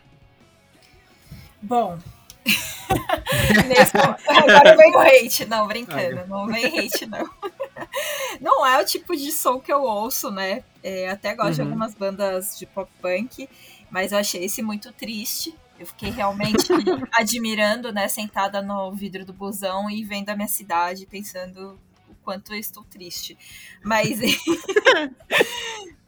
Bom. 1.62 1.98
Nesse 3.68 3.96
Agora 4.28 4.76
vem 4.76 4.96
o 4.96 5.00
hate. 5.00 5.44
Não, 5.46 5.66
brincando. 5.66 6.26
Não 6.26 6.46
vem 6.46 6.66
hate, 6.78 7.06
não. 7.06 7.28
Não 8.40 8.66
é 8.66 8.80
o 8.80 8.84
tipo 8.84 9.16
de 9.16 9.32
som 9.32 9.58
que 9.58 9.72
eu 9.72 9.82
ouço, 9.82 10.30
né? 10.30 10.62
É, 10.82 11.08
até 11.10 11.34
gosto 11.34 11.54
de 11.56 11.60
Uhum. 11.62 11.66
algumas 11.68 11.94
bandas 11.94 12.58
de 12.58 12.66
pop 12.66 12.90
punk, 13.00 13.48
mas 13.90 14.12
eu 14.12 14.18
achei 14.18 14.44
esse 14.44 14.62
muito 14.62 14.92
triste. 14.92 15.54
Eu 15.78 15.86
fiquei 15.86 16.10
realmente 16.10 16.68
admirando, 17.12 17.90
né? 17.92 18.06
Sentada 18.08 18.60
no 18.60 18.92
vidro 18.92 19.24
do 19.24 19.32
busão 19.32 19.90
e 19.90 20.04
vendo 20.04 20.28
a 20.28 20.36
minha 20.36 20.48
cidade, 20.48 21.06
pensando 21.06 21.78
quanto 22.24 22.52
eu 22.52 22.58
estou 22.58 22.84
triste. 22.84 23.36
Mas. 23.84 24.18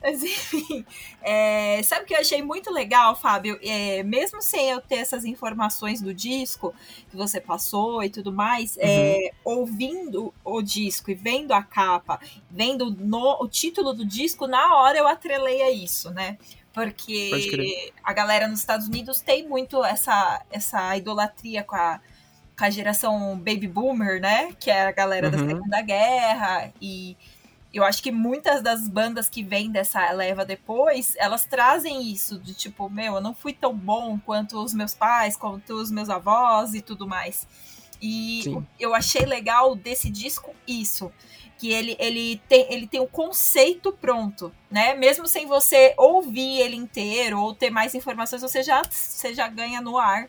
Mas 0.02 0.20
enfim, 0.20 0.84
é, 1.22 1.80
sabe 1.84 2.02
o 2.02 2.06
que 2.06 2.14
eu 2.14 2.18
achei 2.18 2.42
muito 2.42 2.72
legal, 2.72 3.14
Fábio? 3.14 3.56
É, 3.62 4.02
mesmo 4.02 4.42
sem 4.42 4.70
eu 4.70 4.80
ter 4.80 4.96
essas 4.96 5.24
informações 5.24 6.02
do 6.02 6.12
disco 6.12 6.74
que 7.08 7.16
você 7.16 7.40
passou 7.40 8.02
e 8.02 8.10
tudo 8.10 8.32
mais, 8.32 8.76
é, 8.80 9.30
ouvindo 9.44 10.34
o 10.44 10.60
disco 10.60 11.08
e 11.12 11.14
vendo 11.14 11.52
a 11.52 11.62
capa, 11.62 12.18
vendo 12.50 12.90
no- 12.90 13.40
o 13.40 13.48
título 13.48 13.92
do 13.92 14.04
disco, 14.04 14.48
na 14.48 14.74
hora 14.74 14.98
eu 14.98 15.06
atrelei 15.06 15.62
a 15.62 15.70
isso, 15.70 16.10
né? 16.10 16.36
Porque 16.72 17.30
a 18.02 18.12
galera 18.12 18.48
nos 18.48 18.58
Estados 18.58 18.88
Unidos 18.88 19.20
tem 19.20 19.46
muito 19.46 19.84
essa, 19.84 20.42
essa 20.50 20.96
idolatria 20.96 21.62
com 21.62 21.76
a, 21.76 22.00
com 22.58 22.64
a 22.64 22.70
geração 22.70 23.36
baby 23.38 23.66
boomer, 23.66 24.20
né? 24.20 24.52
Que 24.58 24.70
é 24.70 24.86
a 24.86 24.92
galera 24.92 25.30
da 25.30 25.38
Uhum. 25.38 25.48
Segunda 25.48 25.80
Guerra 25.82 26.72
e 26.80 27.16
eu 27.72 27.84
acho 27.84 28.02
que 28.02 28.12
muitas 28.12 28.60
das 28.62 28.86
bandas 28.86 29.28
que 29.30 29.42
vêm 29.42 29.70
dessa 29.70 30.10
leva 30.12 30.44
depois, 30.44 31.14
elas 31.16 31.46
trazem 31.46 32.02
isso 32.02 32.38
de 32.38 32.52
tipo, 32.52 32.88
meu, 32.90 33.14
eu 33.14 33.20
não 33.20 33.34
fui 33.34 33.54
tão 33.54 33.74
bom 33.74 34.18
quanto 34.18 34.62
os 34.62 34.74
meus 34.74 34.94
pais, 34.94 35.36
quanto 35.36 35.72
os 35.74 35.90
meus 35.90 36.10
avós 36.10 36.74
e 36.74 36.82
tudo 36.82 37.08
mais. 37.08 37.46
E 38.00 38.42
Sim. 38.44 38.66
eu 38.78 38.94
achei 38.94 39.24
legal 39.24 39.74
desse 39.74 40.10
disco 40.10 40.54
isso, 40.66 41.10
que 41.56 41.72
ele, 41.72 41.96
ele 41.98 42.42
tem 42.48 42.66
ele 42.70 42.86
tem 42.86 43.00
o 43.00 43.06
conceito 43.06 43.92
pronto, 43.92 44.52
né? 44.70 44.94
Mesmo 44.94 45.26
sem 45.26 45.46
você 45.46 45.94
ouvir 45.96 46.60
ele 46.60 46.76
inteiro 46.76 47.40
ou 47.40 47.54
ter 47.54 47.70
mais 47.70 47.94
informações, 47.94 48.42
você 48.42 48.62
já 48.62 48.82
você 48.90 49.32
já 49.32 49.48
ganha 49.48 49.80
no 49.80 49.96
ar 49.96 50.28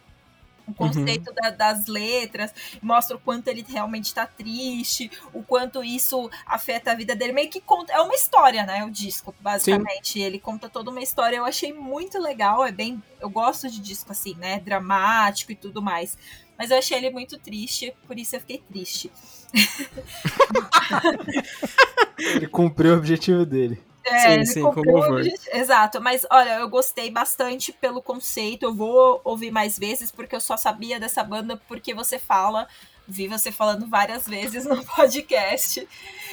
o 0.68 0.74
conceito 0.74 1.34
da- 1.34 1.50
das 1.50 1.88
letras, 1.88 2.54
mostra 2.82 3.18
o 3.18 3.20
quanto 3.20 3.48
ele 3.48 3.66
realmente 3.68 4.14
tá 4.14 4.26
triste, 4.26 5.12
o 5.34 5.44
quanto 5.44 5.84
isso 5.84 6.30
afeta 6.46 6.92
a 6.92 6.96
vida 6.96 7.16
dele. 7.16 7.34
Meio 7.34 7.50
que 7.50 7.62
conta. 7.62 7.94
É 7.94 8.00
uma 8.02 8.14
história, 8.16 8.64
né? 8.66 8.84
O 8.86 8.90
disco, 8.92 9.34
basicamente. 9.40 10.20
Ele 10.20 10.40
conta 10.40 10.70
toda 10.70 10.90
uma 10.92 11.02
história. 11.02 11.38
Eu 11.38 11.46
achei 11.46 11.74
muito 11.74 12.20
legal. 12.20 12.66
É 12.66 12.72
bem. 12.72 13.02
Eu 13.20 13.30
gosto 13.30 13.70
de 13.70 13.80
disco 13.80 14.12
assim, 14.12 14.36
né? 14.36 14.60
Dramático 14.60 15.52
e 15.52 15.56
tudo 15.56 15.82
mais. 15.82 16.18
Mas 16.58 16.72
eu 16.72 16.78
achei 16.78 16.98
ele 16.98 17.10
muito 17.10 17.38
triste, 17.40 17.94
por 18.08 18.18
isso 18.18 18.36
eu 18.36 18.40
fiquei 18.40 18.60
triste. 18.60 19.12
Ele 22.18 22.48
cumpriu 22.48 22.94
o 22.94 22.98
objetivo 22.98 23.46
dele. 23.46 23.82
É, 24.06 24.20
Sim, 24.20 24.32
ele 24.32 24.46
sim, 24.46 24.62
comprou 24.62 25.20
Exato, 25.54 26.02
mas 26.02 26.26
olha, 26.30 26.60
eu 26.60 26.70
gostei 26.70 27.10
bastante 27.10 27.72
pelo 27.72 28.02
conceito. 28.02 28.64
Eu 28.64 28.74
vou 28.74 29.22
ouvir 29.24 29.52
mais 29.52 29.80
vezes, 29.80 30.12
porque 30.12 30.36
eu 30.36 30.42
só 30.42 30.58
sabia 30.58 31.00
dessa 31.00 31.24
banda 31.24 31.58
porque 31.68 31.94
você 31.94 32.20
fala. 32.20 32.68
Vi 33.06 33.28
você 33.28 33.52
falando 33.52 33.86
várias 33.88 34.26
vezes 34.26 34.64
no 34.66 34.84
podcast. 34.86 35.88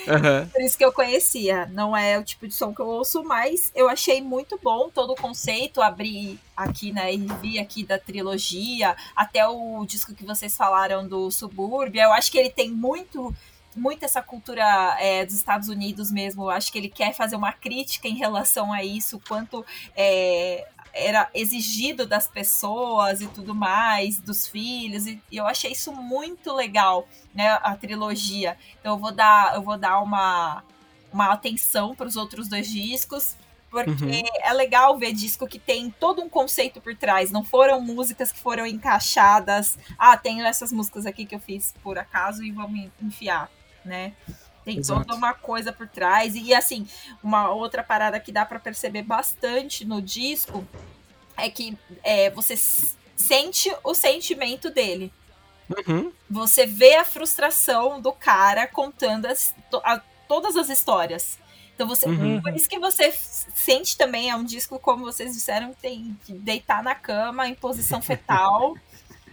Aham. 0.09 0.49
Por 0.53 0.61
isso 0.63 0.79
que 0.79 0.85
eu 0.85 0.93
conhecia. 0.93 1.67
Não 1.67 1.97
é 1.97 2.19
o 2.19 2.25
tipo 2.25 2.47
de 2.47 2.55
som 2.55 2.73
que 2.73 2.81
eu 2.81 2.87
ouço, 2.87 3.25
mas 3.25 3.73
eu 3.75 3.89
achei 3.89 4.21
muito 4.21 4.59
bom 4.63 4.89
todo 4.89 5.13
o 5.13 5.17
conceito. 5.17 5.83
Abri 5.83 6.39
aqui, 6.57 6.93
né, 6.93 7.13
e 7.13 7.19
vi 7.41 7.59
aqui 7.59 7.85
da 7.85 7.99
trilogia, 7.99 8.97
até 9.17 9.47
o 9.47 9.85
disco 9.85 10.15
que 10.15 10.25
vocês 10.25 10.57
falaram 10.57 11.07
do 11.07 11.31
Subúrbia. 11.31 12.05
Eu 12.05 12.13
acho 12.13 12.31
que 12.31 12.39
ele 12.39 12.51
tem 12.51 12.71
muito. 12.71 13.35
Muito 13.77 14.05
essa 14.05 14.21
cultura 14.21 14.65
é, 14.99 15.25
dos 15.25 15.35
Estados 15.35 15.69
Unidos 15.69 16.11
mesmo. 16.11 16.45
Eu 16.45 16.51
acho 16.51 16.73
que 16.73 16.79
ele 16.79 16.89
quer 16.89 17.15
fazer 17.15 17.37
uma 17.37 17.53
crítica 17.53 18.09
em 18.09 18.17
relação 18.17 18.73
a 18.73 18.83
isso, 18.83 19.21
quanto 19.29 19.65
é, 19.97 20.67
era 20.93 21.31
exigido 21.33 22.05
das 22.07 22.29
pessoas 22.29 23.21
e 23.21 23.29
tudo 23.29 23.55
mais, 23.55 24.19
dos 24.21 24.47
filhos. 24.47 25.07
E, 25.07 25.23
e 25.31 25.37
eu 25.37 25.47
achei 25.47 25.73
isso 25.73 25.93
muito 25.93 26.53
legal, 26.53 27.07
né? 27.35 27.51
A 27.63 27.77
trilogia. 27.77 28.57
Então 28.81 28.95
eu 28.95 28.99
vou 28.99 29.13
dar, 29.13 29.55
eu 29.55 29.63
vou 29.63 29.79
dar 29.79 30.01
uma, 30.01 30.65
uma 31.13 31.33
atenção 31.33 31.95
para 31.95 32.07
os 32.07 32.17
outros 32.17 32.49
dois 32.49 32.69
discos. 32.69 33.37
Porque 33.71 33.89
Uhum. 34.05 34.23
é 34.43 34.53
legal 34.53 34.99
ver 34.99 35.13
disco 35.13 35.47
que 35.47 35.57
tem 35.57 35.91
todo 35.93 36.21
um 36.21 36.29
conceito 36.29 36.81
por 36.81 36.97
trás. 36.97 37.31
Não 37.31 37.45
foram 37.45 37.81
músicas 37.81 38.33
que 38.33 38.39
foram 38.41 38.67
encaixadas. 38.67 39.79
Ah, 39.97 40.17
tenho 40.17 40.45
essas 40.45 40.73
músicas 40.73 41.07
aqui 41.07 41.25
que 41.25 41.37
eu 41.37 41.39
fiz 41.39 41.73
por 41.81 41.97
acaso 41.97 42.43
e 42.43 42.51
vamos 42.51 42.91
enfiar, 43.01 43.49
né? 43.85 44.13
Tem 44.65 44.79
Exato. 44.79 45.01
toda 45.05 45.15
uma 45.17 45.33
coisa 45.35 45.73
por 45.73 45.89
trás. 45.89 46.35
E 46.35 46.55
assim, 46.55 46.87
uma 47.23 47.51
outra 47.51 47.83
parada 47.83 48.21
que 48.21 48.31
dá 48.31 48.45
para 48.45 48.59
perceber 48.59 49.03
bastante 49.03 49.85
no 49.85 50.03
disco 50.03 50.67
é 51.37 51.49
que 51.51 51.77
é, 52.03 52.29
você 52.31 52.55
sente 53.17 53.75
o 53.83 53.95
sentimento 53.95 54.71
dele. 54.71 55.13
Uhum. 55.87 56.13
Você 56.29 56.67
vê 56.67 56.97
a 56.97 57.05
frustração 57.05 58.01
do 58.01 58.13
cara 58.13 58.67
contando 58.67 59.27
as- 59.27 59.55
a- 59.85 60.01
todas 60.29 60.57
as 60.57 60.69
histórias. 60.69 61.39
Então 61.75 61.89
você, 61.89 62.07
Uhum. 62.07 62.43
por 62.43 62.55
isso 62.55 62.69
que 62.69 62.79
você 62.79 63.11
sente 63.13 63.97
também 63.97 64.29
é 64.31 64.37
um 64.37 64.45
disco 64.45 64.79
como 64.79 65.05
vocês 65.05 65.33
disseram 65.33 65.73
tem 65.73 66.15
que 66.27 66.33
deitar 66.35 66.83
na 66.83 66.95
cama 66.95 67.49
em 67.49 67.55
posição 67.55 68.03
fetal 68.03 68.77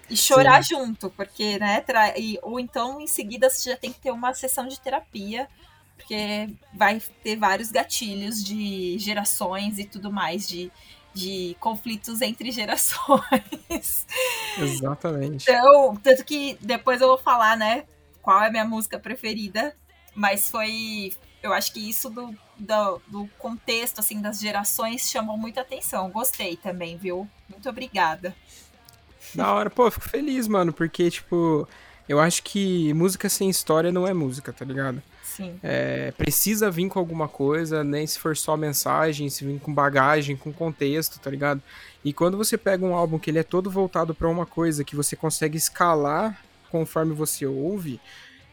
e 0.09 0.15
chorar 0.17 0.63
junto, 0.63 1.09
porque 1.11 1.59
né, 1.59 1.81
tra- 1.81 2.17
e- 2.17 2.39
ou 2.41 2.59
então 2.59 2.99
em 3.01 3.07
seguida 3.07 3.49
você 3.49 3.71
já 3.71 3.77
tem 3.77 3.91
que 3.91 3.99
ter 3.99 4.11
uma 4.11 4.33
sessão 4.33 4.67
de 4.67 4.79
terapia, 4.79 5.47
porque 5.95 6.49
vai 6.73 6.99
ter 7.23 7.35
vários 7.35 7.71
gatilhos 7.71 8.43
de 8.43 8.97
gerações 8.99 9.79
e 9.79 9.85
tudo 9.85 10.11
mais 10.11 10.47
de 10.47 10.71
de 11.13 11.57
conflitos 11.59 12.21
entre 12.21 12.51
gerações. 12.51 14.05
Exatamente. 14.55 15.43
Então, 15.49 15.95
tanto 15.95 16.23
que 16.23 16.57
depois 16.61 17.01
eu 17.01 17.07
vou 17.07 17.17
falar, 17.17 17.57
né? 17.57 17.85
qual 18.21 18.43
é 18.43 18.47
a 18.47 18.51
minha 18.51 18.65
música 18.65 18.99
preferida, 18.99 19.73
mas 20.13 20.51
foi. 20.51 21.13
Eu 21.41 21.53
acho 21.53 21.71
que 21.71 21.89
isso 21.89 22.09
do, 22.09 22.35
do, 22.57 23.01
do 23.07 23.27
contexto, 23.39 23.99
assim, 23.99 24.19
das 24.19 24.37
gerações 24.41 25.09
chamou 25.09 25.37
muita 25.37 25.61
atenção. 25.61 26.09
Gostei 26.09 26.57
também, 26.57 26.97
viu? 26.97 27.25
Muito 27.47 27.69
obrigada. 27.69 28.35
Da 29.35 29.53
hora, 29.53 29.69
pô, 29.69 29.89
fico 29.91 30.07
feliz, 30.07 30.47
mano, 30.47 30.73
porque, 30.73 31.09
tipo, 31.09 31.67
eu 32.07 32.19
acho 32.19 32.43
que 32.43 32.93
música 32.93 33.27
sem 33.29 33.49
história 33.49 33.91
não 33.91 34.07
é 34.07 34.13
música, 34.13 34.53
tá 34.53 34.63
ligado? 34.63 35.01
Sim. 35.23 35.59
É, 35.61 36.11
precisa 36.11 36.71
vir 36.71 36.89
com 36.89 36.97
alguma 36.97 37.27
coisa, 37.27 37.83
nem 37.83 38.07
se 38.07 38.17
for 38.17 38.35
só 38.35 38.57
mensagem, 38.57 39.29
se 39.29 39.45
vir 39.45 39.59
com 39.59 39.73
bagagem, 39.73 40.35
com 40.35 40.51
contexto, 40.51 41.19
tá 41.19 41.29
ligado? 41.29 41.61
E 42.03 42.11
quando 42.11 42.37
você 42.37 42.57
pega 42.57 42.85
um 42.85 42.95
álbum 42.95 43.19
que 43.19 43.29
ele 43.29 43.39
é 43.39 43.43
todo 43.43 43.69
voltado 43.69 44.15
pra 44.15 44.29
uma 44.29 44.45
coisa 44.45 44.83
que 44.83 44.95
você 44.95 45.15
consegue 45.15 45.57
escalar 45.57 46.41
conforme 46.71 47.13
você 47.13 47.45
ouve, 47.45 47.99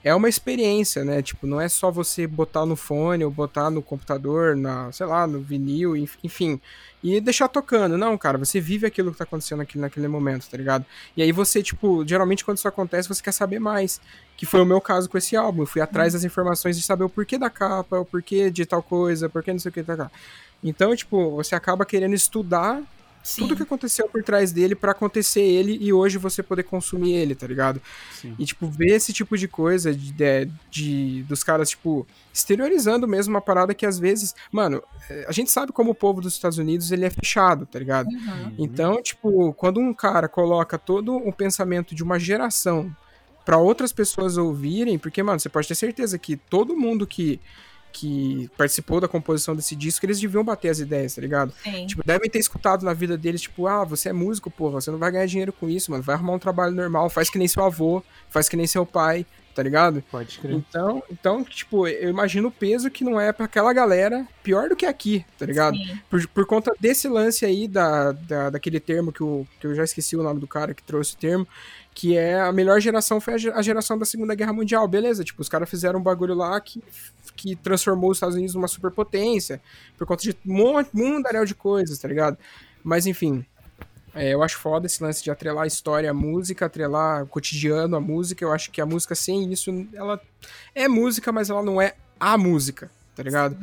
é 0.05 0.15
uma 0.15 0.29
experiência, 0.29 1.03
né? 1.05 1.23
Tipo, 1.23 1.47
não 1.47 1.61
é 1.61 1.69
só 1.69 1.91
você 1.91 2.27
botar 2.27 2.67
no 2.67 2.77
fone 2.77 3.25
ou 3.25 3.31
botar 3.31 3.71
no 3.71 3.81
computador, 3.83 4.55
na, 4.55 4.93
sei 4.93 5.07
lá, 5.07 5.27
no 5.27 5.41
vinil, 5.41 5.97
enf- 5.97 6.19
enfim, 6.23 6.61
e 7.03 7.21
deixar 7.21 7.49
tocando. 7.49 7.97
Não, 7.99 8.17
cara, 8.19 8.37
você 8.39 8.61
vive 8.61 8.87
aquilo 8.87 9.11
que 9.13 9.19
tá 9.19 9.25
acontecendo 9.25 9.63
aqui 9.63 9.79
naquele 9.79 10.07
momento, 10.07 10.47
tá 10.49 10.57
ligado? 10.57 10.85
E 11.17 11.23
aí 11.23 11.33
você, 11.33 11.63
tipo, 11.63 12.07
geralmente 12.07 12.45
quando 12.45 12.59
isso 12.59 12.69
acontece, 12.69 13.09
você 13.09 13.23
quer 13.23 13.33
saber 13.33 13.59
mais. 13.59 14.01
Que 14.37 14.45
foi 14.47 14.61
o 14.61 14.67
meu 14.67 14.81
caso 14.81 15.09
com 15.09 15.17
esse 15.17 15.37
álbum. 15.37 15.63
Eu 15.63 15.67
fui 15.67 15.81
atrás 15.81 16.13
das 16.13 16.23
informações 16.25 16.77
de 16.77 16.83
saber 16.83 17.05
o 17.05 17.09
porquê 17.09 17.39
da 17.39 17.49
capa, 17.49 17.99
o 18.01 18.05
porquê 18.05 18.51
de 18.51 18.67
tal 18.67 18.83
coisa, 18.83 19.29
porquê 19.29 19.53
não 19.53 19.59
sei 19.59 19.71
o 19.71 19.73
que, 19.73 19.83
tá, 19.83 19.97
tá. 19.97 20.11
Então, 20.63 20.95
tipo, 20.95 21.31
você 21.37 21.55
acaba 21.55 21.85
querendo 21.87 22.15
estudar 22.15 22.83
Sim. 23.25 23.43
tudo 23.43 23.57
que 23.57 23.63
aconteceu 23.63 24.07
por 24.09 24.23
trás 24.23 24.53
dele 24.53 24.75
pra 24.75 24.93
acontecer 24.93 25.41
ele 25.41 25.79
e 25.81 25.93
hoje 25.93 26.19
você 26.19 26.43
poder 26.43 26.63
consumir 26.65 27.15
ele, 27.15 27.35
tá 27.35 27.47
ligado? 27.47 27.81
Sim. 28.13 28.37
E, 28.39 28.45
tipo, 28.45 28.69
ver 28.69 28.91
esse 28.95 29.13
tipo 29.15 29.37
de 29.39 29.49
coisa 29.49 29.95
de, 29.95 30.13
de, 30.13 30.49
de- 30.71 31.23
dos 31.23 31.43
caras, 31.43 31.71
tipo, 31.71 32.07
exteriorizando 32.33 33.09
mesmo 33.09 33.35
uma 33.35 33.41
parada 33.41 33.73
que 33.75 33.87
às 33.87 33.99
vezes. 33.99 34.35
Mano, 34.53 34.83
eh, 35.09 35.25
a 35.27 35.33
gente 35.33 35.51
sabe 35.51 35.73
como 35.73 35.93
o 35.93 35.95
povo 35.95 36.21
dos 36.21 36.35
Estados 36.35 36.59
Unidos 36.59 36.93
ele 36.93 37.07
é 37.07 37.11
fechado, 37.11 37.65
tá 37.65 37.79
ligado? 37.79 38.09
Uhum. 38.09 38.55
Então, 38.59 39.03
tipo, 39.03 39.53
quando 39.55 39.81
um 39.81 39.95
cara 39.95 40.29
coloca 40.29 40.79
todo 40.79 41.17
um 41.17 41.33
pensamento 41.33 41.95
de 41.95 42.03
uma 42.03 42.19
geração 42.19 42.95
pra 43.45 43.57
outras 43.59 43.93
pessoas 43.93 44.37
ouvirem, 44.37 44.99
porque, 44.99 45.23
mano, 45.23 45.41
você 45.41 45.49
pode 45.49 45.67
ter 45.69 45.75
certeza 45.75 46.19
que 46.19 46.37
todo 46.37 46.77
mundo 46.77 47.07
que, 47.07 47.41
que 47.95 48.51
participou 48.59 49.01
da 49.01 49.07
composição 49.07 49.55
desse 49.55 49.77
disco, 49.77 50.05
eles 50.05 50.21
deviam 50.21 50.43
bater 50.43 50.69
as 50.69 50.81
ideias, 50.81 51.15
tá 51.15 51.21
ligado? 51.21 51.55
Sim. 51.63 51.87
Tipo, 51.87 52.05
devem 52.05 52.29
ter 52.29 52.41
escutado 52.41 52.85
na 52.85 52.93
vida 52.93 53.17
deles, 53.17 53.43
tipo, 53.43 53.69
ah, 53.69 53.85
você 53.85 54.09
é 54.09 54.13
músico, 54.13 54.51
pô, 54.51 54.69
você 54.69 54.91
não 54.91 54.99
vai 54.99 55.13
ganhar 55.13 55.27
dinheiro 55.27 55.53
com 55.53 55.71
isso, 55.71 55.93
mano. 55.93 56.03
Vai 56.03 56.17
arrumar 56.17 56.33
um 56.33 56.39
trabalho 56.39 56.75
normal, 56.75 57.09
faz 57.09 57.31
que 57.31 57.39
nem 57.39 57.47
seu 57.47 57.63
avô, 57.65 58.03
faz 58.29 58.49
que 58.49 58.57
nem 58.57 58.67
seu 58.67 58.85
pai, 58.85 59.25
tá 59.55 59.63
ligado? 59.63 60.03
Pode 60.11 60.41
crer. 60.41 60.57
Então, 60.57 61.05
então, 61.09 61.45
tipo, 61.45 61.87
eu 61.87 62.11
imagino 62.11 62.49
o 62.49 62.51
peso 62.51 62.91
que 62.91 63.05
não 63.05 63.21
é 63.21 63.33
pra 63.33 63.47
aquela 63.47 63.73
galera, 63.73 64.27
pior 64.43 64.69
do 64.69 64.75
que 64.75 64.85
aqui, 64.85 65.25
tá 65.39 65.47
ligado? 65.47 65.77
Sim. 65.77 66.01
Por, 66.11 66.29
por 66.29 66.47
conta 66.47 66.73
desse 66.81 67.09
lance 67.09 67.47
aí, 67.47 67.69
da, 67.69 68.11
da, 68.11 68.51
daquele 68.51 68.81
termo 68.81 69.13
que, 69.13 69.21
eu, 69.21 69.47
que 69.61 69.69
eu 69.69 69.75
já 69.75 69.85
esqueci 69.85 70.17
o 70.17 70.23
nome 70.23 70.41
do 70.41 70.49
cara 70.49 70.75
que 70.75 70.83
trouxe 70.83 71.15
o 71.15 71.19
termo, 71.19 71.47
que 71.95 72.17
é 72.17 72.41
a 72.41 72.53
melhor 72.53 72.81
geração 72.81 73.21
foi 73.21 73.35
a 73.35 73.63
geração 73.63 73.97
da 73.97 74.05
Segunda 74.05 74.35
Guerra 74.35 74.53
Mundial, 74.53 74.89
beleza? 74.89 75.23
Tipo, 75.23 75.41
os 75.41 75.49
caras 75.49 75.71
fizeram 75.71 76.01
um 76.01 76.03
bagulho 76.03 76.35
lá 76.35 76.61
que, 76.61 76.83
que 77.37 77.57
transformou 77.57 78.11
os 78.11 78.17
Estados 78.17 78.35
Unidos 78.35 78.55
numa 78.55 78.69
superpotência, 78.69 79.61
por 79.97 80.07
conta 80.07 80.23
de 80.23 80.37
um 80.47 80.55
monte, 80.55 80.91
mundaréu 80.93 81.45
de 81.45 81.55
coisas, 81.55 81.99
tá 81.99 82.09
ligado? 82.09 82.39
Mas, 82.83 83.07
enfim, 83.07 83.45
é, 84.15 84.33
eu 84.33 84.43
acho 84.43 84.59
foda 84.59 84.87
esse 84.87 85.03
lance 85.03 85.23
de 85.23 85.31
atrelar 85.31 85.65
a 85.65 85.67
história 85.67 86.11
à 86.11 86.15
música, 86.15 86.67
atrelar 86.67 87.25
o 87.25 87.27
cotidiano 87.27 87.97
à 87.97 88.01
música. 88.01 88.45
Eu 88.45 88.53
acho 88.53 88.71
que 88.71 88.81
a 88.81 88.87
música 88.87 89.15
sem 89.15 89.53
isso, 89.53 89.71
ela 89.93 90.21
é 90.75 90.87
música, 90.87 91.33
mas 91.33 91.51
ela 91.51 91.63
não 91.63 91.81
é 91.81 91.95
a 92.21 92.39
música, 92.39 92.91
tá 93.17 93.23
ligado? 93.23 93.57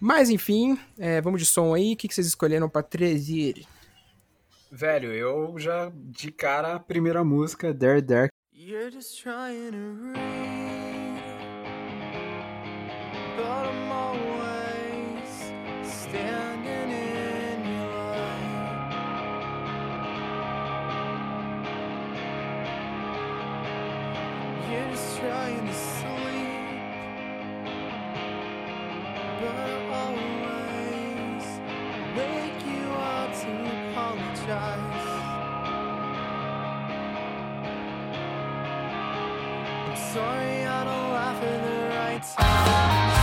Mas 0.00 0.30
enfim, 0.30 0.78
é, 0.98 1.20
vamos 1.20 1.40
de 1.40 1.46
som 1.46 1.74
aí. 1.74 1.92
O 1.92 1.96
que, 1.96 2.08
que 2.08 2.14
vocês 2.14 2.26
escolheram 2.26 2.68
pra 2.68 2.82
trazer? 2.82 3.66
Velho, 4.72 5.12
eu 5.12 5.58
já 5.58 5.92
de 5.94 6.32
cara. 6.32 6.76
A 6.76 6.80
primeira 6.80 7.22
música, 7.22 7.74
There 7.74 8.00
There, 8.00 8.30
You're 8.62 8.90
just 8.90 9.18
trying 9.18 9.72
to 9.72 10.12
read, 10.12 10.69
but 13.40 13.66
I'm 13.68 13.90
always 13.90 15.32
standing 15.82 16.90
in 16.90 17.60
your. 17.64 18.28
You're 24.70 24.90
just 24.90 25.18
trying 25.18 25.66
to 25.66 25.74
sleep, 25.74 26.80
but 29.40 29.70
always 30.02 31.44
wake 32.16 32.62
you 32.66 32.84
up 32.92 33.30
to 33.40 33.52
apologize. 33.90 35.08
I'm 39.86 39.96
sorry 40.12 40.66
I 40.66 40.84
don't 40.84 41.12
laugh 41.14 41.42
at 41.42 41.58
the 41.64 41.96
right 41.96 42.22
time. 42.36 43.19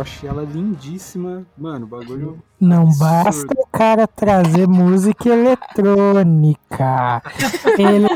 Eu 0.00 0.02
achei 0.02 0.28
ela 0.28 0.42
lindíssima. 0.42 1.46
Mano, 1.56 1.84
o 1.84 1.88
bagulho. 1.88 2.42
Não 2.58 2.82
absurdo. 2.88 2.98
basta 2.98 3.54
o 3.56 3.66
cara 3.66 4.06
trazer 4.06 4.66
música 4.66 5.28
eletrônica. 5.28 7.22
Ele 7.78 8.08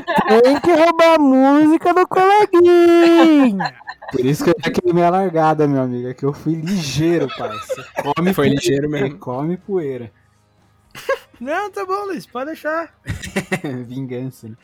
tem 0.43 0.61
que 0.61 0.73
roubar 0.73 1.15
a 1.15 1.19
música 1.19 1.93
do 1.95 2.07
coleguinha. 2.09 3.75
Por 4.11 4.25
isso 4.25 4.45
que 4.45 4.51
eu 4.51 4.55
já 4.65 4.71
queimei 4.71 5.05
a 5.05 5.11
largada, 5.11 5.67
meu 5.69 5.83
amigo. 5.83 6.09
É 6.09 6.15
que 6.15 6.25
eu 6.25 6.33
fui 6.33 6.55
ligeiro, 6.55 7.29
parça. 7.37 7.85
Come 8.03 8.33
Foi 8.33 8.47
poeira, 8.47 8.55
ligeiro 8.61 8.89
mesmo. 8.91 9.19
Come 9.19 9.57
poeira. 9.57 10.11
Não, 11.41 11.71
tá 11.71 11.85
bom, 11.85 12.07
Luiz, 12.07 12.25
pode 12.27 12.47
deixar. 12.47 12.95
Vingança, 13.87 14.49
né? 14.49 14.55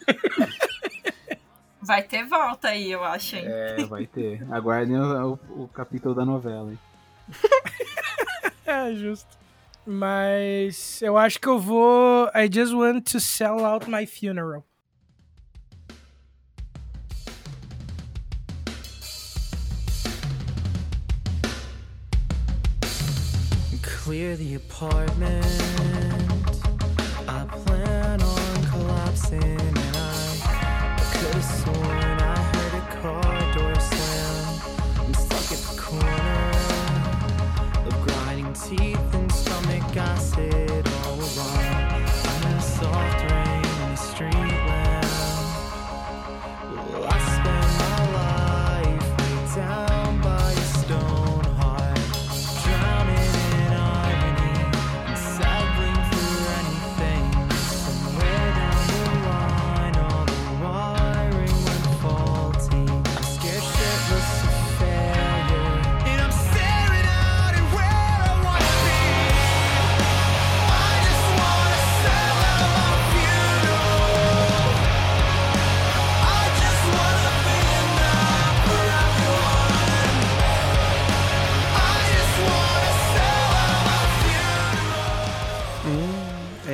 Vai 1.83 2.03
ter 2.03 2.25
volta 2.27 2.69
aí, 2.69 2.93
eu 2.93 3.03
acho, 3.03 3.37
hein? 3.37 3.43
É, 3.47 3.85
vai 3.87 4.07
ter. 4.07 4.47
Aguardem 4.53 4.97
o, 4.99 5.33
o- 5.57 5.63
o 5.65 5.69
capítulo 5.69 6.15
da 6.15 6.25
novela. 6.25 6.71
hein? 6.71 6.79
É, 8.67 8.93
justo. 8.97 9.39
Mas 9.87 11.01
eu 11.03 11.17
acho 11.17 11.41
que 11.41 11.49
eu 11.49 11.59
vou. 11.59 12.29
I 12.35 12.49
just 12.53 12.73
want 12.73 13.11
to 13.13 13.21
sell 13.21 13.65
out 13.65 13.89
my 13.91 14.07
funeral. 14.07 14.65
Clear 23.83 24.37
the 24.37 24.55
apartment. 24.57 25.47
I 27.29 27.45
plan 27.65 28.21
on 28.21 28.65
collapsing, 28.71 29.75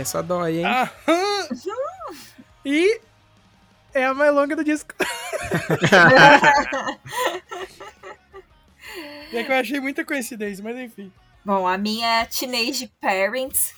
essa 0.01 0.23
dói, 0.23 0.59
hein? 0.59 0.67
Aham. 0.67 1.49
E 2.65 3.01
é 3.95 4.05
a 4.05 4.15
mais 4.15 4.35
longa 4.35 4.57
do 4.57 4.65
disco. 4.65 4.95
é 9.33 9.45
que 9.45 9.53
eu 9.53 9.57
achei 9.57 9.81
muita 9.81 10.05
coincidência, 10.05 10.63
mas 10.63 10.77
enfim. 10.77 11.13
Bom, 11.45 11.67
a 11.67 11.79
minha 11.79 12.23
é 12.23 12.25
Teenage 12.25 12.93
Parents. 13.01 13.75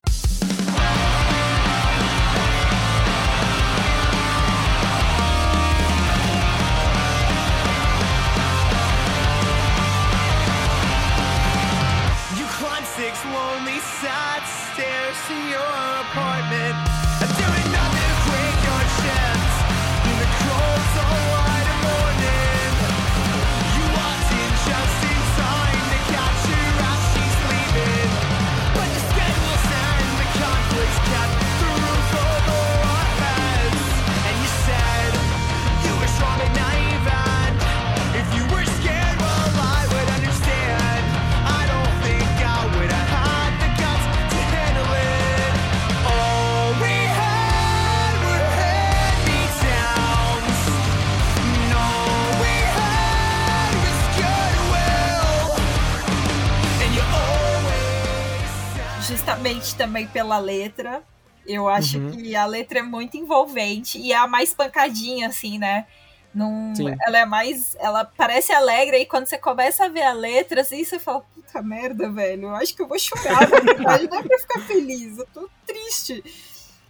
Pela 60.18 60.38
letra. 60.38 61.02
Eu 61.46 61.68
acho 61.68 61.98
Uhum. 61.98 62.10
que 62.10 62.34
a 62.36 62.44
letra 62.44 62.80
é 62.80 62.82
muito 62.82 63.16
envolvente 63.16 63.98
e 63.98 64.12
é 64.12 64.16
a 64.16 64.26
mais 64.26 64.52
pancadinha, 64.52 65.28
assim, 65.28 65.58
né? 65.58 65.86
Não, 66.34 66.74
Sim. 66.74 66.94
ela 67.06 67.18
é 67.18 67.24
mais. 67.24 67.74
Ela 67.80 68.04
parece 68.04 68.52
alegre 68.52 68.98
e 68.98 69.06
quando 69.06 69.26
você 69.26 69.38
começa 69.38 69.86
a 69.86 69.88
ver 69.88 70.02
a 70.02 70.12
letra, 70.12 70.60
assim, 70.60 70.84
você 70.84 70.98
fala, 70.98 71.22
puta 71.34 71.62
merda, 71.62 72.10
velho. 72.10 72.48
Eu 72.48 72.54
acho 72.56 72.74
que 72.76 72.82
eu 72.82 72.86
vou 72.86 72.98
chorar, 72.98 73.48
na 73.48 73.60
verdade, 73.60 74.08
não 74.08 74.18
é 74.18 74.22
pra 74.22 74.38
ficar 74.38 74.60
feliz, 74.60 75.16
eu 75.18 75.26
tô 75.32 75.48
triste. 75.66 76.22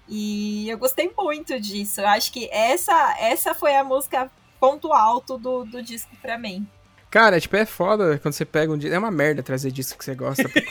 E 0.08 0.68
eu 0.68 0.76
gostei 0.78 1.12
muito 1.16 1.60
disso. 1.60 2.00
Eu 2.00 2.08
acho 2.08 2.32
que 2.32 2.48
essa, 2.50 3.16
essa 3.20 3.54
foi 3.54 3.76
a 3.76 3.84
música 3.84 4.30
ponto 4.58 4.92
alto 4.92 5.38
do, 5.38 5.64
do 5.64 5.82
disco 5.82 6.10
pra 6.20 6.36
mim. 6.38 6.66
Cara, 7.10 7.40
tipo, 7.40 7.54
é 7.56 7.64
foda 7.64 8.18
quando 8.18 8.34
você 8.34 8.44
pega 8.44 8.72
um 8.72 8.76
disco. 8.76 8.94
É 8.94 8.98
uma 8.98 9.10
merda 9.10 9.42
trazer 9.42 9.70
disco 9.70 9.98
que 9.98 10.04
você 10.04 10.14
gosta 10.16 10.48
por 10.48 10.62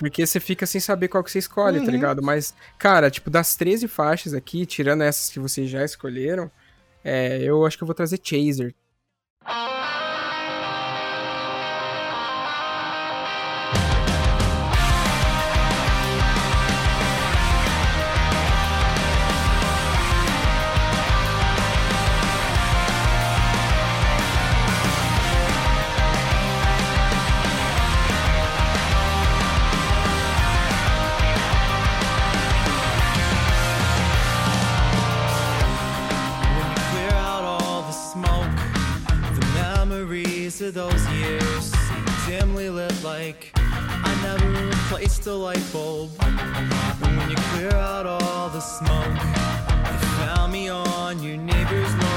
tá? 0.00 0.08
Porque 0.08 0.26
você 0.26 0.40
fica 0.40 0.66
sem 0.66 0.80
saber 0.80 1.08
qual 1.08 1.22
que 1.22 1.30
você 1.30 1.38
escolhe, 1.38 1.78
tá 1.78 1.84
Uhum. 1.86 1.90
ligado? 1.90 2.22
Mas, 2.22 2.54
cara, 2.78 3.10
tipo, 3.10 3.30
das 3.30 3.54
13 3.56 3.86
faixas 3.88 4.34
aqui, 4.34 4.64
tirando 4.66 5.02
essas 5.02 5.30
que 5.30 5.38
vocês 5.38 5.68
já 5.70 5.84
escolheram, 5.84 6.50
é, 7.04 7.38
eu 7.42 7.64
acho 7.66 7.76
que 7.76 7.82
eu 7.82 7.86
vou 7.86 7.94
trazer 7.94 8.18
Chaser. 8.22 8.74
Those 40.70 41.08
years 41.08 41.72
dimly 42.28 42.70
lit 42.70 42.94
like 43.02 43.50
I 43.56 44.20
never 44.22 44.66
replaced 44.68 45.26
a 45.26 45.34
light 45.34 45.64
bulb. 45.72 46.10
And 46.20 47.16
when 47.16 47.30
you 47.30 47.36
clear 47.36 47.72
out 47.72 48.06
all 48.06 48.48
the 48.50 48.60
smoke, 48.60 49.16
you 50.00 50.08
found 50.20 50.52
me 50.52 50.68
on 50.68 51.22
your 51.22 51.38
neighbor's 51.38 51.92
lawn, 51.96 52.09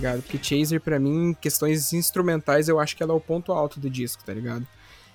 ligado? 0.00 0.22
Porque 0.22 0.42
Chaser, 0.42 0.80
pra 0.80 0.98
mim, 0.98 1.36
questões 1.40 1.92
instrumentais, 1.92 2.68
eu 2.68 2.80
acho 2.80 2.96
que 2.96 3.02
ela 3.02 3.12
é 3.12 3.16
o 3.16 3.20
ponto 3.20 3.52
alto 3.52 3.78
do 3.78 3.90
disco, 3.90 4.24
tá 4.24 4.32
ligado? 4.32 4.66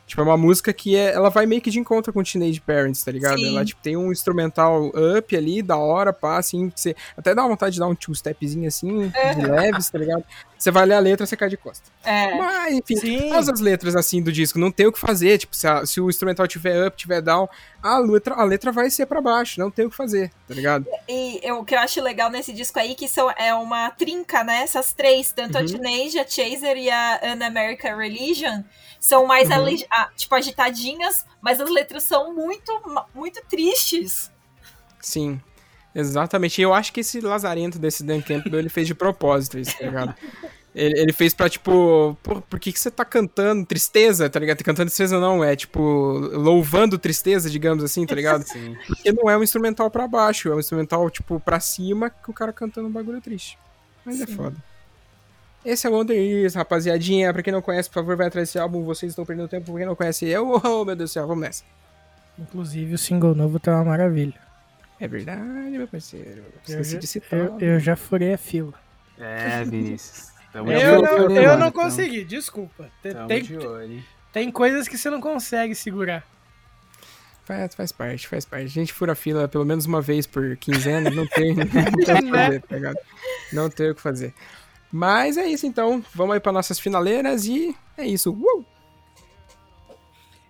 Tipo, 0.08 0.22
é 0.22 0.24
uma 0.24 0.38
música 0.38 0.72
que 0.72 0.96
é, 0.96 1.14
ela 1.14 1.30
vai 1.32 1.48
meio 1.48 1.60
que 1.62 1.72
de 1.72 1.80
encontro 1.80 2.14
com 2.14 2.22
Teenage 2.24 2.62
Parents, 2.62 3.04
tá 3.04 3.12
ligado? 3.12 3.40
Sim. 3.40 3.56
Ela, 3.56 3.66
tipo, 3.66 3.82
tem 3.82 3.98
um 3.98 4.12
instrumental 4.12 4.92
up 5.18 5.36
ali, 5.36 5.64
da 5.64 5.78
hora, 5.78 6.14
pá, 6.14 6.38
assim, 6.38 6.70
que 6.70 6.80
você 6.80 6.96
até 7.18 7.34
dá 7.34 7.42
vontade 7.48 7.74
de 7.74 7.80
dar 7.80 7.88
um 7.88 7.96
two-stepzinho 7.96 8.68
assim, 8.68 9.12
de 9.36 9.46
leves, 9.48 9.90
tá 9.90 9.98
ligado? 9.98 10.24
Você 10.60 10.70
vai 10.70 10.86
ler 10.86 10.94
a 10.94 11.00
letra, 11.00 11.26
você 11.26 11.36
cai 11.36 11.50
de 11.50 11.58
costa. 11.58 11.90
É. 12.04 12.36
Mas, 12.38 12.74
enfim, 12.76 12.96
Sim. 12.98 13.30
todas 13.30 13.50
as 13.50 13.60
letras, 13.60 13.96
assim, 13.96 14.22
do 14.22 14.32
disco, 14.32 14.60
não 14.60 14.72
tem 14.72 14.86
o 14.86 14.92
que 14.92 15.00
fazer, 15.00 15.40
tipo, 15.40 15.56
se, 15.56 15.68
a- 15.68 15.84
se 15.88 16.00
o 16.00 16.08
instrumental 16.08 16.48
tiver 16.48 16.86
up, 16.88 16.96
tiver 16.96 17.22
down, 17.22 17.50
a 17.82 17.98
letra, 17.98 18.36
a 18.36 18.44
letra 18.44 18.72
vai 18.72 18.92
ser 18.92 19.08
pra 19.08 19.20
baixo, 19.22 19.60
não 19.60 19.72
tem 19.72 19.88
o 19.88 19.90
que 19.90 19.96
fazer, 19.96 20.32
tá 20.48 20.54
ligado? 20.54 20.86
E 21.10 21.40
eu- 21.44 21.60
o 21.60 21.66
que 21.66 21.74
eu 21.74 21.80
acho 21.80 22.00
legal 22.02 22.30
nesse 22.30 22.54
disco 22.54 22.78
aí 22.80 22.94
que 22.94 23.08
são, 23.08 23.30
é 23.32 23.54
uma 23.56 23.90
trinca, 23.90 24.44
né? 24.44 24.62
Essas 24.62 24.94
três, 24.94 25.32
tanto 25.32 25.58
a 25.58 25.62
Uhum. 25.62 25.66
Teenage, 25.68 26.20
a 26.20 26.28
Chaser 26.28 26.78
e 26.78 26.90
a 26.92 27.20
An 27.24 27.44
American 27.46 27.98
Religion, 27.98 28.64
são 29.08 29.28
mais 29.28 29.50
Uhum. 29.50 29.56
ali- 29.56 29.86
ah, 29.92 30.10
tipo 30.16 30.34
agitadinhas, 30.34 31.26
mas 31.40 31.60
as 31.62 31.70
letras 31.70 32.02
são 32.04 32.34
muito, 32.34 32.72
muito 33.14 33.40
tristes. 33.48 34.32
Sim, 35.00 35.40
exatamente. 35.94 36.60
E 36.60 36.64
eu 36.64 36.74
acho 36.74 36.92
que 36.92 37.02
esse 37.02 37.22
lazarento 37.22 37.78
desse 37.78 38.04
Dan 38.04 38.22
Campbell, 38.22 38.60
ele 38.60 38.70
fez 38.70 38.88
de 38.88 38.96
propósito 38.96 39.60
isso, 39.60 39.78
tá 39.78 39.86
ligado? 39.86 40.16
Ele, 40.74 41.00
ele 41.00 41.14
fez 41.14 41.34
pra, 41.34 41.48
tipo, 41.48 42.18
pô, 42.24 42.42
por 42.42 42.60
que, 42.60 42.74
que 42.74 42.80
você 42.80 42.90
tá 42.92 43.06
cantando 43.06 43.66
tristeza, 43.66 44.30
tá 44.30 44.40
ligado? 44.40 44.64
Cantando 44.64 44.88
tristeza 44.88 45.20
não, 45.20 45.42
é, 45.44 45.56
tipo, 45.56 45.80
louvando 46.34 46.98
tristeza, 46.98 47.50
digamos 47.50 47.84
assim, 47.84 48.06
tá 48.06 48.14
ligado? 48.16 48.42
Sim. 48.50 48.76
Porque 48.88 49.12
não 49.14 49.30
é 49.30 49.38
um 49.38 49.44
instrumental 49.44 49.90
pra 49.92 50.08
baixo, 50.08 50.50
é 50.50 50.56
um 50.56 50.60
instrumental, 50.60 51.10
tipo, 51.12 51.40
pra 51.40 51.60
cima, 51.62 52.10
que 52.10 52.30
o 52.30 52.34
cara 52.34 52.52
cantando 52.52 52.88
um 52.88 52.92
bagulho 52.92 53.22
triste. 53.22 53.58
Mas 54.04 54.20
é 54.20 54.26
foda. 54.28 54.56
Esse 55.66 55.88
é 55.88 55.90
o 55.90 55.94
Wonder 55.94 56.16
Years, 56.18 56.54
rapaziadinha. 56.54 57.34
Pra 57.34 57.42
quem 57.42 57.52
não 57.52 57.62
conhece, 57.62 57.90
por 57.90 57.96
favor, 57.96 58.16
vai 58.16 58.28
atrás 58.28 58.48
desse 58.50 58.60
álbum. 58.60 58.84
Vocês 58.84 59.12
estão 59.12 59.26
perdendo 59.26 59.48
tempo. 59.48 59.66
Pra 59.66 59.76
quem 59.76 59.86
não 59.86 59.96
conhece, 59.96 60.26
eu, 60.28 60.48
oh, 60.64 60.86
meu 60.86 60.96
Deus 60.96 61.10
do 61.10 61.14
céu, 61.14 61.28
vamos 61.28 61.42
nessa. 61.44 61.64
Inclusive, 62.38 62.94
o 62.94 62.98
single 62.98 63.34
novo 63.34 63.60
tá 63.60 63.72
uma 63.76 63.86
maravilha. 63.86 64.36
É 65.00 65.08
verdade, 65.08 65.42
meu 65.72 65.88
parceiro. 65.88 66.44
Eu 66.70 66.84
já, 66.84 67.00
eu, 67.32 67.60
eu 67.60 67.80
já 67.80 67.96
furei 67.96 68.34
a 68.34 68.38
fila. 68.38 68.74
É, 69.20 69.64
Vinícius. 69.64 70.30
Tamo 70.54 70.72
Eu 70.72 71.00
olho, 71.00 71.02
não, 71.02 71.30
né, 71.30 71.46
eu 71.46 71.58
não 71.58 71.72
Tamo- 71.72 71.72
consegui, 71.74 72.24
desculpa. 72.24 72.90
Tem, 73.02 73.12
Tamo 73.14 73.28
tem, 73.28 73.44
de 73.44 73.58
olho. 73.58 74.04
tem 74.32 74.52
coisas 74.52 74.88
que 74.88 74.98
você 74.98 75.10
não 75.10 75.20
consegue 75.20 75.76
segurar. 75.76 76.24
Faz, 77.44 77.76
faz 77.76 77.92
parte, 77.92 78.28
faz 78.28 78.46
parte. 78.46 78.66
A 78.66 78.68
gente 78.68 78.94
fura 78.94 79.12
a 79.12 79.16
fila 79.16 79.48
pelo 79.48 79.66
menos 79.66 79.86
uma 79.86 80.02
vez 80.02 80.26
por 80.26 80.56
quinzena, 80.58 81.10
não 81.10 81.28
tem, 81.28 81.54
não 81.56 81.66
tem 81.68 81.84
o 81.84 81.92
que 81.98 82.32
fazer, 82.32 82.62
tá 82.62 82.76
ligado? 82.76 82.98
Não 83.54 83.70
tem 83.70 83.90
o 83.92 83.96
que 83.96 84.02
fazer. 84.02 84.34
Mas 84.92 85.38
é 85.38 85.48
isso 85.48 85.66
então, 85.66 86.04
vamos 86.14 86.34
aí 86.34 86.40
para 86.40 86.52
nossas 86.52 86.80
finaleiras 86.80 87.46
e 87.46 87.76
é 87.98 88.06
isso. 88.06 88.32
Uh! 88.32 88.66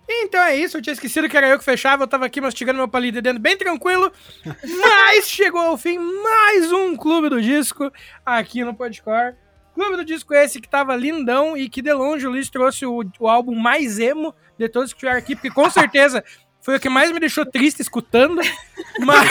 Então 0.08 0.40
é 0.40 0.56
isso, 0.56 0.76
eu 0.76 0.82
tinha 0.82 0.92
esquecido 0.92 1.28
que 1.28 1.36
era 1.36 1.48
eu 1.48 1.58
que 1.58 1.64
fechava, 1.64 2.04
eu 2.04 2.08
tava 2.08 2.26
aqui 2.26 2.40
mastigando 2.40 2.78
meu 2.78 2.86
palito 2.88 3.20
dentro 3.20 3.40
bem 3.40 3.56
tranquilo. 3.56 4.12
Mas 4.80 5.28
chegou 5.28 5.60
ao 5.60 5.76
fim 5.76 5.98
mais 5.98 6.70
um 6.70 6.96
Clube 6.96 7.28
do 7.28 7.42
Disco 7.42 7.90
aqui 8.24 8.62
no 8.62 8.74
Podcore. 8.74 9.34
Clube 9.74 9.96
do 9.96 10.04
Disco 10.04 10.32
esse 10.32 10.60
que 10.60 10.68
tava 10.68 10.94
lindão 10.96 11.56
e 11.56 11.68
que 11.68 11.82
de 11.82 11.92
longe 11.92 12.26
o 12.26 12.30
Luiz 12.30 12.48
trouxe 12.48 12.86
o, 12.86 13.04
o 13.18 13.28
álbum 13.28 13.54
mais 13.54 13.98
emo 13.98 14.34
de 14.56 14.68
todos 14.68 14.92
que 14.92 15.00
tiveram 15.00 15.18
aqui, 15.18 15.34
porque 15.34 15.50
com 15.50 15.68
certeza 15.68 16.24
foi 16.66 16.76
o 16.76 16.80
que 16.80 16.88
mais 16.88 17.12
me 17.12 17.20
deixou 17.20 17.44
triste 17.44 17.80
escutando. 17.80 18.40
Mas. 18.98 19.28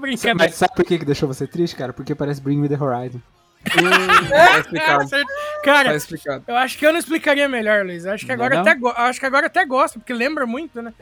Brincadeira. 0.00 0.34
Mas 0.38 0.54
sabe 0.54 0.74
por 0.74 0.84
que 0.84 0.98
que 0.98 1.04
deixou 1.04 1.28
você 1.28 1.46
triste, 1.46 1.76
cara? 1.76 1.92
Porque 1.92 2.14
parece 2.14 2.40
Bring 2.40 2.58
Me 2.58 2.68
The 2.68 2.82
Horizon. 2.82 3.20
Hum, 3.66 4.28
tá 4.28 4.60
explicado. 4.60 5.10
Cara, 5.62 5.90
Tá 5.90 6.52
eu 6.52 6.56
acho 6.56 6.78
que 6.78 6.86
eu 6.86 6.92
não 6.92 6.98
explicaria 6.98 7.48
melhor, 7.48 7.84
Luiz. 7.84 8.04
Eu 8.04 8.12
acho 8.12 8.24
que 8.24 8.32
agora 8.32 8.56
é 8.56 8.58
até 8.58 8.76
acho 8.96 9.20
que 9.20 9.26
agora 9.26 9.46
até 9.46 9.64
gosto, 9.64 9.98
porque 9.98 10.12
lembra 10.12 10.46
muito, 10.46 10.80
né? 10.80 10.94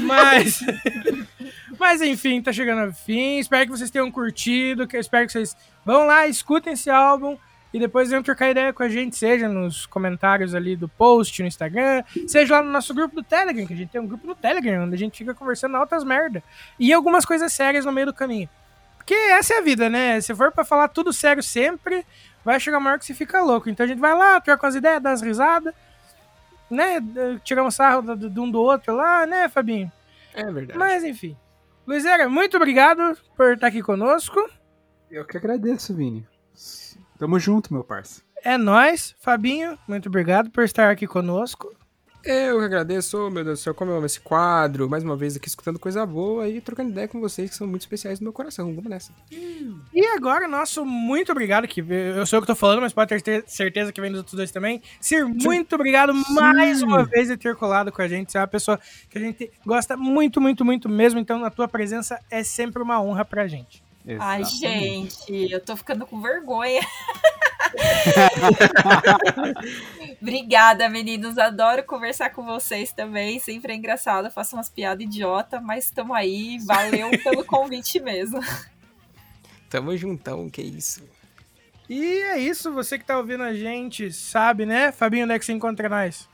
Mas 0.00 0.60
Mas 1.78 2.00
enfim, 2.00 2.40
tá 2.40 2.52
chegando 2.52 2.86
ao 2.86 2.92
fim. 2.92 3.38
Espero 3.38 3.64
que 3.66 3.76
vocês 3.78 3.90
tenham 3.90 4.10
curtido, 4.10 4.86
que 4.86 4.96
espero 4.96 5.26
que 5.26 5.32
vocês 5.32 5.56
vão 5.84 6.06
lá, 6.06 6.26
escutem 6.26 6.72
esse 6.72 6.90
álbum 6.90 7.36
e 7.72 7.78
depois 7.78 8.08
venham 8.08 8.22
trocar 8.22 8.50
ideia 8.50 8.72
com 8.72 8.84
a 8.84 8.88
gente, 8.88 9.16
seja 9.16 9.48
nos 9.48 9.84
comentários 9.84 10.54
ali 10.54 10.76
do 10.76 10.88
post 10.88 11.42
no 11.42 11.48
Instagram, 11.48 12.04
seja 12.28 12.54
lá 12.56 12.62
no 12.62 12.70
nosso 12.70 12.94
grupo 12.94 13.16
do 13.16 13.22
Telegram, 13.22 13.66
que 13.66 13.72
a 13.72 13.76
gente 13.76 13.90
tem 13.90 14.00
um 14.00 14.06
grupo 14.06 14.26
no 14.28 14.34
Telegram, 14.34 14.84
onde 14.84 14.94
a 14.94 14.98
gente 14.98 15.18
fica 15.18 15.34
conversando 15.34 15.76
altas 15.76 16.04
merda. 16.04 16.42
E 16.78 16.92
algumas 16.92 17.24
coisas 17.24 17.52
sérias 17.52 17.84
no 17.84 17.90
meio 17.90 18.06
do 18.06 18.14
caminho. 18.14 18.48
Porque 19.04 19.14
essa 19.14 19.54
é 19.54 19.58
a 19.58 19.62
vida, 19.62 19.90
né? 19.90 20.18
Se 20.20 20.34
for 20.34 20.50
pra 20.50 20.64
falar 20.64 20.88
tudo 20.88 21.12
sério 21.12 21.42
sempre, 21.42 22.06
vai 22.42 22.58
chegar 22.58 22.78
uma 22.78 22.88
hora 22.90 22.98
que 22.98 23.04
você 23.04 23.12
fica 23.14 23.42
louco. 23.42 23.68
Então 23.68 23.84
a 23.84 23.86
gente 23.86 23.98
vai 24.00 24.14
lá, 24.16 24.40
troca 24.40 24.66
as 24.66 24.74
ideias, 24.74 25.02
dá 25.02 25.12
as 25.12 25.20
risadas, 25.20 25.74
né? 26.70 27.00
Tirar 27.44 27.64
um 27.64 27.70
sarro 27.70 28.00
do- 28.16 28.30
de 28.30 28.40
um 28.40 28.50
do 28.50 28.60
outro 28.62 28.94
lá, 28.96 29.26
né, 29.26 29.48
Fabinho? 29.48 29.92
É 30.32 30.44
verdade. 30.50 30.78
Mas 30.78 31.04
enfim. 31.04 31.36
Luizera, 31.86 32.28
muito 32.30 32.56
obrigado 32.56 33.16
por 33.36 33.52
estar 33.52 33.66
aqui 33.66 33.82
conosco. 33.82 34.40
Eu 35.10 35.24
que 35.26 35.36
agradeço, 35.36 35.94
Vini. 35.94 36.26
Tamo 37.18 37.38
junto, 37.38 37.72
meu 37.74 37.84
parça. 37.84 38.22
É 38.42 38.56
nóis. 38.56 39.14
Fabinho, 39.20 39.78
muito 39.86 40.08
obrigado 40.08 40.50
por 40.50 40.64
estar 40.64 40.90
aqui 40.90 41.06
conosco. 41.06 41.70
Eu 42.24 42.58
que 42.58 42.64
agradeço, 42.64 43.18
oh, 43.18 43.30
meu 43.30 43.44
Deus 43.44 43.58
do 43.58 43.62
céu, 43.62 43.74
como 43.74 43.90
eu 43.90 43.98
amo 43.98 44.06
esse 44.06 44.18
quadro. 44.18 44.88
Mais 44.88 45.04
uma 45.04 45.14
vez 45.14 45.36
aqui 45.36 45.46
escutando 45.46 45.78
coisa 45.78 46.06
boa 46.06 46.48
e 46.48 46.58
trocando 46.58 46.90
ideia 46.90 47.06
com 47.06 47.20
vocês 47.20 47.50
que 47.50 47.56
são 47.56 47.66
muito 47.66 47.82
especiais 47.82 48.18
no 48.18 48.24
meu 48.24 48.32
coração. 48.32 48.74
Vamos 48.74 48.88
nessa. 48.88 49.12
E 49.30 50.06
agora, 50.16 50.48
nosso 50.48 50.86
muito 50.86 51.30
obrigado, 51.30 51.68
que 51.68 51.80
eu 51.80 52.24
sou 52.24 52.38
eu 52.38 52.40
que 52.40 52.46
tô 52.46 52.54
falando, 52.54 52.80
mas 52.80 52.94
pode 52.94 53.22
ter 53.22 53.44
certeza 53.46 53.92
que 53.92 54.00
vem 54.00 54.10
dos 54.10 54.20
outros 54.20 54.36
dois 54.36 54.50
também. 54.50 54.80
Sir, 54.98 55.26
muito 55.26 55.74
obrigado 55.74 56.14
mais 56.30 56.80
uma 56.80 57.04
vez 57.04 57.28
de 57.28 57.36
ter 57.36 57.54
colado 57.56 57.92
com 57.92 58.00
a 58.00 58.08
gente. 58.08 58.32
Você 58.32 58.38
é 58.38 58.40
uma 58.40 58.46
pessoa 58.46 58.80
que 59.10 59.18
a 59.18 59.20
gente 59.20 59.50
gosta 59.66 59.94
muito, 59.94 60.40
muito, 60.40 60.64
muito 60.64 60.88
mesmo. 60.88 61.20
Então, 61.20 61.44
a 61.44 61.50
tua 61.50 61.68
presença 61.68 62.18
é 62.30 62.42
sempre 62.42 62.82
uma 62.82 63.02
honra 63.02 63.24
pra 63.24 63.46
gente. 63.46 63.84
Ai, 64.06 64.42
Exatamente. 64.42 65.16
gente, 65.26 65.52
eu 65.52 65.60
tô 65.60 65.76
ficando 65.76 66.06
com 66.06 66.20
vergonha. 66.20 66.82
Obrigada, 70.20 70.88
meninos. 70.90 71.38
Adoro 71.38 71.82
conversar 71.84 72.30
com 72.30 72.44
vocês 72.44 72.92
também. 72.92 73.38
Sempre 73.38 73.72
é 73.72 73.76
engraçado. 73.76 74.26
Eu 74.26 74.30
faço 74.30 74.56
umas 74.56 74.68
piadas 74.68 75.04
idiota, 75.04 75.60
mas 75.60 75.86
estamos 75.86 76.14
aí. 76.14 76.58
Valeu 76.66 77.10
pelo 77.24 77.44
convite 77.44 77.98
mesmo. 77.98 78.40
Tamo 79.70 79.96
juntão, 79.96 80.50
que 80.50 80.60
isso. 80.60 81.02
E 81.88 82.22
é 82.22 82.38
isso, 82.38 82.72
você 82.72 82.98
que 82.98 83.04
tá 83.04 83.18
ouvindo 83.18 83.42
a 83.42 83.52
gente 83.52 84.12
sabe, 84.12 84.64
né? 84.64 84.92
Fabinho, 84.92 85.24
onde 85.24 85.34
é 85.34 85.38
que 85.38 85.44
você 85.44 85.52
encontra 85.52 85.88
nós? 85.88 86.28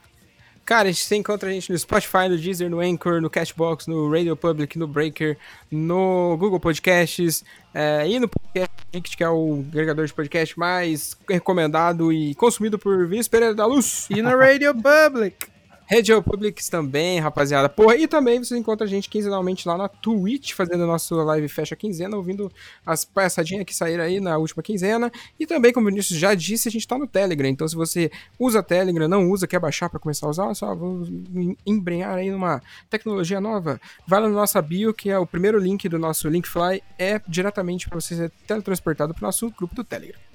Cara, 0.65 0.89
a 0.89 0.91
gente 0.91 1.03
você 1.03 1.15
encontra 1.15 1.49
a 1.49 1.51
gente 1.51 1.71
no 1.71 1.77
Spotify, 1.77 2.29
no 2.29 2.37
Deezer, 2.37 2.69
no 2.69 2.79
Anchor, 2.79 3.21
no 3.21 3.29
Cashbox, 3.29 3.87
no 3.87 4.09
Radio 4.11 4.35
Public, 4.35 4.77
no 4.77 4.87
Breaker, 4.87 5.37
no 5.69 6.37
Google 6.37 6.59
Podcasts 6.59 7.43
é, 7.73 8.07
e 8.07 8.19
no 8.19 8.27
Podcast 8.27 8.71
que 9.15 9.23
é 9.23 9.29
o 9.29 9.63
agregador 9.69 10.05
de 10.05 10.13
podcast 10.13 10.59
mais 10.59 11.15
recomendado 11.29 12.11
e 12.11 12.35
consumido 12.35 12.77
por 12.77 13.05
Vinícius 13.05 13.29
Pereira 13.29 13.55
da 13.55 13.65
Luz. 13.65 14.07
E 14.09 14.21
no 14.21 14.37
Radio 14.37 14.73
Public. 14.73 15.50
Radio 15.91 16.23
Publics 16.23 16.69
também, 16.69 17.19
rapaziada. 17.19 17.67
Porra, 17.67 17.97
e 17.97 18.07
também 18.07 18.41
você 18.41 18.57
encontra 18.57 18.87
a 18.87 18.89
gente 18.89 19.09
quinzenalmente 19.09 19.67
lá 19.67 19.77
na 19.77 19.89
Twitch, 19.89 20.53
fazendo 20.53 20.85
a 20.85 20.87
nossa 20.87 21.13
live 21.15 21.49
fecha 21.49 21.75
quinzena, 21.75 22.15
ouvindo 22.15 22.49
as 22.85 23.03
palhaçadinhas 23.03 23.65
que 23.65 23.75
saíram 23.75 24.05
aí 24.05 24.21
na 24.21 24.37
última 24.37 24.63
quinzena. 24.63 25.11
E 25.37 25.45
também, 25.45 25.73
como 25.73 25.87
o 25.87 25.89
Vinícius 25.89 26.17
já 26.17 26.33
disse, 26.33 26.69
a 26.69 26.71
gente 26.71 26.87
tá 26.87 26.97
no 26.97 27.05
Telegram. 27.05 27.49
Então, 27.49 27.67
se 27.67 27.75
você 27.75 28.09
usa 28.39 28.63
Telegram, 28.63 29.09
não 29.09 29.29
usa, 29.29 29.45
quer 29.45 29.59
baixar 29.59 29.89
pra 29.89 29.99
começar 29.99 30.27
a 30.27 30.29
usar, 30.29 30.53
só 30.55 30.73
vamos 30.73 31.09
em- 31.09 31.57
embrenhar 31.65 32.15
aí 32.17 32.31
numa 32.31 32.61
tecnologia 32.89 33.41
nova, 33.41 33.77
vai 34.07 34.21
lá 34.21 34.29
no 34.29 34.35
nossa 34.35 34.61
bio, 34.61 34.93
que 34.93 35.09
é 35.09 35.19
o 35.19 35.25
primeiro 35.25 35.59
link 35.59 35.89
do 35.89 35.99
nosso 35.99 36.29
Linkfly, 36.29 36.81
é 36.97 37.19
diretamente 37.27 37.89
pra 37.89 37.99
você 37.99 38.15
ser 38.15 38.31
teletransportado 38.47 39.13
pro 39.13 39.25
nosso 39.25 39.49
grupo 39.51 39.75
do 39.75 39.83
Telegram. 39.83 40.30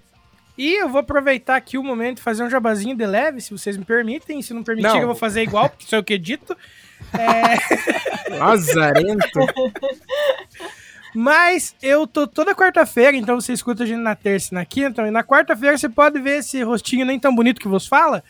E 0.58 0.74
eu 0.74 0.88
vou 0.88 1.00
aproveitar 1.00 1.56
aqui 1.56 1.76
o 1.76 1.82
momento 1.82 2.18
e 2.18 2.22
fazer 2.22 2.42
um 2.42 2.50
jabazinho 2.50 2.96
de 2.96 3.04
leve, 3.06 3.40
se 3.40 3.50
vocês 3.50 3.76
me 3.76 3.84
permitem. 3.84 4.40
Se 4.40 4.54
não 4.54 4.62
permitir, 4.62 4.88
Não. 4.88 5.00
eu 5.00 5.06
vou 5.06 5.14
fazer 5.14 5.42
igual, 5.42 5.68
porque 5.68 5.86
sou 5.86 5.98
eu 5.98 6.04
que 6.04 6.14
edito. 6.14 6.56
É, 7.12 8.32
Lazarento. 8.36 9.40
Mas 11.14 11.74
eu 11.82 12.06
tô 12.06 12.26
toda 12.26 12.54
quarta-feira, 12.54 13.16
então 13.16 13.40
você 13.40 13.52
escuta 13.52 13.84
a 13.84 13.86
gente 13.86 14.00
na 14.00 14.14
terça 14.14 14.48
e 14.52 14.54
na 14.54 14.66
quinta. 14.66 15.06
E 15.06 15.10
na 15.10 15.24
quarta-feira 15.24 15.76
você 15.76 15.88
pode 15.88 16.20
ver 16.20 16.40
esse 16.40 16.62
rostinho 16.62 17.06
nem 17.06 17.18
tão 17.18 17.34
bonito 17.34 17.60
que 17.60 17.68
vos 17.68 17.86
fala. 17.86 18.22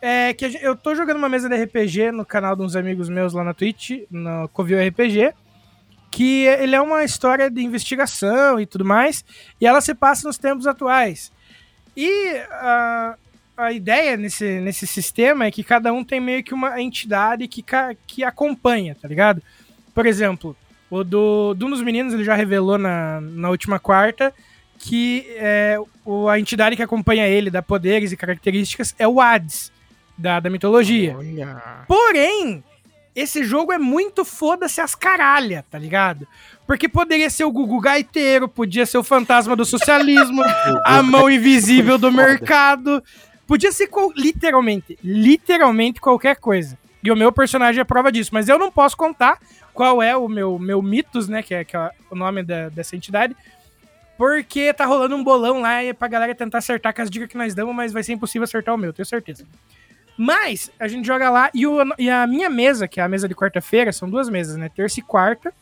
É 0.00 0.32
que 0.32 0.58
eu 0.62 0.76
tô 0.76 0.94
jogando 0.94 1.16
uma 1.18 1.28
mesa 1.28 1.48
de 1.48 1.56
RPG 1.56 2.12
no 2.12 2.24
canal 2.24 2.54
de 2.56 2.62
uns 2.62 2.74
amigos 2.76 3.08
meus 3.08 3.32
lá 3.32 3.42
na 3.44 3.52
Twitch, 3.52 4.02
no 4.10 4.48
Covil 4.48 4.78
RPG. 4.88 5.34
Que 6.10 6.44
ele 6.44 6.74
é 6.74 6.80
uma 6.80 7.04
história 7.04 7.50
de 7.50 7.62
investigação 7.62 8.60
e 8.60 8.66
tudo 8.66 8.84
mais. 8.84 9.24
E 9.60 9.66
ela 9.66 9.80
se 9.80 9.94
passa 9.94 10.26
nos 10.26 10.38
tempos 10.38 10.66
atuais. 10.66 11.32
E 12.02 12.36
a, 12.50 13.14
a 13.58 13.72
ideia 13.72 14.16
nesse, 14.16 14.58
nesse 14.60 14.86
sistema 14.86 15.44
é 15.44 15.50
que 15.50 15.62
cada 15.62 15.92
um 15.92 16.02
tem 16.02 16.18
meio 16.18 16.42
que 16.42 16.54
uma 16.54 16.80
entidade 16.80 17.46
que, 17.46 17.62
que 18.06 18.24
acompanha, 18.24 18.96
tá 18.98 19.06
ligado? 19.06 19.42
Por 19.94 20.06
exemplo, 20.06 20.56
o 20.90 21.04
do, 21.04 21.52
de 21.52 21.62
um 21.62 21.68
dos 21.68 21.82
meninos 21.82 22.14
ele 22.14 22.24
já 22.24 22.34
revelou 22.34 22.78
na, 22.78 23.20
na 23.20 23.50
última 23.50 23.78
quarta 23.78 24.32
que 24.78 25.26
é, 25.36 25.76
o, 26.06 26.26
a 26.26 26.40
entidade 26.40 26.74
que 26.74 26.82
acompanha 26.82 27.28
ele, 27.28 27.50
dá 27.50 27.60
poderes 27.60 28.12
e 28.12 28.16
características, 28.16 28.94
é 28.98 29.06
o 29.06 29.20
Hades, 29.20 29.70
da, 30.16 30.40
da 30.40 30.48
mitologia. 30.48 31.14
Olha. 31.18 31.84
Porém, 31.86 32.64
esse 33.14 33.42
jogo 33.44 33.72
é 33.72 33.78
muito 33.78 34.24
foda-se 34.24 34.80
as 34.80 34.94
caralha, 34.94 35.64
tá 35.70 35.78
ligado? 35.78 36.26
Porque 36.66 36.88
poderia 36.88 37.28
ser 37.28 37.44
o 37.44 37.50
Gugu 37.50 37.80
Gaiteiro, 37.80 38.48
podia 38.48 38.86
ser 38.86 38.98
o 38.98 39.02
fantasma 39.04 39.56
do 39.56 39.64
socialismo, 39.64 40.42
a 40.86 41.02
mão 41.02 41.28
invisível 41.30 41.98
do 41.98 42.12
mercado. 42.12 43.02
Podia 43.46 43.72
ser 43.72 43.88
literalmente, 44.16 44.96
literalmente 45.02 46.00
qualquer 46.00 46.36
coisa. 46.36 46.78
E 47.02 47.10
o 47.10 47.16
meu 47.16 47.32
personagem 47.32 47.80
é 47.80 47.84
prova 47.84 48.12
disso. 48.12 48.30
Mas 48.32 48.48
eu 48.48 48.58
não 48.58 48.70
posso 48.70 48.96
contar 48.96 49.38
qual 49.74 50.00
é 50.02 50.16
o 50.16 50.28
meu, 50.28 50.58
meu 50.58 50.80
mitos, 50.80 51.28
né? 51.28 51.42
Que 51.42 51.54
é, 51.54 51.64
que 51.64 51.76
é 51.76 51.90
o 52.10 52.14
nome 52.14 52.42
da- 52.44 52.68
dessa 52.68 52.94
entidade. 52.94 53.34
Porque 54.16 54.72
tá 54.74 54.84
rolando 54.84 55.16
um 55.16 55.24
bolão 55.24 55.62
lá 55.62 55.82
e 55.82 55.94
pra 55.94 56.06
galera 56.06 56.34
tentar 56.34 56.58
acertar 56.58 56.94
com 56.94 57.00
as 57.00 57.08
dicas 57.10 57.26
que 57.28 57.38
nós 57.38 57.54
damos, 57.54 57.74
mas 57.74 57.90
vai 57.92 58.02
ser 58.02 58.12
impossível 58.12 58.44
acertar 58.44 58.74
o 58.74 58.78
meu, 58.78 58.92
tenho 58.92 59.06
certeza. 59.06 59.46
Mas 60.16 60.70
a 60.78 60.86
gente 60.86 61.06
joga 61.06 61.30
lá 61.30 61.50
e, 61.54 61.66
o- 61.66 61.78
e 61.98 62.10
a 62.10 62.26
minha 62.26 62.50
mesa, 62.50 62.86
que 62.86 63.00
é 63.00 63.02
a 63.02 63.08
mesa 63.08 63.26
de 63.28 63.34
quarta-feira, 63.34 63.92
são 63.92 64.08
duas 64.08 64.28
mesas, 64.28 64.56
né? 64.56 64.68
Terça 64.68 65.00
e 65.00 65.02
quarta. 65.02 65.52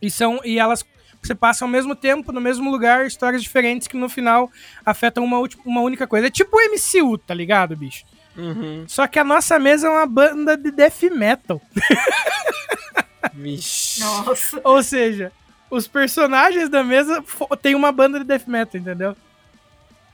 E, 0.00 0.10
são, 0.10 0.40
e 0.44 0.58
elas 0.58 0.84
você 1.20 1.34
passa 1.34 1.64
ao 1.64 1.68
mesmo 1.68 1.96
tempo, 1.96 2.30
no 2.30 2.40
mesmo 2.40 2.70
lugar, 2.70 3.04
histórias 3.04 3.42
diferentes 3.42 3.88
que 3.88 3.96
no 3.96 4.08
final 4.08 4.48
afetam 4.86 5.24
uma, 5.24 5.38
uma 5.64 5.80
única 5.80 6.06
coisa. 6.06 6.28
É 6.28 6.30
tipo 6.30 6.56
o 6.56 6.60
MCU, 6.60 7.18
tá 7.18 7.34
ligado, 7.34 7.76
bicho? 7.76 8.04
Uhum. 8.36 8.84
Só 8.86 9.04
que 9.08 9.18
a 9.18 9.24
nossa 9.24 9.58
mesa 9.58 9.88
é 9.88 9.90
uma 9.90 10.06
banda 10.06 10.56
de 10.56 10.70
death 10.70 11.02
metal. 11.10 11.60
Vixe. 13.34 14.00
Nossa. 14.00 14.60
Ou 14.64 14.82
seja, 14.82 15.32
os 15.70 15.88
personagens 15.88 16.68
da 16.68 16.84
mesa 16.84 17.22
tem 17.60 17.74
uma 17.74 17.90
banda 17.90 18.18
de 18.20 18.24
death 18.24 18.46
metal, 18.46 18.80
entendeu? 18.80 19.16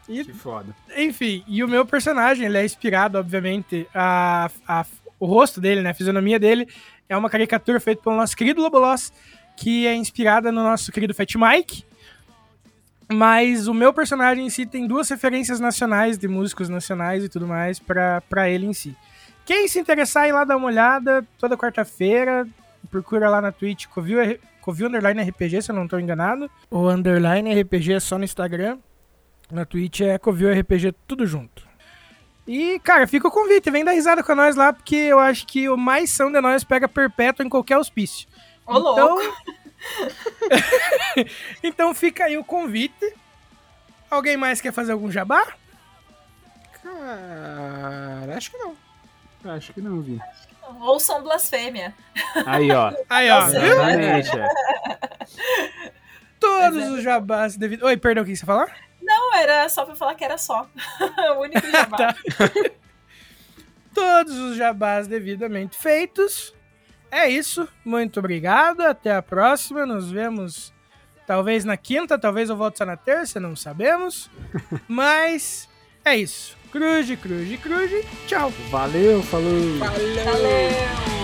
E 0.08 0.24
Que 0.24 0.32
foda. 0.32 0.74
Enfim, 0.96 1.42
e 1.46 1.62
o 1.64 1.68
meu 1.68 1.84
personagem, 1.86 2.46
ele 2.46 2.58
é 2.58 2.64
inspirado, 2.64 3.18
obviamente, 3.18 3.86
a, 3.94 4.50
a- 4.68 4.84
o 5.18 5.26
rosto 5.26 5.60
dele, 5.60 5.80
né, 5.80 5.90
a 5.90 5.94
fisionomia 5.94 6.38
dele, 6.38 6.68
é 7.08 7.16
uma 7.16 7.30
caricatura 7.30 7.80
feita 7.80 8.02
pelo 8.02 8.16
nosso 8.16 8.36
querido 8.36 8.60
Lobolos, 8.60 9.12
que 9.56 9.86
é 9.86 9.94
inspirada 9.94 10.50
no 10.52 10.62
nosso 10.62 10.90
querido 10.92 11.14
Fat 11.14 11.34
Mike. 11.36 11.84
Mas 13.12 13.68
o 13.68 13.74
meu 13.74 13.92
personagem 13.92 14.46
em 14.46 14.50
si 14.50 14.64
tem 14.66 14.86
duas 14.86 15.08
referências 15.08 15.60
nacionais, 15.60 16.16
de 16.18 16.26
músicos 16.26 16.68
nacionais 16.68 17.22
e 17.24 17.28
tudo 17.28 17.46
mais, 17.46 17.78
pra, 17.78 18.20
pra 18.22 18.48
ele 18.48 18.66
em 18.66 18.72
si. 18.72 18.96
Quem 19.44 19.68
se 19.68 19.78
interessar, 19.78 20.26
ir 20.26 20.32
lá 20.32 20.42
dar 20.44 20.56
uma 20.56 20.66
olhada, 20.66 21.24
toda 21.38 21.56
quarta-feira, 21.56 22.48
procura 22.90 23.28
lá 23.28 23.42
na 23.42 23.52
Twitch, 23.52 23.86
Covil, 23.86 24.38
Covil 24.62 24.88
Underline 24.88 25.20
RPG, 25.22 25.60
se 25.62 25.70
eu 25.70 25.74
não 25.76 25.86
tô 25.86 25.98
enganado. 25.98 26.50
O 26.70 26.88
Underline 26.88 27.60
RPG 27.60 27.92
é 27.92 28.00
só 28.00 28.16
no 28.16 28.24
Instagram. 28.24 28.78
Na 29.54 29.64
Twitch 29.64 30.00
é 30.00 30.18
Covil 30.18 30.52
RPG 30.52 30.92
tudo 31.06 31.24
junto. 31.24 31.64
E, 32.44 32.80
cara, 32.80 33.06
fica 33.06 33.28
o 33.28 33.30
convite, 33.30 33.70
vem 33.70 33.84
dar 33.84 33.92
risada 33.92 34.20
com 34.20 34.34
nós 34.34 34.56
lá, 34.56 34.72
porque 34.72 34.96
eu 34.96 35.20
acho 35.20 35.46
que 35.46 35.68
o 35.68 35.76
mais 35.76 36.10
são 36.10 36.30
de 36.30 36.40
nós 36.40 36.64
pega 36.64 36.88
perpétuo 36.88 37.46
em 37.46 37.48
qualquer 37.48 37.78
hospício. 37.78 38.26
Ô, 38.66 38.76
louco. 38.76 39.22
então 41.62 41.94
fica 41.94 42.24
aí 42.24 42.36
o 42.36 42.42
convite. 42.42 43.14
Alguém 44.10 44.36
mais 44.36 44.60
quer 44.60 44.72
fazer 44.72 44.90
algum 44.90 45.08
jabá? 45.08 45.46
Cara, 46.82 48.36
acho 48.36 48.50
que 48.50 48.58
não. 48.58 48.76
Acho 49.44 49.72
que 49.72 49.80
não, 49.80 50.00
vi. 50.00 50.18
Ouçam 50.80 51.22
blasfêmia. 51.22 51.94
Aí, 52.44 52.72
ó. 52.72 52.92
Aí, 53.08 53.30
ó? 53.30 53.46
Exatamente, 53.46 54.36
é. 54.36 54.48
Todos 56.40 56.88
os 56.88 57.04
jabás 57.04 57.56
devido. 57.56 57.84
Oi, 57.84 57.96
perdão, 57.96 58.24
o 58.24 58.26
que 58.26 58.34
você 58.34 58.44
falar? 58.44 58.74
Não, 59.14 59.34
era 59.36 59.68
só 59.68 59.84
pra 59.84 59.94
falar 59.94 60.14
que 60.16 60.24
era 60.24 60.36
só. 60.36 60.66
o 61.36 61.40
único 61.40 61.70
jabá. 61.70 62.14
Todos 63.94 64.36
os 64.36 64.56
jabás 64.56 65.06
devidamente 65.06 65.76
feitos. 65.76 66.52
É 67.10 67.28
isso. 67.28 67.68
Muito 67.84 68.18
obrigado. 68.18 68.80
Até 68.80 69.14
a 69.14 69.22
próxima. 69.22 69.86
Nos 69.86 70.10
vemos 70.10 70.72
talvez 71.26 71.64
na 71.64 71.76
quinta, 71.76 72.18
talvez 72.18 72.50
eu 72.50 72.56
volte 72.56 72.78
só 72.78 72.84
na 72.84 72.96
terça, 72.96 73.38
não 73.38 73.54
sabemos. 73.54 74.28
Mas 74.88 75.68
é 76.04 76.16
isso. 76.16 76.56
Cruze, 76.72 77.16
cruze, 77.16 77.56
cruze. 77.56 78.04
Tchau. 78.26 78.50
Valeu, 78.68 79.22
falou. 79.22 79.78
Valeu! 79.78 80.24
Tudo 80.24 81.23